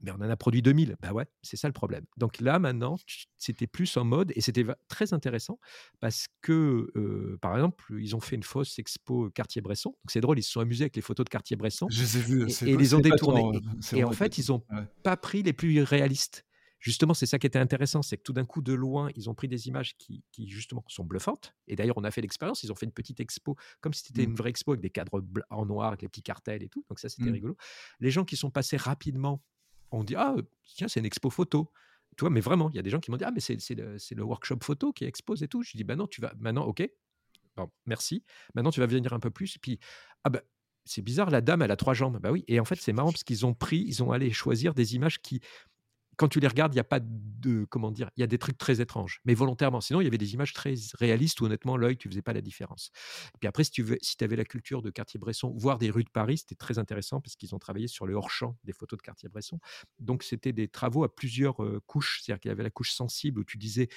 Mais 0.00 0.10
on 0.10 0.16
en 0.16 0.22
a 0.22 0.36
produit 0.36 0.62
2000. 0.62 0.96
Bah 1.00 1.12
ouais, 1.12 1.26
c'est 1.42 1.56
ça 1.56 1.68
le 1.68 1.72
problème. 1.72 2.04
Donc 2.16 2.40
là, 2.40 2.58
maintenant, 2.58 2.96
c'était 3.36 3.66
plus 3.66 3.96
en 3.96 4.04
mode, 4.04 4.32
et 4.34 4.40
c'était 4.40 4.64
très 4.88 5.12
intéressant, 5.12 5.58
parce 6.00 6.26
que, 6.40 6.90
euh, 6.96 7.38
par 7.40 7.54
exemple, 7.54 7.84
ils 7.98 8.16
ont 8.16 8.20
fait 8.20 8.36
une 8.36 8.42
fausse 8.42 8.78
expo 8.78 9.30
Cartier-Bresson. 9.30 9.90
Donc 9.90 10.10
c'est 10.10 10.20
drôle, 10.20 10.38
ils 10.38 10.42
se 10.42 10.52
sont 10.52 10.60
amusés 10.60 10.84
avec 10.84 10.96
les 10.96 11.02
photos 11.02 11.24
de 11.24 11.30
Cartier-Bresson. 11.30 11.88
Je 11.90 12.00
les 12.00 12.16
ai 12.16 12.20
vues. 12.20 12.50
Et, 12.50 12.70
ils 12.72 12.76
les 12.76 12.94
ont 12.94 13.00
détournées. 13.00 13.60
Et, 13.92 14.04
en 14.04 14.12
fait, 14.12 14.38
ils 14.38 14.50
n'ont 14.50 14.62
pas 15.02 15.16
pris 15.16 15.42
les 15.42 15.52
plus 15.52 15.82
réalistes 15.82 16.45
justement, 16.86 17.14
c'est 17.14 17.26
ça 17.26 17.40
qui 17.40 17.48
était 17.48 17.58
intéressant, 17.58 18.00
c'est 18.00 18.16
que 18.16 18.22
tout 18.22 18.32
d'un 18.32 18.44
coup, 18.44 18.62
de 18.62 18.72
loin, 18.72 19.10
ils 19.16 19.28
ont 19.28 19.34
pris 19.34 19.48
des 19.48 19.66
images 19.66 19.96
qui, 19.98 20.22
justement 20.46 20.84
sont 20.86 21.04
bluffantes. 21.04 21.52
Et 21.66 21.74
d'ailleurs, 21.74 21.98
on 21.98 22.04
a 22.04 22.12
fait 22.12 22.20
l'expérience, 22.20 22.62
ils 22.62 22.70
ont 22.70 22.76
fait 22.76 22.86
une 22.86 22.92
petite 22.92 23.18
expo, 23.18 23.56
comme 23.80 23.92
si 23.92 24.04
c'était 24.04 24.22
mmh. 24.24 24.30
une 24.30 24.34
vraie 24.36 24.50
expo 24.50 24.70
avec 24.70 24.82
des 24.82 24.90
cadres 24.90 25.20
en 25.50 25.66
noir, 25.66 25.88
avec 25.88 26.02
les 26.02 26.08
petits 26.08 26.22
cartels 26.22 26.62
et 26.62 26.68
tout. 26.68 26.84
Donc 26.88 27.00
ça, 27.00 27.08
c'était 27.08 27.28
mmh. 27.28 27.34
rigolo. 27.34 27.56
Les 27.98 28.12
gens 28.12 28.24
qui 28.24 28.36
sont 28.36 28.52
passés 28.52 28.76
rapidement 28.76 29.42
ont 29.90 30.04
dit, 30.04 30.14
ah, 30.14 30.36
tiens, 30.76 30.86
c'est 30.86 31.00
une 31.00 31.06
expo 31.06 31.28
photo. 31.28 31.72
Tu 32.16 32.20
vois, 32.20 32.30
mais 32.30 32.40
vraiment, 32.40 32.70
il 32.70 32.76
y 32.76 32.78
a 32.78 32.82
des 32.82 32.90
gens 32.90 33.00
qui 33.00 33.10
m'ont 33.10 33.16
dit, 33.16 33.24
ah, 33.24 33.32
mais 33.32 33.40
c'est 33.40 33.56
le, 33.74 33.96
le, 33.96 34.22
workshop 34.22 34.58
photo 34.62 34.92
qui 34.92 35.06
expose 35.06 35.42
et 35.42 35.48
tout. 35.48 35.64
Je 35.64 35.76
dis, 35.76 35.82
ben 35.82 35.96
non, 35.96 36.06
tu 36.06 36.20
vas, 36.20 36.32
maintenant, 36.38 36.66
ok, 36.66 36.88
bon, 37.56 37.68
merci. 37.86 38.22
Maintenant, 38.54 38.70
tu 38.70 38.78
vas 38.78 38.86
venir 38.86 39.12
un 39.12 39.18
peu 39.18 39.30
plus. 39.30 39.56
Et 39.56 39.58
puis, 39.58 39.80
ah 40.22 40.30
ben, 40.30 40.40
c'est 40.84 41.02
bizarre, 41.02 41.30
la 41.30 41.40
dame, 41.40 41.62
elle 41.62 41.72
a 41.72 41.76
trois 41.76 41.94
jambes. 41.94 42.20
Bah 42.20 42.30
oui, 42.30 42.44
et 42.46 42.60
en 42.60 42.64
fait, 42.64 42.76
c'est 42.76 42.92
marrant 42.92 43.10
parce 43.12 43.24
qu'ils 43.24 43.44
ont 43.44 43.54
pris, 43.54 43.84
ils 43.86 44.04
ont 44.04 44.12
allé 44.12 44.30
choisir 44.30 44.72
des 44.72 44.94
images 44.94 45.20
qui 45.20 45.40
quand 46.16 46.28
tu 46.28 46.40
les 46.40 46.48
regardes, 46.48 46.74
il 46.74 46.76
y 46.76 46.80
a 46.80 46.84
pas 46.84 47.00
de 47.00 47.64
comment 47.68 47.90
dire, 47.90 48.10
il 48.16 48.20
y 48.20 48.24
a 48.24 48.26
des 48.26 48.38
trucs 48.38 48.58
très 48.58 48.80
étranges, 48.80 49.20
mais 49.24 49.34
volontairement. 49.34 49.80
Sinon, 49.80 50.00
il 50.00 50.04
y 50.04 50.06
avait 50.06 50.18
des 50.18 50.34
images 50.34 50.52
très 50.52 50.74
réalistes 50.98 51.40
où 51.40 51.46
honnêtement, 51.46 51.76
l'œil, 51.76 51.96
tu 51.96 52.08
faisais 52.08 52.22
pas 52.22 52.32
la 52.32 52.40
différence. 52.40 52.90
Et 53.34 53.38
puis 53.38 53.48
après, 53.48 53.64
si 53.64 53.70
tu 53.70 53.82
veux, 53.82 53.98
si 54.00 54.16
avais 54.22 54.36
la 54.36 54.44
culture 54.44 54.82
de 54.82 54.90
Cartier-Bresson, 54.90 55.52
voir 55.56 55.78
des 55.78 55.90
rues 55.90 56.04
de 56.04 56.10
Paris, 56.10 56.38
c'était 56.38 56.54
très 56.54 56.78
intéressant 56.78 57.20
parce 57.20 57.36
qu'ils 57.36 57.54
ont 57.54 57.58
travaillé 57.58 57.86
sur 57.88 58.06
le 58.06 58.14
hors-champ 58.14 58.56
des 58.64 58.72
photos 58.72 58.96
de 58.98 59.02
Cartier-Bresson. 59.02 59.60
Donc, 60.00 60.22
c'était 60.22 60.52
des 60.52 60.68
travaux 60.68 61.04
à 61.04 61.14
plusieurs 61.14 61.56
couches, 61.86 62.22
c'est-à-dire 62.22 62.40
qu'il 62.40 62.48
y 62.48 62.52
avait 62.52 62.62
la 62.62 62.70
couche 62.70 62.92
sensible 62.92 63.40
où 63.40 63.44
tu 63.44 63.58
disais 63.58 63.88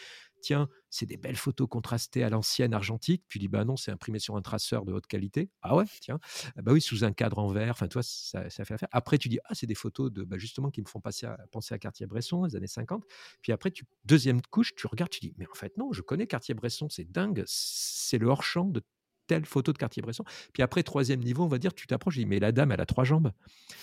tiens, 0.41 0.69
c'est 0.89 1.05
des 1.05 1.17
belles 1.17 1.35
photos 1.35 1.67
contrastées 1.69 2.23
à 2.23 2.29
l'ancienne 2.29 2.73
argentique. 2.73 3.23
Tu 3.27 3.39
dis, 3.39 3.47
bah 3.47 3.65
non, 3.65 3.77
c'est 3.77 3.91
imprimé 3.91 4.19
sur 4.19 4.35
un 4.35 4.41
traceur 4.41 4.85
de 4.85 4.93
haute 4.93 5.07
qualité. 5.07 5.49
Ah 5.61 5.75
ouais, 5.75 5.85
tiens. 6.01 6.19
Ah 6.55 6.61
bah 6.61 6.71
oui, 6.71 6.81
sous 6.81 7.03
un 7.03 7.11
cadre 7.11 7.39
en 7.39 7.47
verre. 7.47 7.71
Enfin, 7.71 7.87
toi, 7.87 8.01
ça, 8.03 8.49
ça 8.49 8.65
fait 8.65 8.73
affaire. 8.75 8.89
Après, 8.91 9.17
tu 9.17 9.29
dis, 9.29 9.39
ah, 9.45 9.55
c'est 9.55 9.67
des 9.67 9.75
photos 9.75 10.11
de, 10.11 10.23
bah, 10.23 10.37
justement, 10.37 10.69
qui 10.69 10.81
me 10.81 10.87
font 10.87 10.99
passer 10.99 11.25
à, 11.25 11.37
penser 11.51 11.73
à 11.73 11.79
Cartier-Bresson, 11.79 12.45
les 12.45 12.55
années 12.55 12.67
50. 12.67 13.03
Puis 13.41 13.51
après, 13.51 13.71
tu, 13.71 13.85
deuxième 14.05 14.41
couche, 14.41 14.75
tu 14.75 14.87
regardes, 14.87 15.11
tu 15.11 15.19
dis, 15.19 15.33
mais 15.37 15.47
en 15.47 15.55
fait, 15.55 15.77
non, 15.77 15.91
je 15.93 16.01
connais 16.01 16.27
Cartier-Bresson, 16.27 16.89
c'est 16.89 17.09
dingue. 17.09 17.43
C'est 17.45 18.17
le 18.17 18.27
hors-champ 18.27 18.65
de 18.65 18.81
telle 19.29 19.45
photo 19.45 19.71
de 19.71 19.77
Cartier-Bresson. 19.77 20.23
Puis 20.53 20.63
après, 20.63 20.81
troisième 20.81 21.19
niveau, 21.19 21.43
on 21.43 21.47
va 21.47 21.59
dire, 21.59 21.73
tu 21.73 21.85
t'approches, 21.85 22.15
je 22.15 22.21
dis, 22.21 22.25
mais 22.25 22.39
la 22.39 22.51
dame, 22.51 22.71
elle 22.71 22.81
a 22.81 22.87
trois 22.87 23.03
jambes. 23.03 23.31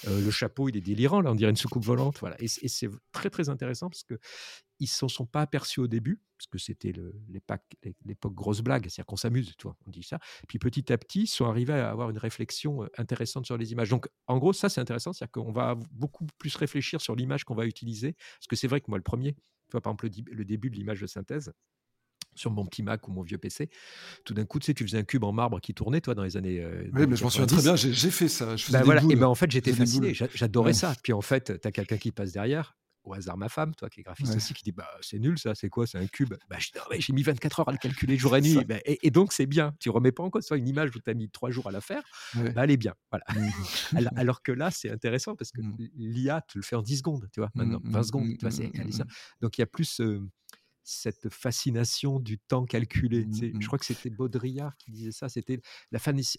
Euh, 0.09 0.21
le 0.21 0.31
chapeau, 0.33 0.69
il 0.69 0.77
est 0.77 0.81
délirant, 0.81 1.21
là, 1.21 1.31
on 1.31 1.37
dirait 1.37 1.51
une 1.51 1.57
soucoupe 1.57 1.85
volante. 1.85 2.19
Voilà. 2.19 2.37
Et, 2.41 2.49
c'est 2.49 2.91
très, 3.13 3.31
très 3.31 3.49
intéressant 3.49 3.89
parce 3.89 4.03
que 4.03 4.19
ils 4.81 4.89
s'en 4.89 5.09
sont 5.09 5.25
pas 5.25 5.41
aperçus 5.41 5.81
au 5.81 5.87
début, 5.87 6.21
parce 6.37 6.49
que 6.49 6.59
c'était 6.59 6.93
l'époque 8.05 8.35
grosse 8.35 8.61
blague, 8.61 8.83
c'est-à-dire 8.83 9.07
qu'on 9.07 9.17
s'amuse, 9.17 9.55
tu 9.57 9.63
vois, 9.63 9.77
on 9.87 9.91
dit 9.91 10.03
ça. 10.03 10.19
Puis 10.49 10.59
petit 10.59 10.93
à 10.93 10.99
petit, 10.99 11.23
ils 11.23 11.27
sont 11.29 11.47
arrivés 11.47 11.73
à 11.73 11.89
avoir 11.89 12.11
une 12.11 12.19
réflexion 12.19 12.83
euh, 12.83 12.89
intéressante 12.99 13.47
sur 13.47 13.57
les 13.57 13.73
images. 13.73 13.89
Donc, 13.89 14.09
en 14.27 14.37
gros, 14.37 14.53
ça, 14.53 14.69
c'est 14.69 14.81
intéressant, 14.81 15.13
c'est-à-dire 15.13 15.33
qu'on 15.33 15.53
va 15.53 15.77
beaucoup 15.93 16.27
plus 16.39 16.55
réfléchir 16.57 17.01
sur 17.01 17.15
l'image 17.15 17.45
qu'on 17.45 17.55
va 17.55 17.67
utiliser, 17.67 18.13
parce 18.13 18.49
que 18.49 18.57
c'est 18.57 18.69
vrai 18.69 18.81
que 18.81 18.87
moi, 18.89 18.99
le 18.99 19.05
premier, 19.05 19.33
tu 19.33 19.73
vois, 19.73 19.81
par 19.81 19.93
exemple, 19.93 20.11
le, 20.31 20.45
début 20.45 20.69
de 20.69 20.77
l'image 20.77 21.01
de 21.01 21.07
synthèse, 21.07 21.53
sur 22.37 22.51
mon 22.51 22.65
petit 22.65 22.83
Mac 22.83 23.07
ou 23.09 23.13
mon 23.13 23.23
vieux 23.23 23.39
PC. 23.39 23.69
Tout 24.25 24.35
d'un 24.35 24.45
coup, 24.45 24.59
tu 24.59 24.67
sais, 24.67 24.75
tu 24.75 24.85
faisais 24.85 24.99
un 24.99 25.05
cube 25.05 25.25
en 25.25 25.33
marbre 25.33 25.61
qui 25.61 25.75
tournait, 25.75 26.01
toi, 26.01 26.15
dans 26.15 26.23
les 26.23 26.37
années. 26.37 26.61
Euh, 26.61 26.89
oui, 26.95 27.07
mais 27.07 27.17
je 27.17 27.25
m'en 27.25 27.31
souviens 27.31 27.47
très 27.47 27.63
bien, 27.63 27.77
j'ai 27.77 28.11
fait 28.11 28.29
ça. 28.29 28.57
Je 28.57 28.71
bah 28.71 28.83
voilà, 28.85 29.03
et 29.09 29.17
ben 29.17 29.27
en 29.27 29.35
fait, 29.35 29.51
j'étais 29.51 29.73
fasciné, 29.73 30.15
j'adorais 30.15 30.73
ça. 30.73 30.95
Puis 31.03 31.13
en 31.13 31.23
fait, 31.23 31.61
tu 31.61 31.69
as 31.69 31.73
quelqu'un 31.73 31.97
qui 31.97 32.13
passe 32.13 32.33
derrière, 32.33 32.77
au 33.07 33.15
hasard 33.15 33.37
ma 33.37 33.49
femme, 33.49 33.75
toi 33.75 33.89
qui 33.89 34.01
est 34.01 34.03
graphiste 34.03 34.35
aussi, 34.35 34.53
qui 34.53 34.65
dit 34.65 34.73
bah 34.73 34.89
c'est 35.01 35.19
nul 35.19 35.39
ça, 35.39 35.55
c'est 35.55 35.69
quoi, 35.69 35.87
c'est 35.87 35.99
un 35.99 36.07
cube? 36.07 36.35
Bah, 36.51 36.57
j'ai 36.99 37.13
mis 37.13 37.23
24 37.23 37.61
heures 37.61 37.69
à 37.69 37.73
le 37.73 37.79
calculer 37.79 38.17
jour 38.17 38.37
et 38.37 38.41
nuit. 38.43 38.65
Bah, 38.65 38.77
et, 38.85 39.11
donc 39.11 39.33
c'est 39.33 39.47
bien. 39.47 39.75
Tu 39.81 39.91
remets 39.91 40.13
pas 40.13 40.23
en 40.23 40.31
cause 40.31 40.45
soit 40.45 40.59
une 40.59 40.69
image 40.69 40.91
où 40.95 40.99
tu 40.99 41.11
as 41.11 41.15
mis 41.15 41.31
trois 41.31 41.51
jours 41.51 41.69
à 41.69 41.73
la 41.73 41.81
faire, 41.81 42.03
bah, 42.35 42.65
elle 42.65 42.71
est 42.71 42.77
bien. 42.77 42.95
Voilà. 43.11 43.25
Mmh. 43.35 44.09
alors, 44.17 44.43
que 44.43 44.53
là 44.53 44.71
c'est 44.71 44.91
intéressant 44.91 45.37
parce 45.37 45.53
que 45.53 45.61
mmh. 45.61 45.77
l'IA 45.97 46.41
te 46.43 46.59
le 46.59 46.63
fait 46.63 46.77
en 46.77 46.83
10 46.83 46.99
secondes, 46.99 47.29
tu 47.33 47.41
vois, 47.41 47.51
maintenant 47.55 47.81
20 47.85 48.01
mmh, 48.01 48.03
secondes. 48.03 48.29
Tu 48.39 48.47
vois, 48.47 48.51
ça. 48.51 49.05
Donc 49.41 49.57
il 49.59 49.61
y 49.61 49.65
a 49.65 49.67
plus 49.67 50.01
cette 50.87 51.29
fascination 51.29 52.21
du 52.21 52.39
temps 52.39 52.65
calculé. 52.65 53.27
Je 53.33 53.67
crois 53.67 53.79
que 53.79 53.85
c'était 53.85 54.09
Baudrillard 54.09 54.77
qui 54.77 54.93
disait 54.93 55.13
ça. 55.13 55.29
C'était 55.29 55.61
la, 55.91 55.99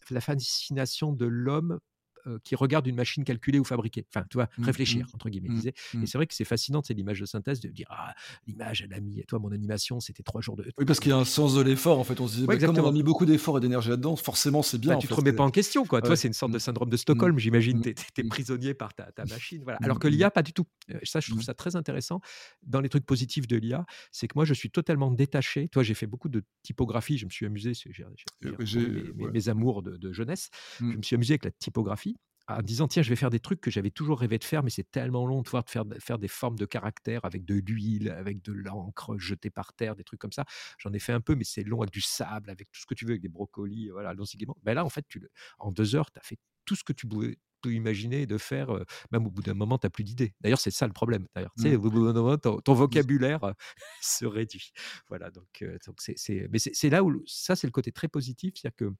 la 0.10 0.22
fascination 0.22 1.12
de 1.12 1.26
l'homme 1.26 1.80
euh, 2.28 2.40
qui 2.44 2.56
regarde 2.56 2.88
une 2.88 2.96
machine 2.96 3.24
calculée 3.24 3.60
ou 3.60 3.64
fabriquée. 3.64 4.06
Enfin, 4.10 4.26
tu 4.30 4.38
vois, 4.38 4.50
mmh, 4.58 4.64
réfléchir, 4.64 5.06
mmh, 5.06 5.16
entre 5.16 5.30
guillemets. 5.30 5.50
Mmh, 5.50 6.04
et 6.04 6.08
c'est 6.08 6.18
vrai 6.18 6.28
que 6.28 6.34
c'est 6.34 6.46
fascinant, 6.46 6.82
c'est 6.84 6.94
l'image 6.94 7.20
de 7.20 7.26
synthèse, 7.26 7.60
de 7.60 7.70
dire, 7.70 7.88
ah, 7.90 8.14
l'image, 8.48 8.82
elle 8.82 8.94
a 8.94 9.00
mis, 9.00 9.24
toi, 9.28 9.40
mon 9.40 9.52
animation, 9.52 10.00
c'était 10.00 10.24
trois 10.24 10.42
jours 10.42 10.56
de. 10.56 10.66
Oui, 10.78 10.86
parce 10.86 11.00
qu'il 11.00 11.12
y 11.12 11.14
a 11.14 11.18
un 11.18 11.26
sens 11.26 11.56
de 11.56 11.62
l'effort, 11.62 12.00
en 12.00 12.04
fait. 12.04 12.20
On 12.20 12.28
se 12.28 12.38
dit, 12.38 12.46
comme 12.46 12.78
on 12.78 12.88
a 12.88 12.92
mis 12.92 13.04
beaucoup 13.04 13.26
d'efforts 13.26 13.58
et 13.58 13.62
d'énergie 13.62 13.90
là-dedans, 13.90 14.16
forcément, 14.16 14.62
c'est 14.62 14.78
bien. 14.78 14.94
Bah, 14.94 15.00
tu 15.00 15.08
te 15.08 15.14
remets 15.14 15.34
pas 15.34 15.44
en 15.44 15.52
question, 15.52 15.86
quoi. 15.86 16.02
Toi, 16.02 16.16
c'est 16.16 16.28
une 16.28 16.34
sorte 16.34 16.52
de 16.52 16.60
syndrome 16.60 16.90
de 16.90 16.98
Stockholm, 16.98 17.38
j'imagine. 17.40 17.82
Tu 17.82 17.94
es, 18.18 18.24
prisonnier 18.24 18.74
par 18.74 18.94
ta, 18.94 19.26
machine. 19.30 19.62
Voilà. 19.64 19.80
Alors 19.82 20.00
que 20.00 20.08
l'IA, 20.08 20.32
pas 20.32 20.44
du 20.44 20.54
tout. 20.54 20.66
Euh, 20.92 21.00
ça, 21.04 21.20
je 21.20 21.30
trouve 21.30 21.42
ça 21.42 21.54
très 21.54 21.76
intéressant. 21.76 22.22
Dans 22.64 22.82
les 22.82 22.90
trucs 22.90 23.06
positifs 23.06 23.48
de 23.48 23.58
l'IA, 23.58 23.86
c'est 24.12 24.28
que 24.28 24.34
moi, 24.36 24.46
je 24.46 24.54
suis 24.54 24.70
totalement 24.70 25.12
détaché. 25.12 25.70
Toi, 25.70 25.84
j'ai 25.84 25.94
fait 25.94 26.08
beaucoup 26.08 26.30
de 26.30 26.44
typographie, 26.64 27.18
je 27.18 27.26
me 27.26 27.30
suis 27.30 27.46
amusé, 27.46 27.74
j'ai 27.74 28.04
euh, 28.46 29.14
mes, 29.16 29.28
mes, 29.32 29.50
amours 29.50 29.82
de, 29.82 29.98
de 29.98 30.12
jeunesse. 30.12 30.50
Je 30.80 30.86
me 30.86 31.02
suis 31.02 31.16
amusé 31.16 31.34
avec 31.34 31.46
la 31.46 31.52
typographie 31.52 32.17
en 32.48 32.62
disant 32.62 32.88
tiens 32.88 33.02
je 33.02 33.10
vais 33.10 33.16
faire 33.16 33.30
des 33.30 33.40
trucs 33.40 33.62
que 33.62 33.72
j'avais 33.72 33.92
toujours 33.92 34.20
rêvé 34.20 34.38
de 34.38 34.44
faire 34.44 34.64
mais 34.64 34.70
c'est 34.70 34.90
tellement 34.90 35.26
long 35.26 35.42
de 35.42 35.50
voir 35.50 35.64
de 35.64 35.70
faire, 35.70 35.84
faire 36.00 36.18
des 36.18 36.28
formes 36.28 36.58
de 36.58 36.66
caractères 36.66 37.26
avec 37.26 37.46
de 37.46 37.56
l'huile 37.56 38.10
avec 38.10 38.42
de 38.42 38.54
l'encre 38.54 39.18
jetée 39.18 39.50
par 39.50 39.74
terre 39.74 39.96
des 39.96 40.04
trucs 40.04 40.20
comme 40.20 40.32
ça 40.32 40.46
j'en 40.78 40.94
ai 40.94 41.00
fait 41.00 41.14
un 41.14 41.22
peu 41.22 41.36
mais 41.36 41.44
c'est 41.44 41.64
long 41.64 41.82
avec 41.82 41.94
du 41.94 42.02
sable 42.02 42.50
avec 42.50 42.72
tout 42.72 42.82
ce 42.82 42.86
que 42.86 42.94
tu 42.94 43.06
veux 43.06 43.12
avec 43.12 43.22
des 43.22 43.30
brocolis 43.30 43.90
voilà 43.90 44.10
allons-y 44.10 44.38
ben 44.64 44.74
là 44.74 44.86
en 44.86 44.90
fait 44.90 45.06
tu 45.08 45.22
en 45.60 45.72
deux 45.72 45.96
heures 45.96 46.12
tu 46.12 46.20
as 46.20 46.24
fait 46.24 46.38
tout 46.66 46.76
ce 46.76 46.84
que 46.84 46.94
tu 46.94 47.08
pouvais 47.08 47.38
peux 47.62 47.74
imaginer 47.74 48.26
de 48.26 48.38
faire, 48.38 48.70
même 49.12 49.26
au 49.26 49.32
bout 49.32 49.42
d'un 49.42 49.54
moment, 49.54 49.78
tu 49.78 49.86
n'as 49.86 49.90
plus 49.90 50.04
d'idées. 50.04 50.36
D'ailleurs, 50.42 50.60
c'est 50.60 50.72
ça 50.72 50.86
le 50.88 50.94
problème. 50.94 51.28
D'ailleurs, 51.36 51.54
mmh. 51.58 51.74
au 51.74 51.90
bout 51.90 52.06
d'un 52.06 52.14
moment, 52.14 52.38
ton, 52.38 52.60
mmh. 52.60 52.78
vocabulaire 52.78 53.54
se 54.02 54.26
réduit. 54.26 54.72
Voilà, 55.10 55.32
donc 55.32 55.66
c'est, 55.98 56.48
mais 56.52 56.60
c'est 56.60 56.90
là 56.90 57.04
où 57.04 57.24
ça, 57.26 57.56
c'est 57.56 57.68
le 57.68 57.72
côté 57.72 57.92
très 57.92 58.08
positif, 58.08 58.54
c'est-à-dire 58.56 58.76
que 58.76 58.94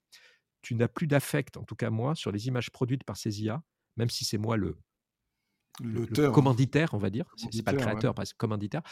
tu 0.62 0.74
n'as 0.74 0.88
plus 0.88 1.06
d'affect, 1.06 1.56
en 1.56 1.64
tout 1.64 1.76
cas 1.76 1.90
moi, 1.90 2.14
sur 2.14 2.32
les 2.32 2.48
images 2.48 2.70
produites 2.70 3.04
par 3.04 3.16
ces 3.16 3.42
IA, 3.42 3.62
même 3.96 4.10
si 4.10 4.24
c'est 4.24 4.38
moi 4.38 4.56
le, 4.56 4.76
le, 5.80 6.30
commanditaire, 6.30 6.94
on 6.94 6.98
va 6.98 7.10
dire. 7.10 7.26
C'est 7.50 7.62
pas 7.62 7.72
le 7.72 7.78
créateur, 7.78 8.18
ouais. 8.18 8.24
commanditaire. 8.36 8.82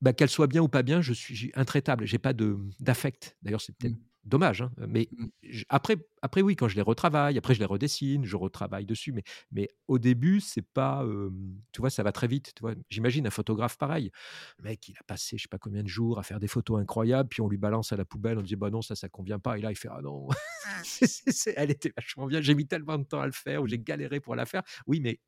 Bah, 0.00 0.12
qu'elle 0.12 0.30
soit 0.30 0.48
bien 0.48 0.62
ou 0.62 0.68
pas 0.68 0.82
bien, 0.82 1.00
je 1.00 1.12
suis 1.12 1.52
intraitable. 1.54 2.06
J'ai 2.06 2.18
pas 2.18 2.32
d'affect. 2.80 3.36
D'ailleurs, 3.42 3.60
c'est 3.60 3.76
peut-être 3.76 3.94
mmh. 3.94 4.04
Dommage. 4.24 4.62
Hein, 4.62 4.70
mais 4.76 5.08
mmh. 5.12 5.26
après, 5.68 5.96
après, 6.22 6.42
oui, 6.42 6.56
quand 6.56 6.68
je 6.68 6.76
les 6.76 6.82
retravaille, 6.82 7.36
après 7.38 7.54
je 7.54 7.58
les 7.58 7.64
redessine, 7.66 8.24
je 8.24 8.36
retravaille 8.36 8.86
dessus. 8.86 9.12
Mais, 9.12 9.24
mais 9.50 9.68
au 9.88 9.98
début, 9.98 10.40
c'est 10.40 10.62
pas, 10.62 11.04
tu 11.72 11.80
vois, 11.80 11.90
ça 11.90 12.02
va 12.02 12.12
très 12.12 12.26
vite. 12.26 12.52
Tu 12.54 12.60
vois, 12.60 12.74
j'imagine 12.90 13.26
un 13.26 13.30
photographe 13.30 13.76
pareil. 13.78 14.10
Le 14.58 14.64
mec, 14.64 14.88
il 14.88 14.96
a 14.98 15.02
passé, 15.04 15.36
je 15.36 15.42
sais 15.42 15.48
pas 15.48 15.58
combien 15.58 15.82
de 15.82 15.88
jours 15.88 16.18
à 16.18 16.22
faire 16.22 16.40
des 16.40 16.48
photos 16.48 16.80
incroyables, 16.80 17.28
puis 17.28 17.40
on 17.40 17.48
lui 17.48 17.58
balance 17.58 17.92
à 17.92 17.96
la 17.96 18.04
poubelle, 18.04 18.38
on 18.38 18.42
dit 18.42 18.56
bah 18.56 18.70
non, 18.70 18.82
ça, 18.82 18.94
ça 18.94 19.08
convient 19.08 19.38
pas. 19.38 19.58
Et 19.58 19.60
là, 19.62 19.70
il 19.70 19.76
fait 19.76 19.88
ah 19.90 20.00
non, 20.02 20.28
elle 21.56 21.70
était 21.70 21.92
vachement 21.96 22.26
bien. 22.26 22.40
J'ai 22.40 22.54
mis 22.54 22.66
tellement 22.66 22.98
de 22.98 23.04
temps 23.04 23.20
à 23.20 23.26
le 23.26 23.32
faire, 23.32 23.62
ou 23.62 23.66
j'ai 23.66 23.78
galéré 23.78 24.20
pour 24.20 24.36
la 24.36 24.46
faire. 24.46 24.62
Oui, 24.86 25.00
mais 25.00 25.20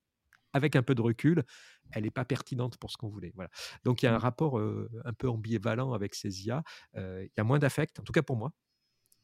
avec 0.53 0.77
un 0.77 0.83
peu 0.83 0.95
de 0.95 1.03
recul, 1.03 1.43
elle 1.91 2.05
n'est 2.05 2.11
pas 2.11 2.25
pertinente 2.25 2.77
pour 2.79 2.93
ce 2.93 2.97
qu'on 2.97 3.09
voulait. 3.09 3.33
Voilà. 3.35 3.51
Donc 3.85 4.03
il 4.03 4.07
y 4.07 4.09
a 4.09 4.15
un 4.15 4.19
mmh. 4.19 4.21
rapport 4.21 4.61
un 4.61 5.13
peu 5.13 5.29
ambivalent 5.29 5.93
avec 5.93 6.15
ces 6.15 6.47
IA. 6.47 6.63
Il 6.95 7.31
y 7.37 7.41
a 7.41 7.45
moins 7.45 7.59
d'affect, 7.59 7.99
en 7.99 8.05
tout 8.05 8.13
cas 8.13 8.23
pour 8.23 8.37
moi. 8.37 8.53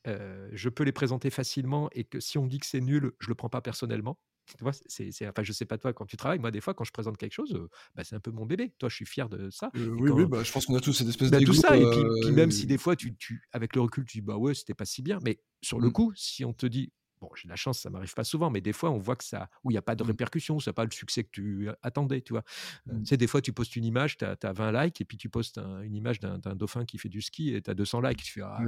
Je 0.06 0.68
peux 0.68 0.84
les 0.84 0.92
présenter 0.92 1.30
facilement 1.30 1.88
et 1.92 2.04
que 2.04 2.20
si 2.20 2.38
on 2.38 2.46
dit 2.46 2.58
que 2.58 2.66
c'est 2.66 2.80
nul, 2.80 3.12
je 3.18 3.28
le 3.28 3.34
prends 3.34 3.48
pas 3.48 3.60
personnellement. 3.60 4.18
Tu 4.58 4.64
vois, 4.64 4.72
c'est, 4.86 5.10
enfin, 5.28 5.42
je 5.42 5.52
sais 5.52 5.64
pas 5.64 5.78
toi 5.78 5.92
quand 5.92 6.06
tu 6.06 6.16
travailles. 6.16 6.38
Moi, 6.38 6.50
des 6.50 6.60
fois, 6.60 6.74
quand 6.74 6.84
je 6.84 6.90
présente 6.90 7.16
quelque 7.16 7.32
chose, 7.32 7.56
bah, 7.94 8.02
c'est 8.04 8.16
un 8.16 8.20
peu 8.20 8.30
mon 8.30 8.46
bébé. 8.46 8.72
Toi, 8.78 8.88
je 8.88 8.96
suis 8.96 9.06
fier 9.06 9.28
de 9.28 9.48
ça. 9.50 9.70
oui, 9.74 10.10
oui, 10.10 10.24
bah, 10.26 10.42
je 10.42 10.50
pense 10.50 10.66
qu'on 10.66 10.76
a 10.76 10.80
tous 10.80 10.92
cette 10.92 11.08
espèce 11.08 11.30
bah, 11.30 11.38
de 11.38 11.44
tout 11.44 11.52
ça. 11.52 11.76
Et 11.76 11.84
puis, 11.90 12.32
même 12.32 12.50
si 12.50 12.66
des 12.66 12.78
fois, 12.78 12.96
tu, 12.96 13.14
tu, 13.16 13.42
avec 13.52 13.76
le 13.76 13.82
recul, 13.82 14.04
tu 14.04 14.18
dis 14.18 14.22
bah 14.22 14.36
ouais, 14.36 14.54
c'était 14.54 14.74
pas 14.74 14.84
si 14.84 15.02
bien. 15.02 15.18
Mais 15.24 15.40
sur 15.62 15.78
le 15.78 15.88
mmh. 15.88 15.92
coup, 15.92 16.12
si 16.16 16.44
on 16.44 16.52
te 16.52 16.66
dit 16.66 16.92
Bon, 17.20 17.28
j'ai 17.34 17.44
de 17.44 17.50
la 17.50 17.56
chance, 17.56 17.80
ça 17.80 17.90
m'arrive 17.90 18.14
pas 18.14 18.24
souvent, 18.24 18.48
mais 18.48 18.62
des 18.62 18.72
fois, 18.72 18.90
on 18.90 18.96
voit 18.96 19.14
que 19.14 19.24
ça, 19.24 19.50
où 19.62 19.70
il 19.70 19.74
n'y 19.74 19.78
a 19.78 19.82
pas 19.82 19.94
de 19.94 20.02
mmh. 20.02 20.06
répercussions, 20.06 20.58
ça 20.58 20.70
n'a 20.70 20.72
pas 20.72 20.84
le 20.84 20.90
succès 20.90 21.22
que 21.22 21.28
tu 21.30 21.68
attendais, 21.82 22.22
tu 22.22 22.32
vois? 22.32 22.42
Mmh. 22.86 23.00
tu 23.00 23.06
sais, 23.06 23.16
des 23.18 23.26
fois, 23.26 23.42
tu 23.42 23.52
postes 23.52 23.76
une 23.76 23.84
image, 23.84 24.16
tu 24.16 24.24
as, 24.24 24.52
20 24.52 24.84
likes, 24.84 25.02
et 25.02 25.04
puis 25.04 25.18
tu 25.18 25.28
postes 25.28 25.60
une 25.84 25.94
image 25.94 26.20
d'un 26.20 26.38
dauphin 26.54 26.86
qui 26.86 26.96
fait 26.96 27.10
du 27.10 27.20
ski, 27.20 27.54
et 27.54 27.60
tu 27.60 27.70
as 27.70 27.74
200 27.74 28.00
likes. 28.00 28.22
Tu 28.22 28.32
fais, 28.32 28.40
ah, 28.40 28.58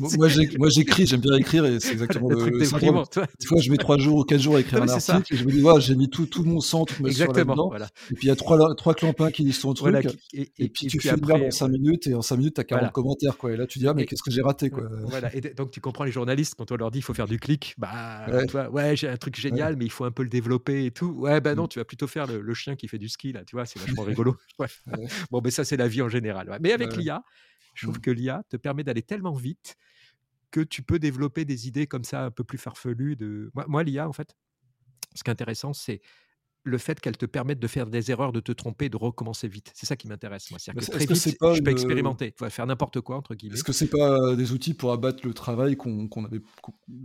moi, 0.00 0.68
j'écris, 0.68 1.06
j'aime 1.06 1.20
bien 1.20 1.36
écrire, 1.36 1.64
et 1.64 1.78
c'est 1.78 1.92
exactement 1.92 2.28
le, 2.28 2.34
le 2.34 2.40
truc 2.40 3.28
Des 3.38 3.46
fois, 3.46 3.60
je 3.60 3.70
mets 3.70 3.76
3 3.76 3.98
jours 3.98 4.18
ou 4.18 4.24
4 4.24 4.40
jours 4.40 4.56
à 4.56 4.60
écrire 4.60 4.82
un 4.82 4.88
article, 4.88 5.32
et 5.32 5.36
je 5.36 5.44
me 5.44 5.52
dis, 5.52 5.60
voilà, 5.60 5.78
j'ai 5.78 5.94
mis 5.94 6.10
tout, 6.10 6.26
tout 6.26 6.42
mon 6.42 6.60
sang, 6.60 6.86
tout 6.86 7.00
mes 7.04 7.10
Exactement, 7.10 7.68
voilà. 7.68 7.86
Et 8.10 8.14
puis, 8.14 8.26
il 8.26 8.30
y 8.30 8.32
a 8.32 8.36
3, 8.36 8.74
trois 8.74 8.94
clampins 8.94 9.30
qui 9.30 9.44
lisent 9.44 9.60
ton 9.60 9.74
truc, 9.74 9.94
et, 10.32 10.68
puis 10.70 10.88
tu 10.88 10.98
fais 10.98 11.10
après, 11.10 11.46
en 11.46 11.52
5 11.52 11.68
minutes, 11.68 12.08
et 12.08 12.14
en 12.14 12.22
5 12.22 12.36
minutes, 12.36 12.54
tu 12.54 12.60
as 12.62 12.64
40 12.64 12.90
commentaires, 12.90 13.36
quoi. 13.36 13.52
Et 13.52 13.56
là, 13.56 13.68
tu 13.68 13.78
dis, 13.78 13.86
ah, 13.86 13.94
mais 13.94 14.06
qu'est-ce 14.06 14.24
que 14.24 14.32
j'ai 14.32 14.42
raté, 14.42 14.70
quoi. 14.70 14.82
Voilà, 15.04 15.32
et 15.36 15.40
donc 15.40 15.70
tu 15.70 15.80
comprends 15.80 16.02
les 16.02 16.10
journalistes 16.10 16.56
quand 16.56 16.72
on 16.72 16.76
leur 16.76 16.90
dit, 16.90 16.98
il 16.98 17.02
faut 17.02 17.14
faire 17.14 17.27
du 17.28 17.38
clic, 17.38 17.74
bah, 17.78 18.26
ouais, 18.70 18.96
j'ai 18.96 19.08
un 19.08 19.16
truc 19.16 19.36
génial, 19.36 19.76
mais 19.76 19.84
il 19.84 19.90
faut 19.90 20.04
un 20.04 20.10
peu 20.10 20.22
le 20.22 20.28
développer 20.28 20.86
et 20.86 20.90
tout. 20.90 21.10
Ouais, 21.10 21.40
bah 21.40 21.54
non, 21.54 21.64
mmh. 21.64 21.68
tu 21.68 21.78
vas 21.78 21.84
plutôt 21.84 22.06
faire 22.06 22.26
le, 22.26 22.54
chien 22.54 22.76
qui 22.76 22.88
fait 22.88 22.98
du 22.98 23.08
ski, 23.08 23.32
là, 23.32 23.44
tu 23.44 23.56
vois, 23.56 23.66
c'est 23.66 23.78
vachement 23.78 24.02
rigolo. 24.04 24.36
Bon, 25.30 25.40
mais 25.42 25.50
ça, 25.50 25.64
c'est 25.64 25.76
la 25.76 25.88
vie 25.88 26.02
en 26.02 26.08
général. 26.08 26.58
Mais 26.60 26.72
avec 26.72 26.96
l'IA, 26.96 27.22
je 27.74 27.86
trouve 27.86 27.98
mmh. 27.98 28.00
que 28.00 28.10
l'IA 28.10 28.42
te 28.48 28.56
permet 28.56 28.84
d'aller 28.84 29.02
tellement 29.02 29.34
vite 29.34 29.76
que 30.50 30.60
tu 30.60 30.82
peux 30.82 30.98
développer 30.98 31.44
des 31.44 31.68
idées 31.68 31.86
comme 31.86 32.04
ça 32.04 32.24
un 32.24 32.30
peu 32.30 32.44
plus 32.44 32.58
farfelues. 32.58 33.16
De... 33.16 33.50
Moi, 33.54 33.66
moi 33.68 33.82
l'IA, 33.82 34.08
en 34.08 34.12
fait, 34.12 34.34
ce 35.14 35.22
qui 35.22 35.30
est 35.30 35.32
intéressant, 35.32 35.72
c'est 35.72 36.00
le 36.68 36.78
fait 36.78 37.00
qu'elle 37.00 37.16
te 37.16 37.26
permette 37.26 37.58
de 37.58 37.66
faire 37.66 37.86
des 37.86 38.10
erreurs, 38.10 38.32
de 38.32 38.40
te 38.40 38.52
tromper, 38.52 38.88
de 38.88 38.96
recommencer 38.96 39.48
vite. 39.48 39.72
C'est 39.74 39.86
ça 39.86 39.96
qui 39.96 40.08
m'intéresse, 40.08 40.50
moi. 40.50 40.58
C'est-à-dire 40.58 40.86
que 40.86 40.90
très 40.90 41.06
vite, 41.06 41.56
je 41.56 41.62
peux 41.62 41.70
expérimenter, 41.70 42.32
tu 42.32 42.44
vas 42.44 42.50
faire 42.50 42.66
n'importe 42.66 43.00
quoi, 43.00 43.16
entre 43.16 43.34
guillemets. 43.34 43.54
Est-ce 43.54 43.64
que 43.64 43.72
c'est 43.72 43.88
pas 43.88 44.36
des 44.36 44.52
outils 44.52 44.74
pour 44.74 44.92
abattre 44.92 45.26
le 45.26 45.34
travail 45.34 45.76
qu'on 45.76 46.08
avait, 46.24 46.40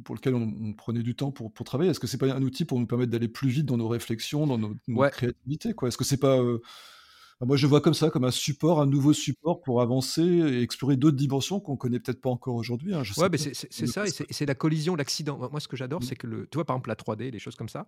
pour 0.03 0.15
lequel 0.15 0.35
on, 0.35 0.73
prenait 0.73 1.03
du 1.03 1.15
temps 1.15 1.31
pour, 1.31 1.51
pour 1.51 1.65
travailler? 1.65 1.91
Est-ce 1.91 1.99
que 1.99 2.07
c'est 2.07 2.17
pas 2.17 2.31
un 2.33 2.41
outil 2.41 2.65
pour 2.65 2.79
nous 2.79 2.87
permettre 2.87 3.11
d'aller 3.11 3.27
plus 3.27 3.49
vite 3.49 3.65
dans 3.65 3.77
nos 3.77 3.87
réflexions, 3.87 4.47
dans 4.47 4.57
notre, 4.57 5.09
créativité 5.11 5.73
quoi? 5.73 5.87
Est-ce 5.87 5.97
que 5.97 6.03
c'est 6.03 6.17
pas... 6.17 6.39
Euh, 6.39 6.59
Bah, 6.59 7.02
moi, 7.45 7.57
je 7.57 7.67
vois 7.67 7.81
comme 7.81 7.93
ça, 7.93 8.09
comme 8.09 8.23
un 8.23 8.31
support, 8.31 8.81
un 8.81 8.85
nouveau 8.85 9.13
support 9.13 9.61
pour 9.61 9.81
avancer 9.81 10.21
et 10.21 10.61
explorer 10.61 10.97
d'autres 10.97 11.17
dimensions 11.17 11.59
qu'on 11.59 11.77
connaît 11.77 11.99
peut-être 11.99 12.21
pas 12.21 12.29
encore 12.29 12.55
aujourd'hui, 12.55 12.93
hein, 12.93 13.03
Ouais, 13.17 13.29
c'est 13.37 13.87
ça 13.87 14.05
et 14.05 14.33
c'est 14.33 14.45
la 14.45 14.55
collision, 14.55 14.95
l'accident. 14.95 15.37
Moi, 15.37 15.59
ce 15.59 15.67
que 15.67 15.77
j'adore, 15.77 16.01
mmh. 16.01 16.03
c'est 16.03 16.15
que 16.15 16.27
le 16.27 16.47
tu 16.47 16.57
vois, 16.57 16.65
par 16.65 16.75
exemple, 16.75 16.89
la 16.89 16.95
3D, 16.95 17.31
les 17.31 17.39
choses 17.39 17.55
comme 17.55 17.69
ça, 17.69 17.87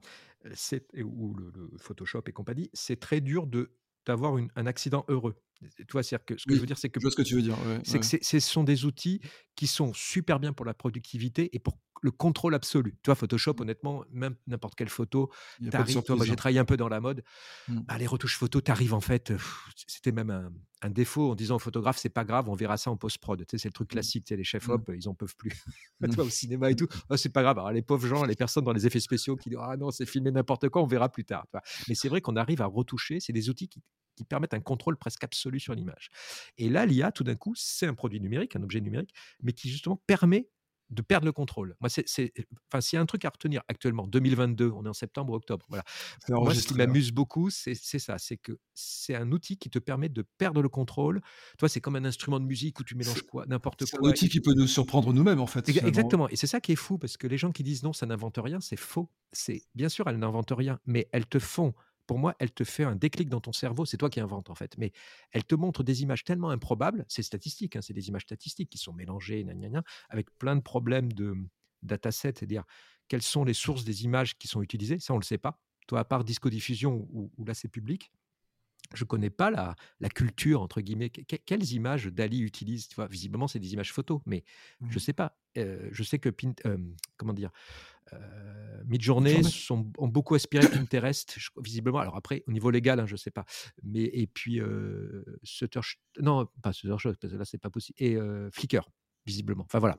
c'est 0.53 0.85
ou 1.03 1.33
le 1.33 1.77
Photoshop 1.77 2.23
et 2.27 2.31
compagnie, 2.31 2.69
c'est 2.73 2.99
très 2.99 3.21
dur 3.21 3.47
de 3.47 3.71
d'avoir 4.05 4.37
un 4.55 4.65
accident 4.67 5.03
heureux. 5.07 5.35
Tu 5.59 5.85
vois, 5.91 6.03
c'est 6.03 6.23
que 6.23 6.37
ce 6.37 6.45
que 6.45 6.55
je 6.55 6.59
veux 6.59 6.65
dire, 6.65 6.77
c'est 6.77 6.89
que 6.89 6.99
ce 6.99 7.15
que 7.15 7.21
tu 7.21 7.35
veux 7.35 7.41
dire. 7.41 7.57
c'est 7.83 7.99
que 7.99 8.05
ce 8.05 8.39
sont 8.39 8.63
des 8.63 8.85
outils 8.85 9.21
qui 9.55 9.67
sont 9.67 9.93
super 9.93 10.39
bien 10.39 10.53
pour 10.53 10.65
la 10.65 10.73
productivité 10.73 11.55
et 11.55 11.59
pour 11.59 11.77
le 12.01 12.11
contrôle 12.11 12.53
absolu. 12.53 12.97
Tu 13.01 13.07
vois, 13.07 13.15
Photoshop, 13.15 13.53
mmh. 13.53 13.61
honnêtement, 13.61 14.05
même 14.11 14.35
n'importe 14.47 14.75
quelle 14.75 14.89
photo, 14.89 15.31
toi, 15.71 15.85
moi 16.09 16.25
j'ai 16.25 16.31
hein. 16.31 16.35
travaillé 16.35 16.59
un 16.59 16.65
peu 16.65 16.77
dans 16.77 16.89
la 16.89 16.99
mode. 16.99 17.23
Mmh. 17.67 17.79
Bah, 17.87 17.97
les 17.97 18.05
retouches 18.05 18.37
photo, 18.37 18.61
t'arrives 18.61 18.93
en 18.93 19.01
fait, 19.01 19.33
c'était 19.87 20.11
même 20.11 20.29
un, 20.29 20.51
défaut 20.89 21.31
en 21.31 21.35
disant 21.35 21.55
au 21.55 21.59
photographe, 21.59 21.97
c'est 21.97 22.09
pas 22.09 22.23
grave, 22.23 22.47
on 22.47 22.53
verra 22.53 22.77
ça 22.77 22.91
en 22.91 22.97
post-prod. 22.97 23.39
Tu 23.39 23.45
sais, 23.49 23.57
c'est 23.57 23.69
le 23.69 23.73
truc 23.73 23.87
mmh. 23.87 23.93
classique, 23.93 24.25
tu 24.25 24.35
les 24.35 24.43
chefs 24.43 24.69
op, 24.69 24.91
ils 24.95 25.09
en 25.09 25.15
peuvent 25.15 25.35
plus. 25.35 25.49
tu 26.03 26.11
vois, 26.11 26.25
au 26.25 26.29
cinéma 26.29 26.69
et 26.69 26.75
tout, 26.75 26.87
oh, 27.09 27.17
c'est 27.17 27.33
pas 27.33 27.41
grave. 27.41 27.57
Alors, 27.57 27.71
les 27.71 27.81
pauvres 27.81 28.07
gens, 28.07 28.23
les 28.23 28.35
personnes 28.35 28.65
dans 28.65 28.73
les 28.73 28.85
effets 28.85 28.99
spéciaux 28.99 29.35
qui 29.35 29.49
disent, 29.49 29.59
ah 29.61 29.77
non, 29.77 29.89
c'est 29.89 30.05
filmé 30.05 30.29
n'importe 30.31 30.69
quoi, 30.69 30.83
on 30.83 30.87
verra 30.87 31.09
plus 31.09 31.25
tard. 31.25 31.47
Mais 31.87 31.95
c'est 31.95 32.09
vrai 32.09 32.21
qu'on 32.21 32.35
arrive 32.35 32.61
à 32.61 32.67
retoucher, 32.67 33.19
c'est 33.19 33.33
des 33.33 33.49
outils 33.49 33.67
qui, 33.67 33.81
qui 34.15 34.23
permettent 34.23 34.53
un 34.53 34.61
contrôle 34.61 34.97
presque 34.97 35.23
absolu 35.23 35.59
sur 35.59 35.73
l'image. 35.73 36.09
Et 36.57 36.69
là, 36.69 36.85
l'IA, 36.85 37.11
tout 37.11 37.23
d'un 37.23 37.35
coup, 37.35 37.53
c'est 37.55 37.87
un 37.87 37.93
produit 37.93 38.19
numérique, 38.21 38.55
un 38.55 38.63
objet 38.63 38.81
numérique, 38.81 39.13
mais 39.41 39.53
qui 39.53 39.69
justement 39.69 40.01
permet 40.07 40.49
de 40.91 41.01
perdre 41.01 41.25
le 41.25 41.31
contrôle. 41.31 41.75
Moi, 41.79 41.89
c'est, 41.89 42.31
enfin, 42.69 42.79
s'il 42.79 42.97
y 42.97 42.99
a 42.99 43.01
un 43.01 43.07
truc 43.07 43.25
à 43.25 43.29
retenir 43.29 43.63
actuellement, 43.67 44.05
2022, 44.05 44.69
on 44.69 44.85
est 44.85 44.89
en 44.89 44.93
septembre, 44.93 45.33
octobre, 45.33 45.65
voilà. 45.67 45.83
Moi, 46.29 46.53
ce 46.53 46.67
qui 46.67 46.75
m'amuse 46.75 47.11
beaucoup, 47.11 47.49
c'est, 47.49 47.73
ça, 47.73 48.19
c'est 48.19 48.37
que 48.37 48.59
c'est 48.75 49.15
un 49.15 49.31
outil 49.31 49.57
qui 49.57 49.71
te 49.71 49.79
permet 49.79 50.09
de 50.09 50.23
perdre 50.37 50.61
le 50.61 50.69
contrôle. 50.69 51.21
Toi, 51.57 51.69
c'est 51.69 51.81
comme 51.81 51.95
un 51.95 52.05
instrument 52.05 52.39
de 52.39 52.45
musique 52.45 52.79
où 52.79 52.83
tu 52.83 52.93
mélanges 52.93 53.23
quoi, 53.23 53.45
n'importe 53.47 53.79
quoi. 53.79 53.87
C'est 53.89 53.97
un 53.97 54.07
outil 54.07 54.29
qui 54.29 54.41
peut 54.41 54.53
nous 54.53 54.67
surprendre 54.67 55.11
nous-mêmes, 55.11 55.41
en 55.41 55.47
fait. 55.47 55.67
Exactement. 55.69 56.29
Et 56.29 56.35
c'est 56.35 56.47
ça 56.47 56.61
qui 56.61 56.73
est 56.73 56.77
fou, 56.77 56.99
parce 56.99 57.17
que 57.17 57.25
les 57.25 57.37
gens 57.37 57.51
qui 57.51 57.63
disent 57.63 57.81
non, 57.81 57.93
ça 57.93 58.05
n'invente 58.05 58.37
rien, 58.37 58.59
c'est 58.59 58.77
faux. 58.77 59.09
C'est 59.31 59.63
bien 59.73 59.89
sûr, 59.89 60.07
elles 60.07 60.19
n'inventent 60.19 60.53
rien, 60.55 60.79
mais 60.85 61.09
elles 61.11 61.25
te 61.25 61.39
font 61.39 61.73
pour 62.07 62.19
moi, 62.19 62.35
elle 62.39 62.51
te 62.51 62.63
fait 62.63 62.83
un 62.83 62.95
déclic 62.95 63.29
dans 63.29 63.41
ton 63.41 63.51
cerveau. 63.51 63.85
C'est 63.85 63.97
toi 63.97 64.09
qui 64.09 64.19
inventes, 64.19 64.49
en 64.49 64.55
fait. 64.55 64.77
Mais 64.77 64.91
elle 65.31 65.43
te 65.43 65.55
montre 65.55 65.83
des 65.83 66.03
images 66.03 66.23
tellement 66.23 66.49
improbables. 66.49 67.05
C'est 67.07 67.23
statistique, 67.23 67.75
hein, 67.75 67.81
c'est 67.81 67.93
des 67.93 68.07
images 68.07 68.23
statistiques 68.23 68.69
qui 68.69 68.77
sont 68.77 68.93
mélangées, 68.93 69.45
avec 70.09 70.29
plein 70.37 70.55
de 70.55 70.61
problèmes 70.61 71.11
de 71.11 71.35
dataset, 71.83 72.33
c'est-à-dire 72.37 72.63
quelles 73.07 73.21
sont 73.21 73.43
les 73.43 73.53
sources 73.53 73.83
des 73.83 74.03
images 74.03 74.37
qui 74.37 74.47
sont 74.47 74.61
utilisées. 74.61 74.99
Ça, 74.99 75.13
on 75.13 75.17
ne 75.17 75.21
le 75.21 75.25
sait 75.25 75.37
pas. 75.37 75.59
Toi, 75.87 75.99
à 75.99 76.03
part 76.05 76.23
Disco 76.23 76.49
Diffusion, 76.49 77.07
où, 77.11 77.31
là, 77.45 77.53
c'est 77.53 77.67
public, 77.67 78.11
je 78.93 79.03
ne 79.03 79.07
connais 79.07 79.29
pas 79.29 79.49
la, 79.49 79.75
la, 79.99 80.09
culture, 80.09 80.61
entre 80.61 80.81
guillemets. 80.81 81.09
quelles 81.09 81.71
images 81.73 82.05
Dali 82.07 82.39
utilise 82.39 82.87
tu 82.87 82.95
vois, 82.95 83.07
Visiblement, 83.07 83.47
c'est 83.47 83.59
des 83.59 83.73
images 83.73 83.91
photos, 83.91 84.21
mais 84.25 84.43
je 84.81 84.85
ne 84.85 84.91
mmh. 84.91 84.99
sais 84.99 85.13
pas. 85.13 85.37
Euh, 85.57 85.89
je 85.91 86.03
sais 86.03 86.19
que, 86.19 86.29
euh, 86.65 86.77
comment 87.17 87.33
dire, 87.33 87.51
euh, 88.13 88.83
Midjourney 88.85 89.43
sont, 89.43 89.91
ont 89.97 90.07
beaucoup 90.07 90.35
aspiré 90.35 90.67
Pinterest, 90.67 91.37
visiblement. 91.57 91.99
Alors 91.99 92.15
après, 92.15 92.43
au 92.47 92.51
niveau 92.51 92.69
légal, 92.69 92.99
hein, 92.99 93.05
je 93.05 93.13
ne 93.13 93.17
sais 93.17 93.31
pas. 93.31 93.45
Mais, 93.83 94.03
et 94.03 94.27
puis, 94.27 94.59
euh, 94.59 95.23
non, 96.19 96.47
pas 96.61 96.71
Shutterstock, 96.71 97.17
parce 97.17 97.33
que 97.33 97.37
là, 97.37 97.45
c'est 97.45 97.57
pas 97.57 97.69
possible. 97.69 97.95
Et 97.99 98.15
euh, 98.15 98.49
Flickr, 98.51 98.89
visiblement. 99.25 99.63
Enfin 99.63 99.79
voilà. 99.79 99.97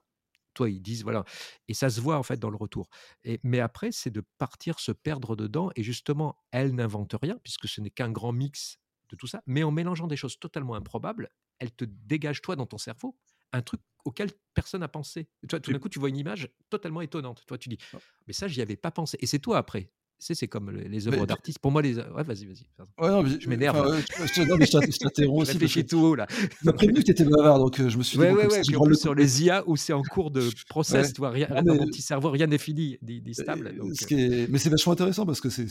Toi, 0.54 0.70
ils 0.70 0.80
disent, 0.80 1.02
voilà. 1.02 1.24
Et 1.68 1.74
ça 1.74 1.90
se 1.90 2.00
voit, 2.00 2.16
en 2.16 2.22
fait, 2.22 2.38
dans 2.38 2.48
le 2.48 2.57
retour. 2.57 2.88
Et, 3.24 3.40
mais 3.42 3.61
après, 3.61 3.92
c'est 3.92 4.11
de 4.11 4.22
partir 4.38 4.80
se 4.80 4.92
perdre 4.92 5.36
dedans. 5.36 5.70
Et 5.76 5.82
justement, 5.82 6.38
elle 6.50 6.74
n'invente 6.74 7.14
rien, 7.20 7.38
puisque 7.42 7.68
ce 7.68 7.80
n'est 7.80 7.90
qu'un 7.90 8.11
grand 8.11 8.32
mix 8.32 8.78
de 9.11 9.16
tout 9.16 9.26
ça. 9.26 9.42
Mais 9.46 9.62
en 9.64 9.70
mélangeant 9.70 10.07
des 10.07 10.16
choses 10.16 10.38
totalement 10.38 10.74
improbables, 10.74 11.28
elle 11.59 11.72
te 11.72 11.84
dégage, 11.84 12.40
toi, 12.40 12.57
dans 12.57 12.66
ton 12.66 12.78
cerveau, 12.78 13.18
un 13.57 13.62
truc 13.62 13.80
auquel 14.04 14.30
personne 14.54 14.80
n'a 14.80 14.88
pensé. 14.88 15.28
Toi, 15.48 15.61
tout 15.61 15.72
d'un 15.72 15.78
coup, 15.78 15.88
tu 15.88 15.98
vois 15.98 16.09
une 16.09 16.16
image 16.16 16.48
totalement 16.70 17.00
étonnante. 17.00 17.42
Toi, 17.46 17.59
tu 17.59 17.68
dis, 17.68 17.78
mais 18.26 18.32
ça, 18.32 18.48
j'y 18.48 18.62
avais 18.62 18.76
pas 18.76 18.90
pensé. 18.90 19.18
Et 19.20 19.26
c'est 19.26 19.40
toi 19.40 19.59
après. 19.59 19.90
C'est, 20.18 20.34
c'est 20.34 20.48
comme 20.48 20.70
les 20.70 21.09
œuvres 21.09 21.26
d'artistes. 21.26 21.59
Pour 21.59 21.70
moi, 21.70 21.82
les. 21.82 21.98
Ouais, 21.98 22.22
vas-y, 22.22 22.46
vas-y. 22.46 22.64
Ouais, 22.98 23.11
non, 23.11 23.26
je 23.26 23.48
m'énerve. 23.50 24.02
je 24.09 24.98
t'interromps 24.98 25.42
aussi. 25.42 25.52
Je 25.52 25.59
réfléchis 25.59 25.84
tout 25.84 25.98
haut, 25.98 26.14
là. 26.14 26.26
Tu 26.26 26.48
m'as 26.64 26.72
prévenu 26.72 27.00
que 27.00 27.04
tu 27.04 27.11
étais 27.11 27.24
bavard, 27.24 27.59
donc 27.59 27.78
euh, 27.78 27.90
je 27.90 27.98
me 27.98 28.02
suis 28.02 28.16
dit. 28.16 28.24
Ouais, 28.24 28.32
ouais, 28.32 28.46
ouais. 28.46 28.62
Puis 28.66 28.76
en 28.76 28.84
plus, 28.84 28.98
sur 28.98 29.14
les 29.14 29.44
IA, 29.44 29.62
où 29.68 29.76
c'est 29.76 29.92
en 29.92 30.02
cours 30.02 30.30
de 30.30 30.48
process, 30.70 31.12
tu 31.12 31.20
vois, 31.20 31.30
rien, 31.30 31.48
dans 31.62 31.74
mon 31.74 31.86
petit 31.86 32.00
cerveau, 32.00 32.30
rien 32.30 32.46
n'est 32.46 32.57
fini, 32.57 32.96
ni, 33.02 33.34
stable. 33.34 33.76
Donc... 33.76 33.92
Euh. 34.11 34.46
Mais 34.48 34.59
c'est 34.59 34.70
vachement 34.70 34.94
intéressant 34.94 35.26
parce 35.26 35.42
que 35.42 35.50
c'est. 35.50 35.66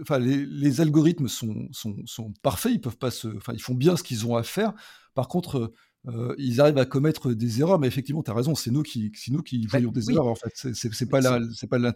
Enfin, 0.00 0.18
les, 0.18 0.46
les 0.46 0.80
algorithmes 0.80 1.28
sont, 1.28 1.68
sont, 1.72 1.96
sont 2.06 2.32
parfaits, 2.42 2.72
ils 2.72 2.80
peuvent 2.80 2.96
pas 2.96 3.10
se. 3.10 3.28
Enfin, 3.28 3.52
ils 3.52 3.62
font 3.62 3.74
bien 3.74 3.96
ce 3.96 4.02
qu'ils 4.02 4.26
ont 4.26 4.36
à 4.36 4.42
faire. 4.42 4.72
Par 5.14 5.28
contre, 5.28 5.72
euh, 6.08 6.34
ils 6.38 6.60
arrivent 6.60 6.78
à 6.78 6.86
commettre 6.86 7.32
des 7.32 7.60
erreurs, 7.60 7.78
mais 7.78 7.88
effectivement, 7.88 8.22
tu 8.22 8.30
as 8.30 8.34
raison, 8.34 8.54
c'est 8.54 8.70
nous 8.70 8.82
qui, 8.82 9.12
nous 9.30 9.42
qui 9.42 9.62
bah, 9.62 9.70
voyons 9.72 9.90
des 9.90 10.10
erreurs, 10.10 10.28
en 10.28 10.34
fait. 10.34 10.52
C'est 10.54 11.08
pas 11.08 11.20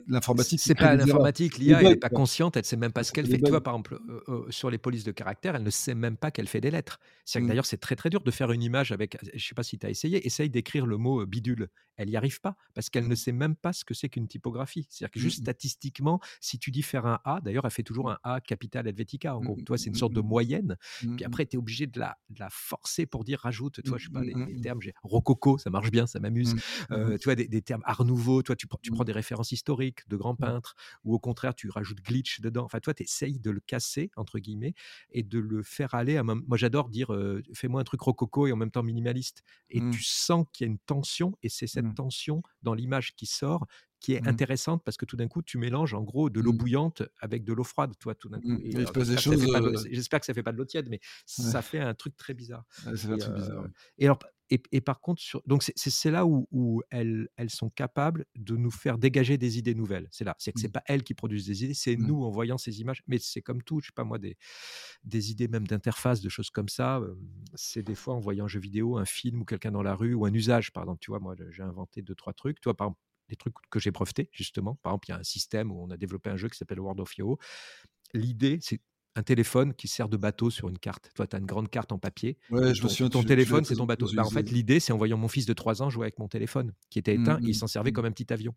l'informatique. 0.09 0.61
C'est 0.61 0.75
pas 0.75 0.97
l'informatique, 0.97 1.59
l'IA, 1.59 1.81
elle 1.81 1.89
n'est 1.89 1.97
pas 1.97 2.09
consciente, 2.09 2.57
elle 2.57 2.63
ne 2.63 2.67
sait 2.67 2.77
même 2.77 2.93
pas 2.93 3.05
ce 3.05 3.13
qu'elle 3.13 3.27
fait. 3.27 3.41
Tu 3.41 3.51
vois, 3.51 3.63
par 3.63 3.75
exemple, 3.75 4.01
euh, 4.09 4.21
euh, 4.29 4.51
sur 4.51 4.71
les 4.71 4.79
polices 4.79 5.05
de 5.05 5.13
caractère, 5.13 5.55
elle 5.55 5.63
ne 5.63 5.71
sait 5.71 5.95
même 5.95 6.17
pas 6.17 6.31
qu'elle 6.31 6.49
fait 6.49 6.61
des 6.61 6.71
lettres. 6.71 6.99
Mmh. 7.35 7.47
D'ailleurs, 7.47 7.67
c'est 7.67 7.79
très 7.79 7.95
très 7.95 8.11
dur 8.11 8.23
de 8.23 8.31
faire 8.31 8.51
une 8.51 8.63
image 8.63 8.91
avec, 8.91 9.17
je 9.23 9.35
ne 9.35 9.39
sais 9.39 9.55
pas 9.55 9.63
si 9.63 9.79
tu 9.79 9.87
as 9.87 9.91
essayé, 9.91 10.27
essaye 10.27 10.51
d'écrire 10.51 10.87
le 10.87 10.97
mot 10.97 11.25
bidule. 11.25 11.69
Elle 11.97 12.09
n'y 12.09 12.17
arrive 12.17 12.41
pas, 12.41 12.57
parce 12.75 12.91
qu'elle 12.91 13.07
ne 13.07 13.15
sait 13.15 13.33
même 13.33 13.55
pas 13.55 13.73
ce 13.73 13.85
que 13.85 13.95
c'est 13.95 14.09
qu'une 14.09 14.27
typographie. 14.27 14.87
C'est-à-dire 14.89 15.13
que 15.13 15.21
juste 15.21 15.41
mmh. 15.41 15.43
statistiquement, 15.43 16.21
si 16.41 16.59
tu 16.59 16.71
dis 16.71 16.83
faire 16.83 17.07
un 17.07 17.21
A, 17.25 17.41
d'ailleurs, 17.43 17.65
elle 17.65 17.71
fait 17.71 17.83
toujours 17.83 18.11
un 18.11 18.19
A 18.25 18.41
capital 18.41 18.89
Helvetica, 18.89 19.37
en 19.37 19.41
mmh, 19.41 19.45
gros. 19.45 19.57
Toi, 19.67 19.79
c'est 19.79 19.87
une 19.87 19.95
sorte 19.95 20.15
de 20.15 20.21
moyenne. 20.21 20.77
Puis 20.99 21.25
après, 21.25 21.47
tu 21.47 21.57
es 21.57 21.59
obligé 21.59 21.87
de 21.87 22.01
la, 22.01 22.19
de 22.31 22.41
la 22.41 22.49
forcer 22.51 23.07
pour 23.07 23.23
dire 23.25 23.41
rajoute, 23.41 23.83
toi, 23.85 23.99
je 24.01 24.07
sais 24.07 24.13
pas, 24.13 24.23
les, 24.23 24.61
termes 24.61 24.81
rococo, 25.03 25.59
ça 25.59 25.71
marche 25.71 25.91
bien, 25.91 26.07
ça 26.07 26.21
m'amuse. 26.21 26.55
Mmh. 26.55 26.59
Euh, 26.93 27.19
tu 27.19 27.25
vois, 27.25 27.35
des, 27.35 27.63
termes 27.63 27.83
art 27.85 28.05
nouveau, 28.05 28.43
toi, 28.43 28.57
tu, 28.57 28.67
tu 28.83 28.91
prends 28.91 29.03
mmh. 29.03 29.07
des 29.07 29.13
références 29.13 29.53
historiques 29.53 30.09
de 30.09 30.17
grands 30.17 30.35
peintres, 30.35 30.75
ou 31.05 31.15
au 31.15 31.19
contraire, 31.19 31.55
tu 31.55 31.69
rajoutes 31.71 32.03
glitch 32.03 32.41
dedans. 32.41 32.65
Enfin, 32.65 32.81
toi, 32.81 32.95
tu 32.95 33.03
essayes 33.03 33.39
de 33.39 33.51
le 33.51 33.61
casser, 33.61 34.11
entre 34.17 34.39
guillemets, 34.39 34.75
et 35.11 35.23
de 35.23 35.39
le 35.39 35.63
faire 35.63 35.95
aller 35.95 36.17
à 36.17 36.23
Moi, 36.23 36.57
j'adore 36.57 36.89
dire, 36.89 37.13
euh, 37.13 37.43
fais-moi 37.55 37.81
un 37.81 37.85
truc 37.85 38.01
rococo 38.01 38.47
et 38.47 38.53
en 38.53 38.57
même 38.57 38.71
temps 38.71 38.83
minimaliste. 38.83 39.43
Et 39.69 39.81
mmh. 39.81 39.91
tu 39.91 40.03
sens 40.03 40.47
qu'il 40.53 40.67
y 40.67 40.69
a 40.69 40.73
une 40.73 40.79
tension, 40.79 41.37
et 41.43 41.49
c'est 41.49 41.67
cette 41.67 41.95
tension 41.95 42.43
dans 42.63 42.75
l'image 42.75 43.15
qui 43.15 43.27
sort 43.27 43.67
qui 44.01 44.15
est 44.15 44.27
intéressante 44.27 44.83
parce 44.85 44.97
que 44.97 45.05
tout 45.05 45.17
d'un 45.17 45.29
coup, 45.29 45.43
tu 45.43 45.59
mélanges 45.59 45.95
en 45.95 46.03
gros 46.03 46.31
de 46.31 46.41
l'eau 46.41 46.53
bouillante 46.53 47.03
avec 47.21 47.45
de 47.45 47.53
l'eau 47.53 47.65
froide, 47.65 47.93
toi, 47.99 48.15
tout 48.15 48.29
d'un 48.29 48.41
coup. 48.41 48.59
J'espère 49.91 50.21
que 50.21 50.27
ça 50.27 50.35
fait 50.35 50.43
pas 50.43 50.53
de 50.53 50.57
l'eau 50.57 50.65
tiède, 50.65 50.89
mais 50.89 51.01
ça 51.27 51.63
fait 51.63 51.81
un 51.81 51.95
truc 51.95 52.17
très 52.17 52.35
bizarre. 52.35 52.65
ça 52.71 52.97
fait 52.97 53.13
un 53.13 53.19
truc 53.19 53.35
bizarre. 53.35 53.67
Et 53.99 54.07
alors, 54.07 54.19
et, 54.51 54.81
par 54.81 55.01
contre, 55.01 55.23
sur, 55.23 55.43
donc 55.47 55.63
c'est 55.63 56.11
là 56.11 56.27
où, 56.27 56.49
où 56.51 56.83
elles, 56.91 57.29
elles, 57.37 57.51
sont 57.51 57.71
capables 57.71 58.27
de 58.35 58.57
nous 58.57 58.73
faire 58.73 58.99
dégager 58.99 59.39
des 59.39 59.59
idées 59.59 59.77
nouvelles. 59.77 60.09
C'est 60.11 60.25
là. 60.25 60.35
C'est 60.39 60.53
que 60.53 60.59
c'est 60.59 60.69
mmh. 60.69 60.73
pas 60.73 60.83
elles 60.87 61.05
qui 61.05 61.15
produisent 61.15 61.47
des 61.47 61.65
idées, 61.65 61.75
c'est 61.75 61.97
mmh. 61.97 62.07
nous 62.07 62.25
en 62.25 62.31
voyant 62.31 62.59
ces 62.59 62.81
images. 62.81 63.05
Mais 63.07 63.19
c'est 63.21 63.43
comme 63.43 63.63
tout, 63.63 63.79
je 63.81 63.87
sais 63.87 63.93
pas 63.95 64.03
moi, 64.03 64.19
des, 64.19 64.37
des 65.05 65.31
idées 65.31 65.47
même 65.47 65.69
d'interface, 65.69 66.21
de 66.21 66.29
choses 66.29 66.51
comme 66.51 66.69
ça. 66.69 67.01
c'est 67.55 67.85
des 67.85 67.95
fois 67.95 68.15
en 68.15 68.19
voyant 68.19 68.47
un 68.47 68.49
jeu 68.49 68.59
vidéo, 68.59 68.99
un 68.99 69.05
film 69.05 69.43
ou 69.43 69.45
quelqu'un 69.45 69.71
dans 69.71 69.85
la 69.85 69.95
rue 69.95 70.15
ou 70.15 70.27
un 70.27 70.35
usage, 70.35 70.73
par 70.73 70.83
exemple. 70.83 70.99
Tu 71.01 71.13
vois, 71.13 71.21
moi, 71.21 71.37
j'ai 71.51 71.63
inventé 71.63 72.03
deux, 72.03 72.17
trois 72.17 72.33
trucs. 72.33 72.61
Toi, 72.61 72.77
par 72.77 72.89
exemple, 72.89 73.01
des 73.31 73.37
trucs 73.37 73.55
que 73.71 73.79
j'ai 73.79 73.91
brevetés, 73.91 74.29
justement. 74.33 74.77
Par 74.83 74.93
exemple, 74.93 75.09
il 75.09 75.13
y 75.13 75.15
a 75.15 75.19
un 75.19 75.25
système 75.25 75.71
où 75.73 75.83
on 75.83 75.91
a 75.91 75.97
développé 75.97 76.31
un 76.31 76.37
jeu 76.37 76.49
qui 76.49 76.59
s'appelle 76.59 76.81
World 76.81 77.01
of 77.01 77.13
Hero. 77.19 77.39
L'idée, 78.13 78.59
c'est 78.61 78.81
un 79.17 79.23
téléphone 79.23 79.75
qui 79.75 79.89
sert 79.89 80.09
de 80.09 80.17
bateau 80.17 80.51
sur 80.51 80.69
une 80.69 80.79
carte. 80.79 81.11
Toi, 81.15 81.27
tu 81.27 81.37
as 81.37 81.39
une 81.39 81.47
grande 81.47 81.71
carte 81.71 81.93
en 81.93 81.99
papier. 81.99 82.39
Ouais, 82.51 82.75
je 82.75 82.83
ton, 82.83 83.09
ton 83.09 83.23
téléphone, 83.23 83.65
c'est 83.65 83.77
ton 83.77 83.87
bateau. 83.87 84.09
Bah, 84.15 84.25
en 84.25 84.31
fait, 84.31 84.51
l'idée, 84.51 84.81
c'est 84.81 84.93
en 84.93 84.99
voyant 84.99 85.17
mon 85.17 85.29
fils 85.29 85.47
de 85.47 85.53
3 85.53 85.83
ans 85.83 85.91
jouer 85.91 86.05
avec 86.05 86.19
mon 86.19 86.29
téléphone 86.29 86.73
qui 86.91 86.99
était 86.99 87.17
mmh, 87.17 87.23
éteint 87.23 87.39
et 87.39 87.45
il 87.45 87.51
mmh, 87.51 87.55
s'en 87.55 87.67
servait 87.67 87.91
mmh. 87.91 87.95
comme 87.95 88.05
un 88.05 88.13
petit 88.13 88.33
avion. 88.33 88.55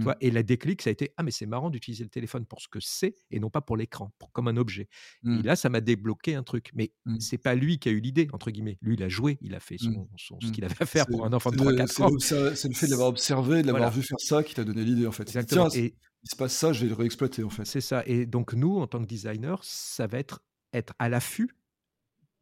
Toi, 0.00 0.16
et 0.20 0.30
la 0.30 0.42
déclic, 0.42 0.82
ça 0.82 0.90
a 0.90 0.92
été 0.92 1.12
Ah, 1.16 1.22
mais 1.22 1.30
c'est 1.30 1.46
marrant 1.46 1.70
d'utiliser 1.70 2.04
le 2.04 2.10
téléphone 2.10 2.46
pour 2.46 2.60
ce 2.60 2.68
que 2.68 2.78
c'est 2.80 3.16
et 3.30 3.40
non 3.40 3.50
pas 3.50 3.60
pour 3.60 3.76
l'écran, 3.76 4.12
comme 4.32 4.48
un 4.48 4.56
objet. 4.56 4.88
Et 5.24 5.42
là, 5.42 5.56
ça 5.56 5.68
m'a 5.68 5.80
débloqué 5.80 6.34
un 6.34 6.42
truc. 6.42 6.70
Mais 6.74 6.92
c'est 7.18 7.38
pas 7.38 7.54
lui 7.54 7.78
qui 7.78 7.88
a 7.88 7.92
eu 7.92 8.00
l'idée, 8.00 8.28
entre 8.32 8.50
guillemets. 8.50 8.78
Lui, 8.82 8.94
il 8.94 9.02
a 9.02 9.08
joué, 9.08 9.38
il 9.40 9.54
a 9.54 9.60
fait 9.60 9.78
son, 9.78 10.08
ce 10.16 10.50
qu'il 10.50 10.64
avait 10.64 10.82
à 10.82 10.86
faire 10.86 11.06
pour 11.06 11.24
un 11.24 11.32
enfant 11.32 11.50
de 11.50 11.56
3-4 11.56 12.02
ans. 12.02 12.18
C'est 12.18 12.68
le 12.68 12.74
fait 12.74 12.86
de 12.86 12.90
l'avoir 12.92 13.08
observé, 13.08 13.62
de 13.62 13.66
l'avoir 13.66 13.90
vu 13.90 14.02
faire 14.02 14.20
ça 14.20 14.42
qui 14.42 14.54
t'a 14.54 14.64
donné 14.64 14.84
l'idée, 14.84 15.06
en 15.06 15.12
fait. 15.12 15.22
Exactement. 15.22 15.68
et, 15.74 15.94
il 16.22 16.28
se 16.28 16.36
passe 16.36 16.54
ça, 16.54 16.74
je 16.74 16.82
vais 16.82 16.88
le 16.88 16.94
réexploiter, 16.94 17.42
en 17.42 17.48
fait. 17.48 17.64
C'est 17.64 17.80
ça. 17.80 18.02
Et 18.04 18.26
donc, 18.26 18.52
nous, 18.52 18.76
en 18.76 18.86
tant 18.86 19.00
que 19.00 19.06
designer, 19.06 19.58
ça 19.64 20.06
va 20.06 20.18
être 20.18 20.42
être 20.72 20.92
à 20.98 21.08
l'affût 21.08 21.50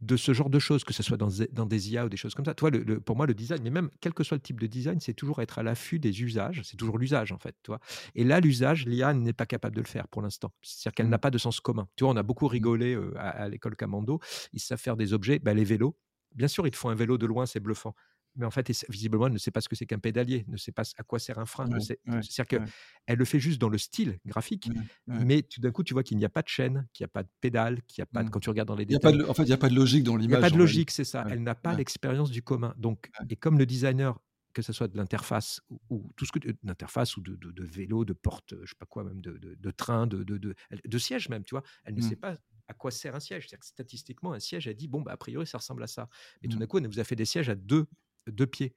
de 0.01 0.17
ce 0.17 0.33
genre 0.33 0.51
de 0.51 0.59
choses, 0.59 0.85
que 0.85 0.93
ce 0.93 1.03
soit 1.03 1.17
dans, 1.17 1.29
dans, 1.53 1.67
des 1.67 1.93
IA 1.93 2.07
ou 2.07 2.09
des 2.09 2.17
choses 2.17 2.35
comme 2.35 2.45
ça. 2.45 2.55
Toi, 2.55 2.71
le, 2.71 3.01
pour 3.01 3.17
moi, 3.17 3.27
le 3.27 3.35
design, 3.35 3.61
mais 3.63 3.71
même 3.71 3.91
quel 4.01 4.15
que 4.15 4.23
soit 4.23 4.37
le 4.37 4.43
type 4.43 4.61
de 4.61 4.67
design, 4.67 5.01
c'est 5.01 5.15
toujours 5.15 5.43
être 5.43 5.59
à 5.59 5.63
l'affût 5.63 5.99
des 5.99 6.23
usages. 6.23 6.63
C'est 6.65 6.77
toujours 6.77 6.99
l'usage, 6.99 7.33
en 7.33 7.39
fait. 7.39 7.57
Toi. 7.63 7.81
Et 8.15 8.25
là, 8.25 8.41
l'usage, 8.41 8.87
l'IA 8.87 9.13
n'est 9.13 9.33
pas 9.33 9.47
capable 9.47 9.75
de 9.75 9.81
le 9.81 9.87
faire 9.87 10.07
pour 10.09 10.23
l'instant. 10.23 10.53
C'est-à-dire 10.63 10.95
qu'elle 10.95 11.07
mmh. 11.07 11.11
n'a 11.11 11.19
pas 11.19 11.31
de 11.31 11.39
sens 11.39 11.61
commun. 11.61 11.89
Tu 11.97 12.05
vois, 12.05 12.13
on 12.13 12.17
a 12.17 12.23
beaucoup 12.23 12.47
mmh. 12.47 12.51
rigolé 12.51 12.95
euh, 12.95 13.13
à, 13.17 13.49
l'école 13.49 13.75
Camando. 13.75 14.21
Ils 14.53 14.61
savent 14.61 14.81
faire 14.81 14.97
des 14.97 15.13
objets. 15.13 15.41
Bah, 15.41 15.53
les 15.53 15.65
vélos, 15.65 15.97
bien 16.35 16.49
sûr, 16.49 16.67
ils 16.67 16.71
te 16.71 16.77
font 16.77 16.91
un 16.91 16.95
vélo 16.95 17.19
de 17.19 17.27
loin, 17.27 17.47
c'est 17.47 17.61
bluffant 17.61 17.95
mais 18.39 18.47
en 18.47 18.51
fait, 18.51 18.71
visiblement, 18.89 19.27
elle 19.27 19.33
ne 19.33 19.39
sait 19.39 19.51
pas 19.51 19.61
ce 19.61 19.69
que 19.69 19.77
c'est 19.77 19.85
qu'un 19.85 19.99
pédalier, 19.99 20.45
ne 20.49 20.57
sait 20.57 20.73
pas 20.73 20.85
à 20.97 21.03
quoi 21.03 21.19
sert 21.19 21.39
un 21.39 21.45
frein. 21.45 21.69
C'est-à-dire 21.81 22.47
qu'elle 22.47 23.19
le 23.19 23.25
fait 23.25 23.41
juste 23.41 23.61
dans 23.61 23.69
le 23.69 23.79
style 23.79 24.19
graphique, 24.25 24.71
mais 25.07 25.43
tout 25.43 25.61
d'un 25.61 25.71
coup, 25.71 25.83
tu 25.83 25.93
vois 25.93 26.03
qu'il 26.03 26.17
n'y 26.17 26.25
a 26.25 26.29
pas 26.31 26.43
de 26.43 26.49
chaîne, 26.49 26.87
qu'il 26.93 27.05
n'y 27.05 27.07
a 27.07 27.13
pas 27.13 27.25
de 27.25 27.29
pédale, 27.41 27.83
qu'il 27.87 28.01
n'y 28.01 28.05
a 28.05 28.07
pas 28.07 28.23
de, 28.23 28.29
mmh. 28.29 28.31
quand 28.31 28.41
tu 28.41 28.49
regardes 28.49 28.69
dans 28.69 28.77
les 28.77 28.87
détails. 28.87 29.23
en 29.23 29.35
fait, 29.35 29.43
il 29.43 29.47
n'y 29.47 29.53
a 29.53 29.59
pas 29.59 29.69
de 29.69 29.75
logique 29.75 30.05
dans 30.05 30.17
l'image. 30.17 30.39
Il 30.39 30.41
n'y 30.41 30.47
a 30.47 30.49
pas 30.49 30.51
de 30.51 30.59
logique, 30.59 30.91
c'est 30.91 31.05
ça. 31.05 31.27
Elle 31.29 31.43
n'a 31.43 31.55
pas 31.55 31.75
l'expérience 31.75 32.31
du 32.31 32.43
commun. 32.43 32.75
Donc, 32.79 33.11
et 33.29 33.37
comme 33.37 33.59
le 33.59 33.67
designer 33.67 34.19
que 34.55 34.63
ce 34.63 34.73
soit 34.73 34.89
de 34.89 34.97
l'interface 34.97 35.61
ou, 35.89 36.11
tout 36.17 36.25
ce 36.25 36.33
que 36.33 36.41
d'interface 36.65 37.17
ou 37.17 37.21
de, 37.21 37.37
de, 37.37 37.65
vélo, 37.65 38.05
de 38.05 38.13
porte, 38.13 38.55
je 38.65 38.71
sais 38.71 38.77
pas 38.77 38.87
quoi, 38.87 39.05
même 39.05 39.21
de, 39.21 39.71
train, 39.71 40.09
de, 40.09 40.25
de, 40.25 40.99
siège 40.99 41.29
même, 41.29 41.45
tu 41.45 41.55
vois. 41.55 41.63
Elle 41.85 41.95
ne 41.95 42.01
mmh. 42.01 42.09
sait 42.09 42.17
pas 42.17 42.35
à 42.67 42.75
quoi 42.75 42.91
sert 42.91 43.15
un 43.15 43.21
siège. 43.21 43.45
C'est-à-dire 43.45 43.61
que 43.61 43.67
statistiquement, 43.67 44.33
un 44.33 44.41
siège, 44.41 44.67
elle 44.67 44.75
dit 44.75 44.89
bon, 44.89 45.01
bah, 45.01 45.13
a 45.13 45.17
priori, 45.17 45.47
ça 45.47 45.59
ressemble 45.59 45.83
à 45.83 45.87
ça. 45.87 46.09
Mais 46.43 46.49
tout 46.49 46.57
mmh. 46.57 46.61
d'un 46.61 46.67
coup, 46.67 46.79
elle 46.79 46.89
vous 46.89 46.99
a 46.99 47.05
fait 47.05 47.17
des 47.17 47.25
sièges 47.25 47.49
à 47.49 47.55
deux, 47.55 47.87
deux 48.31 48.47
pieds. 48.47 48.75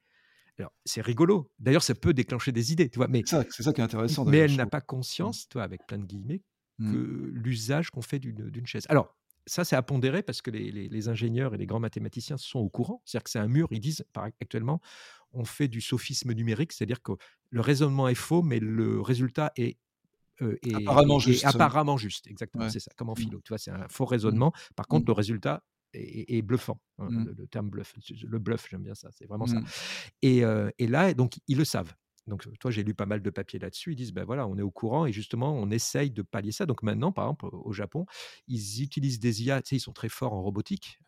Alors, 0.60 0.74
c'est 0.86 1.02
rigolo. 1.02 1.52
D'ailleurs, 1.60 1.84
ça 1.84 1.96
peut 1.96 2.14
déclencher 2.14 2.52
des 2.52 2.72
idées, 2.72 2.90
tu 2.90 2.98
vois. 2.98 3.08
Mais 3.08 3.24
c'est 3.26 3.64
ça, 3.64 3.74
qui 3.74 3.82
est 3.82 3.84
intéressant. 3.84 4.26
Mais 4.26 4.38
elle 4.38 4.56
n'a 4.56 4.68
pas 4.68 4.82
conscience, 4.82 5.48
toi, 5.50 5.64
avec 5.64 5.86
plein 5.88 5.98
de 5.98 6.06
guillemets, 6.06 6.42
que 6.80 7.32
l'usage 7.34 7.92
qu'on 7.92 8.02
fait 8.02 8.20
d'une 8.20 8.66
chaise. 8.66 8.86
Alors, 8.90 9.16
ça, 9.48 9.64
c'est 9.64 9.76
à 9.76 9.82
pondérer 9.82 10.24
parce 10.24 10.42
que 10.42 10.52
les, 10.52 11.10
ingénieurs 11.10 11.54
et 11.54 11.58
les 11.58 11.66
grands 11.66 11.80
mathématiciens 11.80 12.38
sont 12.38 12.60
au 12.60 12.70
courant. 12.70 13.02
C'est-à-dire 13.06 13.24
que 13.24 13.30
c'est 13.30 13.40
un 13.40 13.48
mur, 13.48 13.68
ils 13.72 13.80
disent 13.80 14.04
actuellement, 14.40 14.82
on 15.34 15.46
fait 15.46 15.68
du 15.68 15.82
sophisme 15.82 16.34
numérique, 16.34 16.74
c'est-à-dire 16.74 17.02
que 17.02 17.14
le 17.50 17.62
raisonnement 17.62 18.08
est 18.08 18.16
faux, 18.16 18.42
mais 18.42 18.60
le 18.60 19.02
résultat 19.02 19.52
est 19.56 19.78
apparemment, 20.74 21.20
juste. 21.20 21.46
apparemment 21.46 21.98
juste. 21.98 22.28
Exactement, 22.28 22.70
c'est 22.70 22.80
ça, 22.80 22.92
comme 22.96 23.10
en 23.10 23.14
mmh. 23.14 23.18
philo. 23.18 23.42
Tu 23.44 23.50
vois, 23.50 23.58
c'est 23.58 23.72
un 23.72 23.88
faux 23.90 24.06
mmh. 24.06 24.08
raisonnement. 24.08 24.54
Par 24.76 24.88
contre, 24.88 25.06
mmh. 25.06 25.08
le 25.08 25.14
résultat 25.14 25.64
est, 25.94 26.42
bluffant. 26.42 26.80
Hein, 27.00 27.10
le, 27.10 27.48
terme 27.48 27.70
bluff, 27.70 27.96
le 28.24 28.40
bluff, 28.40 28.68
j'aime 28.70 28.84
bien 28.84 28.96
ça. 28.96 29.10
C'est 29.12 29.26
vraiment 29.26 29.48
ça. 29.48 29.58
Et, 30.22 30.44
et, 30.78 30.88
là, 30.88 31.14
donc, 31.14 31.40
ils 31.48 31.58
le 31.58 31.66
savent. 31.66 31.94
Donc, 32.28 32.48
toi, 32.60 32.70
j'ai 32.70 32.84
lu 32.84 32.94
pas 32.94 33.08
mal 33.08 33.22
de 33.22 33.30
papiers 33.32 33.60
là-dessus. 33.60 33.94
Ils 33.94 33.96
disent, 33.96 34.14
ben 34.14 34.24
voilà, 34.24 34.48
on 34.48 34.58
est 34.58 34.62
au 34.62 34.70
courant 34.70 35.06
et 35.06 35.12
justement, 35.12 35.54
on 35.54 35.72
essaye 35.72 36.12
de 36.12 36.22
pallier 36.22 36.52
ça. 36.52 36.68
Donc 36.68 36.84
maintenant, 36.84 37.12
par 37.12 37.26
exemple, 37.26 37.48
au 37.52 37.74
Japon, 37.74 38.06
ils 38.48 38.84
utilisent 38.84 39.20
des 39.20 39.44
IA. 39.44 39.62
Tu 39.62 39.70
sais, 39.70 39.76
ils 39.78 39.82
sont 39.82 39.92
très 39.92 40.08
forts 40.08 40.34
en 40.34 40.42
robotique, 40.42 41.00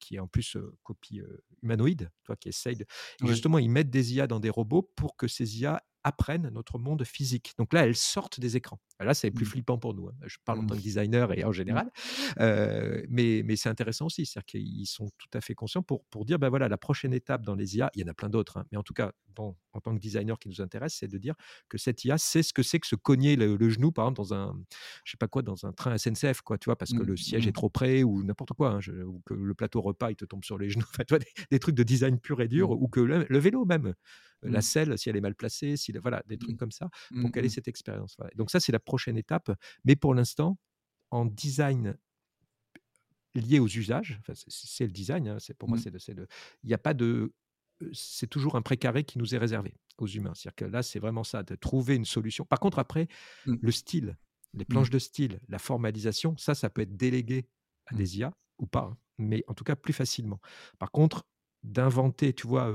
qui 0.00 0.16
est 0.16 0.18
en 0.18 0.26
plus 0.26 0.56
copie 0.82 1.22
humanoïde, 1.62 2.10
toi, 2.24 2.36
qui 2.36 2.48
essaye 2.48 2.76
de. 2.76 2.86
Justement, 3.24 3.58
ils 3.58 3.70
mettent 3.70 3.90
des 3.90 4.14
IA 4.14 4.26
dans 4.26 4.40
des 4.40 4.50
robots 4.50 4.82
pour 4.96 5.16
que 5.16 5.28
ces 5.28 5.60
IA 5.60 5.82
apprennent 6.08 6.48
notre 6.48 6.78
monde 6.78 7.04
physique. 7.04 7.54
Donc 7.58 7.72
là, 7.72 7.86
elles 7.86 7.96
sortent 7.96 8.40
des 8.40 8.56
écrans. 8.56 8.80
Là, 9.00 9.14
c'est 9.14 9.30
plus 9.30 9.44
mmh. 9.44 9.48
flippant 9.48 9.78
pour 9.78 9.94
nous. 9.94 10.08
Hein. 10.08 10.14
Je 10.26 10.36
parle 10.44 10.60
en 10.60 10.66
tant 10.66 10.74
que 10.74 10.80
mmh. 10.80 10.82
designer 10.82 11.38
et 11.38 11.44
en 11.44 11.50
mmh. 11.50 11.52
général, 11.52 11.90
mais, 13.08 13.42
mais 13.44 13.56
c'est 13.56 13.68
intéressant 13.68 14.06
aussi. 14.06 14.26
C'est-à-dire 14.26 14.46
qu'ils 14.46 14.86
sont 14.86 15.08
tout 15.18 15.30
à 15.34 15.40
fait 15.40 15.54
conscients 15.54 15.82
pour, 15.82 16.04
pour 16.06 16.24
dire, 16.24 16.38
ben 16.38 16.48
voilà, 16.48 16.68
la 16.68 16.78
prochaine 16.78 17.12
étape 17.12 17.42
dans 17.42 17.54
les 17.54 17.76
IA, 17.76 17.90
il 17.94 18.00
y 18.00 18.04
en 18.04 18.08
a 18.08 18.14
plein 18.14 18.28
d'autres, 18.28 18.58
hein, 18.58 18.64
mais 18.72 18.78
en 18.78 18.82
tout 18.82 18.94
cas, 18.94 19.12
en 19.38 19.80
tant 19.80 19.94
que 19.94 20.00
designer 20.00 20.38
qui 20.38 20.48
nous 20.48 20.60
intéresse, 20.60 20.96
c'est 20.98 21.08
de 21.08 21.18
dire 21.18 21.34
que 21.68 21.78
cette 21.78 22.04
IA 22.04 22.18
sait 22.18 22.42
ce 22.42 22.52
que 22.52 22.62
c'est 22.62 22.80
que 22.80 22.86
se 22.86 22.96
cogner 22.96 23.36
le, 23.36 23.70
genou, 23.70 23.92
par 23.92 24.06
exemple, 24.06 24.16
dans 24.16 24.34
un, 24.34 24.60
je 25.04 25.12
sais 25.12 25.16
pas 25.16 25.28
quoi, 25.28 25.42
dans 25.42 25.64
un 25.64 25.72
train 25.72 25.96
SNCF, 25.96 26.40
quoi, 26.42 26.58
tu 26.58 26.66
vois, 26.66 26.76
parce 26.76 26.92
que 26.92 27.02
le 27.02 27.16
siège 27.16 27.46
est 27.46 27.52
trop 27.52 27.70
près 27.70 28.02
ou 28.02 28.22
n'importe 28.22 28.52
quoi, 28.52 28.70
hein, 28.70 28.80
ou 29.04 29.22
que 29.24 29.34
le 29.34 29.54
plateau 29.54 29.80
repas, 29.80 30.10
il 30.10 30.16
te 30.16 30.24
tombe 30.24 30.44
sur 30.44 30.58
les 30.58 30.70
genoux, 30.70 30.84
tu 31.06 31.14
vois, 31.14 31.20
des, 31.50 31.58
trucs 31.58 31.74
de 31.74 31.82
design 31.82 32.18
pur 32.18 32.40
et 32.40 32.48
dur, 32.48 32.70
ou 32.70 32.88
que 32.88 33.00
le 33.00 33.38
vélo 33.38 33.64
même, 33.64 33.94
la 34.42 34.58
mmh. 34.58 34.62
selle, 34.62 34.98
si 34.98 35.08
elle 35.08 35.16
est 35.16 35.20
mal 35.20 35.34
placée, 35.34 35.76
si, 35.76 35.92
voilà, 35.92 36.22
des 36.26 36.38
trucs 36.38 36.54
mmh. 36.54 36.58
comme 36.58 36.70
ça, 36.70 36.90
pour 37.20 37.32
qu'elle 37.32 37.44
ait 37.44 37.48
mmh. 37.48 37.50
cette 37.50 37.68
expérience. 37.68 38.16
Donc 38.36 38.50
ça, 38.50 38.60
c'est 38.60 38.72
la 38.72 38.80
prochaine 38.80 39.16
étape. 39.16 39.50
Mais 39.84 39.96
pour 39.96 40.14
l'instant, 40.14 40.58
en 41.10 41.24
design 41.24 41.96
lié 43.34 43.58
aux 43.58 43.68
usages, 43.68 44.20
c'est 44.48 44.86
le 44.86 44.92
design, 44.92 45.28
hein, 45.28 45.38
c'est 45.38 45.54
pour 45.54 45.68
moi, 45.68 45.78
c'est 45.78 46.14
le, 46.14 46.26
il 46.62 46.68
n'y 46.68 46.74
a 46.74 46.78
pas 46.78 46.94
de, 46.94 47.32
c'est 47.92 48.26
toujours 48.26 48.56
un 48.56 48.62
précaré 48.62 49.04
qui 49.04 49.18
nous 49.18 49.34
est 49.34 49.38
réservé 49.38 49.74
aux 49.98 50.06
humains. 50.06 50.32
C'est-à-dire 50.34 50.56
que 50.56 50.64
là, 50.64 50.82
c'est 50.82 50.98
vraiment 50.98 51.24
ça, 51.24 51.42
de 51.42 51.54
trouver 51.54 51.96
une 51.96 52.04
solution. 52.04 52.44
Par 52.44 52.60
contre, 52.60 52.78
après, 52.78 53.08
le 53.44 53.70
style, 53.70 54.16
les 54.54 54.64
planches 54.64 54.90
de 54.90 54.98
style, 54.98 55.40
la 55.48 55.58
formalisation, 55.58 56.36
ça, 56.36 56.54
ça 56.54 56.70
peut 56.70 56.82
être 56.82 56.96
délégué 56.96 57.48
à 57.86 57.94
des 57.94 58.18
IA 58.18 58.32
ou 58.58 58.66
pas, 58.66 58.90
hein, 58.92 58.98
mais 59.18 59.44
en 59.46 59.54
tout 59.54 59.64
cas 59.64 59.76
plus 59.76 59.92
facilement. 59.92 60.40
Par 60.78 60.90
contre, 60.90 61.26
d'inventer, 61.62 62.32
tu 62.32 62.46
vois, 62.46 62.72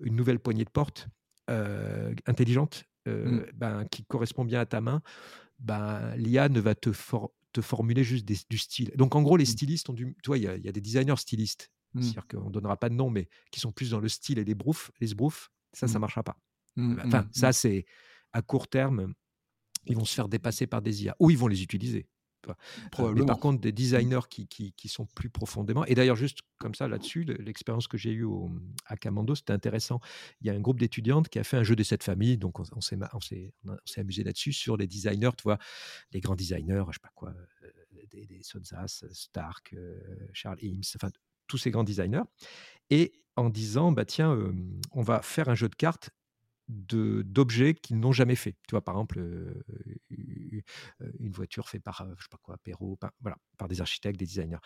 une 0.00 0.16
nouvelle 0.16 0.38
poignée 0.38 0.64
de 0.64 0.70
porte 0.70 1.08
intelligente, 1.48 2.84
mmh. 3.06 3.38
ben, 3.54 3.84
qui 3.86 4.04
correspond 4.04 4.44
bien 4.44 4.60
à 4.60 4.66
ta 4.66 4.80
main, 4.80 5.02
ben, 5.58 6.14
l'IA 6.16 6.48
ne 6.48 6.60
va 6.60 6.74
te, 6.74 6.90
te 7.52 7.60
formuler 7.60 8.04
juste 8.04 8.26
du 8.26 8.58
style. 8.58 8.92
Donc 8.96 9.14
en 9.14 9.22
gros, 9.22 9.36
les 9.36 9.44
mmh. 9.44 9.46
stylistes 9.46 9.90
ont 9.90 9.94
du... 9.94 10.16
Tu 10.22 10.26
vois, 10.28 10.38
il 10.38 10.44
y, 10.44 10.68
a 10.68 10.72
des 10.72 10.80
designers 10.80 11.16
stylistes, 11.16 11.70
mmh. 11.94 12.02
c'est-à-dire 12.02 12.26
qu'on 12.28 12.46
ne 12.46 12.52
donnera 12.52 12.76
pas 12.76 12.88
de 12.88 12.94
nom, 12.94 13.10
mais 13.10 13.28
qui 13.50 13.60
sont 13.60 13.72
plus 13.72 13.90
dans 13.90 14.00
le 14.00 14.08
style 14.08 14.38
et 14.38 14.44
les 14.44 14.54
broufs, 14.54 14.90
les 15.00 15.08
sbroufs, 15.08 15.50
ça, 15.72 15.86
ça 15.86 15.94
ne 15.94 16.00
marchera 16.00 16.22
pas. 16.22 16.38
Enfin, 16.78 17.26
ça, 17.32 17.52
c'est 17.52 17.86
à 18.32 18.42
court 18.42 18.68
terme, 18.68 19.14
ils 19.86 19.96
vont 19.96 20.04
se 20.04 20.14
faire 20.14 20.28
dépasser 20.28 20.66
par 20.66 20.82
des 20.82 21.04
IA, 21.04 21.16
ou 21.18 21.30
ils 21.30 21.38
vont 21.38 21.48
les 21.48 21.62
utiliser. 21.62 22.06
Mais 23.14 23.24
par 23.26 23.38
contre, 23.38 23.60
des 23.60 23.72
designers 23.72 24.28
qui, 24.30 24.46
qui, 24.48 24.88
sont 24.88 25.06
plus 25.06 25.28
profondément. 25.28 25.84
Et 25.86 25.94
d'ailleurs, 25.94 26.16
juste 26.16 26.40
comme 26.58 26.74
ça, 26.74 26.88
là-dessus, 26.88 27.24
l'expérience 27.24 27.88
que 27.88 27.98
j'ai 27.98 28.12
eue 28.12 28.24
au, 28.24 28.50
à 28.86 28.96
Camando, 28.96 29.34
c'était 29.34 29.52
intéressant. 29.52 30.00
Il 30.40 30.46
y 30.46 30.50
a 30.50 30.54
un 30.54 30.60
groupe 30.60 30.78
d'étudiantes 30.78 31.28
qui 31.28 31.38
a 31.38 31.44
fait 31.44 31.56
un 31.56 31.64
jeu 31.64 31.76
des 31.76 31.84
sept 31.84 32.02
familles. 32.02 32.38
Donc, 32.38 32.60
on, 32.60 32.64
on 32.72 32.80
s'est 32.80 33.00
amusé 33.96 34.24
là-dessus 34.24 34.52
sur 34.52 34.76
les 34.76 34.86
designers, 34.86 35.30
tu 35.36 35.42
vois, 35.44 35.58
les 36.12 36.20
grands 36.20 36.36
designers, 36.36 36.84
je 36.88 36.94
sais 36.94 37.00
pas 37.02 37.12
quoi, 37.14 37.34
euh, 37.62 37.70
des, 38.10 38.26
des 38.26 38.42
Sozas, 38.42 39.04
Stark, 39.12 39.72
euh, 39.74 39.98
Charles 40.32 40.58
Eames, 40.62 40.82
enfin, 40.94 41.10
tous 41.46 41.58
ces 41.58 41.70
grands 41.70 41.84
designers. 41.84 42.24
Et 42.90 43.12
en 43.36 43.50
disant, 43.50 43.92
bah 43.92 44.04
tiens, 44.04 44.32
euh, 44.34 44.52
on 44.92 45.02
va 45.02 45.22
faire 45.22 45.48
un 45.48 45.54
jeu 45.54 45.68
de 45.68 45.74
cartes 45.74 46.10
d'objets 46.68 47.74
qu'ils 47.74 47.98
n'ont 47.98 48.12
jamais 48.12 48.34
fait. 48.34 48.56
Tu 48.66 48.72
vois, 48.72 48.82
par 48.82 48.94
exemple, 48.94 49.20
une 50.10 51.32
voiture 51.32 51.68
faite 51.68 51.82
par, 51.82 52.06
je 52.16 52.22
sais 52.22 52.28
pas 52.30 52.38
quoi, 52.42 52.58
Perrault, 52.58 52.96
par, 52.96 53.12
voilà, 53.20 53.36
par 53.58 53.68
des 53.68 53.80
architectes, 53.80 54.18
des 54.18 54.26
designers. 54.26 54.58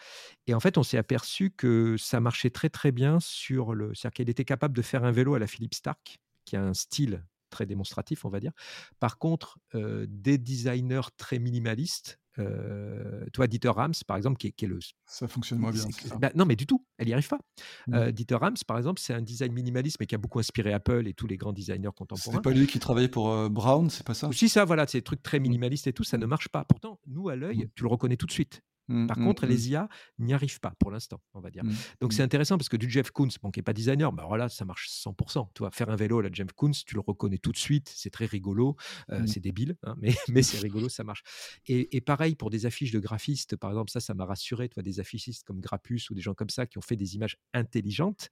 Et 0.47 0.55
en 0.55 0.61
fait, 0.61 0.79
on 0.79 0.83
s'est 0.83 0.99
aperçu 0.99 1.51
que 1.51 1.97
ça 1.99 2.21
marchait 2.21 2.51
très 2.51 2.71
très 2.71 2.93
bien 2.93 3.21
sur 3.21 3.75
le. 3.75 3.95
C'est-à-dire 3.95 4.15
qu'elle 4.15 4.31
était 4.31 4.45
capable 4.45 4.75
de 4.75 4.83
faire 4.83 5.05
un 5.05 5.13
vélo 5.13 5.35
à 5.35 5.39
la 5.39 5.47
Philippe 5.47 5.75
Stark, 5.75 6.19
qui 6.45 6.57
a 6.57 6.63
un 6.63 6.75
style 6.75 7.25
très 7.51 7.67
démonstratif, 7.67 8.25
on 8.25 8.31
va 8.31 8.41
dire. 8.41 8.53
Par 9.01 9.19
contre, 9.19 9.59
des 9.75 10.39
designers 10.39 11.09
très 11.17 11.39
minimalistes 11.39 12.21
euh, 12.41 13.25
toi, 13.33 13.47
Dieter 13.47 13.69
Rams, 13.69 13.93
par 14.07 14.17
exemple, 14.17 14.39
qui 14.39 14.49
est, 14.49 14.67
le. 14.67 14.79
Ça 15.07 15.29
fonctionne 15.29 15.59
moins 15.59 15.71
bien. 15.71 15.85
Bah, 16.19 16.31
non, 16.35 16.45
mais 16.45 16.57
du 16.57 16.67
tout, 16.67 16.85
elle 16.99 17.07
n'y 17.07 17.13
arrive 17.13 17.29
pas. 17.29 17.39
Mmh. 17.87 17.95
Euh, 17.95 18.13
Dieter 18.13 18.37
Rams, 18.37 18.57
par 18.67 18.79
exemple, 18.79 19.01
c'est 19.01 19.15
un 19.15 19.23
design 19.23 19.53
minimaliste, 19.53 19.99
mais 20.01 20.07
qui 20.07 20.15
a 20.15 20.19
beaucoup 20.19 20.39
inspiré 20.39 20.73
Apple 20.73 21.07
et 21.07 21.15
tous 21.15 21.27
les 21.27 21.37
grands 21.37 21.53
designers 21.53 21.91
contemporains. 21.95 22.37
C'est 22.37 22.43
pas 22.43 22.51
lui 22.51 22.67
qui 22.67 22.79
travaillait 22.79 23.09
pour 23.09 23.31
euh, 23.31 23.49
Brown, 23.49 23.91
c'est 23.91 24.07
pas 24.07 24.15
ça? 24.15 24.31
Si, 24.33 24.49
ça, 24.49 24.65
voilà, 24.65 24.87
c'est 24.87 24.99
des 24.99 25.03
trucs 25.03 25.23
très 25.23 25.39
mmh. 25.39 25.43
minimalistes 25.43 25.87
et 25.87 25.93
tout, 25.93 26.05
ça 26.05 26.19
ne 26.19 26.27
marche 26.27 26.49
pas. 26.49 26.65
Pourtant, 26.65 26.99
nous, 27.07 27.29
à 27.29 27.37
l'œil, 27.37 27.65
mmh. 27.65 27.71
tu 27.75 27.83
le 27.85 27.89
reconnais 27.89 28.17
tout 28.17 28.27
de 28.27 28.33
suite. 28.33 28.63
Mmh, 28.91 29.07
Par 29.07 29.19
mmh, 29.19 29.25
contre, 29.25 29.47
mmh. 29.47 29.49
les 29.49 29.71
IA 29.71 29.89
n'y 30.19 30.35
arrivent 30.35 30.59
pas 30.59 30.75
pour 30.79 30.91
l'instant, 30.91 31.21
on 31.35 31.41
va 31.41 31.51
dire. 31.51 31.63
Donc 32.01 32.13
c'est 32.13 32.23
intéressant 32.23 32.59
parce 32.59 32.69
que 32.69 32.77
du 32.77 32.91
Jeff 32.91 33.11
Koons, 33.13 33.29
bon, 33.41 33.51
qui 33.51 33.61
n'est 33.61 33.65
pas 33.65 33.73
designer, 33.73 34.13
bah 34.13 34.25
voilà, 34.27 34.49
ça 34.49 34.65
marche 34.65 34.89
100%. 34.91 35.49
Tu 35.55 35.61
vois, 35.61 35.71
faire 35.71 35.91
un 35.91 35.97
vélo 35.97 36.19
à 36.19 36.25
la 36.25 36.33
Jeff 36.33 36.53
Koons, 36.53 36.73
tu 36.73 36.95
le 36.95 37.01
reconnais 37.01 37.39
tout 37.39 37.53
de 37.53 37.57
suite, 37.57 37.91
c'est 37.95 38.11
très 38.11 38.27
rigolo, 38.27 38.77
euh, 39.11 39.25
c'est 39.27 39.41
débile, 39.41 39.77
hein, 39.85 39.95
mais, 40.01 40.13
mais 40.29 40.43
c'est 40.43 40.59
rigolo, 40.59 40.89
ça 40.89 41.05
marche. 41.05 41.23
Et, 41.67 42.01
pareil 42.01 42.35
pour 42.35 42.51
des 42.51 42.67
affiches 42.67 42.91
de 42.91 42.99
graphistes, 42.99 43.57
par 43.57 43.71
exemple, 43.71 43.91
ça, 43.91 44.01
ça 44.01 44.15
m'a 44.15 44.25
rassuré, 44.25 44.69
tu 44.69 44.75
vois, 44.75 44.83
des 44.83 44.99
affichistes 44.99 45.45
comme 45.45 45.61
Grappus 45.61 46.11
ou 46.11 46.15
des 46.15 46.23
gens 46.23 46.35
comme 46.35 46.51
ça 46.51 46.67
qui 46.67 46.79
ont 46.79 46.83
fait 46.83 46.97
des 46.97 47.15
images 47.15 47.37
intelligentes 47.55 48.31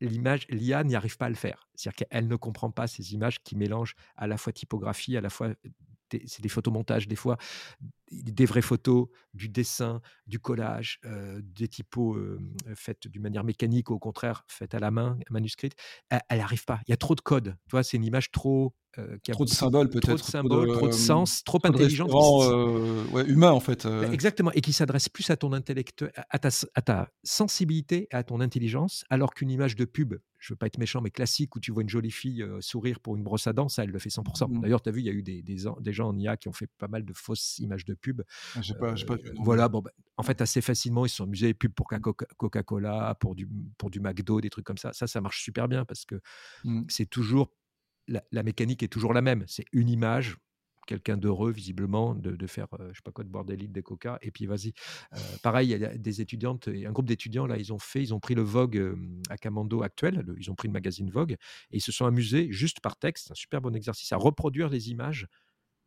l'image, 0.00 0.46
l'IA 0.50 0.84
n'y 0.84 0.96
arrive 0.96 1.16
pas 1.16 1.26
à 1.26 1.28
le 1.30 1.34
faire. 1.34 1.68
C'est-à-dire 1.74 2.06
qu'elle 2.06 2.28
ne 2.28 2.36
comprend 2.36 2.70
pas 2.70 2.86
ces 2.86 3.14
images 3.14 3.42
qui 3.42 3.56
mélangent 3.56 3.94
à 4.16 4.26
la 4.26 4.36
fois 4.36 4.52
typographie, 4.52 5.16
à 5.16 5.20
la 5.20 5.30
fois 5.30 5.54
c'est 6.26 6.42
des 6.42 6.48
photomontages 6.48 7.08
des 7.08 7.16
fois, 7.16 7.38
des 8.22 8.46
vraies 8.46 8.62
photos, 8.62 9.08
du 9.34 9.48
dessin, 9.48 10.00
du 10.26 10.38
collage, 10.38 11.00
euh, 11.04 11.40
des 11.42 11.68
typos 11.68 12.14
euh, 12.14 12.38
faites 12.74 13.08
d'une 13.08 13.22
manière 13.22 13.44
mécanique 13.44 13.90
ou 13.90 13.94
au 13.94 13.98
contraire 13.98 14.44
faites 14.48 14.74
à 14.74 14.78
la 14.78 14.90
main, 14.90 15.18
manuscrites. 15.30 15.74
Elle 16.10 16.38
n'arrive 16.38 16.64
pas. 16.64 16.80
Il 16.86 16.90
y 16.90 16.94
a 16.94 16.96
trop 16.96 17.14
de 17.14 17.20
code. 17.20 17.56
Tu 17.66 17.70
vois, 17.72 17.82
c'est 17.82 17.96
une 17.96 18.04
image 18.04 18.30
trop 18.30 18.74
euh, 18.98 19.18
qui 19.22 19.32
a 19.32 19.34
trop 19.34 19.44
de 19.44 19.50
symboles 19.50 19.90
peut-être, 19.90 20.06
trop 20.06 20.16
de 20.16 20.22
symboles, 20.22 20.72
trop 20.72 20.86
de, 20.86 20.92
sens, 20.92 21.42
trop 21.42 21.58
intelligent, 21.64 22.06
ouais, 23.12 23.26
humain 23.26 23.50
en 23.50 23.60
fait. 23.60 23.86
Bah, 23.86 24.12
exactement, 24.12 24.52
et 24.52 24.60
qui 24.60 24.72
s'adresse 24.72 25.08
plus 25.08 25.28
à 25.30 25.36
ton 25.36 25.52
intellect, 25.52 26.04
à 26.30 26.38
ta, 26.38 26.50
à 26.74 26.82
ta 26.82 27.10
sensibilité, 27.24 28.06
à 28.12 28.22
ton 28.22 28.40
intelligence, 28.40 29.04
alors 29.10 29.34
qu'une 29.34 29.50
image 29.50 29.74
de 29.74 29.84
pub 29.84 30.14
je 30.38 30.52
veux 30.52 30.58
pas 30.58 30.66
être 30.66 30.76
méchant, 30.76 31.00
mais 31.00 31.10
classique, 31.10 31.56
où 31.56 31.60
tu 31.60 31.72
vois 31.72 31.82
une 31.82 31.88
jolie 31.88 32.10
fille 32.10 32.46
sourire 32.60 33.00
pour 33.00 33.16
une 33.16 33.22
brosse 33.22 33.46
à 33.46 33.54
dents, 33.54 33.70
ça, 33.70 33.82
elle 33.82 33.88
le 33.88 33.98
fait 33.98 34.10
100%. 34.10 34.46
Mmh. 34.46 34.60
D'ailleurs, 34.60 34.82
tu 34.82 34.90
as 34.90 34.92
vu, 34.92 35.00
il 35.00 35.06
y 35.06 35.08
a 35.08 35.12
eu 35.12 35.22
des, 35.22 35.42
des, 35.42 35.92
gens 35.92 36.08
en 36.08 36.18
IA 36.18 36.36
qui 36.36 36.48
ont 36.48 36.52
fait 36.52 36.68
pas 36.76 36.86
mal 36.86 37.06
de 37.06 37.14
fausses 37.14 37.58
images 37.60 37.86
de 37.86 37.94
pub. 38.04 38.22
Ah, 38.54 38.60
pas, 38.78 38.94
pas 38.94 39.16
voilà, 39.40 39.68
bon, 39.68 39.80
bah, 39.80 39.90
en 40.16 40.22
fait, 40.22 40.40
assez 40.40 40.60
facilement, 40.60 41.06
ils 41.06 41.08
se 41.08 41.16
sont 41.16 41.24
amusés, 41.24 41.54
pubs 41.54 41.72
pour 41.72 41.88
Coca-Cola, 42.36 43.16
pour 43.18 43.34
du, 43.34 43.48
pour 43.78 43.90
du 43.90 44.00
McDo, 44.00 44.40
des 44.40 44.50
trucs 44.50 44.66
comme 44.66 44.78
ça. 44.78 44.92
Ça, 44.92 45.06
ça 45.06 45.20
marche 45.20 45.42
super 45.42 45.68
bien 45.68 45.84
parce 45.84 46.04
que 46.04 46.20
mmh. 46.64 46.82
c'est 46.88 47.06
toujours, 47.06 47.50
la, 48.06 48.42
mécanique 48.42 48.82
est 48.82 48.88
toujours 48.88 49.14
la 49.14 49.22
même. 49.22 49.44
C'est 49.46 49.64
une 49.72 49.88
image 49.88 50.36
quelqu'un 50.86 51.16
d'heureux, 51.16 51.50
visiblement, 51.50 52.14
de, 52.14 52.46
faire, 52.46 52.66
je 52.78 52.88
je 52.90 52.96
sais 52.96 53.02
pas 53.02 53.10
quoi, 53.10 53.24
de 53.24 53.30
boire 53.30 53.46
des 53.46 53.56
litres 53.56 53.72
de 53.72 53.80
coca, 53.80 54.18
et 54.20 54.30
puis 54.30 54.44
vas-y. 54.44 54.74
pareil, 55.42 55.70
il 55.70 55.78
y 55.78 55.84
a 55.84 55.96
des 55.96 56.20
étudiantes, 56.20 56.68
un 56.68 56.92
groupe 56.92 57.06
d'étudiants, 57.06 57.46
là, 57.46 57.56
ils 57.56 57.72
ont 57.72 57.78
fait, 57.78 58.02
ils 58.02 58.12
ont 58.12 58.20
pris 58.20 58.34
le 58.34 58.42
Vogue 58.42 58.94
à 59.30 59.38
Camando 59.38 59.82
actuel, 59.82 60.22
ils 60.38 60.50
ont 60.50 60.54
pris 60.54 60.68
le 60.68 60.72
magazine 60.72 61.08
Vogue, 61.08 61.32
et 61.70 61.78
ils 61.78 61.80
se 61.80 61.90
sont 61.90 62.04
amusés, 62.04 62.52
juste 62.52 62.80
par 62.80 62.98
texte, 62.98 63.30
un 63.30 63.34
super 63.34 63.62
bon 63.62 63.74
exercice, 63.74 64.12
à 64.12 64.18
reproduire 64.18 64.68
les 64.68 64.90
images, 64.90 65.26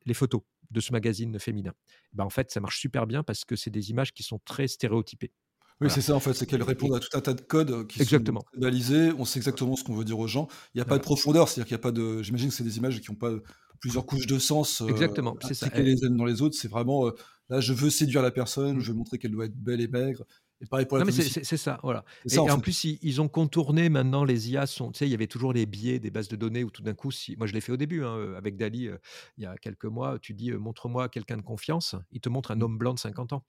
les 0.07 0.13
photos 0.13 0.41
de 0.71 0.79
ce 0.79 0.91
magazine 0.91 1.37
féminin. 1.39 1.73
Ben, 2.13 2.25
en 2.25 2.29
fait, 2.29 2.49
ça 2.51 2.59
marche 2.59 2.79
super 2.79 3.05
bien 3.05 3.23
parce 3.23 3.45
que 3.45 3.55
c'est 3.55 3.69
des 3.69 3.91
images 3.91 4.13
qui 4.13 4.23
sont 4.23 4.39
très 4.43 4.67
stéréotypées. 4.67 5.31
Oui, 5.79 5.91
c'est 5.91 6.01
ça 6.01 6.15
en 6.15 6.19
fait, 6.19 6.33
c'est 6.33 6.47
qu'elles 6.47 6.63
répondent 6.63 6.95
à 6.95 6.99
tout 6.99 7.15
un 7.15 7.21
tas 7.21 7.35
de 7.35 7.41
codes 7.41 7.85
qui 7.85 8.01
exactement. 8.01 8.41
sont 8.41 8.59
balisés. 8.59 9.11
On 9.19 9.25
sait 9.25 9.37
exactement 9.37 9.75
ce 9.75 9.83
qu'on 9.83 9.93
veut 9.93 10.05
dire 10.05 10.17
aux 10.17 10.27
gens. 10.27 10.47
Il 10.73 10.79
n'y 10.79 10.81
a 10.81 10.85
pas 10.85 10.97
de 10.97 11.03
profondeur, 11.03 11.47
c'est-à-dire 11.47 11.67
qu'il 11.67 11.75
n'y 11.75 11.81
a 11.81 11.83
pas 11.83 11.91
de. 11.91 12.23
J'imagine 12.23 12.49
que 12.49 12.55
c'est 12.55 12.63
des 12.63 12.77
images 12.77 12.99
qui 12.99 13.11
n'ont 13.11 13.17
pas 13.17 13.31
plusieurs 13.79 14.07
couches 14.07 14.25
de 14.25 14.39
sens. 14.39 14.81
Euh, 14.81 14.87
exactement, 14.87 15.37
c'est 15.41 15.53
ça. 15.53 15.69
les 15.75 16.03
unes 16.03 16.17
dans 16.17 16.25
les 16.25 16.41
autres, 16.41 16.55
c'est 16.59 16.67
vraiment. 16.67 17.05
Euh, 17.05 17.11
là, 17.49 17.59
je 17.59 17.73
veux 17.73 17.91
séduire 17.91 18.23
la 18.23 18.31
personne, 18.31 18.77
mmh. 18.77 18.79
je 18.79 18.91
veux 18.91 18.97
montrer 18.97 19.19
qu'elle 19.19 19.31
doit 19.31 19.45
être 19.45 19.55
belle 19.55 19.81
et 19.81 19.87
maigre. 19.87 20.23
Et 20.61 20.65
pareil 20.65 20.85
pour 20.85 20.97
la 20.97 21.03
non, 21.03 21.11
mais 21.15 21.21
c'est 21.21 21.57
ça, 21.57 21.79
voilà. 21.83 22.03
et, 22.29 22.39
en, 22.39 22.59
plus, 22.59 22.83
ils, 22.83 23.21
ont 23.21 23.27
contourné 23.27 23.89
maintenant 23.89 24.23
les 24.23 24.49
IA. 24.51 24.65
Sont, 24.65 24.91
tu 24.91 24.99
sais, 24.99 25.07
il 25.07 25.11
y 25.11 25.13
avait 25.13 25.27
toujours 25.27 25.53
les 25.53 25.67
biais 25.67 25.99
des 25.99 26.09
bases 26.09 26.29
de 26.29 26.35
données 26.35 26.63
où 26.63 26.71
tout 26.71 26.81
d'un 26.81 26.95
coup, 26.95 27.11
si, 27.11 27.35
moi 27.37 27.45
je 27.45 27.53
l'ai 27.53 27.61
fait 27.61 27.71
au 27.71 27.77
début 27.77 28.03
hein, 28.03 28.15
euh, 28.17 28.37
avec 28.37 28.57
Dali 28.57 28.89
il 29.37 29.43
y 29.43 29.45
a 29.45 29.55
quelques 29.57 29.85
mois, 29.85 30.17
tu 30.19 30.33
dis 30.33 30.51
montre-moi 30.51 31.09
quelqu'un 31.09 31.37
de 31.37 31.43
confiance, 31.43 31.95
il 32.11 32.21
te 32.21 32.29
montre 32.29 32.51
un 32.51 32.55
mmh. 32.55 32.63
homme 32.63 32.77
blanc 32.77 32.93
de 32.93 32.99
50 32.99 33.33
ans. 33.33 33.43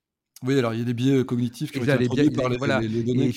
Oui, 0.45 0.57
alors 0.57 0.73
il 0.73 0.79
y 0.79 0.83
a 0.83 0.85
des 0.85 0.95
biais 0.95 1.25
cognitifs 1.25 1.73
qui 1.73 1.79
ont 1.79 1.83
été 1.83 1.93
introduits 1.93 2.31
par 2.31 2.49
les, 2.49 2.59
voilà, 2.59 2.81
les, 2.81 3.03
données. 3.03 3.33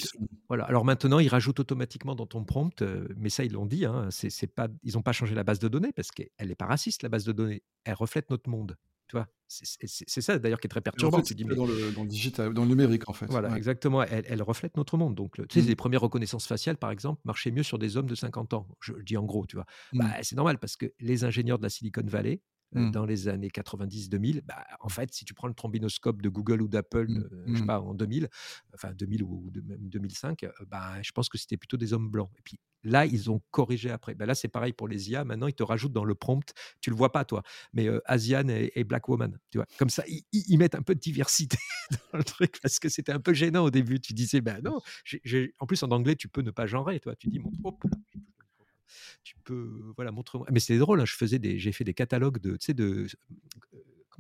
Voilà. 0.48 0.66
Alors 0.66 0.86
maintenant, 0.86 1.18
ils 1.18 1.30
rajoutent 1.30 1.60
automatiquement 1.60 2.14
dans 2.14 2.28
ton 2.28 2.44
prompt, 2.44 2.84
mais 3.18 3.30
ça 3.30 3.44
ils 3.44 3.54
l'ont 3.54 3.66
dit. 3.66 3.86
Hein, 3.86 4.10
c'est 4.12 4.54
pas, 4.54 4.68
ils 4.84 4.94
n'ont 4.94 5.02
pas 5.02 5.14
changé 5.14 5.34
la 5.34 5.44
base 5.44 5.60
de 5.60 5.68
données 5.68 5.94
parce 5.94 6.12
qu'elle 6.12 6.30
n'est 6.48 6.56
pas 6.56 6.68
raciste 6.68 7.02
la 7.02 7.10
base 7.10 7.24
de 7.24 7.32
données. 7.32 7.64
Elle 7.86 7.96
reflète 7.96 8.30
notre 8.30 8.50
monde. 8.50 8.78
Tu 9.08 9.16
vois, 9.16 9.28
c'est 9.52 10.22
ça 10.22 10.40
d'ailleurs 10.40 10.60
qui 10.60 10.68
est 10.68 10.70
très 10.70 10.82
perturbant. 10.82 11.20
En 11.20 11.24
fait, 11.24 11.36
dans, 11.36 11.66
le, 11.66 11.92
dans, 11.92 12.04
le, 12.04 12.08
digital, 12.08 12.54
dans 12.54 12.64
le 12.64 12.70
numérique 12.70 13.10
en 13.10 13.14
fait. 13.14 13.26
Voilà, 13.26 13.56
exactement. 13.58 14.02
Elle, 14.04 14.24
elle, 14.28 14.42
reflète 14.42 14.78
notre 14.78 14.98
monde. 14.98 15.16
Donc, 15.16 15.36
tu 15.36 15.60
sais, 15.60 15.66
mmh. 15.66 15.70
les 15.70 15.76
premières 15.76 16.02
reconnaissances 16.02 16.48
faciales, 16.48 16.78
par 16.78 16.92
exemple, 16.92 17.22
marchaient 17.26 17.52
mieux 17.52 17.64
sur 17.64 17.78
des 17.78 17.98
hommes 17.98 18.08
de 18.08 18.16
50 18.16 18.54
ans. 18.54 18.68
Je, 18.80 18.94
dis 19.06 19.18
en 19.18 19.26
gros, 19.26 19.46
tu 19.46 19.58
vois. 19.58 19.66
Bah, 19.94 20.06
mmh. 20.06 20.24
c'est 20.24 20.36
normal 20.36 20.58
parce 20.58 20.78
que 20.78 20.94
les 21.00 21.24
ingénieurs 21.26 21.58
de 21.58 21.64
la 21.64 21.70
Silicon 21.70 22.04
Valley, 22.06 22.42
Mmh. 22.74 22.92
dans 22.92 23.06
les 23.06 23.28
années 23.28 23.50
90-2000, 23.50 24.44
bah, 24.46 24.66
en 24.80 24.88
fait, 24.88 25.14
si 25.14 25.26
tu 25.26 25.34
prends 25.34 25.50
le 25.50 25.54
trombinoscope 25.54 26.22
de 26.22 26.30
Google 26.30 26.62
ou 26.62 26.70
d'Apple, 26.70 27.08
euh, 27.10 27.44
je 27.48 27.58
sais 27.58 27.66
pas, 27.66 27.82
en 27.82 27.94
2000, 27.94 28.30
enfin 28.74 28.94
2000 28.94 29.24
ou 29.24 29.52
même 29.66 29.90
2005, 29.90 30.46
bah, 30.68 31.02
je 31.02 31.12
pense 31.12 31.28
que 31.28 31.38
c'était 31.38 31.58
plutôt 31.58 31.76
des 31.76 31.92
hommes 31.92 32.10
blancs. 32.10 32.30
Et 32.38 32.42
puis 32.42 32.58
là, 32.84 33.06
ils 33.06 33.30
ont 33.30 33.42
corrigé 33.52 33.90
après. 33.90 34.16
Bah, 34.16 34.26
là, 34.26 34.36
c'est 34.36 34.48
pareil 34.48 34.74
pour 34.74 34.88
les 34.88 35.10
IA. 35.10 35.24
Maintenant, 35.24 35.48
ils 35.48 35.54
te 35.54 35.64
rajoutent 35.64 35.94
dans 35.94 36.06
le 36.06 36.16
prompt, 36.16 36.54
tu 36.80 36.90
le 36.90 36.96
vois 36.96 37.12
pas, 37.12 37.26
toi, 37.26 37.44
mais 37.74 37.88
Asian 38.06 38.48
et, 38.48 38.84
Black 38.84 39.08
Woman. 39.10 39.38
Tu 39.52 39.58
vois, 39.58 39.68
comme 39.78 39.90
ça, 39.90 40.04
ils, 40.32 40.58
mettent 40.58 40.76
un 40.76 40.82
peu 40.82 40.96
de 40.96 41.00
diversité 41.00 41.58
dans 42.12 42.18
le 42.18 42.24
truc 42.24 42.60
parce 42.62 42.80
que 42.80 42.90
c'était 42.90 43.12
un 43.12 43.20
peu 43.20 43.34
gênant 43.34 43.64
au 43.64 43.72
début. 43.72 44.00
Tu 44.00 44.14
disais, 44.14 44.42
ben 44.42 44.62
non, 44.64 44.80
en 45.60 45.66
plus 45.66 45.84
en 45.84 45.92
anglais, 45.92 46.16
tu 46.16 46.28
peux 46.28 46.42
ne 46.42 46.52
pas 46.52 46.66
genrer, 46.66 47.00
toi. 47.00 47.16
Tu 47.16 47.28
dis, 47.28 47.40
mon, 47.40 47.52
tu 49.24 49.36
peux, 49.44 49.94
voilà, 49.96 50.12
montre-moi. 50.12 50.48
Mais 50.52 50.60
c'était 50.60 50.80
drôle, 50.80 51.02
hein, 51.02 51.06
je 51.06 51.36
des, 51.38 51.60
j'ai 51.60 51.72
fait 51.72 51.84
des 51.84 51.94
catalogues 51.94 52.40
de, 52.40 52.58
de, 52.74 53.08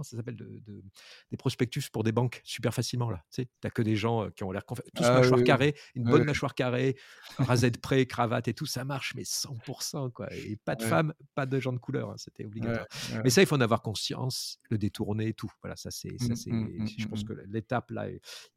comment 0.01 0.03
ça 0.03 0.17
s'appelle, 0.17 0.35
de, 0.35 0.83
des 1.29 1.37
prospectus 1.37 1.89
pour 1.89 2.03
des 2.03 2.11
banques 2.11 2.41
super 2.43 2.73
facilement 2.73 3.09
là. 3.09 3.23
Tu 3.31 3.43
sais, 3.43 3.49
t'as 3.61 3.69
que 3.69 3.81
des 3.81 3.95
gens 3.95 4.29
qui 4.31 4.43
ont 4.43 4.51
l'air 4.51 4.65
tous 4.65 5.03
ah, 5.03 5.19
mâchoire 5.19 5.43
carrée, 5.43 5.75
une 5.95 6.03
bonne 6.03 6.23
mâchoire 6.23 6.55
carrée, 6.55 6.97
rasé 7.37 7.71
de 7.71 7.77
près, 7.77 8.05
cravate 8.05 8.47
et 8.47 8.53
tout, 8.53 8.65
ça 8.65 8.83
marche, 8.83 9.13
mais 9.15 9.23
100% 9.23 10.11
quoi. 10.11 10.33
Et 10.33 10.57
pas 10.63 10.75
de 10.75 10.83
femmes, 10.83 11.13
pas 11.35 11.45
de 11.45 11.59
gens 11.59 11.73
de 11.73 11.77
couleur, 11.77 12.09
hein, 12.09 12.15
c'était 12.17 12.45
obligatoire. 12.45 12.87
Mais 13.23 13.29
ça, 13.29 13.41
il 13.41 13.45
faut 13.45 13.55
en 13.55 13.61
avoir 13.61 13.81
conscience, 13.81 14.59
le 14.69 14.77
détourner 14.77 15.29
et 15.29 15.33
tout. 15.33 15.51
Voilà, 15.61 15.75
ça 15.75 15.91
c'est, 15.91 16.17
ça 16.19 16.33
mmh, 16.33 16.35
c'est, 16.35 16.51
mmh, 16.51 16.87
je 16.97 17.07
pense 17.07 17.23
mmh, 17.23 17.27
que 17.27 17.33
l'étape 17.47 17.91
là, 17.91 18.07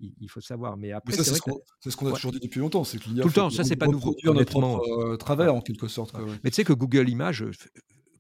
il, 0.01 0.29
faut 0.29 0.41
savoir. 0.41 0.77
Mais 0.77 0.93
après, 0.93 1.13
c'est, 1.13 1.25
ce 1.25 1.41
qu'on 1.97 2.09
a 2.09 2.13
toujours 2.13 2.33
dit 2.33 2.41
depuis 2.41 2.61
longtemps, 2.61 2.85
c'est 2.85 2.99
que 2.99 3.05
tout 3.05 3.29
le 3.29 3.33
temps, 3.33 3.51
ça 3.51 3.65
c'est 3.65 3.77
pas 3.77 3.87
nouveau. 3.87 4.17
Notre 4.25 4.51
propre 4.51 5.17
travers 5.17 5.55
en 5.55 5.61
quelque 5.61 5.89
sorte. 5.89 6.15
Mais 6.43 6.51
tu 6.51 6.57
sais 6.57 6.65
que 6.65 6.73
Google 6.73 7.09
Images 7.09 7.45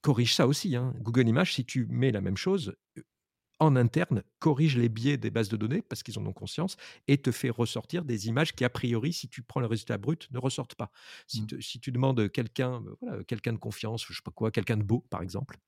corrige 0.05 0.35
ça 0.35 0.47
aussi. 0.47 0.77
Hein. 0.77 0.95
Google 1.01 1.27
Images, 1.27 1.55
si 1.55 1.65
tu 1.65 1.87
mets 1.87 2.13
la 2.13 2.21
même 2.21 2.37
chose, 2.37 2.77
en 3.65 3.77
interne, 3.77 4.23
corrige 4.39 4.77
les 4.77 4.89
biais 4.89 5.17
des 5.17 5.31
bases 5.31 5.49
de 5.49 5.57
données 5.57 5.83
parce 5.83 6.03
qu'ils 6.03 6.19
en 6.19 6.27
ont 6.27 6.33
conscience 6.33 6.77
et 7.09 7.19
te 7.19 7.31
fait 7.31 7.51
ressortir 7.51 8.05
des 8.05 8.29
images 8.29 8.55
qui, 8.55 8.65
a 8.65 8.71
priori, 8.71 9.13
si 9.13 9.29
tu 9.29 9.43
prends 9.43 9.61
le 9.61 9.67
résultat 9.67 9.99
brut, 9.99 10.29
ne 10.31 10.39
ressortent 10.39 10.75
pas. 10.75 10.91
Si, 11.27 11.43
mmh. 11.43 11.81
tu 11.81 11.93
demandes 11.93 12.31
quelqu'un 12.31 12.83
voilà, 13.01 13.25
quelqu'un 13.25 13.53
de 13.53 13.59
confiance, 13.59 14.05
je 14.09 14.15
sais 14.15 14.23
pas 14.25 14.31
quoi, 14.31 14.51
quelqu'un 14.51 14.77
de 14.77 14.83
beau, 14.83 15.07
par 15.11 15.23
exemple, 15.23 15.59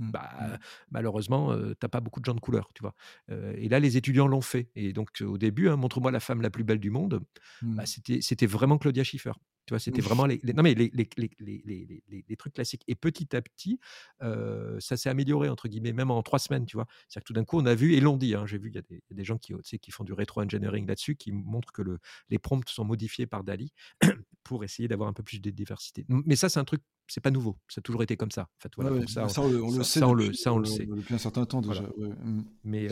Mmh. 0.00 0.10
Bah, 0.10 0.30
mmh. 0.40 0.58
malheureusement, 0.90 1.56
tu 1.56 1.76
t'as 1.78 1.88
pas 1.88 2.00
beaucoup 2.00 2.18
de 2.18 2.24
gens 2.24 2.34
de 2.34 2.40
couleur, 2.40 2.70
tu 2.74 2.82
vois. 2.82 2.94
et 3.28 3.68
là, 3.68 3.78
les 3.78 3.96
étudiants 3.96 4.26
l'ont 4.26 4.40
fait. 4.40 4.68
Et 4.74 4.92
donc, 4.92 5.22
au 5.24 5.38
début, 5.38 5.68
hein, 5.68 5.76
montre-moi 5.76 6.10
la 6.10 6.18
femme 6.18 6.42
la 6.42 6.50
plus 6.50 6.64
belle 6.64 6.80
du 6.80 6.90
monde. 6.90 7.20
Bah, 7.62 7.86
c'était, 7.86 8.20
c'était 8.20 8.46
vraiment 8.46 8.76
Claudia 8.76 9.04
Schiffer. 9.04 9.32
Tu 9.66 9.72
vois, 9.72 9.78
c'était 9.78 10.02
vraiment 10.02 10.26
les, 10.26 10.40
non 10.54 10.62
mais 10.62 10.74
les, 10.74 10.90
les, 10.94 11.08
les, 11.38 12.24
les, 12.28 12.36
trucs 12.36 12.54
classiques. 12.54 12.84
Et 12.86 12.94
petit 12.94 13.34
à 13.34 13.42
petit, 13.42 13.78
ça 14.20 14.96
s'est 14.96 15.08
amélioré 15.08 15.48
entre 15.48 15.68
guillemets, 15.68 15.92
même 15.92 16.10
en 16.10 16.22
trois 16.22 16.38
semaines, 16.38 16.66
tu 16.66 16.76
vois. 16.76 16.86
C'est-à-dire 17.08 17.22
que 17.22 17.26
tout 17.26 17.32
d'un 17.32 17.44
coup, 17.44 17.58
on 17.58 17.66
a 17.66 17.74
vu 17.74 17.94
et 17.94 18.00
l'ont 18.00 18.16
dit. 18.16 18.34
Hein, 18.34 18.46
j'ai 18.46 18.58
vu, 18.58 18.70
il 18.70 18.74
y, 18.74 18.78
a 18.78 19.14
des 19.14 19.24
gens 19.24 19.38
qui, 19.38 19.54
qui 19.80 19.90
font 19.90 20.04
du 20.04 20.12
rétro-engineering 20.12 20.86
là-dessus, 20.86 21.16
qui 21.16 21.32
montrent 21.32 21.72
que 21.72 21.82
le, 21.82 21.98
les 22.28 22.38
prompts 22.38 22.68
sont 22.68 22.84
modifiés 22.84 23.26
par 23.26 23.44
Dali 23.44 23.72
pour 24.44 24.64
essayer 24.64 24.88
d'avoir 24.88 25.08
un 25.08 25.12
peu 25.12 25.22
plus 25.22 25.40
de 25.40 25.50
diversité. 25.50 26.04
Mais 26.08 26.36
ça, 26.36 26.48
c'est 26.48 26.60
un 26.60 26.64
truc 26.64 26.82
c'est 27.06 27.20
pas 27.20 27.30
nouveau, 27.30 27.58
ça 27.68 27.80
a 27.80 27.82
toujours 27.82 28.02
été 28.02 28.16
comme 28.16 28.30
ça. 28.30 28.42
En 28.42 28.60
fait, 28.60 28.72
voilà, 28.76 29.06
ça, 29.06 29.26
on, 29.42 29.48
le 29.48 29.82
sait. 29.84 30.00
Ça, 30.00 30.08
on 30.08 30.14
le, 30.14 30.32
ça, 30.32 30.54
on 30.54 30.58
le 30.58 30.64
sait. 30.64 30.86
Depuis 30.86 31.14
un 31.14 31.18
certain 31.18 31.44
temps 31.44 31.60
déjà. 31.60 31.82
Mmh. 31.82 32.42
Mais, 32.64 32.88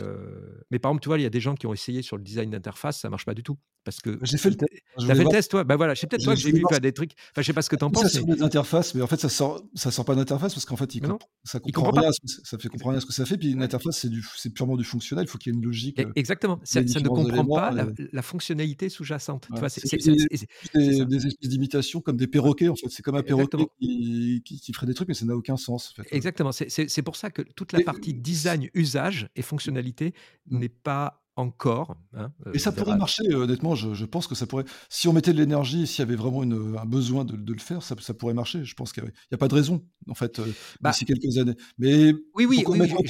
mais 0.69 0.79
par 0.79 0.91
exemple, 0.91 1.01
tu 1.01 1.09
vois, 1.09 1.17
il 1.17 1.23
y 1.23 1.25
a 1.25 1.31
des 1.31 1.39
gens 1.39 1.55
qui 1.55 1.65
ont 1.65 1.73
essayé 1.73 2.01
sur 2.01 2.17
le 2.17 2.23
design 2.23 2.51
d'interface, 2.51 2.99
ça 2.99 3.09
marche 3.09 3.25
pas 3.25 3.33
du 3.33 3.43
tout. 3.43 3.57
Parce 3.83 3.99
que 3.99 4.17
j'ai 4.21 4.37
fait 4.37 4.49
le 4.49 4.55
test. 4.55 4.71
T'as 4.97 5.15
fait 5.15 5.23
le 5.23 5.29
test, 5.29 5.51
toi? 5.51 5.63
Bah 5.63 5.75
voilà, 5.75 5.95
c'est 5.95 6.07
peut-être 6.07 6.23
toi 6.23 6.35
que 6.35 6.39
j'ai 6.39 6.51
vu 6.51 6.62
des 6.81 6.91
trucs. 6.91 7.11
Enfin, 7.31 7.41
je 7.41 7.43
sais 7.43 7.53
pas 7.53 7.61
ce 7.61 7.69
que 7.69 7.75
t'en 7.75 7.89
penses. 7.89 8.11
Ça 8.11 8.19
mais... 8.21 8.27
sort 8.27 8.35
des 8.35 8.43
interfaces, 8.43 8.95
mais 8.95 9.01
en 9.01 9.07
fait, 9.07 9.19
ça 9.19 9.29
sort, 9.29 9.63
ça 9.73 9.91
sort 9.91 10.05
pas 10.05 10.15
d'interface 10.15 10.53
parce 10.53 10.65
qu'en 10.65 10.75
fait, 10.75 10.95
il, 10.95 11.01
ça 11.43 11.59
comprend, 11.59 11.91
rien. 11.91 12.11
Ça 12.43 12.57
fait 12.57 12.69
comprendre 12.69 12.91
rien 12.91 12.97
à 12.97 13.01
ce 13.01 13.05
que 13.05 13.13
ça 13.13 13.25
fait. 13.25 13.37
Puis 13.37 13.51
une 13.51 13.63
interface, 13.63 14.05
c'est 14.35 14.49
purement 14.51 14.75
du 14.75 14.83
fonctionnel. 14.83 15.25
Il 15.25 15.29
faut 15.29 15.37
qu'il 15.37 15.53
y 15.53 15.55
ait 15.55 15.57
une 15.57 15.65
logique. 15.65 16.01
Exactement. 16.15 16.59
Ça, 16.63 16.81
ne 16.81 17.07
comprend 17.07 17.45
pas 17.45 17.71
la, 18.11 18.21
fonctionnalité 18.21 18.89
sous-jacente. 18.89 19.47
C'est 19.67 21.05
des 21.05 21.27
espèces 21.27 21.49
d'imitations 21.49 22.01
comme 22.01 22.17
des 22.17 22.27
perroquets. 22.27 22.69
En 22.69 22.75
fait, 22.75 22.89
c'est 22.89 23.03
comme 23.03 23.15
un 23.15 23.23
perroquet 23.23 23.65
qui 23.79 24.73
ferait 24.73 24.87
des 24.87 24.93
trucs, 24.93 25.07
mais 25.07 25.13
ça 25.13 25.25
n'a 25.25 25.35
aucun 25.35 25.57
sens. 25.57 25.93
Exactement. 26.11 26.51
C'est 26.51 27.01
pour 27.01 27.15
ça 27.15 27.29
que 27.29 27.41
toute 27.41 27.71
la 27.71 27.81
partie 27.81 28.13
design, 28.13 28.69
usage 28.73 29.29
et 29.35 29.41
fonctionnalité 29.41 30.13
mmh. 30.47 30.59
n'est 30.59 30.69
pas 30.69 31.22
encore. 31.35 31.95
Hein, 32.15 32.31
et 32.53 32.59
ça 32.59 32.71
pourrait 32.71 32.97
marcher, 32.97 33.23
euh, 33.29 33.43
honnêtement, 33.43 33.75
je, 33.75 34.05
pense 34.05 34.27
que 34.27 34.35
ça 34.35 34.45
pourrait. 34.45 34.65
Si 34.89 35.07
on 35.07 35.13
mettait 35.13 35.33
de 35.33 35.37
l'énergie, 35.37 35.87
s'il 35.87 35.99
y 35.99 36.01
avait 36.03 36.15
vraiment 36.15 36.43
une, 36.43 36.77
un 36.77 36.85
besoin 36.85 37.25
de, 37.25 37.35
le 37.35 37.59
faire, 37.59 37.81
ça, 37.81 37.95
ça, 37.99 38.13
pourrait 38.13 38.33
marcher. 38.33 38.63
Je 38.65 38.73
pense 38.75 38.93
qu'il 38.93 39.03
n'y 39.03 39.09
a, 39.31 39.37
pas 39.37 39.47
de 39.47 39.55
raison, 39.55 39.83
en 40.09 40.13
fait, 40.13 40.39
euh, 40.39 40.45
bah 40.81 40.91
d'ici 40.91 41.05
quelques 41.05 41.37
années. 41.37 41.55
Mais 41.77 42.13
oui, 42.35 42.45
oui, 42.45 42.63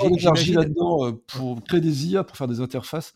l'énergie 0.04 0.54
là-dedans, 0.54 1.08
euh, 1.08 1.12
pour 1.28 1.64
créer 1.64 1.82
des 1.82 2.08
IA, 2.08 2.24
pour 2.24 2.38
faire 2.38 2.48
des 2.48 2.62
interfaces, 2.62 3.14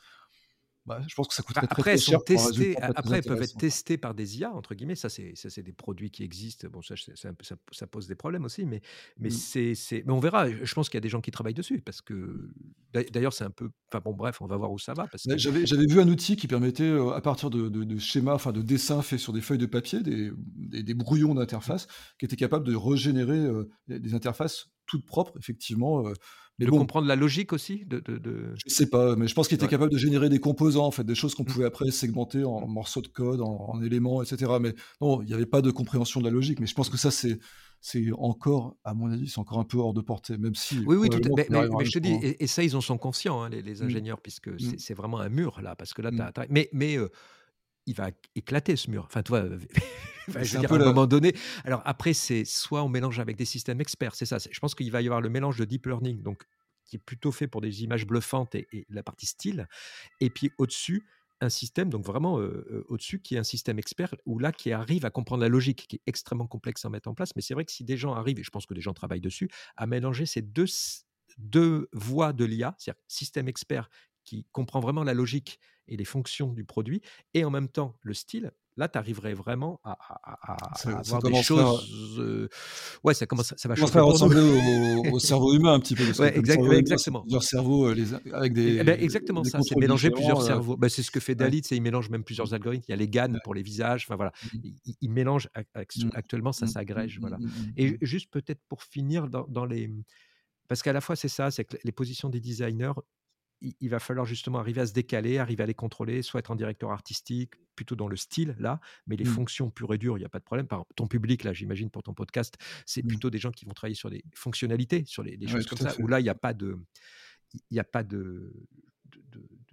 bah, 0.88 1.01
je 1.05 1.13
pense 1.15 1.27
que 1.27 1.33
ça 1.33 1.43
coûterait 1.43 1.67
bah, 1.67 1.67
après, 1.71 1.95
très, 1.95 1.97
cher. 1.97 2.23
Testés, 2.23 2.77
après, 2.81 3.19
ils 3.19 3.27
peuvent 3.27 3.41
être 3.41 3.57
testés 3.57 3.97
par 3.97 4.13
des 4.15 4.39
IA, 4.39 4.53
entre 4.53 4.73
guillemets. 4.73 4.95
Ça, 4.95 5.09
c'est, 5.09 5.33
ça, 5.35 5.49
c'est 5.49 5.61
des 5.61 5.73
produits 5.73 6.09
qui 6.11 6.23
existent. 6.23 6.69
Bon, 6.69 6.81
ça, 6.81 6.95
ça, 6.95 7.31
ça, 7.71 7.88
pose 7.88 8.07
des 8.07 8.15
problèmes 8.15 8.45
aussi, 8.45 8.65
mais, 8.65 8.81
mais, 9.19 9.27
mmh. 9.27 9.31
c'est, 9.31 9.75
c'est, 9.75 10.03
mais 10.05 10.13
on 10.13 10.19
verra. 10.19 10.49
Je 10.49 10.73
pense 10.73 10.88
qu'il 10.88 10.95
y 10.95 10.99
a 10.99 11.01
des 11.01 11.09
gens 11.09 11.19
qui 11.19 11.29
travaillent 11.29 11.53
dessus, 11.53 11.81
parce 11.81 12.01
que 12.01 12.49
d'ailleurs, 12.93 13.33
c'est 13.33 13.43
un 13.43 13.49
peu. 13.49 13.69
Enfin 13.91 14.01
bon, 14.03 14.13
bref, 14.13 14.41
on 14.41 14.47
va 14.47 14.55
voir 14.55 14.71
où 14.71 14.79
ça 14.79 14.93
va. 14.93 15.07
Parce 15.07 15.23
que... 15.23 15.38
j'avais, 15.38 15.65
j'avais 15.65 15.85
vu 15.85 15.99
un 15.99 16.07
outil 16.07 16.38
qui 16.38 16.47
permettait, 16.47 16.97
à 17.13 17.19
partir 17.19 17.49
de, 17.49 17.67
de, 17.67 17.99
schémas, 17.99 18.33
enfin 18.33 18.53
de 18.53 18.61
dessins 18.61 19.01
faits 19.01 19.19
sur 19.19 19.33
des 19.33 19.41
feuilles 19.41 19.57
de 19.57 19.65
papier, 19.65 20.01
des, 20.01 20.31
des, 20.35 20.93
brouillons 20.93 21.35
d'interface, 21.35 21.88
qui 22.17 22.23
étaient 22.23 22.38
capables 22.38 22.65
de 22.65 22.75
régénérer 22.75 23.45
des 23.89 24.13
interfaces 24.13 24.69
toutes 24.85 25.05
propres, 25.05 25.38
effectivement. 25.38 26.05
Mais 26.60 26.66
de 26.66 26.72
comprendre 26.72 27.08
la 27.08 27.16
logique 27.16 27.53
aussi 27.53 27.86
de, 27.86 27.99
de, 27.99 28.18
de... 28.18 28.53
Je 28.66 28.74
sais 28.74 28.89
pas, 28.89 29.16
mais 29.16 29.28
je 29.28 29.36
pense 29.36 29.47
qu'il 29.47 29.55
était 29.55 29.68
capable 29.68 29.91
de 29.91 29.97
générer 29.97 30.28
des 30.28 30.39
composants, 30.39 30.88
en 30.88 30.91
fait, 30.91 31.03
des 31.03 31.14
choses 31.14 31.36
qu'on 31.36 31.43
mmh. 31.43 31.47
pouvait 31.47 31.66
après 31.66 31.91
segmenter 31.91 32.43
en 32.43 32.68
mmh. 32.68 32.72
morceaux 32.72 33.01
de 33.01 33.08
code, 33.08 33.41
en, 33.41 33.82
éléments, 33.84 34.24
etc. 34.24 34.53
Mais 34.60 34.74
non, 34.99 35.22
il 35.22 35.28
n'y 35.28 35.34
avait 35.34 35.45
pas 35.45 35.62
de 35.62 35.70
compréhension 35.70 36.20
de 36.20 36.26
la 36.26 36.32
logique. 36.32 36.60
Mais 36.60 36.66
je 36.66 36.74
pense 36.74 36.89
que 36.89 36.97
ça, 36.97 37.12
c'est 37.12 37.38
c'est 37.80 38.08
encore, 38.18 38.76
à 38.84 38.95
mon 38.95 39.12
avis, 39.12 39.30
c'est 39.30 39.38
encore 39.38 39.60
un 39.60 39.64
peu 39.64 39.78
hors 39.78 39.93
de 39.93 40.01
portée, 40.01 40.38
même 40.39 40.55
si. 40.55 40.80
Oui, 40.88 40.95
oui, 40.95 41.10
tout 41.10 41.22
mais, 41.36 41.45
mais, 41.49 41.86
je 41.86 41.91
te 41.91 41.99
dis, 41.99 42.18
et, 42.24 42.47
ça, 42.47 42.64
ils 42.64 42.76
en 42.76 42.82
sont 42.82 42.97
conscients, 42.97 43.43
hein, 43.43 43.49
les, 43.49 43.62
les, 43.62 43.76
mmh. 43.76 43.84
ingénieurs, 43.84 44.22
puisque 44.22 44.49
c'est 44.80 44.95
vraiment 44.95 45.20
un 45.20 45.30
mur 45.30 45.62
là, 45.62 45.76
parce 45.76 45.93
que 45.93 46.01
là, 46.01 46.10
as, 46.20 46.45
mais, 46.49 46.70
mais 46.74 46.97
euh, 46.97 47.10
il 47.88 47.95
va 47.95 48.11
éclater 48.35 48.75
ce 48.75 48.91
mur. 48.91 49.05
Enfin, 49.05 49.23
tu 49.23 49.29
vois, 49.29 49.43
je 50.27 50.33
veux 50.33 50.59
dire, 50.59 50.71
à 50.71 50.75
un 50.75 50.79
moment 50.79 51.07
donné. 51.07 51.33
Alors 51.63 51.81
après, 51.85 52.13
c'est 52.13 52.45
soit 52.45 52.83
on 52.83 52.89
mélange 52.89 53.19
avec 53.19 53.35
des 53.38 53.45
systèmes 53.45 53.81
experts, 53.81 54.13
c'est 54.13 54.25
ça. 54.25 54.38
Je 54.38 54.59
pense 54.59 54.75
qu'il 54.75 54.91
va 54.91 55.01
y 55.01 55.07
avoir 55.07 55.21
le 55.21 55.29
mélange 55.29 55.57
de 55.57 55.65
deep 55.65 55.88
learning, 55.88 56.21
donc 56.21 56.43
qui 56.85 56.97
est 56.97 56.99
plutôt 56.99 57.31
fait 57.31 57.47
pour 57.47 57.61
des 57.61 57.83
images 57.83 58.05
bluffantes 58.05 58.55
et, 58.55 58.85
la 58.89 59.03
partie 59.03 59.25
style, 59.25 59.67
et 60.21 60.29
puis 60.29 60.51
au-dessus 60.57 61.05
un 61.39 61.49
système, 61.49 61.89
donc 61.89 62.03
vraiment 62.03 62.33
au-dessus, 62.88 63.19
qui 63.21 63.35
est 63.35 63.38
un 63.38 63.43
système 63.43 63.77
expert, 63.77 64.15
ou 64.25 64.39
là, 64.39 64.51
qui 64.51 64.71
arrive 64.71 65.05
à 65.05 65.11
comprendre 65.11 65.43
la 65.43 65.49
logique, 65.49 65.85
qui 65.88 65.97
est 65.97 66.01
extrêmement 66.07 66.47
complexe 66.47 66.83
à 66.83 66.89
mettre 66.89 67.09
en 67.09 67.13
place. 67.13 67.35
Mais 67.35 67.43
c'est 67.43 67.53
vrai 67.53 67.63
que 67.63 67.71
si 67.71 67.83
des 67.83 67.95
gens 67.95 68.13
arrivent, 68.13 68.39
et 68.39 68.43
je 68.43 68.49
pense 68.49 68.65
que 68.65 68.73
des 68.73 68.81
gens 68.81 68.93
travaillent 68.93 69.21
dessus, 69.21 69.47
à 69.75 69.85
mélanger 69.85 70.25
ces 70.25 70.41
deux, 70.41 70.65
deux 71.38 71.89
voies 71.93 72.33
de 72.33 72.43
l'IA, 72.43 72.75
c'est-à-dire 72.79 72.99
système 73.07 73.47
expert 73.47 73.88
qui 74.28 74.45
comprend 74.51 74.82
vraiment 74.82 75.05
la 75.05 75.13
logique 75.13 75.59
et 75.88 75.95
les 75.95 76.03
fonctions 76.03 76.51
du 76.51 76.65
produit, 76.65 77.01
et 77.34 77.45
en 77.45 77.49
même 77.49 77.69
temps 77.69 77.95
le 78.01 78.13
style, 78.13 78.51
là, 78.75 78.89
tu 78.89 78.97
arriverais 78.97 79.34
vraiment 79.34 79.80
à, 79.86 79.97
avoir 80.86 81.21
des 81.23 81.41
choses. 81.41 82.19
Euh, 82.19 82.49
ouais, 83.05 83.13
ça 83.13 83.25
commence, 83.25 83.53
ça 83.55 83.69
va 83.69 83.75
changer. 83.75 83.99
ressembler 83.99 85.09
au, 85.11 85.19
cerveau 85.19 85.53
humain 85.53 85.73
un 85.73 85.80
petit 85.80 85.95
peu. 85.95 86.03
Ouais, 86.21 86.38
exactement. 86.38 87.21
Plusieurs 87.21 87.43
cerveaux 87.43 87.88
euh, 87.88 87.95
avec 88.34 88.51
des. 88.51 88.80
Eh 88.80 88.84
ben, 88.84 89.01
exactement 89.01 89.45
ça. 89.45 89.59
C'est 89.61 89.78
mélanger 89.78 90.11
plusieurs 90.11 90.41
euh, 90.41 90.45
cerveaux. 90.45 90.75
Ben, 90.75 90.89
c'est 90.89 91.03
ce 91.03 91.11
que 91.11 91.21
fait 91.21 91.36
Dalit, 91.36 91.61
c'est 91.63 91.78
il 91.78 91.82
mélange 91.82 92.09
même 92.09 92.25
plusieurs 92.25 92.53
algorithmes. 92.53 92.84
Il 92.89 92.91
y 92.91 92.93
a 92.93 92.97
les 92.97 93.07
GAN 93.07 93.34
pour 93.45 93.53
les 93.53 93.63
visages. 93.63 94.05
Enfin 94.05 94.17
voilà, 94.17 94.34
mmh. 94.53 94.57
il, 95.01 95.09
mélange 95.09 95.47
mmh. 95.55 96.09
actuellement, 96.13 96.51
ça 96.51 96.65
mmh. 96.65 96.69
s'agrège. 96.69 97.17
Voilà. 97.21 97.38
Et 97.78 97.97
juste 98.01 98.30
peut-être 98.30 98.61
pour 98.67 98.84
finir 98.84 99.30
dans 99.30 99.65
les 99.65 99.89
parce 100.67 100.84
qu'à 100.84 100.93
la 100.93 101.01
fois 101.01 101.15
c'est 101.15 101.30
ça, 101.30 101.49
c'est 101.49 101.63
que 101.63 101.78
les 101.84 101.91
positions 101.91 102.30
des 102.30 102.41
designers, 102.41 102.91
il, 103.62 103.89
va 103.89 103.99
falloir 103.99 104.26
justement 104.26 104.60
arriver 104.60 104.82
à 104.82 104.86
se 104.86 104.93
décaler, 104.93 105.38
arriver 105.38 105.64
à 105.64 105.66
les 105.66 105.74
contrôler, 105.74 106.22
soit 106.22 106.39
être 106.39 106.51
en 106.51 106.55
directeur 106.55 106.91
artistique, 106.91 107.53
plutôt 107.76 107.95
dans 107.95 108.08
le 108.08 108.16
style, 108.16 108.55
là, 108.60 108.80
mais 109.08 109.16
les 109.16 109.26
mmh. 109.26 109.28
fonctions 109.28 109.70
pures 109.70 109.93
et 109.93 109.97
dures, 109.97 110.18
il 110.18 110.22
n'y 110.22 110.26
a 110.26 110.30
pas 110.30 110.39
de 110.39 110.43
problème. 110.43 110.68
Par 110.68 110.86
ton 110.95 111.08
public, 111.08 111.43
là, 111.43 111.53
j'imagine, 111.53 111.89
pour 111.89 112.03
ton 112.03 112.14
podcast, 112.14 112.58
c'est 112.86 113.03
mmh. 113.03 113.08
plutôt 113.08 113.30
des 113.30 113.39
gens 113.39 113.51
qui 113.51 113.66
vont 113.66 113.74
travailler 113.74 113.95
sur 113.95 114.10
des 114.10 114.24
fonctionnalités, 114.34 115.05
sur 115.05 115.24
les, 115.24 115.38
des 115.38 115.47
choses 115.47 115.66
comme 115.66 115.80
ça, 115.80 115.93
où 115.99 116.08
là, 116.08 116.20
il 116.20 116.24
n'y 116.24 116.30
a 116.30 116.36
pas 116.36 116.53
de. 116.53 116.78
Il 117.53 117.62
n'y 117.74 117.80
a 117.80 117.86
pas 117.86 118.03
de, 118.03 118.51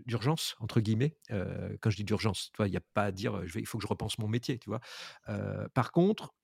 d'urgence 0.06 0.54
entre 0.60 0.80
guillemets 0.80 1.16
euh, 1.30 1.76
quand 1.80 1.90
je 1.90 1.96
dis 1.96 2.04
d'urgence 2.04 2.52
il 2.60 2.66
n'y 2.66 2.76
a 2.76 2.82
pas 2.92 3.04
à 3.04 3.10
dire 3.10 3.44
je 3.46 3.54
vais, 3.54 3.60
il 3.60 3.66
faut 3.66 3.78
que 3.78 3.82
je 3.82 3.88
repense 3.88 4.18
mon 4.18 4.28
métier 4.28 4.58
tu 4.58 4.68
vois 4.68 4.80
euh, 5.28 5.66
par 5.74 5.92
contre 5.92 6.34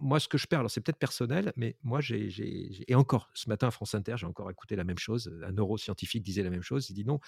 moi, 0.00 0.20
ce 0.20 0.28
que 0.28 0.38
je 0.38 0.46
perds, 0.46 0.60
alors 0.60 0.70
c'est 0.70 0.80
peut-être 0.80 0.98
personnel, 0.98 1.52
mais 1.56 1.76
moi, 1.82 2.00
j'ai, 2.00 2.30
et 2.88 2.94
encore, 2.94 3.30
ce 3.34 3.48
matin 3.48 3.68
à 3.68 3.70
France 3.70 3.94
Inter, 3.94 4.14
j'ai 4.16 4.26
encore 4.26 4.50
écouté 4.50 4.76
la 4.76 4.84
même 4.84 4.98
chose. 4.98 5.32
Un 5.44 5.52
neuroscientifique 5.52 6.22
disait 6.22 6.42
la 6.42 6.50
même 6.50 6.62
chose. 6.62 6.88
Il 6.90 6.94
dit 6.94 7.04
non. 7.04 7.20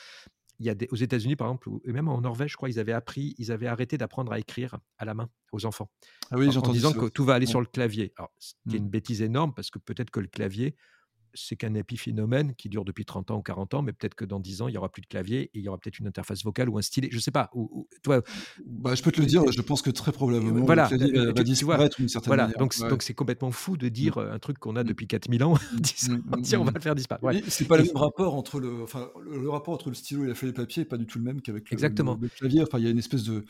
Il 0.58 0.66
y 0.66 0.70
a 0.70 0.74
des, 0.74 0.86
aux 0.90 0.96
États-Unis, 0.96 1.34
par 1.34 1.48
exemple, 1.48 1.70
et 1.84 1.92
même 1.92 2.08
en 2.08 2.20
Norvège, 2.20 2.52
je 2.52 2.56
crois, 2.56 2.68
ils 2.68 2.78
avaient 2.78 2.92
appris, 2.92 3.34
ils 3.38 3.50
avaient 3.50 3.66
arrêté 3.66 3.98
d'apprendre 3.98 4.32
à 4.32 4.38
écrire 4.38 4.78
à 4.98 5.04
la 5.04 5.14
main 5.14 5.28
aux 5.50 5.64
enfants. 5.66 5.90
Ah 6.30 6.36
oui, 6.36 6.56
en, 6.56 6.60
en 6.60 6.72
disant 6.72 6.92
que 6.92 7.06
tout 7.06 7.24
va 7.24 7.34
aller 7.34 7.46
sur 7.46 7.60
le 7.60 7.66
clavier. 7.66 8.12
Alors, 8.16 8.32
c'est 8.38 8.54
mmh. 8.66 8.76
une 8.76 8.88
bêtise 8.88 9.22
énorme 9.22 9.54
parce 9.54 9.70
que 9.70 9.78
peut-être 9.78 10.10
que 10.10 10.20
le 10.20 10.28
clavier, 10.28 10.76
c'est 11.34 11.56
qu'un 11.56 11.74
épiphénomène 11.74 12.54
qui 12.54 12.68
dure 12.68 12.84
depuis 12.84 13.04
30 13.04 13.30
ans 13.30 13.38
ou 13.38 13.42
40 13.42 13.74
ans, 13.74 13.82
mais 13.82 13.92
peut-être 13.92 14.14
que 14.14 14.24
dans 14.24 14.40
10 14.40 14.62
ans, 14.62 14.68
il 14.68 14.72
n'y 14.72 14.78
aura 14.78 14.90
plus 14.90 15.02
de 15.02 15.06
clavier 15.06 15.42
et 15.42 15.58
il 15.58 15.62
y 15.62 15.68
aura 15.68 15.78
peut-être 15.78 15.98
une 15.98 16.06
interface 16.06 16.44
vocale 16.44 16.68
ou 16.68 16.78
un 16.78 16.82
stylet. 16.82 17.08
Je 17.10 17.16
ne 17.16 17.20
sais 17.20 17.30
pas. 17.30 17.50
Ou, 17.54 17.86
toi, 18.02 18.22
bah, 18.64 18.94
je 18.94 19.02
peux 19.02 19.12
te 19.12 19.20
le 19.20 19.26
dire, 19.26 19.42
je 19.50 19.60
pense 19.62 19.82
que 19.82 19.90
très 19.90 20.12
probablement, 20.12 20.64
voilà, 20.64 20.88
le 20.90 20.96
clavier 20.96 21.32
va, 21.32 21.42
disparaître 21.42 21.96
d'une 21.96 22.08
certaine 22.08 22.28
voilà, 22.28 22.48
Donc, 22.58 22.78
donc 22.88 23.02
c'est 23.02 23.14
complètement 23.14 23.50
fou 23.50 23.76
de 23.76 23.88
dire 23.88 24.18
mmh. 24.18 24.32
un 24.32 24.38
truc 24.38 24.58
qu'on 24.58 24.76
a 24.76 24.82
mmh. 24.82 24.86
depuis 24.86 25.06
4000 25.06 25.44
ans, 25.44 25.54
mmh, 25.54 26.42
tiens, 26.42 26.60
on 26.60 26.64
va 26.64 26.72
le 26.74 26.80
faire 26.80 26.94
disparaître. 26.94 27.24
Ouais. 27.24 27.42
C'est 27.48 27.66
pas 27.66 27.76
le 27.76 27.84
même 27.84 27.96
rapport 27.96 28.34
entre 28.34 28.60
le, 28.60 28.82
enfin, 28.82 29.10
le 29.24 29.48
rapport 29.48 29.74
entre 29.74 29.88
le 29.88 29.94
stylo 29.94 30.24
et 30.24 30.28
la 30.28 30.34
feuille 30.34 30.52
de 30.52 30.56
papier 30.56 30.82
n'est 30.82 30.88
pas 30.88 30.96
du 30.96 31.06
tout 31.06 31.18
le 31.18 31.24
même 31.24 31.40
qu'avec 31.40 31.70
le, 31.70 31.76
le, 31.76 32.28
clavier. 32.28 32.62
Enfin, 32.62 32.78
il 32.78 32.84
y 32.84 32.88
a 32.88 32.90
une 32.90 32.98
espèce 32.98 33.24
de 33.24 33.44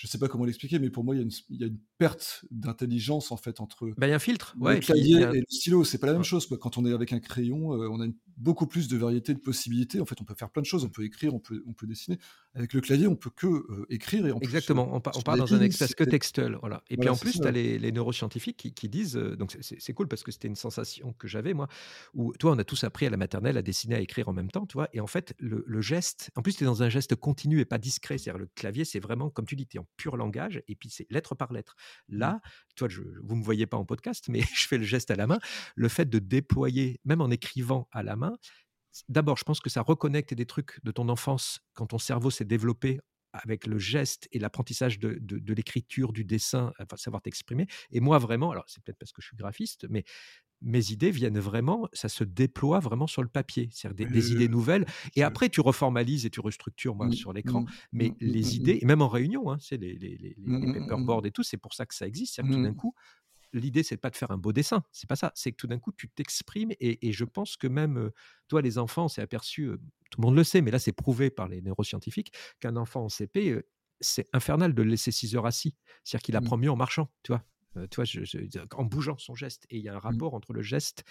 je 0.00 0.06
sais 0.06 0.16
pas 0.16 0.28
comment 0.28 0.46
l'expliquer, 0.46 0.78
mais 0.78 0.88
pour 0.88 1.04
moi, 1.04 1.14
il 1.14 1.18
y 1.50 1.62
a 1.62 1.66
une, 1.66 1.78
perte 1.98 2.46
d'intelligence 2.50 3.30
en 3.30 3.36
fait 3.36 3.60
entre 3.60 3.92
bah, 3.98 4.08
y 4.08 4.12
a 4.12 4.14
un 4.14 4.18
filtre, 4.18 4.56
le 4.58 4.78
clavier 4.78 5.20
et, 5.20 5.40
le 5.40 5.44
stylo. 5.50 5.84
C'est 5.84 5.98
pas 5.98 6.06
la 6.06 6.14
même 6.14 6.24
chose. 6.24 6.46
Quoi. 6.46 6.56
Quand 6.56 6.78
on 6.78 6.86
est 6.86 6.94
avec 6.94 7.12
un 7.12 7.20
crayon, 7.20 7.74
euh, 7.74 7.90
on 7.90 8.00
a 8.00 8.06
beaucoup 8.38 8.66
plus 8.66 8.88
de 8.88 8.96
variété 8.96 9.34
de 9.34 9.38
possibilités. 9.38 10.00
En 10.00 10.06
fait, 10.06 10.18
on 10.18 10.24
peut 10.24 10.34
faire 10.34 10.48
plein 10.48 10.62
de 10.62 10.66
choses. 10.66 10.82
On 10.82 10.88
peut 10.88 11.04
écrire, 11.04 11.34
on 11.34 11.38
peut, 11.38 11.62
on 11.66 11.74
peut 11.74 11.86
dessiner. 11.86 12.18
Avec 12.54 12.72
le 12.72 12.80
clavier, 12.80 13.06
on 13.06 13.16
peut 13.16 13.28
que 13.28 13.46
euh, 13.46 13.84
écrire 13.90 14.26
et 14.26 14.32
en 14.32 14.38
Exactement. 14.38 14.88
on, 14.90 14.96
on 14.96 15.20
parle 15.20 15.40
dans 15.40 15.52
un 15.52 15.60
espace 15.60 15.94
que 15.94 16.04
textuel. 16.04 16.56
Voilà. 16.60 16.82
Et 16.88 16.96
puis 16.96 17.10
en 17.10 17.16
plus, 17.16 17.38
tu 17.38 17.46
as 17.46 17.50
les, 17.50 17.92
neuroscientifiques 17.92 18.72
qui, 18.74 18.88
disent, 18.88 19.18
euh, 19.18 19.36
donc 19.36 19.54
c'est 19.60 19.92
cool 19.92 20.08
parce 20.08 20.22
que 20.22 20.32
c'était 20.32 20.48
une 20.48 20.56
sensation 20.56 21.12
que 21.12 21.28
j'avais 21.28 21.52
moi, 21.52 21.68
où 22.14 22.32
toi, 22.38 22.52
on 22.52 22.58
a 22.58 22.64
tous 22.64 22.82
appris 22.84 23.04
à 23.04 23.10
la 23.10 23.18
maternelle 23.18 23.58
à 23.58 23.62
dessiner, 23.62 23.96
à 23.96 24.00
écrire 24.00 24.30
en 24.30 24.32
même 24.32 24.50
temps, 24.50 24.64
tu 24.64 24.78
vois. 24.78 24.88
Et 24.94 25.00
en 25.00 25.06
fait, 25.06 25.34
le, 25.38 25.62
le 25.66 25.80
geste, 25.82 26.30
en 26.34 26.40
plus, 26.40 26.56
tu 26.56 26.64
es 26.64 26.66
dans 26.66 26.82
un 26.82 26.88
geste 26.88 27.14
continu 27.16 27.60
et 27.60 27.66
pas 27.66 27.76
discret. 27.76 28.16
C'est-à-dire 28.16 28.38
le 28.38 28.48
clavier, 28.54 28.86
c'est 28.86 29.00
vraiment, 29.00 29.28
comme 29.28 29.44
tu 29.44 29.54
dis, 29.54 29.66
pur 29.96 30.16
langage 30.16 30.62
et 30.68 30.76
puis 30.76 30.90
c'est 30.90 31.06
lettre 31.10 31.34
par 31.34 31.52
lettre. 31.52 31.76
Mmh. 32.08 32.18
Là, 32.18 32.40
toi, 32.76 32.88
je, 32.88 33.02
vous 33.22 33.36
me 33.36 33.44
voyez 33.44 33.66
pas 33.66 33.76
en 33.76 33.84
podcast, 33.84 34.28
mais 34.28 34.40
je 34.54 34.66
fais 34.66 34.78
le 34.78 34.84
geste 34.84 35.10
à 35.10 35.16
la 35.16 35.26
main. 35.26 35.38
Le 35.74 35.88
fait 35.88 36.08
de 36.08 36.18
déployer, 36.18 37.00
même 37.04 37.20
en 37.20 37.30
écrivant 37.30 37.88
à 37.92 38.02
la 38.02 38.16
main, 38.16 38.36
d'abord, 39.08 39.36
je 39.36 39.44
pense 39.44 39.60
que 39.60 39.70
ça 39.70 39.82
reconnecte 39.82 40.34
des 40.34 40.46
trucs 40.46 40.82
de 40.84 40.90
ton 40.90 41.08
enfance 41.08 41.60
quand 41.74 41.88
ton 41.88 41.98
cerveau 41.98 42.30
s'est 42.30 42.44
développé 42.44 43.00
avec 43.32 43.66
le 43.66 43.78
geste 43.78 44.28
et 44.32 44.40
l'apprentissage 44.40 44.98
de, 44.98 45.16
de, 45.20 45.54
l'écriture, 45.54 46.12
du 46.12 46.24
dessin, 46.24 46.72
enfin, 46.80 46.96
savoir 46.96 47.22
t'exprimer. 47.22 47.68
Et 47.92 48.00
moi, 48.00 48.18
vraiment, 48.18 48.50
alors 48.50 48.64
c'est 48.66 48.82
peut-être 48.82 48.98
parce 48.98 49.12
que 49.12 49.22
je 49.22 49.28
suis 49.28 49.36
graphiste, 49.36 49.86
mais 49.88 50.04
mes 50.62 50.90
idées 50.92 51.10
viennent 51.10 51.38
vraiment, 51.38 51.88
ça 51.92 52.08
se 52.08 52.24
déploie 52.24 52.80
vraiment 52.80 53.06
sur 53.06 53.22
le 53.22 53.28
papier, 53.28 53.68
c'est-à-dire 53.72 54.08
des, 54.10 54.32
idées 54.32 54.48
nouvelles. 54.48 54.86
Et 55.16 55.22
après, 55.22 55.48
tu 55.48 55.60
reformalises 55.60 56.26
et 56.26 56.30
tu 56.30 56.40
restructures 56.40 56.94
moi, 56.94 57.06
mmh, 57.06 57.12
sur 57.12 57.32
l'écran. 57.32 57.62
Mmh, 57.62 57.66
mais 57.92 58.08
mmh, 58.10 58.14
les 58.20 58.56
idées, 58.56 58.78
et 58.80 58.84
même 58.84 59.02
en 59.02 59.08
réunion, 59.08 59.50
hein, 59.50 59.56
c'est 59.60 59.78
les, 59.78 59.94
les, 59.94 60.16
les, 60.18 60.36
les 60.36 60.80
paperboards 60.80 61.26
et 61.26 61.30
tout, 61.30 61.42
c'est 61.42 61.56
pour 61.56 61.74
ça 61.74 61.86
que 61.86 61.94
ça 61.94 62.06
existe. 62.06 62.34
C'est-à-dire 62.34 62.52
que 62.52 62.56
tout 62.56 62.62
d'un 62.62 62.74
coup, 62.74 62.94
l'idée, 63.52 63.82
c'est 63.82 63.96
pas 63.96 64.10
de 64.10 64.16
faire 64.16 64.30
un 64.30 64.38
beau 64.38 64.52
dessin, 64.52 64.84
c'est 64.92 65.08
pas 65.08 65.16
ça. 65.16 65.32
C'est 65.34 65.52
que 65.52 65.56
tout 65.56 65.66
d'un 65.66 65.78
coup, 65.78 65.92
tu 65.92 66.08
t'exprimes 66.08 66.72
et, 66.80 67.12
je 67.12 67.24
pense 67.24 67.56
que 67.56 67.66
même 67.66 68.10
toi, 68.48 68.62
les 68.62 68.78
enfants, 68.78 69.08
c'est 69.08 69.22
aperçu, 69.22 69.70
tout 70.10 70.20
le 70.20 70.26
monde 70.26 70.36
le 70.36 70.44
sait, 70.44 70.60
mais 70.60 70.70
là, 70.70 70.78
c'est 70.78 70.92
prouvé 70.92 71.30
par 71.30 71.48
les 71.48 71.62
neuroscientifiques 71.62 72.32
qu'un 72.60 72.76
enfant 72.76 73.04
en 73.04 73.08
CP, 73.08 73.62
c'est 74.00 74.28
infernal 74.32 74.74
de 74.74 74.82
le 74.82 74.90
laisser 74.90 75.10
6 75.10 75.36
heures 75.36 75.46
assis. 75.46 75.74
C'est-à-dire 76.04 76.24
qu'il 76.24 76.36
apprend 76.36 76.56
mieux 76.56 76.70
en 76.70 76.76
marchant, 76.76 77.10
tu 77.22 77.32
vois? 77.32 77.44
Tu 77.90 78.02
vois, 78.02 78.64
en 78.76 78.84
bougeant 78.84 79.18
son 79.18 79.34
geste. 79.34 79.66
Et 79.70 79.78
il 79.78 79.84
y 79.84 79.88
a 79.88 79.92
un 79.92 79.96
mmh. 79.96 80.00
rapport 80.00 80.34
entre 80.34 80.52
le 80.52 80.62
geste 80.62 81.04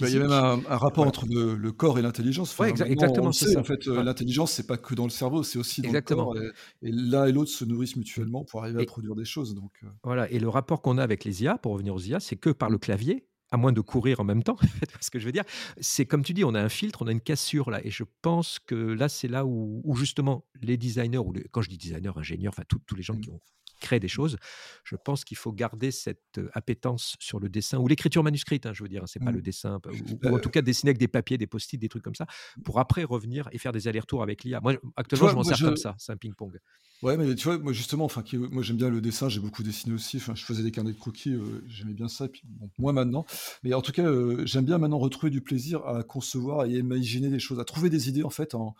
bah, 0.00 0.08
il 0.08 0.14
y 0.14 0.16
a 0.16 0.20
même 0.20 0.32
un, 0.32 0.76
rapport 0.76 1.06
entre 1.06 1.26
le, 1.26 1.72
corps 1.72 1.98
et 1.98 2.02
l'intelligence. 2.02 2.58
exactement. 2.60 3.28
En 3.28 3.32
fait, 3.64 3.86
euh, 3.88 4.02
l'intelligence, 4.02 4.52
c'est 4.52 4.66
pas 4.66 4.76
que 4.76 4.94
dans 4.94 5.04
le 5.04 5.10
cerveau, 5.10 5.42
c'est 5.42 5.58
aussi 5.58 5.80
dans 5.80 5.88
exactement. 5.88 6.34
le 6.34 6.40
corps. 6.40 6.50
Et, 6.82 6.90
l'un 6.92 7.26
et 7.26 7.32
l'autre 7.32 7.50
se 7.50 7.64
nourrissent 7.64 7.96
mutuellement 7.96 8.44
pour 8.44 8.62
arriver 8.62 8.82
à 8.82 8.86
produire 8.86 9.14
des 9.14 9.24
choses. 9.24 9.54
Donc, 9.54 9.72
euh. 9.84 9.88
Voilà. 10.02 10.30
Et 10.30 10.38
le 10.38 10.48
rapport 10.48 10.82
qu'on 10.82 10.98
a 10.98 11.02
avec 11.02 11.24
les 11.24 11.42
IA, 11.42 11.56
pour 11.58 11.72
revenir 11.72 11.94
aux 11.94 12.00
IA, 12.00 12.20
c'est 12.20 12.36
que 12.36 12.50
par 12.50 12.68
le 12.68 12.78
clavier, 12.78 13.26
à 13.50 13.56
moins 13.56 13.72
de 13.72 13.80
courir 13.80 14.20
en 14.20 14.24
même 14.24 14.42
temps, 14.42 14.56
ce 15.00 15.10
que 15.10 15.18
je 15.18 15.24
veux 15.24 15.32
dire, 15.32 15.44
c'est 15.80 16.04
comme 16.04 16.22
tu 16.22 16.34
dis, 16.34 16.44
on 16.44 16.54
a 16.54 16.60
un 16.60 16.68
filtre, 16.68 17.02
on 17.02 17.06
a 17.06 17.12
une 17.12 17.20
cassure 17.20 17.70
là, 17.70 17.84
et 17.84 17.90
je 17.90 18.04
pense 18.22 18.58
que 18.58 18.74
là, 18.74 19.08
c'est 19.08 19.28
là 19.28 19.46
où, 19.46 19.82
justement 19.94 20.44
les 20.60 20.76
designers, 20.76 21.18
ou 21.18 21.32
quand 21.52 21.62
je 21.62 21.70
dis 21.70 21.78
designers, 21.78 22.12
ingénieurs, 22.16 22.52
enfin 22.54 22.64
tous 22.68 22.94
les 22.94 23.02
gens 23.02 23.14
mmh. 23.14 23.20
qui 23.20 23.30
ont 23.30 23.40
créer 23.80 24.00
des 24.00 24.08
choses. 24.08 24.36
Je 24.84 24.96
pense 24.96 25.24
qu'il 25.24 25.36
faut 25.36 25.52
garder 25.52 25.90
cette 25.90 26.40
appétence 26.52 27.16
sur 27.20 27.40
le 27.40 27.48
dessin 27.48 27.78
ou 27.78 27.88
l'écriture 27.88 28.22
manuscrite, 28.22 28.66
hein, 28.66 28.72
je 28.72 28.82
veux 28.82 28.88
dire, 28.88 29.02
c'est 29.06 29.22
pas 29.22 29.32
le 29.32 29.38
mmh. 29.38 29.42
dessin, 29.42 29.80
ou, 30.22 30.28
en 30.28 30.38
tout 30.38 30.50
cas 30.50 30.62
dessiner 30.62 30.90
avec 30.90 30.98
des 30.98 31.08
papiers, 31.08 31.38
des 31.38 31.46
post-it, 31.46 31.80
des 31.80 31.88
trucs 31.88 32.02
comme 32.02 32.14
ça, 32.14 32.26
pour 32.64 32.78
après 32.78 33.04
revenir 33.04 33.48
et 33.52 33.58
faire 33.58 33.72
des 33.72 33.88
allers-retours 33.88 34.22
avec 34.22 34.44
l'IA. 34.44 34.60
Moi, 34.60 34.74
actuellement, 34.96 35.28
je 35.28 35.34
m'en 35.34 35.44
sers 35.44 35.58
comme 35.58 35.76
ça, 35.76 35.94
c'est 35.98 36.12
un 36.12 36.16
ping-pong. 36.16 36.58
Ouais, 37.02 37.16
mais 37.16 37.34
tu 37.34 37.44
vois, 37.44 37.58
moi 37.58 37.72
justement, 37.72 38.06
enfin, 38.06 38.24
moi 38.50 38.62
j'aime 38.62 38.78
bien 38.78 38.88
le 38.88 39.02
dessin, 39.02 39.28
j'ai 39.28 39.40
beaucoup 39.40 39.62
dessiné 39.62 39.94
aussi. 39.94 40.16
Enfin, 40.16 40.34
je 40.34 40.44
faisais 40.44 40.62
des 40.62 40.70
carnets 40.70 40.92
de 40.92 40.98
croquis, 40.98 41.36
j'aimais 41.66 41.92
bien 41.92 42.08
ça. 42.08 42.26
Puis 42.28 42.42
bon, 42.44 42.70
moi 42.78 42.92
maintenant, 42.92 43.26
mais 43.62 43.74
en 43.74 43.82
tout 43.82 43.92
cas, 43.92 44.08
j'aime 44.44 44.64
bien 44.64 44.78
maintenant 44.78 44.98
retrouver 44.98 45.30
du 45.30 45.42
plaisir 45.42 45.86
à 45.86 46.02
concevoir 46.02 46.64
et 46.64 46.74
à 46.74 46.78
imaginer 46.78 47.28
des 47.28 47.38
choses, 47.38 47.60
à 47.60 47.64
trouver 47.64 47.90
des 47.90 48.08
idées 48.08 48.22
en 48.22 48.30
fait 48.30 48.54
en, 48.54 48.74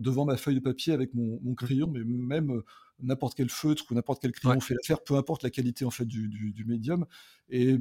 devant 0.00 0.24
ma 0.24 0.36
feuille 0.36 0.54
de 0.54 0.60
papier 0.60 0.92
avec 0.92 1.14
mon, 1.14 1.38
mon 1.42 1.54
crayon, 1.54 1.90
mais 1.90 2.00
même 2.04 2.62
n'importe 3.02 3.36
quel 3.36 3.50
feutre 3.50 3.84
ou 3.90 3.94
n'importe 3.94 4.22
quel 4.22 4.32
crayon 4.32 4.60
fait 4.60 4.74
l'affaire, 4.74 5.02
peu 5.02 5.14
importe 5.16 5.42
la 5.42 5.50
qualité 5.50 5.84
en 5.84 5.90
fait 5.90 6.04
du, 6.04 6.28
du, 6.28 6.64
médium. 6.64 7.06
Et 7.48 7.78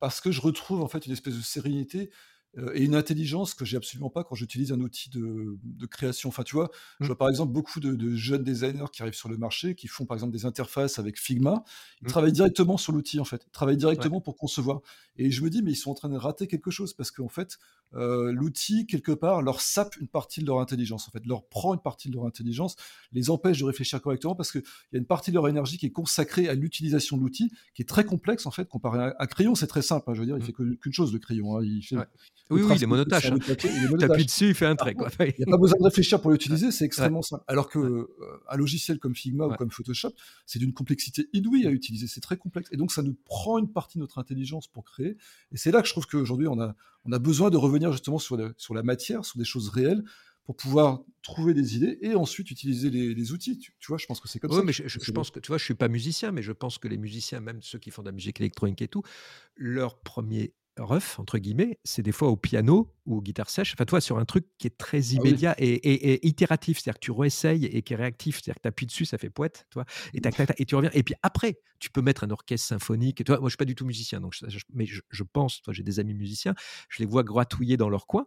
parce 0.00 0.20
que 0.20 0.30
je 0.30 0.40
retrouve 0.40 0.82
en 0.82 0.88
fait 0.88 1.06
une 1.06 1.12
espèce 1.12 1.36
de 1.36 1.42
sérénité 1.42 2.10
et 2.74 2.84
une 2.84 2.94
intelligence 2.94 3.54
que 3.54 3.64
j'ai 3.64 3.76
absolument 3.76 4.10
pas 4.10 4.24
quand 4.24 4.34
j'utilise 4.34 4.72
un 4.72 4.80
outil 4.80 5.10
de, 5.10 5.58
de, 5.62 5.86
création. 5.86 6.28
Enfin, 6.28 6.42
tu 6.42 6.54
vois, 6.54 6.70
je 7.00 7.04
mmh. 7.04 7.06
vois 7.08 7.18
par 7.18 7.28
exemple 7.28 7.52
beaucoup 7.52 7.80
de, 7.80 8.14
jeunes 8.14 8.44
designers 8.44 8.86
qui 8.92 9.02
arrivent 9.02 9.14
sur 9.14 9.28
le 9.28 9.36
marché, 9.36 9.74
qui 9.74 9.88
font 9.88 10.06
par 10.06 10.16
exemple 10.16 10.32
des 10.32 10.46
interfaces 10.46 10.98
avec 10.98 11.18
Figma. 11.18 11.64
Ils 12.00 12.04
mmh. 12.04 12.08
travaillent 12.08 12.32
directement 12.32 12.76
sur 12.76 12.92
l'outil, 12.92 13.20
en 13.20 13.24
fait. 13.24 13.44
Ils 13.46 13.50
travaillent 13.50 13.76
directement 13.76 14.20
pour 14.20 14.36
concevoir. 14.36 14.80
Et 15.16 15.30
je 15.30 15.42
me 15.42 15.50
dis, 15.50 15.62
mais 15.62 15.72
ils 15.72 15.76
sont 15.76 15.90
en 15.90 15.94
train 15.94 16.08
de 16.08 16.16
rater 16.16 16.46
quelque 16.46 16.70
chose 16.70 16.92
parce 16.92 17.10
qu'en 17.10 17.28
fait, 17.28 17.58
euh, 17.94 18.32
l'outil, 18.32 18.86
quelque 18.86 19.12
part, 19.12 19.42
leur 19.42 19.60
sape 19.60 19.96
une 19.96 20.08
partie 20.08 20.40
de 20.40 20.46
leur 20.46 20.60
intelligence, 20.60 21.08
en 21.08 21.12
fait, 21.12 21.24
leur 21.26 21.46
prend 21.46 21.74
une 21.74 21.80
partie 21.80 22.08
de 22.08 22.14
leur 22.14 22.26
intelligence, 22.26 22.76
les 23.12 23.30
empêche 23.30 23.58
de 23.58 23.64
réfléchir 23.64 24.00
correctement 24.02 24.34
parce 24.34 24.50
qu'il 24.50 24.62
y 24.92 24.96
a 24.96 24.98
une 24.98 25.06
partie 25.06 25.30
de 25.30 25.36
leur 25.36 25.48
énergie 25.48 25.78
qui 25.78 25.86
est 25.86 25.92
consacrée 25.92 26.48
à 26.48 26.54
l'utilisation 26.54 27.16
de 27.16 27.22
l'outil, 27.22 27.52
qui 27.74 27.82
est 27.82 27.88
très 27.88 28.04
complexe, 28.04 28.46
en 28.46 28.50
fait, 28.50 28.68
comparé 28.68 28.98
à 28.98 29.16
un 29.18 29.26
crayon, 29.26 29.54
c'est 29.54 29.66
très 29.68 29.82
simple. 29.82 30.10
Hein, 30.10 30.14
je 30.14 30.20
veux 30.20 30.26
dire, 30.26 30.36
il 30.36 30.42
mmh. 30.42 30.46
fait 30.46 30.52
qu'une 30.52 30.92
chose, 30.92 31.12
le 31.12 31.18
crayon. 31.18 31.56
Hein, 31.56 31.64
il 31.64 31.82
fait, 31.82 31.96
oui, 32.50 32.62
oui, 32.62 32.74
il 32.76 32.82
est 32.82 32.86
monotache. 32.86 33.26
Hein. 33.26 33.38
Tu 33.38 34.04
appuies 34.04 34.24
dessus, 34.26 34.48
il 34.48 34.54
fait 34.54 34.66
un 34.66 34.76
trait. 34.76 34.94
Il 35.20 35.34
n'y 35.38 35.44
a 35.44 35.50
pas 35.50 35.56
besoin 35.56 35.78
de 35.78 35.84
réfléchir 35.84 36.20
pour 36.20 36.30
l'utiliser, 36.30 36.70
c'est 36.70 36.84
extrêmement 36.84 37.22
simple. 37.22 37.44
Alors 37.48 37.68
que 37.68 37.78
euh, 37.78 38.06
un 38.48 38.56
logiciel 38.56 38.98
comme 38.98 39.14
Figma 39.14 39.46
ou 39.46 39.54
comme 39.54 39.70
Photoshop, 39.70 40.12
c'est 40.46 40.58
d'une 40.58 40.72
complexité 40.72 41.28
inouïe 41.32 41.66
à 41.66 41.70
utiliser, 41.70 42.06
c'est 42.06 42.20
très 42.20 42.36
complexe. 42.36 42.68
Et 42.72 42.76
donc, 42.76 42.92
ça 42.92 43.02
nous 43.02 43.16
prend 43.24 43.58
une 43.58 43.72
partie 43.72 43.98
de 43.98 44.02
notre 44.02 44.18
intelligence 44.18 44.66
pour 44.66 44.84
créer. 44.84 45.16
Et 45.52 45.56
c'est 45.56 45.70
là 45.70 45.80
que 45.80 45.88
je 45.88 45.92
trouve 45.92 46.06
qu'aujourd'hui, 46.06 46.48
on 46.48 46.60
a, 46.60 46.74
on 47.04 47.12
a 47.12 47.18
besoin 47.18 47.50
de 47.50 47.56
revenir 47.56 47.92
justement 47.92 48.18
sur, 48.18 48.38
sur 48.56 48.74
la 48.74 48.82
matière, 48.82 49.24
sur 49.24 49.38
des 49.38 49.44
choses 49.44 49.68
réelles, 49.70 50.04
pour 50.44 50.56
pouvoir 50.56 51.00
trouver 51.22 51.54
des 51.54 51.76
idées 51.76 51.98
et 52.02 52.14
ensuite 52.14 52.50
utiliser 52.50 52.90
les, 52.90 53.32
outils. 53.32 53.58
Tu, 53.58 53.72
vois, 53.88 53.96
je 53.96 54.04
pense 54.06 54.20
que 54.20 54.28
c'est 54.28 54.38
comme 54.38 54.52
ça. 54.52 54.62
mais 54.62 54.72
je, 54.72 55.10
pense 55.10 55.30
que, 55.30 55.40
tu 55.40 55.48
vois, 55.48 55.56
je 55.56 55.64
suis 55.64 55.74
pas 55.74 55.88
musicien, 55.88 56.32
mais 56.32 56.42
je 56.42 56.52
pense 56.52 56.76
que 56.76 56.86
les 56.86 56.98
musiciens, 56.98 57.40
même 57.40 57.62
ceux 57.62 57.78
qui 57.78 57.90
font 57.90 58.02
de 58.02 58.08
la 58.08 58.12
musique 58.12 58.40
électronique 58.40 58.82
et 58.82 58.88
tout, 58.88 59.02
leur 59.56 59.98
premier 59.98 60.52
rough, 60.78 61.18
entre 61.18 61.38
guillemets, 61.38 61.78
c'est 61.84 62.02
des 62.02 62.12
fois 62.12 62.28
au 62.28 62.36
piano 62.36 62.92
ou 63.06 63.18
aux 63.18 63.22
guitares 63.22 63.50
sèches. 63.50 63.74
Enfin, 63.74 63.84
toi, 63.84 64.00
sur 64.00 64.18
un 64.18 64.24
truc 64.24 64.46
qui 64.58 64.66
est 64.66 64.76
très 64.76 64.98
ah 64.98 65.14
immédiat 65.14 65.54
et, 65.58 66.26
itératif, 66.26 66.78
c'est-à-dire 66.78 66.98
que 66.98 67.04
tu 67.04 67.12
réessayes 67.12 67.66
et 67.66 67.82
qui 67.82 67.92
est 67.92 67.96
réactif, 67.96 68.36
c'est-à-dire 68.36 68.56
que 68.56 68.62
tu 68.62 68.68
appuies 68.68 68.86
dessus, 68.86 69.04
ça 69.04 69.18
fait 69.18 69.30
poète, 69.30 69.66
toi, 69.70 69.84
et, 70.12 70.20
et 70.58 70.64
tu 70.64 70.74
reviens. 70.74 70.90
Et 70.94 71.02
puis 71.02 71.14
après, 71.22 71.58
tu 71.78 71.90
peux 71.90 72.02
mettre 72.02 72.24
un 72.24 72.30
orchestre 72.30 72.66
symphonique. 72.66 73.20
Et 73.20 73.24
toi, 73.24 73.38
moi, 73.38 73.48
je 73.48 73.52
suis 73.52 73.56
pas 73.56 73.64
du 73.64 73.74
tout 73.74 73.84
musicien, 73.84 74.20
donc 74.20 74.34
mais 74.72 74.86
je, 74.86 75.22
pense, 75.22 75.62
toi, 75.62 75.72
j'ai 75.72 75.82
des 75.82 76.00
amis 76.00 76.14
musiciens, 76.14 76.54
je 76.88 77.02
les 77.02 77.06
vois 77.06 77.22
gratouiller 77.22 77.76
dans 77.76 77.88
leur 77.88 78.06
coin. 78.06 78.26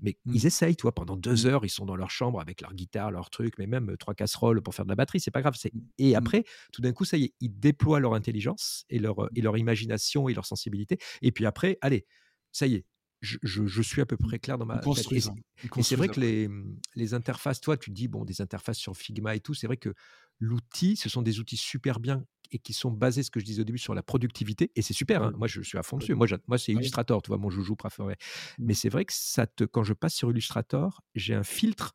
Mais 0.00 0.18
mmh. 0.24 0.34
ils 0.34 0.46
essayent, 0.46 0.76
toi, 0.76 0.92
pendant 0.92 1.16
deux 1.16 1.44
mmh. 1.44 1.48
heures, 1.48 1.64
ils 1.64 1.70
sont 1.70 1.86
dans 1.86 1.96
leur 1.96 2.10
chambre 2.10 2.40
avec 2.40 2.60
leur 2.60 2.74
guitare, 2.74 3.10
leur 3.10 3.30
truc, 3.30 3.54
mais 3.58 3.66
même 3.66 3.96
trois 3.98 4.14
casseroles 4.14 4.62
pour 4.62 4.74
faire 4.74 4.84
de 4.84 4.90
la 4.90 4.96
batterie, 4.96 5.20
c'est 5.20 5.30
pas 5.30 5.40
grave. 5.40 5.54
Et 5.98 6.12
mmh. 6.12 6.16
après, 6.16 6.44
tout 6.72 6.82
d'un 6.82 6.92
coup, 6.92 7.04
ça 7.04 7.16
y 7.16 7.24
est, 7.24 7.34
ils 7.40 7.58
déploient 7.58 8.00
leur 8.00 8.14
intelligence 8.14 8.84
et 8.90 8.98
leur, 8.98 9.28
et 9.34 9.40
leur 9.40 9.56
imagination 9.56 10.28
et 10.28 10.34
leur 10.34 10.46
sensibilité. 10.46 10.98
Et 11.22 11.32
puis 11.32 11.46
après, 11.46 11.78
allez, 11.80 12.06
ça 12.52 12.66
y 12.66 12.74
est, 12.74 12.84
je, 13.22 13.38
je, 13.42 13.82
suis 13.82 14.02
à 14.02 14.06
peu 14.06 14.16
près 14.16 14.38
clair 14.38 14.58
dans 14.58 14.66
ma 14.66 14.78
tête. 14.78 15.10
Et, 15.10 15.82
c'est 15.82 15.96
vrai 15.96 16.08
que 16.08 16.20
les, 16.20 16.48
les, 16.94 17.14
interfaces, 17.14 17.60
toi, 17.60 17.76
tu 17.76 17.90
dis, 17.90 18.08
bon, 18.08 18.24
des 18.24 18.40
interfaces 18.40 18.78
sur 18.78 18.96
Figma 18.96 19.34
et 19.34 19.40
tout, 19.40 19.54
c'est 19.54 19.66
vrai 19.66 19.78
que 19.78 19.94
l'outil, 20.38 20.96
ce 20.96 21.08
sont 21.08 21.22
des 21.22 21.40
outils 21.40 21.56
super 21.56 21.98
bien 21.98 22.24
et 22.52 22.58
qui 22.58 22.72
sont 22.72 22.90
basés, 22.90 23.22
ce 23.22 23.30
que 23.30 23.40
je 23.40 23.44
disais 23.44 23.62
au 23.62 23.64
début, 23.64 23.78
sur 23.78 23.94
la 23.94 24.02
productivité. 24.02 24.70
Et 24.76 24.82
c'est 24.82 24.94
super. 24.94 25.22
Hein. 25.22 25.32
Moi, 25.36 25.48
je 25.48 25.60
suis 25.62 25.78
à 25.78 25.82
fond 25.82 25.96
dessus. 25.96 26.14
Moi, 26.14 26.26
moi 26.46 26.58
c'est 26.58 26.72
Illustrator, 26.72 27.22
tu 27.22 27.28
vois, 27.28 27.38
mon 27.38 27.50
joujou 27.50 27.76
préféré. 27.76 28.16
Mais 28.58 28.74
c'est 28.74 28.88
vrai 28.88 29.04
que 29.04 29.12
ça 29.14 29.46
te, 29.46 29.64
quand 29.64 29.84
je 29.84 29.92
passe 29.92 30.14
sur 30.14 30.30
Illustrator, 30.30 31.02
j'ai 31.14 31.34
un 31.34 31.44
filtre 31.44 31.94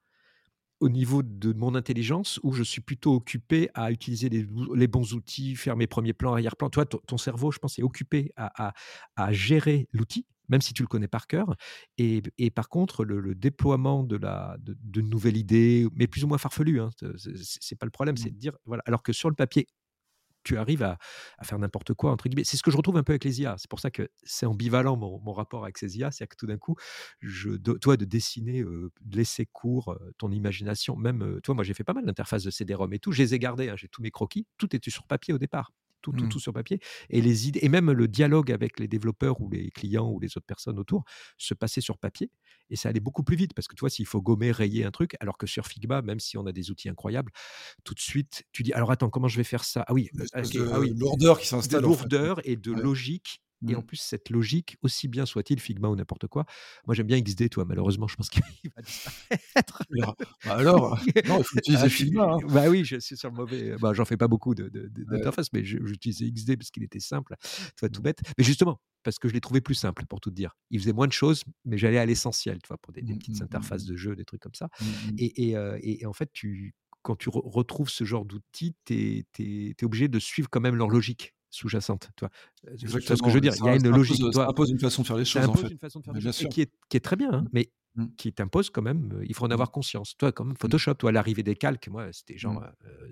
au 0.81 0.89
niveau 0.89 1.21
de 1.21 1.53
mon 1.53 1.75
intelligence 1.75 2.39
où 2.43 2.51
je 2.51 2.63
suis 2.63 2.81
plutôt 2.81 3.13
occupé 3.13 3.69
à 3.75 3.91
utiliser 3.91 4.29
les, 4.29 4.87
bons 4.87 5.13
outils, 5.13 5.55
faire 5.55 5.77
mes 5.77 5.87
premiers 5.87 6.13
plans, 6.13 6.33
arrière-plans. 6.33 6.71
Toi, 6.71 6.85
ton, 6.85 7.17
cerveau, 7.17 7.51
je 7.51 7.59
pense, 7.59 7.77
est 7.77 7.83
occupé 7.83 8.31
à, 8.35 8.73
à, 9.15 9.31
gérer 9.31 9.87
l'outil, 9.91 10.25
même 10.49 10.59
si 10.59 10.73
tu 10.73 10.81
le 10.81 10.87
connais 10.87 11.07
par 11.07 11.27
cœur. 11.27 11.55
Et, 11.99 12.23
et 12.39 12.49
par 12.49 12.67
contre, 12.67 13.05
le, 13.05 13.35
déploiement 13.35 14.03
de, 14.03 14.17
la, 14.17 14.57
de, 14.59 15.01
nouvelles 15.01 15.37
idées, 15.37 15.87
mais 15.93 16.07
plus 16.07 16.23
ou 16.23 16.27
moins 16.27 16.39
farfelues, 16.39 16.81
hein, 16.81 16.89
c'est 17.15 17.77
pas 17.77 17.85
le 17.85 17.91
problème, 17.91 18.17
c'est 18.17 18.31
mmh. 18.31 18.33
de 18.33 18.39
dire, 18.39 18.53
voilà, 18.65 18.81
alors 18.87 19.03
que 19.03 19.13
sur 19.13 19.29
le 19.29 19.35
papier, 19.35 19.67
tu 20.43 20.57
arrives 20.57 20.83
à, 20.83 20.97
faire 21.43 21.59
n'importe 21.59 21.93
quoi, 21.93 22.11
entre 22.11 22.27
guillemets. 22.27 22.43
C'est 22.43 22.57
ce 22.57 22.63
que 22.63 22.71
je 22.71 22.77
retrouve 22.77 22.97
un 22.97 23.03
peu 23.03 23.13
avec 23.13 23.23
les 23.23 23.41
IA. 23.41 23.55
C'est 23.57 23.69
pour 23.69 23.79
ça 23.79 23.91
que 23.91 24.09
c'est 24.23 24.45
ambivalent 24.45 24.97
mon, 24.97 25.33
rapport 25.33 25.63
avec 25.63 25.77
ces 25.77 25.97
IA. 25.97 26.11
C'est 26.11 26.27
que 26.27 26.35
tout 26.35 26.47
d'un 26.47 26.57
coup, 26.57 26.75
je, 27.19 27.51
toi, 27.55 27.97
de 27.97 28.05
dessiner, 28.05 28.63
de 28.63 29.17
laisser 29.17 29.45
court 29.45 29.97
ton 30.17 30.31
imagination, 30.31 30.95
même, 30.95 31.39
toi, 31.43 31.55
moi, 31.55 31.63
j'ai 31.63 31.73
fait 31.73 31.83
pas 31.83 31.93
mal 31.93 32.05
d'interfaces 32.05 32.43
de 32.43 32.51
CD-ROM 32.51 32.93
et 32.93 32.99
tout. 32.99 33.11
Je 33.11 33.21
les 33.21 33.33
ai 33.33 33.39
gardés, 33.39 33.69
hein, 33.69 33.75
j'ai 33.77 33.87
tous 33.87 34.01
mes 34.01 34.11
croquis. 34.11 34.47
Tout 34.57 34.75
était 34.75 34.91
sur 34.91 35.05
papier 35.07 35.33
au 35.33 35.37
départ 35.37 35.71
tout, 36.01 36.11
tout, 36.11 36.25
mmh. 36.25 36.29
tout 36.29 36.39
sur 36.39 36.53
papier. 36.53 36.79
Et 37.09 37.21
les 37.21 37.47
idées, 37.47 37.59
et 37.61 37.69
même 37.69 37.91
le 37.91 38.07
dialogue 38.07 38.51
avec 38.51 38.79
les 38.79 38.87
développeurs 38.87 39.39
ou 39.41 39.49
les 39.49 39.71
clients 39.71 40.09
ou 40.09 40.19
les 40.19 40.37
autres 40.37 40.45
personnes 40.45 40.79
autour 40.79 41.03
se 41.37 41.53
passait 41.53 41.81
sur 41.81 41.97
papier. 41.97 42.31
Et 42.71 42.75
ça 42.75 42.89
allait 42.89 42.99
beaucoup 42.99 43.23
plus 43.23 43.35
vite 43.35 43.53
parce 43.53 43.67
que 43.67 43.75
toi, 43.75 43.89
s'il 43.89 44.07
faut 44.07 44.21
gommer, 44.21 44.51
rayer 44.51 44.85
un 44.85 44.91
truc, 44.91 45.15
alors 45.19 45.37
que 45.37 45.45
sur 45.45 45.67
Figma, 45.67 46.01
même 46.01 46.19
si 46.19 46.37
on 46.37 46.45
a 46.47 46.51
des 46.51 46.71
outils 46.71 46.89
incroyables, 46.89 47.31
tout 47.83 47.93
de 47.93 47.99
suite, 47.99 48.43
tu 48.51 48.63
dis 48.63 48.73
alors 48.73 48.91
attends, 48.91 49.09
comment 49.09 49.27
je 49.27 49.37
vais 49.37 49.43
faire 49.43 49.63
ça? 49.63 49.85
Ah 49.87 49.93
oui, 49.93 50.09
euh, 50.15 50.69
ah 50.73 50.79
oui, 50.79 50.93
lourdeur 50.95 51.39
qui 51.39 51.47
s'installe. 51.47 51.81
De 51.81 51.85
lourdeur 51.85 52.41
et 52.43 52.55
de 52.55 52.71
logique 52.71 53.41
et 53.67 53.75
en 53.75 53.79
mmh. 53.79 53.85
plus, 53.85 53.97
cette 53.97 54.29
logique, 54.29 54.77
aussi 54.81 55.07
bien 55.07 55.25
soit-il 55.25 55.59
Figma 55.59 55.87
ou 55.89 55.95
n'importe 55.95 56.27
quoi, 56.27 56.45
moi 56.87 56.95
j'aime 56.95 57.07
bien 57.07 57.21
XD, 57.21 57.49
toi, 57.49 57.65
malheureusement, 57.65 58.07
je 58.07 58.15
pense 58.15 58.29
qu'il 58.29 58.41
va 58.75 58.81
disparaître. 58.81 59.83
Bah 59.89 60.15
alors, 60.45 60.99
non, 61.27 61.39
il 61.39 61.43
faut 61.43 61.57
utiliser 61.57 61.83
ah, 61.83 61.89
Figma. 61.89 62.23
Hein. 62.23 62.37
Bah 62.47 62.69
oui, 62.69 62.83
je 62.85 62.97
suis 62.99 63.17
sur 63.17 63.29
le 63.29 63.35
mauvais. 63.35 63.75
Bah, 63.79 63.93
J'en 63.93 64.05
fais 64.05 64.17
pas 64.17 64.27
beaucoup 64.27 64.55
d'interface, 64.55 65.53
mais 65.53 65.63
j'utilisais 65.63 66.31
XD 66.31 66.57
parce 66.57 66.71
qu'il 66.71 66.83
était 66.83 66.99
simple, 66.99 67.35
tu 67.77 67.89
tout 67.89 67.99
mmh. 67.99 68.03
bête. 68.03 68.19
Mais 68.37 68.43
justement, 68.43 68.79
parce 69.03 69.19
que 69.19 69.27
je 69.27 69.33
l'ai 69.33 69.41
trouvé 69.41 69.61
plus 69.61 69.75
simple, 69.75 70.05
pour 70.07 70.19
tout 70.19 70.31
dire. 70.31 70.55
Il 70.69 70.79
faisait 70.79 70.93
moins 70.93 71.07
de 71.07 71.11
choses, 71.11 71.43
mais 71.65 71.77
j'allais 71.77 71.97
à 71.97 72.05
l'essentiel, 72.05 72.59
tu 72.61 72.67
vois, 72.67 72.77
pour 72.77 72.93
des, 72.93 73.01
mmh, 73.01 73.17
petites 73.17 73.41
interfaces 73.41 73.85
de 73.85 73.95
jeu, 73.95 74.15
des 74.15 74.25
trucs 74.25 74.41
comme 74.41 74.53
ça. 74.53 74.69
Et, 75.17 75.51
et, 75.51 76.05
en 76.05 76.13
fait, 76.13 76.29
tu, 76.33 76.73
quand 77.01 77.15
tu 77.15 77.29
retrouves 77.29 77.89
ce 77.89 78.03
genre 78.03 78.25
d'outils, 78.25 78.75
tu 78.85 79.25
es, 79.39 79.83
obligé 79.83 80.07
de 80.07 80.19
suivre 80.19 80.49
quand 80.49 80.61
même 80.61 80.75
leur 80.75 80.89
logique 80.89 81.33
sous-jacente. 81.51 82.09
Tu 82.17 82.25
vois, 82.87 83.01
ce 83.01 83.13
que 83.13 83.29
je 83.29 83.33
veux 83.33 83.41
dire? 83.41 83.53
Il 83.59 83.65
y 83.65 83.69
a 83.69 83.75
une 83.75 83.89
logique. 83.89 84.21
Ça 84.33 84.47
impose 84.47 84.71
une 84.71 84.79
façon 84.79 85.03
de 85.03 85.07
faire 85.07 85.17
les 85.17 85.25
choses. 85.25 85.43
Ça 85.43 85.47
impose 85.47 85.71
une 85.71 85.77
façon 85.77 85.99
de 85.99 86.05
faire 86.05 86.13
les 86.13 86.21
choses 86.21 86.37
qui 86.49 86.61
est, 86.61 86.71
qui 86.89 86.97
est, 86.97 87.01
très 87.01 87.15
bien, 87.15 87.31
hein, 87.31 87.45
mais 87.53 87.69
Mmh. 87.95 88.05
qui 88.15 88.31
t'impose 88.31 88.69
quand 88.69 88.81
même, 88.81 89.21
il 89.27 89.35
faut 89.35 89.43
en 89.43 89.49
mmh. 89.49 89.51
avoir 89.51 89.69
conscience. 89.69 90.15
Toi, 90.17 90.31
comme 90.31 90.51
mmh. 90.51 90.57
Photoshop, 90.61 90.93
toi, 90.93 91.11
l'arrivée 91.11 91.43
des 91.43 91.57
calques, 91.57 91.89
moi, 91.89 92.07
c'était 92.13 92.37
genre 92.37 92.63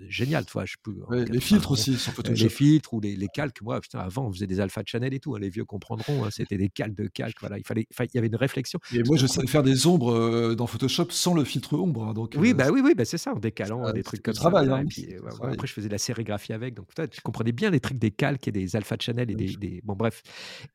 génial. 0.08 0.46
Toi, 0.46 0.64
je 0.64 0.76
peux. 0.82 0.96
les 1.10 1.38
filtres 1.38 1.72
aussi 1.72 1.98
sur 1.98 2.14
Photoshop. 2.14 2.42
Les 2.42 2.48
filtres 2.48 2.94
ou 2.94 3.00
les, 3.00 3.14
les 3.14 3.28
calques, 3.28 3.60
moi, 3.60 3.78
putain, 3.82 3.98
avant, 3.98 4.28
on 4.28 4.32
faisait 4.32 4.46
des 4.46 4.58
alpha 4.58 4.80
channel 4.86 5.12
et 5.12 5.20
tout. 5.20 5.34
Hein, 5.34 5.38
les 5.38 5.50
vieux 5.50 5.66
comprendront. 5.66 6.24
Hein, 6.24 6.30
c'était 6.30 6.56
des 6.56 6.70
calques 6.70 6.94
de 6.94 7.08
calques. 7.08 7.36
Voilà, 7.40 7.58
il 7.58 7.66
fallait, 7.66 7.86
il 7.90 8.08
y 8.14 8.16
avait 8.16 8.28
une 8.28 8.36
réflexion. 8.36 8.80
Et 8.94 9.02
moi, 9.02 9.18
je 9.18 9.26
savais 9.26 9.46
faire 9.46 9.62
des 9.62 9.86
ombres 9.86 10.54
dans 10.54 10.66
Photoshop 10.66 11.08
sans 11.10 11.34
le 11.34 11.44
filtre 11.44 11.74
ombre. 11.74 12.04
Hein, 12.04 12.14
donc, 12.14 12.36
oui, 12.38 12.54
bah 12.54 12.70
oui, 12.72 12.80
oui, 12.82 12.94
bah 12.94 13.04
c'est 13.04 13.18
ça, 13.18 13.34
en 13.34 13.38
décalant 13.38 13.92
des 13.92 14.02
trucs 14.02 14.22
comme 14.22 14.32
travail, 14.32 14.66
ça. 14.66 14.82
puis, 14.88 15.08
après, 15.42 15.66
je 15.66 15.74
faisais 15.74 15.88
de 15.88 15.92
la 15.92 15.98
sérigraphie 15.98 16.54
avec. 16.54 16.72
Donc, 16.72 16.94
toi, 16.94 17.06
tu 17.06 17.20
comprenais 17.20 17.52
bien 17.52 17.68
les 17.68 17.80
trucs 17.80 17.98
des 17.98 18.12
calques 18.12 18.48
et 18.48 18.52
des 18.52 18.76
alpha 18.76 18.96
channel 18.98 19.30
et 19.30 19.34
des, 19.34 19.82
bon, 19.84 19.94
bref. 19.94 20.22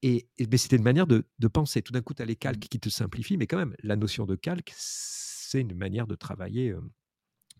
Et, 0.03 0.27
mais 0.51 0.57
c'était 0.57 0.75
une 0.75 0.83
manière 0.83 1.07
de, 1.07 1.25
de 1.39 1.47
penser. 1.47 1.81
Tout 1.81 1.91
d'un 1.91 2.01
coup, 2.01 2.13
tu 2.13 2.21
as 2.21 2.25
les 2.25 2.35
calques 2.35 2.59
qui 2.59 2.79
te 2.79 2.89
simplifient, 2.89 3.37
mais 3.37 3.47
quand 3.47 3.57
même, 3.57 3.73
la 3.81 3.94
notion 3.95 4.25
de 4.25 4.35
calque 4.35 4.73
c'est 4.75 5.61
une 5.61 5.75
manière 5.75 6.07
de 6.07 6.15
travailler. 6.15 6.75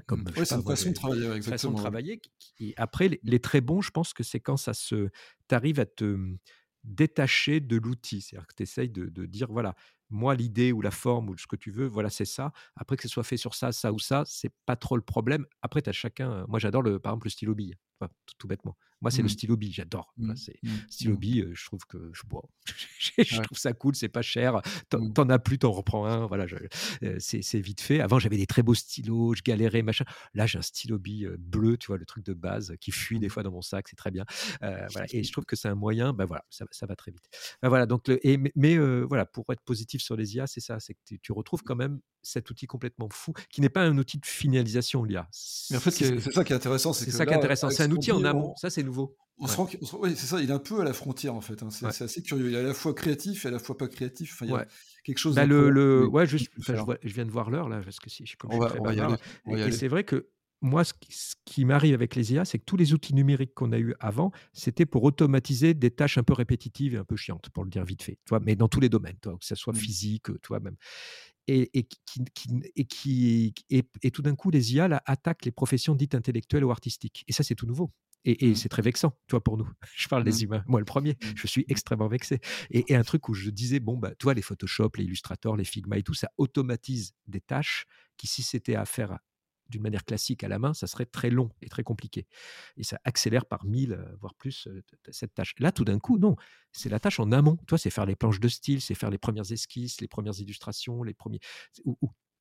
comme 0.05 0.21
mmh. 0.21 0.45
c'est 0.45 0.55
une 0.55 0.63
façon 0.63 0.89
de 0.89 0.93
travailler, 0.93 1.25
exactement. 1.31 1.51
Façon 1.51 1.71
de 1.71 1.77
travailler. 1.77 2.21
Et 2.59 2.73
après, 2.77 3.19
les, 3.23 3.39
très 3.39 3.61
bons, 3.61 3.81
je 3.81 3.91
pense 3.91 4.13
que 4.13 4.23
c'est 4.23 4.39
quand 4.39 4.57
ça 4.57 4.73
se, 4.73 5.09
t'arrives 5.47 5.79
à 5.79 5.85
te 5.85 6.03
mmh, 6.03 6.37
détacher 6.83 7.59
de 7.59 7.77
l'outil, 7.77 8.21
c'est-à-dire 8.21 8.47
que 8.47 8.55
tu 8.55 8.63
essayes 8.63 8.89
de, 8.89 9.05
de, 9.05 9.25
dire 9.25 9.47
voilà, 9.49 9.75
moi 10.09 10.35
l'idée 10.35 10.71
ou 10.71 10.81
la 10.81 10.91
forme 10.91 11.29
ou 11.29 11.37
ce 11.37 11.47
que 11.47 11.55
tu 11.55 11.71
veux, 11.71 11.87
voilà 11.87 12.09
c'est 12.09 12.25
ça. 12.25 12.51
Après 12.75 12.95
que 12.95 13.03
ce 13.03 13.09
soit 13.09 13.23
fait 13.23 13.37
sur 13.37 13.55
ça, 13.55 13.71
ça 13.71 13.91
ou 13.91 13.99
ça, 13.99 14.23
c'est 14.27 14.53
pas 14.65 14.75
trop 14.75 14.95
le 14.95 15.01
problème. 15.01 15.45
Après 15.61 15.81
tu 15.81 15.89
as 15.89 15.93
chacun. 15.93 16.45
Moi 16.47 16.59
j'adore 16.59 16.83
le, 16.83 16.99
par 16.99 17.13
exemple 17.13 17.27
le 17.27 17.31
stylo 17.31 17.55
bille, 17.55 17.75
tout, 18.37 18.47
bêtement. 18.47 18.75
Moi, 19.01 19.11
c'est 19.11 19.21
le 19.21 19.25
mmh. 19.25 19.29
stylo 19.29 19.57
bille, 19.57 19.73
j'adore. 19.73 20.13
Mmh. 20.17 20.35
C'est 20.35 20.57
mmh. 20.63 20.69
stylo 20.89 21.17
bille, 21.17 21.51
je 21.53 21.65
trouve 21.65 21.85
que 21.85 22.11
je, 22.13 22.23
bois. 22.25 22.47
je 23.17 23.41
trouve 23.41 23.57
ça 23.57 23.73
cool, 23.73 23.95
c'est 23.95 24.09
pas 24.09 24.21
cher. 24.21 24.61
T'en 24.89 25.29
as 25.29 25.39
plus, 25.39 25.59
t'en 25.59 25.71
reprends 25.71 26.05
un. 26.05 26.25
Voilà, 26.27 26.45
c'est 27.19 27.59
vite 27.59 27.81
fait. 27.81 27.99
Avant, 27.99 28.19
j'avais 28.19 28.37
des 28.37 28.47
très 28.47 28.63
beaux 28.63 28.73
stylos, 28.73 29.35
je 29.35 29.41
galérais, 29.43 29.81
machin. 29.81 30.05
Là, 30.33 30.45
j'ai 30.45 30.57
un 30.57 30.63
stylo 30.63 30.97
bille 30.97 31.29
bleu, 31.37 31.77
tu 31.77 31.87
vois, 31.87 31.97
le 31.97 32.05
truc 32.05 32.25
de 32.25 32.33
base 32.33 32.73
qui 32.79 32.91
fuit 32.91 33.19
des 33.19 33.29
fois 33.29 33.43
dans 33.43 33.51
mon 33.51 33.61
sac, 33.61 33.87
c'est 33.87 33.95
très 33.95 34.11
bien. 34.11 34.25
voilà. 34.61 35.05
Et 35.11 35.23
je 35.23 35.31
trouve 35.31 35.45
que 35.45 35.55
c'est 35.55 35.69
un 35.69 35.75
moyen, 35.75 36.13
ben 36.13 36.25
voilà, 36.25 36.45
ça, 36.49 36.65
ça 36.71 36.85
va 36.85 36.95
très 36.95 37.11
vite. 37.11 37.25
Ben 37.61 37.69
voilà, 37.69 37.85
donc 37.85 38.07
le, 38.07 38.25
et, 38.25 38.39
mais 38.55 38.77
voilà, 39.03 39.25
pour 39.25 39.45
être 39.51 39.61
positif 39.61 40.01
sur 40.01 40.15
les 40.15 40.35
IA, 40.35 40.47
c'est 40.47 40.61
ça, 40.61 40.79
c'est 40.79 40.93
que 40.93 41.15
tu 41.21 41.31
retrouves 41.31 41.63
quand 41.63 41.75
même 41.75 41.99
cet 42.25 42.49
outil 42.49 42.67
complètement 42.67 43.07
fou, 43.09 43.33
qui 43.49 43.61
n'est 43.61 43.69
pas 43.69 43.83
un 43.83 43.97
outil 43.97 44.17
de 44.17 44.25
finalisation, 44.25 45.03
l'IA. 45.03 45.27
Mais 45.71 45.77
en 45.77 45.79
fait, 45.79 45.91
c'est 45.91 46.19
ça 46.31 46.43
qui 46.43 46.53
est 46.53 46.55
intéressant. 46.55 46.93
C'est 46.93 47.11
ça 47.11 47.25
qui 47.25 47.33
est 47.33 47.37
intéressant. 47.37 47.69
C'est 47.69 47.83
un 47.83 47.91
outil 47.91 48.11
en 48.11 48.23
amont. 48.23 48.55
Ça, 48.57 48.69
c'est 48.69 48.83
nouveau. 48.83 49.15
On 49.37 49.47
se 49.47 49.57
rend, 49.57 49.69
oui, 49.99 50.13
c'est 50.15 50.27
ça. 50.27 50.41
Il 50.41 50.49
est 50.49 50.53
un 50.53 50.59
peu 50.59 50.79
à 50.79 50.85
la 50.85 50.93
frontière 50.93 51.35
en 51.35 51.41
fait. 51.41 51.61
Hein. 51.61 51.69
C'est 51.69 52.03
assez 52.03 52.21
curieux. 52.21 52.49
Il 52.49 52.55
est 52.55 52.59
à 52.59 52.63
la 52.63 52.73
fois 52.73 52.93
créatif 52.93 53.45
et 53.45 53.49
à 53.49 53.51
la 53.51 53.59
fois 53.59 53.77
pas 53.77 53.89
créatif. 53.89 54.37
il 54.41 54.49
y 54.49 54.53
a 54.53 54.65
quelque 55.03 55.17
chose. 55.17 55.35
Bah, 55.35 55.45
le, 55.45 55.69
le... 55.69 56.07
Ouais, 56.07 56.25
je, 56.25 56.37
je, 56.37 57.13
viens 57.13 57.25
de 57.25 57.31
voir 57.31 57.49
l'heure 57.49 57.67
là 57.67 57.81
parce 57.83 57.99
que 57.99 58.09
si 58.09 58.25
je, 58.25 58.35
on 58.45 58.59
va, 58.59 59.17
et 59.57 59.71
c'est 59.73 59.89
vrai 59.89 60.05
que 60.05 60.29
moi, 60.61 60.83
ce 60.83 60.93
qui, 61.45 61.65
m'arrive 61.65 61.93
avec 61.93 62.15
les 62.15 62.33
IA, 62.33 62.45
c'est 62.45 62.57
que 62.57 62.63
tous 62.63 62.77
les 62.77 62.93
outils 62.93 63.13
numériques 63.13 63.53
qu'on 63.53 63.71
a 63.71 63.77
eu 63.77 63.93
avant, 63.99 64.31
c'était 64.53 64.85
pour 64.85 65.03
automatiser 65.03 65.73
des 65.73 65.91
tâches 65.91 66.17
un 66.17 66.23
peu 66.23 66.33
répétitives 66.33 66.95
et 66.95 66.97
un 66.97 67.03
peu 67.03 67.15
chiantes, 67.15 67.49
pour 67.49 67.63
le 67.63 67.69
dire 67.69 67.83
vite 67.83 68.01
fait. 68.01 68.17
Toi, 68.25 68.39
mais 68.41 68.55
dans 68.55 68.67
tous 68.67 68.79
les 68.79 68.89
domaines, 68.89 69.17
toi, 69.21 69.37
que 69.37 69.45
ce 69.45 69.53
soit 69.53 69.73
mmh. 69.73 69.77
physique, 69.77 70.41
toi-même 70.41 70.75
et, 71.47 71.77
et, 71.77 71.83
qui, 71.83 72.21
et, 72.75 72.85
qui, 72.85 73.53
et, 73.69 74.11
tout 74.11 74.21
d'un 74.21 74.35
coup, 74.35 74.49
les 74.49 74.73
IA 74.73 74.87
là, 74.87 75.01
attaquent 75.05 75.45
les 75.45 75.51
professions 75.51 75.95
dites 75.95 76.15
intellectuelles 76.15 76.63
ou 76.63 76.71
artistiques. 76.71 77.23
Et 77.27 77.33
ça, 77.33 77.43
c'est 77.43 77.55
tout 77.55 77.67
nouveau. 77.67 77.91
Et, 78.27 78.49
mmh. 78.49 78.55
c'est 78.55 78.69
très 78.69 78.81
vexant, 78.81 79.15
toi, 79.27 79.43
pour 79.43 79.57
nous. 79.57 79.69
Je 79.95 80.07
parle 80.07 80.23
des 80.23 80.31
mmh. 80.31 80.43
humains, 80.43 80.63
moi 80.67 80.79
le 80.79 80.85
premier. 80.85 81.11
Mmh. 81.11 81.27
Je 81.35 81.47
suis 81.47 81.65
extrêmement 81.67 82.07
vexé. 82.07 82.39
Et, 82.71 82.95
un 82.95 83.03
truc 83.03 83.29
où 83.29 83.33
je 83.33 83.49
disais, 83.51 83.79
bon, 83.79 83.97
bah, 83.97 84.15
toi, 84.15 84.33
les 84.33 84.41
Photoshop, 84.41 84.91
les 84.97 85.03
Illustrator, 85.03 85.55
les 85.55 85.63
Figma 85.63 85.97
et 85.97 86.03
tout, 86.03 86.15
ça 86.15 86.31
automatise 86.37 87.13
des 87.27 87.41
tâches 87.41 87.85
qui, 88.17 88.25
si 88.27 88.41
c'était 88.41 88.75
à 88.75 88.85
faire 88.85 89.19
d'une 89.69 89.81
manière 89.81 90.05
classique 90.05 90.43
à 90.43 90.47
la 90.47 90.59
main, 90.59 90.73
ça 90.73 90.87
serait 90.87 91.05
très 91.05 91.29
long 91.29 91.51
et 91.61 91.69
très 91.69 91.83
compliqué. 91.83 92.27
Et 92.77 92.83
ça 92.83 92.99
accélère 93.03 93.45
par 93.45 93.65
mille, 93.65 93.93
euh, 93.93 94.15
voire 94.19 94.35
plus, 94.35 94.67
euh, 94.67 94.83
cette 95.09 95.33
tâche. 95.33 95.55
Là, 95.59 95.71
tout 95.71 95.85
d'un 95.85 95.99
coup, 95.99 96.17
non. 96.17 96.35
C'est 96.71 96.89
la 96.89 96.99
tâche 96.99 97.19
en 97.19 97.31
amont. 97.31 97.57
Toi, 97.67 97.77
c'est 97.77 97.89
faire 97.89 98.05
les 98.05 98.15
planches 98.15 98.39
de 98.39 98.47
style, 98.47 98.81
c'est 98.81 98.95
faire 98.95 99.09
les 99.09 99.17
premières 99.17 99.51
esquisses, 99.51 100.01
les 100.01 100.07
premières 100.07 100.39
illustrations, 100.39 101.03
les 101.03 101.13
premiers. 101.13 101.39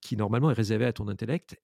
Qui 0.01 0.17
normalement 0.17 0.51
est 0.51 0.55
réservé 0.55 0.85
à 0.85 0.93
ton 0.93 1.09
intellect 1.09 1.57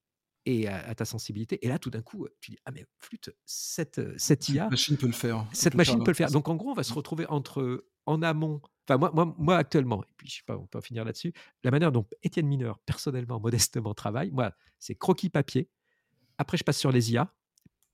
et 0.45 0.67
à, 0.67 0.93
ta 0.95 1.05
sensibilité. 1.05 1.63
Et 1.65 1.69
là, 1.69 1.79
tout 1.79 1.89
d'un 1.89 2.01
coup, 2.01 2.27
tu 2.39 2.51
dis 2.51 2.57
Ah, 2.65 2.71
mais 2.71 2.85
flûte, 2.99 3.29
cette, 3.45 3.99
euh, 3.99 4.13
cette 4.17 4.49
IA. 4.49 4.63
Cette 4.63 4.71
machine 4.71 4.97
peut 4.97 5.07
le 5.07 5.13
faire. 5.13 5.45
Cette 5.53 5.75
machine 5.75 6.03
peut 6.03 6.11
le 6.11 6.15
faire. 6.15 6.31
Donc, 6.31 6.47
en 6.49 6.55
gros, 6.55 6.71
on 6.71 6.75
va 6.75 6.83
se 6.83 6.93
retrouver 6.93 7.25
entre 7.27 7.85
en 8.05 8.21
amont 8.21 8.61
Enfin, 8.87 8.97
moi, 8.97 9.11
moi, 9.13 9.35
moi, 9.37 9.57
actuellement, 9.57 10.03
et 10.03 10.13
puis 10.17 10.27
je 10.27 10.37
sais 10.37 10.43
pas, 10.45 10.57
on 10.57 10.65
peut 10.65 10.79
en 10.79 10.81
finir 10.81 11.05
là-dessus, 11.05 11.33
la 11.63 11.69
manière 11.69 11.91
dont 11.91 12.07
Étienne 12.23 12.47
Mineur, 12.47 12.79
personnellement, 12.79 13.39
modestement, 13.39 13.93
travaille, 13.93 14.31
moi, 14.31 14.53
c'est 14.79 14.95
croquis 14.95 15.29
papier. 15.29 15.69
Après, 16.39 16.57
je 16.57 16.63
passe 16.63 16.79
sur 16.79 16.91
les 16.91 17.11
IA 17.13 17.31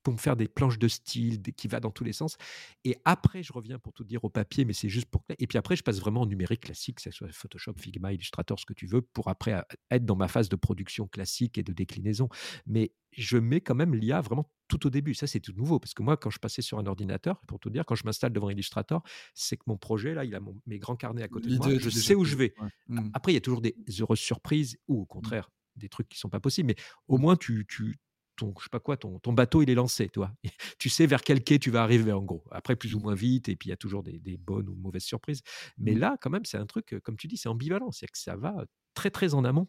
pour 0.08 0.14
me 0.14 0.18
faire 0.18 0.36
des 0.36 0.48
planches 0.48 0.78
de 0.78 0.88
style 0.88 1.42
qui 1.42 1.68
va 1.68 1.80
dans 1.80 1.90
tous 1.90 2.02
les 2.02 2.14
sens. 2.14 2.38
Et 2.82 2.96
après, 3.04 3.42
je 3.42 3.52
reviens 3.52 3.78
pour 3.78 3.92
tout 3.92 4.04
dire 4.04 4.24
au 4.24 4.30
papier, 4.30 4.64
mais 4.64 4.72
c'est 4.72 4.88
juste 4.88 5.10
pour. 5.10 5.22
Et 5.38 5.46
puis 5.46 5.58
après, 5.58 5.76
je 5.76 5.82
passe 5.82 6.00
vraiment 6.00 6.22
en 6.22 6.26
numérique 6.26 6.62
classique, 6.62 6.96
que 6.96 7.02
ce 7.02 7.10
soit 7.10 7.30
Photoshop, 7.30 7.74
Figma, 7.76 8.14
Illustrator, 8.14 8.58
ce 8.58 8.64
que 8.64 8.72
tu 8.72 8.86
veux, 8.86 9.02
pour 9.02 9.28
après 9.28 9.62
être 9.90 10.06
dans 10.06 10.16
ma 10.16 10.26
phase 10.26 10.48
de 10.48 10.56
production 10.56 11.06
classique 11.06 11.58
et 11.58 11.62
de 11.62 11.74
déclinaison. 11.74 12.30
Mais 12.64 12.94
je 13.12 13.36
mets 13.36 13.60
quand 13.60 13.74
même 13.74 13.94
l'IA 13.94 14.22
vraiment 14.22 14.50
tout 14.66 14.86
au 14.86 14.90
début. 14.90 15.12
Ça, 15.12 15.26
c'est 15.26 15.40
tout 15.40 15.52
nouveau. 15.52 15.78
Parce 15.78 15.92
que 15.92 16.02
moi, 16.02 16.16
quand 16.16 16.30
je 16.30 16.38
passais 16.38 16.62
sur 16.62 16.78
un 16.78 16.86
ordinateur, 16.86 17.42
pour 17.42 17.60
tout 17.60 17.68
dire, 17.68 17.84
quand 17.84 17.94
je 17.94 18.04
m'installe 18.06 18.32
devant 18.32 18.48
Illustrator, 18.48 19.02
c'est 19.34 19.58
que 19.58 19.64
mon 19.66 19.76
projet, 19.76 20.14
là, 20.14 20.24
il 20.24 20.34
a 20.34 20.40
mes 20.64 20.78
grands 20.78 20.96
carnets 20.96 21.22
à 21.22 21.28
côté 21.28 21.50
de 21.50 21.56
moi. 21.56 21.68
Je 21.78 21.90
sais 21.90 22.14
où 22.14 22.24
je 22.24 22.36
vais. 22.36 22.54
Mmh. 22.86 23.10
Après, 23.12 23.32
il 23.32 23.34
y 23.34 23.38
a 23.38 23.42
toujours 23.42 23.60
des 23.60 23.76
heureuses 24.00 24.20
surprises 24.20 24.78
ou 24.88 25.00
au 25.00 25.02
mmh. 25.02 25.06
contraire, 25.06 25.50
des 25.76 25.90
trucs 25.90 26.08
qui 26.08 26.18
sont 26.18 26.30
pas 26.30 26.40
possibles. 26.40 26.68
Mais 26.68 26.76
au 27.08 27.18
mmh. 27.18 27.20
moins, 27.20 27.36
tu, 27.36 27.66
tu, 27.68 27.98
ton, 28.38 28.54
je 28.58 28.64
sais 28.64 28.70
pas 28.70 28.80
quoi, 28.80 28.96
ton, 28.96 29.18
ton 29.18 29.32
bateau, 29.32 29.62
il 29.62 29.70
est 29.70 29.74
lancé, 29.74 30.08
toi. 30.08 30.32
tu 30.78 30.88
sais 30.88 31.06
vers 31.06 31.22
quel 31.22 31.42
quai 31.42 31.58
tu 31.58 31.70
vas 31.70 31.82
arriver, 31.82 32.12
en 32.12 32.22
gros. 32.22 32.44
Après, 32.50 32.76
plus 32.76 32.94
ou 32.94 33.00
moins 33.00 33.14
vite, 33.14 33.48
et 33.48 33.56
puis 33.56 33.68
il 33.68 33.70
y 33.70 33.74
a 33.74 33.76
toujours 33.76 34.02
des, 34.02 34.38
bonnes 34.38 34.68
ou 34.68 34.74
mauvaises 34.74 35.04
surprises. 35.04 35.42
Mais 35.76 35.94
là, 35.94 36.16
quand 36.20 36.30
même, 36.30 36.44
c'est 36.44 36.58
un 36.58 36.66
truc, 36.66 36.96
comme 37.02 37.16
tu 37.16 37.26
dis, 37.26 37.36
c'est 37.36 37.48
ambivalent. 37.48 37.90
C'est-à-dire 37.90 38.12
que 38.12 38.18
ça 38.18 38.36
va 38.36 38.64
très, 38.94 39.10
très 39.10 39.34
en 39.34 39.44
amont. 39.44 39.68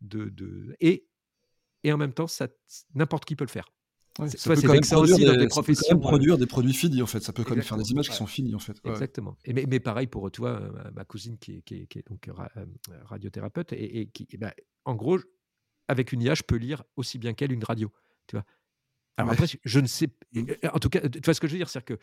De, 0.00 0.28
de... 0.28 0.76
Et, 0.80 1.06
et 1.84 1.92
en 1.92 1.96
même 1.96 2.12
temps, 2.12 2.26
n'importe 2.94 3.24
qui 3.24 3.36
peut 3.36 3.44
le 3.44 3.50
faire. 3.50 3.68
ça 4.26 4.54
peut 4.54 4.60
quand 4.60 4.98
aussi 4.98 5.24
dans 5.24 5.36
des 5.36 5.48
professions. 5.48 5.98
produire 5.98 6.38
des 6.38 6.46
produits 6.46 6.74
finis 6.74 7.02
en 7.02 7.06
fait. 7.06 7.20
Ça 7.20 7.32
peut 7.32 7.44
quand 7.44 7.54
même 7.54 7.64
faire 7.64 7.78
des 7.78 7.90
images 7.90 8.08
qui 8.08 8.16
sont 8.16 8.26
finies 8.26 8.54
en 8.54 8.60
fait. 8.60 8.76
Exactement. 8.84 9.36
Et 9.44 9.52
mais, 9.52 9.64
mais, 9.68 9.80
pareil 9.80 10.06
pour 10.06 10.30
toi, 10.30 10.60
ma 10.94 11.04
cousine 11.04 11.38
qui 11.38 11.56
est, 11.56 11.62
qui 11.62 11.74
est, 11.74 12.08
donc 12.08 12.28
euh, 12.28 12.66
radiothérapeute 13.04 13.72
et, 13.72 14.08
qui, 14.12 14.26
bah, 14.36 14.52
en 14.84 14.94
gros, 14.94 15.18
avec 15.88 16.12
une 16.12 16.22
IA, 16.22 16.34
je 16.34 16.42
peux 16.42 16.56
lire 16.56 16.82
aussi 16.96 17.18
bien 17.18 17.34
qu'elle 17.34 17.52
une 17.52 17.64
radio. 17.64 17.92
Tu 18.26 18.36
vois 18.36 18.44
alors 19.18 19.32
après, 19.32 19.46
je 19.62 19.80
ne 19.80 19.86
sais. 19.86 20.08
En 20.72 20.78
tout 20.78 20.88
cas, 20.88 21.00
tu 21.06 21.20
vois 21.22 21.34
ce 21.34 21.40
que 21.40 21.46
je 21.46 21.52
veux 21.52 21.58
dire, 21.58 21.68
c'est 21.68 21.84
que 21.84 21.98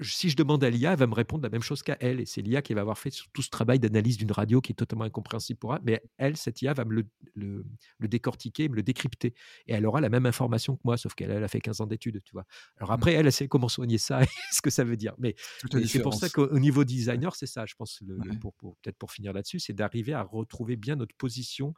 si 0.00 0.30
je 0.30 0.36
demande 0.36 0.64
à 0.64 0.70
l'IA, 0.70 0.92
elle 0.92 0.98
va 0.98 1.06
me 1.06 1.14
répondre 1.14 1.42
la 1.42 1.50
même 1.50 1.62
chose 1.62 1.82
qu'à 1.82 1.98
elle, 2.00 2.20
et 2.20 2.26
c'est 2.26 2.40
l'IA 2.40 2.62
qui 2.62 2.72
va 2.72 2.80
avoir 2.80 2.98
fait 2.98 3.10
tout 3.34 3.42
ce 3.42 3.50
travail 3.50 3.78
d'analyse 3.78 4.16
d'une 4.16 4.32
radio 4.32 4.62
qui 4.62 4.72
est 4.72 4.74
totalement 4.74 5.04
incompréhensible 5.04 5.58
pour 5.58 5.74
elle. 5.74 5.82
Mais 5.84 6.02
elle, 6.16 6.38
cette 6.38 6.62
IA, 6.62 6.72
va 6.72 6.86
me 6.86 6.94
le, 6.94 7.04
le, 7.34 8.08
décortiquer, 8.08 8.70
me 8.70 8.76
le 8.76 8.82
décrypter, 8.82 9.34
et 9.66 9.74
elle 9.74 9.84
aura 9.84 10.00
la 10.00 10.08
même 10.08 10.24
information 10.24 10.76
que 10.76 10.80
moi, 10.84 10.96
sauf 10.96 11.14
qu'elle 11.14 11.44
a 11.44 11.48
fait 11.48 11.60
15 11.60 11.82
ans 11.82 11.86
d'études, 11.86 12.22
tu 12.24 12.32
vois. 12.32 12.46
Alors 12.78 12.90
mmh. 12.90 12.94
après, 12.94 13.12
elle, 13.12 13.26
elle 13.26 13.32
sait 13.32 13.48
comment 13.48 13.68
soigner 13.68 13.98
ça, 13.98 14.22
et 14.22 14.28
ce 14.50 14.62
que 14.62 14.70
ça 14.70 14.84
veut 14.84 14.96
dire. 14.96 15.14
Mais, 15.18 15.34
c'est 15.86 16.00
pour 16.00 16.14
ça 16.14 16.30
qu'au 16.30 16.58
niveau 16.58 16.84
designer, 16.84 17.36
c'est 17.36 17.46
ça, 17.46 17.66
je 17.66 17.74
pense, 17.74 18.00
le, 18.06 18.16
pour, 18.38 18.54
pour 18.54 18.76
peut-être 18.78 18.96
pour 18.96 19.12
finir 19.12 19.34
là-dessus, 19.34 19.60
c'est 19.60 19.74
d'arriver 19.74 20.14
à 20.14 20.22
retrouver 20.22 20.76
bien 20.76 20.96
notre 20.96 21.14
position 21.14 21.74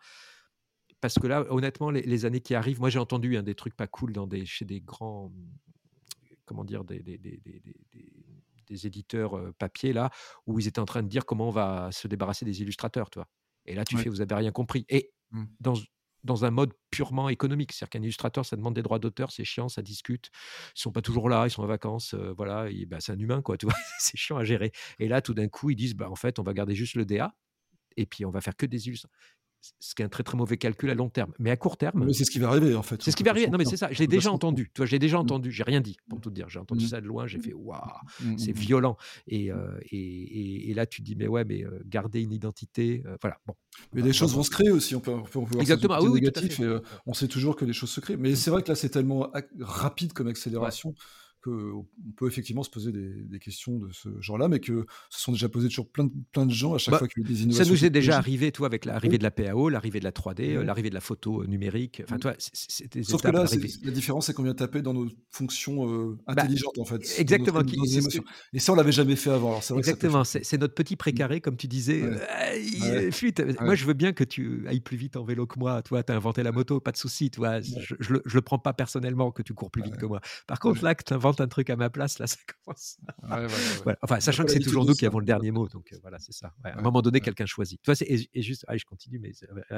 parce 1.01 1.15
que 1.15 1.27
là, 1.27 1.45
honnêtement, 1.51 1.91
les, 1.91 2.25
années 2.25 2.41
qui 2.41 2.55
arrivent, 2.55 2.81
moi 2.81 2.91
j'ai 2.91 2.99
entendu 2.99 3.37
hein, 3.37 3.43
des 3.43 3.55
trucs 3.55 3.75
pas 3.75 3.87
cool 3.87 4.13
dans 4.13 4.27
des, 4.27 4.45
chez 4.47 4.65
des 4.65 4.81
grands, 4.81 5.33
comment 6.45 6.65
dire, 6.65 6.85
des, 6.85 7.01
des, 7.01 7.19
des 7.19 8.87
éditeurs 8.87 9.39
papier 9.59 9.93
là, 9.93 10.11
où 10.47 10.59
ils 10.59 10.69
étaient 10.69 10.81
en 10.81 10.87
train 10.87 11.03
de 11.03 11.09
dire 11.09 11.27
comment 11.27 11.49
on 11.49 11.53
va 11.53 11.91
se 11.93 12.09
débarrasser 12.09 12.45
des 12.45 12.63
illustrateurs, 12.63 13.11
toi. 13.11 13.27
Et 13.67 13.75
là, 13.75 13.85
tu 13.85 13.97
fais, 13.97 14.09
vous 14.09 14.17
n'avez 14.17 14.35
rien 14.35 14.53
compris. 14.53 14.87
Et 14.89 15.13
mmh. 15.31 15.45
dans, 15.61 15.75
dans 16.25 16.45
un 16.45 16.51
mode 16.51 16.73
purement 16.91 17.29
économique. 17.29 17.73
C'est-à-dire 17.73 17.91
qu'un 17.91 18.03
illustrateur, 18.03 18.45
ça 18.45 18.57
demande 18.57 18.75
des 18.75 18.83
droits 18.83 18.99
d'auteur, 18.99 19.31
c'est 19.33 19.45
chiant, 19.45 19.69
ça 19.69 19.83
discute. 19.83 20.31
Ils 20.77 20.81
sont 20.81 20.93
pas 20.93 21.03
toujours 21.03 21.29
là, 21.29 21.47
ils 21.47 21.51
sont 21.51 21.63
en 21.63 21.67
vacances, 21.67 22.15
euh, 22.15 22.33
voilà. 22.37 22.69
bah, 22.87 22.99
c'est 23.01 23.13
un 23.13 23.19
humain, 23.19 23.43
quoi, 23.43 23.57
tu 23.57 23.67
vois. 23.67 23.75
c'est 23.99 24.17
chiant 24.17 24.37
à 24.37 24.45
gérer. 24.45 24.73
Et 24.99 25.09
là, 25.09 25.23
tout 25.23 25.35
d'un 25.35 25.49
coup, 25.49 25.71
ils 25.71 25.77
disent, 25.77 25.95
bah, 25.95 26.11
en 26.11 26.17
fait, 26.17 26.39
on 26.39 26.43
va 26.43 26.53
garder 26.53 26.75
juste 26.75 26.95
le 26.95 27.05
DA 27.05 27.35
et 27.97 28.07
puis 28.07 28.25
on 28.25 28.31
va 28.31 28.41
faire 28.41 28.57
que 28.57 28.67
des 28.67 28.87
illustrateurs 28.87 29.19
ce 29.79 29.95
qui 29.95 30.03
est 30.03 30.05
un 30.05 30.09
très 30.09 30.23
très 30.23 30.37
mauvais 30.37 30.57
calcul 30.57 30.91
à 30.91 30.95
long 30.95 31.09
terme. 31.09 31.33
Mais 31.39 31.51
à 31.51 31.57
court 31.57 31.77
terme. 31.77 32.13
c'est 32.13 32.25
ce 32.25 32.31
qui 32.31 32.39
va 32.39 32.49
arriver 32.49 32.75
en 32.75 32.83
fait. 32.83 33.03
C'est 33.03 33.11
ce 33.11 33.17
qui 33.17 33.23
va 33.23 33.31
arriver. 33.31 33.49
Non, 33.49 33.59
mais 33.59 33.65
c'est 33.65 33.77
ça. 33.77 33.89
Je 33.91 33.99
l'ai 33.99 34.07
déjà 34.07 34.33
entendu. 34.33 34.71
Tu 34.75 34.79
vois, 34.79 34.87
je 34.87 34.93
l'ai 34.93 34.99
déjà 34.99 35.19
mmh. 35.19 35.21
entendu. 35.21 35.53
J'ai 35.53 35.63
rien 35.63 35.81
dit 35.81 35.97
pour 36.09 36.21
tout 36.21 36.31
dire. 36.31 36.49
J'ai 36.49 36.59
entendu 36.59 36.85
mmh. 36.85 36.89
ça 36.89 37.01
de 37.01 37.07
loin. 37.07 37.27
J'ai 37.27 37.39
fait 37.39 37.53
waouh, 37.53 37.81
mmh, 38.23 38.39
c'est 38.39 38.53
violent. 38.53 38.97
Euh, 39.33 39.79
et, 39.91 39.99
et, 39.99 40.71
et, 40.71 40.75
là, 40.75 40.87
tu 40.87 41.03
dis 41.03 41.17
mais 41.17 41.29
ouais, 41.29 41.45
mais 41.45 41.65
euh, 41.65 41.81
garder 41.87 42.23
une 42.23 42.33
identité, 42.33 43.03
euh, 43.07 43.17
voilà. 43.21 43.39
Bon. 43.47 43.55
Mais 43.93 44.03
des 44.03 44.13
choses 44.13 44.35
vont 44.35 44.43
se 44.43 44.51
créer 44.51 44.71
aussi. 44.71 44.95
On 44.95 45.01
peut, 45.01 45.13
on 45.13 45.23
peut, 45.23 45.61
Exactement. 45.61 45.95
Ah, 45.95 46.03
oui, 46.03 46.13
négatif, 46.13 46.61
et, 46.61 46.79
on 47.07 47.15
sait 47.15 47.29
toujours 47.29 47.57
que 47.57 47.65
des 47.65 47.73
choses 47.73 47.91
se 47.91 48.01
créent. 48.01 48.17
Mais 48.17 48.35
c'est 48.35 48.51
vrai 48.51 48.63
que 48.63 48.69
là, 48.69 48.75
c'est 48.75 48.91
tellement 48.91 49.31
rapide 49.61 50.13
comme 50.13 50.29
accélération 50.29 50.95
qu'on 51.43 51.87
peut 52.17 52.27
effectivement 52.27 52.63
se 52.63 52.71
poser 52.71 52.93
des, 52.93 53.39
questions 53.39 53.79
de 53.79 53.91
ce 53.93 54.09
genre-là, 54.21 54.49
mais 54.49 54.61
que 54.61 54.87
se 55.09 55.21
sont 55.23 55.33
déjà 55.33 55.49
posées 55.49 55.69
toujours 55.69 55.89
plein 55.89 56.05
de, 56.05 56.13
plein 56.33 56.45
de 56.45 56.53
gens 56.53 56.75
à 56.75 56.79
chaque 56.79 56.93
bah, 56.93 56.99
fois 56.99 57.09
qu'il 57.09 57.23
y 57.23 57.27
a 57.27 57.29
eu 57.29 57.33
des 57.33 57.43
innovations. 57.43 57.65
Ça 57.65 57.71
nous 57.71 57.85
est 57.85 57.91
déjà 57.91 58.19
arrivé, 58.19 58.53
toi, 58.53 58.67
avec 58.67 58.85
l'arrivée 58.85 59.17
de 59.17 59.23
la 59.23 59.31
PAO, 59.31 59.71
l'arrivée 59.71 59.99
de 59.99 60.05
la 60.05 60.11
3D, 60.11 60.57
euh, 60.57 60.63
l'arrivée 60.63 60.91
de 60.91 60.95
la 60.95 61.01
photo 61.01 61.43
euh, 61.43 61.47
numérique. 61.47 62.03
Enfin, 62.05 62.19
toi, 62.19 62.35
c'était 62.39 63.03
Sauf 63.03 63.23
que 63.23 63.29
là, 63.29 63.45
la 63.83 63.91
différence, 63.91 64.27
c'est 64.27 64.35
qu'on 64.35 64.43
vient 64.43 64.55
taper 64.55 64.83
dans 64.83 64.93
nos 64.93 65.09
fonctions 65.31 65.89
euh, 65.89 66.19
bah, 66.27 66.35
intelligentes, 66.37 66.79
en 66.79 66.85
fait. 66.85 67.01
Exactement. 67.19 67.63
Et 68.53 68.59
ça, 68.59 68.73
on 68.73 68.77
l'avait 68.77 68.93
jamais 68.93 69.17
fait 69.17 69.31
avant. 69.31 69.61
Alors, 69.61 69.79
exactement. 69.79 70.25
C'est 70.25 70.59
notre 70.59 70.75
petit 70.75 70.97
précaré, 70.97 71.41
comme 71.41 71.57
tu 71.57 71.69
disais. 71.69 72.03
fuite. 73.11 73.43
Moi, 73.61 73.75
je 73.75 73.87
veux 73.87 73.95
bien 73.95 74.13
que 74.13 74.25
tu 74.25 74.67
ailles 74.69 74.81
plus 74.81 74.97
vite 74.97 75.17
en 75.17 75.25
vélo 75.25 75.47
que 75.47 75.59
moi. 75.59 75.83
Toi, 75.83 76.03
tu 76.03 76.13
as 76.13 76.17
inventé 76.17 76.43
la 76.43 76.53
moto, 76.53 76.81
pas 76.81 76.93
de 76.93 76.97
souci. 76.97 77.31
Toi, 77.31 77.61
je, 77.61 77.95
je, 77.99 78.13
le, 78.13 78.23
le 78.25 78.41
prends 78.43 78.59
pas 78.59 78.73
personnellement 78.73 79.31
que 79.31 79.43
tu 79.43 79.55
cours 79.55 79.71
plus 79.71 79.83
vite 79.83 79.97
que 79.97 80.07
moi. 80.07 80.21
Par 80.47 80.59
contre, 80.59 80.85
là, 80.85 80.95
que 80.95 81.05
tu 81.05 81.15
un 81.39 81.49
truc 81.49 81.71
à 81.71 81.77
ma 81.77 81.91
place, 81.91 82.19
là, 82.19 82.27
ça 82.27 82.39
commence. 82.65 82.99
Enfin, 84.03 84.21
sachant 84.21 84.45
que 84.45 84.51
c'est 84.51 84.61
toujours 84.61 84.85
nous 84.85 84.95
qui 84.95 85.07
avons 85.07 85.19
le 85.19 85.25
dernier 85.25 85.51
mot, 85.51 85.69
donc 85.69 85.93
euh, 85.93 85.99
voilà, 86.03 86.19
c'est 86.19 86.33
ça. 86.33 86.53
à 86.65 86.79
un 86.79 86.83
moment 86.83 87.03
donné, 87.03 87.21
quelqu'un 87.21 87.47
choisit. 87.47 87.81
Tu 87.83 87.93
vois, 87.93 88.01
et, 88.07 88.43
juste, 88.43 88.65
je 88.71 88.85
continue, 88.85 89.19
mais 89.19 89.33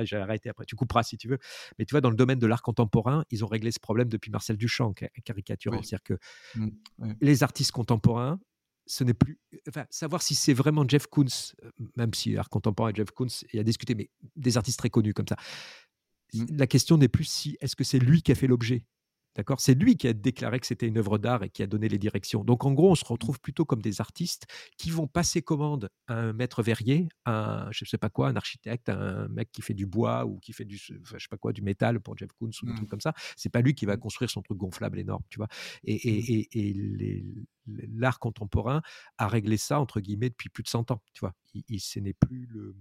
j'ai 0.05 0.16
arrêté 0.16 0.49
après. 0.49 0.65
Tu 0.65 0.77
couperas 0.77 1.03
si 1.03 1.16
tu 1.16 1.29
veux. 1.29 1.39
Mais 1.79 1.85
tu 1.85 1.93
vois, 1.93 2.01
dans 2.01 2.11
le 2.11 2.16
domaine 2.16 2.39
de 2.39 2.47
l'art 2.47 2.62
contemporain, 2.62 3.24
ils 3.31 3.45
ont 3.45 3.49
réglé 3.49 3.70
ce 3.73 3.81
problème 3.81 4.09
depuis 4.09 4.31
Marcel 4.31 4.57
Duchamp, 4.57 4.95
caricaturant. 5.24 5.83
C'est-à-dire 5.83 6.03
que 6.03 6.15
mmh, 6.55 7.12
les 7.20 7.43
artistes 7.43 7.73
contemporains, 7.73 8.41
ce 8.87 9.05
n'est 9.05 9.15
plus. 9.15 9.39
Enfin, 9.69 9.87
savoir 9.91 10.23
si 10.23 10.35
c'est 10.35 10.55
vraiment 10.55 10.87
Jeff 10.87 11.07
Koons, 11.07 11.27
euh, 11.65 11.70
même 11.97 12.12
si 12.15 12.33
l'art 12.33 12.49
contemporain 12.49 12.91
est 12.91 12.97
Jeff 12.97 13.11
Koons, 13.11 13.29
il 13.53 13.57
y 13.57 13.61
a 13.61 13.65
discuté, 13.65 13.95
mais 13.95 14.11
des 14.37 14.57
artistes 14.57 14.79
très 14.79 14.91
connus 14.91 15.15
comme 15.15 15.29
ça. 15.29 15.37
Mmh. 16.35 16.45
La 16.57 16.66
question 16.66 16.99
n'est 16.99 17.09
plus 17.09 17.24
si 17.24 17.57
est-ce 17.61 17.77
que 17.77 17.85
c'est 17.85 17.99
lui 17.99 18.23
qui 18.23 18.33
a 18.33 18.35
fait 18.35 18.47
l'objet? 18.47 18.87
D'accord? 19.35 19.61
C'est 19.61 19.75
lui 19.75 19.97
qui 19.97 20.09
a 20.09 20.13
déclaré 20.13 20.61
que 20.61 20.67
c'était 20.67 20.87
une 20.87 20.99
œuvre 20.99 21.17
d'art 21.19 21.43
et 21.43 21.49
qui 21.49 21.63
a 21.63 21.67
donné 21.67 21.89
les 21.89 21.99
directions. 21.99 22.45
Donc 22.45 22.65
en 22.65 22.73
gros, 22.73 22.91
on 22.91 22.95
se 22.95 23.05
mmh. 23.05 23.13
retrouve 23.13 23.41
plutôt 23.41 23.65
comme 23.65 23.81
des 23.81 24.01
artistes 24.01 24.45
qui 24.77 24.91
vont 24.91 25.07
passer 25.07 25.41
commande 25.41 25.89
à 26.07 26.15
un 26.15 26.33
maître 26.33 26.63
verrier, 26.63 27.09
un 27.25 27.69
je 27.71 27.85
sais 27.85 27.99
pas 27.99 28.11
quoi, 28.11 28.29
un 28.29 28.37
architecte, 28.37 28.91
un 28.91 29.29
mec 29.29 29.51
qui 29.51 29.63
fait 29.63 29.75
du 29.75 29.87
bois 29.87 30.27
ou 30.27 30.39
qui 30.39 30.53
fait 30.53 30.65
du 30.65 30.77
je 30.77 30.95
sais 31.19 31.29
pas 31.31 31.39
quoi 31.39 31.53
du 31.53 31.63
métal 31.63 32.01
pour 32.01 32.17
Jeff 32.17 32.31
Koons 32.33 32.51
ou 32.63 32.67
des 32.67 32.75
trucs 32.75 32.87
mmh. 32.87 32.91
comme 32.91 33.01
ça. 33.01 33.15
C'est 33.37 33.51
pas 33.51 33.63
lui 33.63 33.75
qui 33.75 33.87
va 33.87 33.97
mmh. 33.97 34.01
construire 34.01 34.31
son 34.31 34.43
truc 34.43 34.59
gonflable 34.59 34.99
énorme, 34.99 35.23
tu 35.31 35.39
vois? 35.39 35.49
Et, 35.85 37.23
l'art 37.95 38.19
contemporain 38.19 38.83
a 39.19 39.29
réglé 39.29 39.57
ça 39.57 39.79
entre 39.79 40.01
guillemets 40.01 40.31
depuis 40.31 40.49
plus 40.49 40.65
de 40.65 40.69
100 40.69 40.91
ans, 40.91 41.01
tu 41.13 41.21
vois? 41.21 41.33
Il, 41.55 41.81
ce 41.81 42.01
n'est 42.01 42.13
plus 42.13 42.47
le 42.47 42.75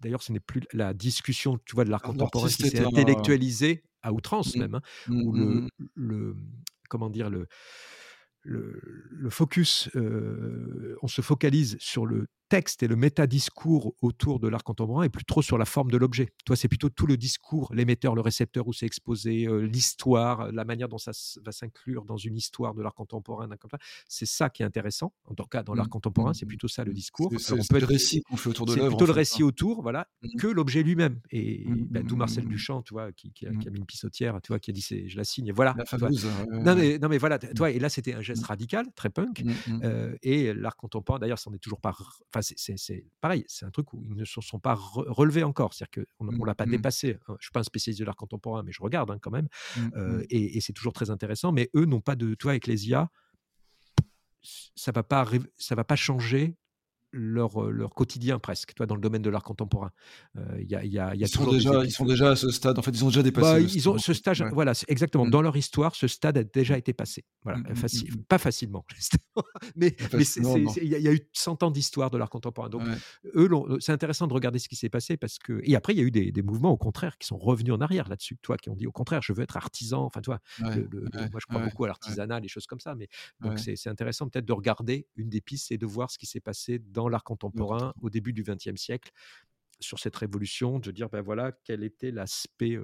D'ailleurs, 0.00 0.22
ce 0.22 0.32
n'est 0.32 0.40
plus 0.40 0.62
la 0.72 0.94
discussion, 0.94 1.58
tu 1.64 1.74
vois, 1.74 1.84
de 1.84 1.90
l'art 1.90 2.02
contemporain 2.02 2.48
qui 2.48 2.68
s'est 2.68 2.84
intellectualisé 2.84 3.82
à 4.02 4.12
outrance 4.12 4.56
mmh. 4.56 4.58
même, 4.58 4.74
hein, 4.76 4.82
mmh, 5.08 5.22
où 5.22 5.32
mmh, 5.32 5.68
le, 5.94 6.36
comment 6.88 7.10
dire, 7.10 7.28
le, 7.28 7.46
le, 8.42 9.30
focus, 9.30 9.90
on 9.94 11.08
se 11.08 11.20
focalise 11.20 11.76
sur 11.78 12.06
le 12.06 12.26
texte 12.50 12.82
et 12.82 12.88
le 12.88 12.96
métadiscours 12.96 13.94
autour 14.02 14.40
de 14.40 14.48
l'art 14.48 14.64
contemporain 14.64 15.04
et 15.04 15.08
plus 15.08 15.24
trop 15.24 15.40
sur 15.40 15.56
la 15.56 15.64
forme 15.64 15.90
de 15.90 15.96
l'objet. 15.96 16.28
Toi, 16.44 16.56
c'est 16.56 16.68
plutôt 16.68 16.90
tout 16.90 17.06
le 17.06 17.16
discours, 17.16 17.72
l'émetteur, 17.72 18.14
le 18.14 18.20
récepteur, 18.20 18.66
où 18.66 18.72
c'est 18.72 18.86
exposé, 18.86 19.46
l'histoire, 19.62 20.50
la 20.52 20.64
manière 20.64 20.88
dont 20.88 20.98
ça 20.98 21.12
va 21.44 21.52
s'inclure 21.52 22.04
dans 22.04 22.16
une 22.16 22.36
histoire 22.36 22.74
de 22.74 22.82
l'art 22.82 22.94
contemporain. 22.94 23.48
C'est 24.08 24.26
ça 24.26 24.50
qui 24.50 24.62
est 24.62 24.66
intéressant. 24.66 25.12
En 25.24 25.34
tout 25.34 25.44
cas, 25.44 25.62
dans 25.62 25.74
l'art 25.74 25.88
contemporain, 25.88 26.34
c'est 26.34 26.46
plutôt 26.46 26.68
ça 26.68 26.84
le 26.84 26.92
discours. 26.92 27.32
C'est 27.38 27.54
le 27.54 27.86
récit 27.86 28.22
qu'on 28.22 28.36
fait 28.36 28.50
autour 28.50 28.66
de 28.66 28.74
l'œuvre. 28.74 28.90
C'est 28.90 28.96
plutôt 28.96 29.06
le 29.06 29.12
récit 29.12 29.42
hein. 29.42 29.46
autour, 29.46 29.82
voilà, 29.82 30.08
que 30.38 30.48
l'objet 30.48 30.82
lui-même. 30.82 31.20
Et 31.30 31.64
bah, 31.68 32.00
d'où 32.02 32.16
Marcel 32.16 32.46
Duchamp, 32.46 32.82
tu 32.82 32.94
vois, 32.94 33.12
qui, 33.12 33.32
a, 33.46 33.50
mis 33.50 33.78
une 33.78 33.86
pissotière, 33.86 34.40
tu 34.42 34.48
vois, 34.48 34.58
qui 34.58 34.70
a 34.70 34.74
dit 34.74 34.84
je 35.06 35.16
la 35.16 35.24
signe. 35.24 35.52
Voilà. 35.52 35.76
non, 36.50 36.74
mais, 36.74 36.98
non, 36.98 37.08
mais 37.08 37.18
voilà, 37.18 37.38
toi, 37.38 37.70
et 37.70 37.78
là, 37.78 37.88
c'était 37.88 38.14
un 38.14 38.22
geste 38.22 38.44
radical, 38.44 38.86
très 38.96 39.08
punk. 39.08 39.44
et 40.22 40.52
l'art 40.52 40.76
contemporain, 40.76 41.20
d'ailleurs, 41.20 41.38
c'en 41.38 41.52
est 41.52 41.58
toujours 41.58 41.80
pas 41.80 41.92
c'est 42.42 43.04
pareil, 43.20 43.44
c'est 43.48 43.64
un 43.64 43.70
truc 43.70 43.92
où 43.92 44.04
ils 44.08 44.16
ne 44.16 44.24
se 44.24 44.40
sont 44.40 44.58
pas 44.58 44.74
relevés 44.74 45.44
encore. 45.44 45.74
C'est-à-dire 45.74 46.04
qu'on 46.18 46.24
ne 46.24 46.36
mmh, 46.36 46.46
l'a 46.46 46.54
pas 46.54 46.66
mmh. 46.66 46.70
dépassé. 46.70 47.10
Hein. 47.10 47.18
Je 47.28 47.32
ne 47.32 47.38
suis 47.42 47.52
pas 47.52 47.60
un 47.60 47.64
spécialiste 47.64 48.00
de 48.00 48.04
l'art 48.04 48.16
contemporain, 48.16 48.62
mais 48.62 48.72
je 48.72 48.82
regarde 48.82 49.10
hein, 49.10 49.18
quand 49.20 49.30
même. 49.30 49.48
Mmh, 49.76 50.22
et, 50.30 50.60
c'est 50.60 50.72
toujours 50.72 50.92
très 50.92 51.10
intéressant. 51.10 51.52
Mais 51.52 51.70
eux 51.74 51.84
n'ont 51.84 52.00
pas 52.00 52.16
de. 52.16 52.34
Toi, 52.34 52.52
avec 52.52 52.66
les 52.66 52.88
IA, 52.88 53.10
ça 54.42 54.90
ne 54.90 54.94
va, 54.94 55.02
pas, 55.02 55.28
ça 55.58 55.74
va 55.74 55.84
pas 55.84 55.96
changer 55.96 56.56
leur, 57.12 57.70
leur 57.70 57.94
quotidien 57.94 58.38
presque, 58.38 58.74
toi, 58.74 58.86
dans 58.86 58.94
le 58.94 59.00
domaine 59.00 59.22
de 59.22 59.30
l'art 59.30 59.42
contemporain. 59.42 59.90
Euh, 60.36 60.42
il 60.60 60.70
y 60.70 60.74
a, 60.74 60.84
y 60.84 60.98
a, 60.98 61.14
y 61.14 61.24
a 61.24 61.26
ils, 61.26 61.28
sont 61.28 61.50
déjà, 61.50 61.84
ils 61.84 61.90
sont 61.90 62.04
déjà 62.04 62.30
à 62.30 62.36
ce 62.36 62.50
stade, 62.50 62.78
en 62.78 62.82
fait, 62.82 62.90
ils 62.92 63.04
ont 63.04 63.08
déjà 63.08 63.22
dépassé. 63.22 63.46
Bah, 63.46 63.60
ils 63.60 63.88
ont 63.88 63.98
ce 63.98 64.12
stage, 64.12 64.42
voilà, 64.52 64.72
exactement. 64.88 65.26
Mm. 65.26 65.30
Dans 65.30 65.42
leur 65.42 65.56
histoire, 65.56 65.94
ce 65.94 66.06
stade 66.08 66.38
a 66.38 66.44
déjà 66.44 66.78
été 66.78 66.92
passé. 66.92 67.24
Voilà, 67.42 67.58
mm, 67.58 67.72
mm, 67.72 68.24
pas 68.28 68.38
facilement, 68.38 68.84
mais 69.76 69.96
il 70.80 70.88
y, 70.88 71.08
a 71.08 71.12
eu 71.12 71.20
100 71.32 71.62
ans 71.62 71.70
d'histoire 71.70 72.10
de 72.10 72.18
l'art 72.18 72.30
contemporain. 72.30 72.68
Donc, 72.68 72.82
eux, 73.34 73.48
c'est 73.80 73.92
intéressant 73.92 74.26
de 74.26 74.34
regarder 74.34 74.58
ce 74.58 74.68
qui 74.68 74.76
s'est 74.76 74.88
passé 74.88 75.16
parce 75.16 75.38
que. 75.38 75.60
Et 75.64 75.74
après, 75.76 75.94
il 75.94 75.98
y 75.98 76.00
a 76.00 76.04
eu 76.04 76.10
des, 76.10 76.32
des, 76.32 76.42
mouvements, 76.42 76.70
au 76.70 76.76
contraire, 76.76 77.18
qui 77.18 77.26
sont 77.26 77.38
revenus 77.38 77.72
en 77.74 77.80
arrière 77.80 78.08
là-dessus, 78.08 78.36
toi, 78.42 78.56
qui 78.56 78.70
ont 78.70 78.76
dit, 78.76 78.86
au 78.86 78.92
contraire, 78.92 79.22
je 79.22 79.32
veux 79.32 79.42
être 79.42 79.56
artisan. 79.56 80.04
Enfin, 80.04 80.20
toi, 80.20 80.38
moi, 80.60 80.70
je 81.40 81.46
crois 81.46 81.60
beaucoup 81.62 81.84
à 81.84 81.88
l'artisanat, 81.88 82.40
les 82.40 82.48
choses 82.48 82.66
comme 82.66 82.80
ça. 82.80 82.94
Mais 82.94 83.08
donc, 83.40 83.58
c'est 83.58 83.88
intéressant 83.88 84.28
peut-être 84.28 84.46
de 84.46 84.52
regarder 84.52 85.06
une 85.16 85.28
des 85.28 85.40
pistes 85.40 85.72
et 85.72 85.78
de 85.78 85.86
voir 85.86 86.10
ce 86.10 86.18
qui 86.18 86.26
s'est 86.26 86.40
passé 86.40 86.78
dans 86.78 86.99
l'art 87.08 87.24
contemporain 87.24 87.92
au 88.00 88.10
début 88.10 88.32
du 88.32 88.42
XXe 88.42 88.76
siècle 88.76 89.10
sur 89.80 89.98
cette 89.98 90.14
révolution, 90.16 90.78
de 90.78 90.90
dire 90.90 91.08
ben 91.08 91.22
voilà 91.22 91.52
quel 91.64 91.82
était 91.82 92.10
l'aspect 92.10 92.78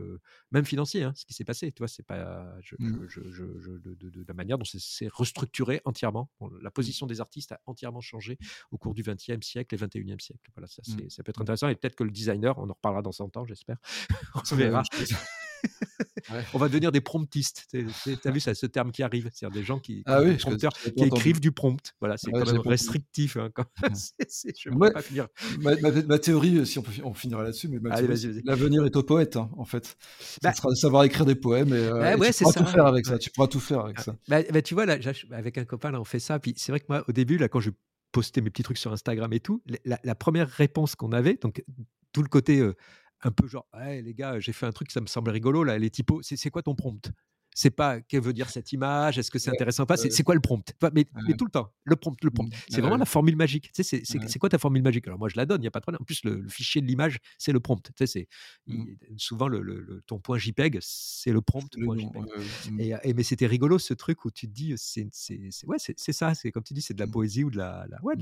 même 0.50 0.64
financier, 0.64 1.02
hein, 1.02 1.12
ce 1.14 1.26
qui 1.26 1.34
s'est 1.34 1.44
passé. 1.44 1.70
Tu 1.70 1.80
vois, 1.80 1.88
c'est 1.88 2.02
pas 2.02 2.58
je, 2.60 2.74
mmh. 2.78 3.06
je, 3.06 3.20
je, 3.30 3.44
de, 3.44 3.94
de, 3.94 4.24
la 4.26 4.34
manière 4.34 4.58
dont 4.58 4.64
c'est 4.64 5.08
restructuré 5.08 5.82
entièrement. 5.84 6.30
la 6.62 6.70
position 6.70 7.06
des 7.06 7.20
artistes 7.20 7.52
a 7.52 7.60
entièrement 7.66 8.00
changé 8.00 8.38
au 8.70 8.78
cours 8.78 8.94
du 8.94 9.02
XXe 9.02 9.46
siècle 9.46 9.74
et 9.74 9.78
XXIe 9.78 10.16
siècle. 10.18 10.50
Voilà, 10.54 10.66
ça, 10.68 10.82
mmh. 10.86 11.10
ça 11.10 11.22
peut 11.22 11.30
être 11.30 11.42
intéressant 11.42 11.68
et 11.68 11.74
peut-être 11.74 11.96
que 11.96 12.04
le 12.04 12.10
designer, 12.10 12.56
on 12.58 12.68
en 12.70 12.74
reparlera 12.74 13.02
dans 13.02 13.12
100 13.12 13.36
ans, 13.36 13.44
j'espère. 13.44 13.76
on 14.52 14.56
verra. 14.56 14.82
On 16.54 16.58
va 16.58 16.68
devenir 16.68 16.92
des 16.92 17.00
promptistes. 17.00 17.66
Tu 17.70 18.16
as 18.24 18.30
vu 18.30 18.40
ça, 18.40 18.54
ce 18.54 18.66
terme 18.66 18.92
qui 18.92 19.02
arrive, 19.02 19.30
c'est-à-dire 19.32 19.54
des 19.54 19.64
gens 19.64 19.78
qui, 19.78 20.02
ah 20.06 20.20
qui 20.96 21.04
écrivent 21.04 21.40
du 21.40 21.52
prompt. 21.52 21.94
Voilà, 22.00 22.16
c'est 22.16 22.30
quand 22.30 22.44
même 22.44 22.60
restrictif. 22.60 23.36
Hein, 23.46 23.50
je 24.58 24.70
ne 24.70 24.90
pas 24.90 25.02
finir. 25.02 25.28
Ma, 25.60 26.18
théorie, 26.18 26.66
si 26.66 26.78
on, 26.78 26.82
peut, 26.82 26.92
on 27.04 27.14
finira 27.14 27.42
là-dessus, 27.42 27.68
mais 27.68 27.78
l'avenir 28.44 28.84
est 28.84 28.96
au 28.96 29.02
poète, 29.02 29.36
hein, 29.36 29.50
en 29.56 29.64
fait. 29.64 29.96
Bah, 30.42 30.52
sera 30.52 30.70
de 30.70 30.74
savoir 30.74 31.04
écrire 31.04 31.26
des 31.26 31.34
poèmes 31.34 31.72
et, 31.72 31.76
euh, 31.76 32.16
bah 32.16 32.30
tu 32.30 32.42
pourras 32.42 32.52
tout 32.52 32.66
faire 32.66 32.86
avec 32.86 33.06
ça. 33.06 33.18
Tu 33.18 33.30
pourras 33.30 33.48
tout 33.48 33.60
faire 33.60 33.80
avec 33.80 33.96
ah, 34.00 34.02
ça. 34.02 34.16
Bah, 34.28 34.62
tu 34.62 34.74
vois, 34.74 34.86
là, 34.86 34.98
avec 35.32 35.58
un 35.58 35.64
copain, 35.64 35.90
là, 35.90 36.00
on 36.00 36.04
fait 36.04 36.18
ça. 36.18 36.38
Puis 36.38 36.54
c'est 36.56 36.72
vrai 36.72 36.80
que 36.80 36.86
moi, 36.88 37.04
au 37.08 37.12
début, 37.12 37.36
là, 37.38 37.48
quand 37.48 37.60
je 37.60 37.70
postais 38.12 38.40
mes 38.40 38.50
petits 38.50 38.62
trucs 38.62 38.78
sur 38.78 38.92
Instagram 38.92 39.32
et 39.32 39.40
tout, 39.40 39.62
la, 39.84 40.14
première 40.14 40.48
réponse 40.48 40.94
qu'on 40.94 41.12
avait, 41.12 41.34
donc 41.34 41.62
tout 42.12 42.22
le 42.22 42.28
côté 42.28 42.60
euh, 42.60 42.74
un 43.22 43.30
peu 43.30 43.46
genre, 43.48 43.66
hey, 43.74 44.02
les 44.02 44.14
gars, 44.14 44.38
j'ai 44.40 44.52
fait 44.52 44.66
un 44.66 44.72
truc, 44.72 44.90
ça 44.90 45.00
me 45.00 45.06
semble 45.06 45.30
rigolo, 45.30 45.64
là, 45.64 45.78
les 45.78 45.90
typos, 45.90 46.22
c'est 46.22 46.50
quoi 46.50 46.62
ton 46.62 46.74
prompt? 46.74 47.12
C'est 47.56 47.70
pas 47.70 48.02
que 48.02 48.18
veut 48.18 48.34
dire 48.34 48.50
cette 48.50 48.70
image, 48.72 49.18
est-ce 49.18 49.30
que 49.30 49.38
c'est 49.38 49.48
intéressant 49.48 49.84
ou 49.84 49.86
pas, 49.86 49.96
c'est 49.96 50.22
quoi 50.22 50.34
le 50.34 50.42
prompt? 50.42 50.74
Mais, 50.92 51.06
tout 51.38 51.46
le 51.46 51.50
temps, 51.50 51.72
le 51.84 51.96
prompt, 51.96 52.22
le 52.22 52.30
prompt. 52.30 52.52
C'est 52.68 52.82
vraiment 52.82 52.98
la 52.98 53.06
formule 53.06 53.34
magique. 53.34 53.72
Tu 53.72 53.82
sais, 53.82 54.02
c'est 54.04 54.38
quoi 54.38 54.50
ta 54.50 54.58
formule 54.58 54.82
magique? 54.82 55.06
Alors 55.06 55.18
moi 55.18 55.30
je 55.30 55.36
la 55.36 55.46
donne, 55.46 55.62
il 55.62 55.64
n'y 55.64 55.68
a 55.68 55.70
pas 55.70 55.80
de 55.80 55.84
problème. 55.84 56.02
En 56.02 56.04
plus, 56.04 56.22
le, 56.24 56.46
fichier 56.48 56.82
de 56.82 56.86
l'image, 56.86 57.18
c'est 57.38 57.52
le 57.52 57.60
prompt. 57.60 57.90
Tu 57.96 58.06
sais, 58.06 58.28
mmh. 58.66 58.84
souvent 59.16 59.48
le, 59.48 60.02
ton 60.06 60.18
point 60.18 60.36
JPEG, 60.36 60.78
c'est 60.82 61.32
le 61.32 61.40
prompt. 61.40 61.66
point 61.82 61.96
JPEG. 61.96 62.72
Mmh. 62.72 62.80
Et, 62.80 63.14
mais 63.14 63.22
c'était 63.22 63.46
rigolo 63.46 63.78
ce 63.78 63.94
truc 63.94 64.26
où 64.26 64.30
tu 64.30 64.46
te 64.48 64.52
dis, 64.52 64.74
c'est 64.76 65.08
ouais, 65.66 65.76
c'est 65.78 66.12
ça, 66.12 66.34
c'est 66.34 66.52
comme 66.52 66.62
tu 66.62 66.74
dis, 66.74 66.82
c'est 66.82 66.94
de 66.94 67.00
la 67.00 67.06
mmh. 67.06 67.10
poésie 67.10 67.44
ou 67.44 67.50
de 67.50 67.56
la, 67.56 67.86
ouais, 68.02 68.16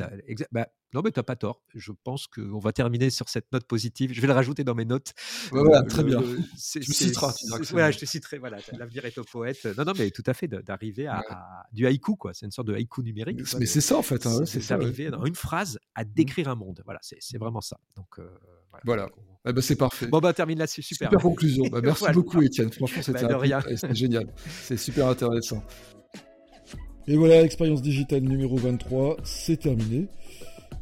bah, 0.52 0.68
non, 0.94 1.02
mais 1.02 1.10
tu 1.10 1.18
n'as 1.18 1.24
pas 1.24 1.34
tort. 1.34 1.60
Je 1.74 1.90
pense 2.04 2.28
qu'on 2.28 2.60
va 2.60 2.72
terminer 2.72 3.10
sur 3.10 3.28
cette 3.28 3.50
note 3.52 3.64
positive. 3.64 4.12
Je 4.12 4.20
vais 4.20 4.28
le 4.28 4.32
rajouter 4.32 4.62
dans 4.62 4.76
mes 4.76 4.84
notes. 4.84 5.12
voilà, 5.50 5.82
très 5.82 6.04
bien. 6.04 6.22
tu 6.22 6.78
me 6.78 6.82
citeras. 6.84 7.34
Voilà, 7.72 7.90
je 7.90 7.98
te 7.98 8.04
citerai. 8.04 8.38
Voilà, 8.38 8.58
l'avenir 8.78 9.04
est 9.04 9.18
au 9.18 9.23
poète. 9.24 9.64
Non, 9.76 9.84
non, 9.84 9.92
mais 9.98 10.10
tout 10.10 10.22
à 10.26 10.34
fait, 10.34 10.48
d'arriver 10.48 11.06
à, 11.06 11.22
du 11.72 11.86
haïku, 11.86 12.16
quoi. 12.16 12.32
C'est 12.34 12.46
une 12.46 12.52
sorte 12.52 12.68
de 12.68 12.74
haïku 12.74 13.02
numérique. 13.02 13.40
Mais, 13.58 13.66
c'est 13.66 13.80
ça, 13.80 13.96
en 13.96 14.02
fait. 14.02 14.26
Hein, 14.26 14.44
c'est 14.46 14.66
d'arriver 14.68 15.10
dans 15.10 15.24
une 15.24 15.34
phrase 15.34 15.78
à 15.94 16.04
mmh. 16.04 16.08
décrire 16.14 16.48
un 16.48 16.54
monde. 16.54 16.82
Voilà, 16.84 17.00
c'est 17.02 17.38
vraiment 17.38 17.60
ça. 17.60 17.78
Donc, 17.96 18.18
euh, 18.18 18.28
voilà. 18.84 19.08
Eh 19.46 19.52
ben, 19.52 19.60
c'est 19.60 19.76
parfait. 19.76 20.06
Bon, 20.06 20.20
bah, 20.20 20.32
termine 20.32 20.58
là-dessus. 20.58 20.82
Super. 20.82 21.08
Super 21.08 21.22
conclusion. 21.22 21.64
Bah, 21.70 21.80
merci 21.82 22.10
beaucoup, 22.12 22.42
Étienne. 22.42 22.72
Franchement, 22.72 23.02
bah, 23.12 23.60
c'était 23.76 23.94
génial. 23.94 24.26
C'est 24.62 24.76
super 24.76 25.08
intéressant. 25.08 25.62
Et 27.06 27.16
voilà, 27.16 27.42
l'expérience 27.42 27.82
digitale 27.82 28.22
numéro 28.22 28.56
23, 28.56 29.18
c'est 29.24 29.58
terminé. 29.58 30.08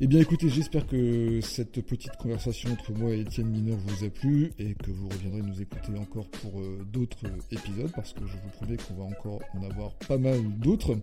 Eh 0.00 0.06
bien 0.06 0.20
écoutez, 0.20 0.48
j'espère 0.48 0.86
que 0.86 1.40
cette 1.42 1.80
petite 1.82 2.16
conversation 2.16 2.72
entre 2.72 2.92
moi 2.92 3.10
et 3.10 3.20
Étienne 3.20 3.48
Mineur 3.48 3.76
vous 3.78 4.04
a 4.04 4.10
plu 4.10 4.52
et 4.58 4.74
que 4.74 4.90
vous 4.90 5.08
reviendrez 5.08 5.42
nous 5.42 5.60
écouter 5.60 5.96
encore 5.96 6.28
pour 6.28 6.60
euh, 6.60 6.84
d'autres 6.92 7.26
épisodes 7.52 7.92
parce 7.94 8.12
que 8.12 8.26
je 8.26 8.32
vous 8.32 8.48
promets 8.56 8.76
qu'on 8.76 8.94
va 8.94 9.04
encore 9.04 9.40
en 9.54 9.62
avoir 9.62 9.94
pas 10.08 10.18
mal 10.18 10.40
d'autres. 10.58 10.96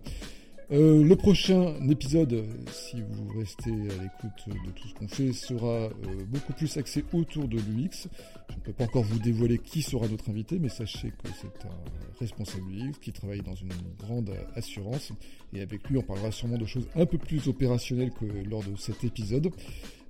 Euh, 0.72 1.02
le 1.02 1.16
prochain 1.16 1.74
épisode, 1.88 2.44
si 2.70 3.02
vous 3.02 3.36
restez 3.36 3.72
à 3.72 4.02
l'écoute 4.02 4.46
de 4.46 4.70
tout 4.70 4.86
ce 4.86 4.94
qu'on 4.94 5.08
fait, 5.08 5.32
sera 5.32 5.66
euh, 5.66 5.90
beaucoup 6.28 6.52
plus 6.52 6.76
axé 6.76 7.04
autour 7.12 7.48
de 7.48 7.56
l'UX. 7.56 8.06
Je 8.48 8.54
ne 8.54 8.60
peux 8.60 8.72
pas 8.72 8.84
encore 8.84 9.02
vous 9.02 9.18
dévoiler 9.18 9.58
qui 9.58 9.82
sera 9.82 10.06
notre 10.06 10.30
invité, 10.30 10.60
mais 10.60 10.68
sachez 10.68 11.08
que 11.08 11.28
c'est 11.40 11.66
un 11.66 11.74
responsable 12.20 12.70
UX 12.70 13.00
qui 13.00 13.10
travaille 13.10 13.40
dans 13.40 13.56
une 13.56 13.72
grande 13.98 14.30
assurance. 14.54 15.10
Et 15.52 15.60
avec 15.60 15.88
lui, 15.88 15.98
on 15.98 16.02
parlera 16.02 16.30
sûrement 16.30 16.58
de 16.58 16.66
choses 16.66 16.86
un 16.94 17.04
peu 17.04 17.18
plus 17.18 17.48
opérationnelles 17.48 18.12
que 18.12 18.48
lors 18.48 18.62
de 18.62 18.76
cet 18.76 19.02
épisode. 19.02 19.50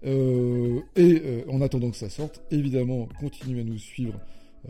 Euh, 0.04 0.80
et 0.94 1.22
en 1.48 1.62
attendant 1.62 1.90
que 1.90 1.96
ça 1.96 2.10
sorte, 2.10 2.42
évidemment, 2.50 3.08
continuez 3.18 3.62
à 3.62 3.64
nous 3.64 3.78
suivre 3.78 4.20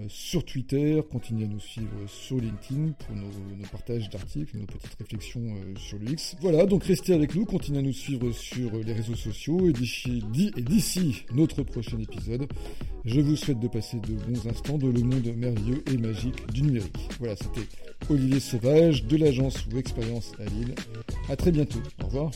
sur 0.09 0.45
Twitter, 0.45 1.01
continuez 1.11 1.45
à 1.45 1.49
nous 1.49 1.61
suivre 1.61 1.91
sur 2.07 2.37
LinkedIn 2.37 2.93
pour 2.93 3.17
nos, 3.17 3.67
partages 3.71 4.09
d'articles, 4.09 4.57
nos 4.57 4.67
petites 4.67 4.95
réflexions 4.99 5.43
euh, 5.43 5.75
sur 5.77 5.99
l'UX. 5.99 6.37
Voilà, 6.41 6.67
donc 6.67 6.85
restez 6.85 7.13
avec 7.13 7.35
nous, 7.35 7.45
continuez 7.45 7.81
à 7.81 7.83
nous 7.83 7.93
suivre 7.93 8.31
sur 8.33 8.73
les 8.73 8.93
réseaux 8.93 9.17
sociaux 9.17 9.69
et 9.69 9.73
d'ici 9.73 11.25
notre 11.35 11.63
prochain 11.63 11.99
épisode, 11.99 12.47
je 13.05 13.21
vous 13.21 13.37
souhaite 13.37 13.61
de 13.61 13.69
passer 13.69 13.99
de 13.99 14.13
bons 14.13 14.47
instants 14.47 14.79
dans 14.79 14.89
le 14.89 15.01
monde 15.01 15.35
merveilleux 15.37 15.83
et 15.93 15.97
magique 15.97 16.47
du 16.53 16.63
numérique. 16.63 17.09
Voilà, 17.19 17.35
c'était 17.37 17.67
Olivier 18.09 18.41
Sauvage 18.41 19.05
de 19.05 19.17
l'agence 19.17 19.67
ou 19.67 19.79
Expérience 19.79 20.33
à 20.39 20.45
Lille. 20.45 20.75
À 21.29 21.37
très 21.37 21.51
bientôt. 21.51 21.81
Au 22.03 22.07
revoir. 22.07 22.31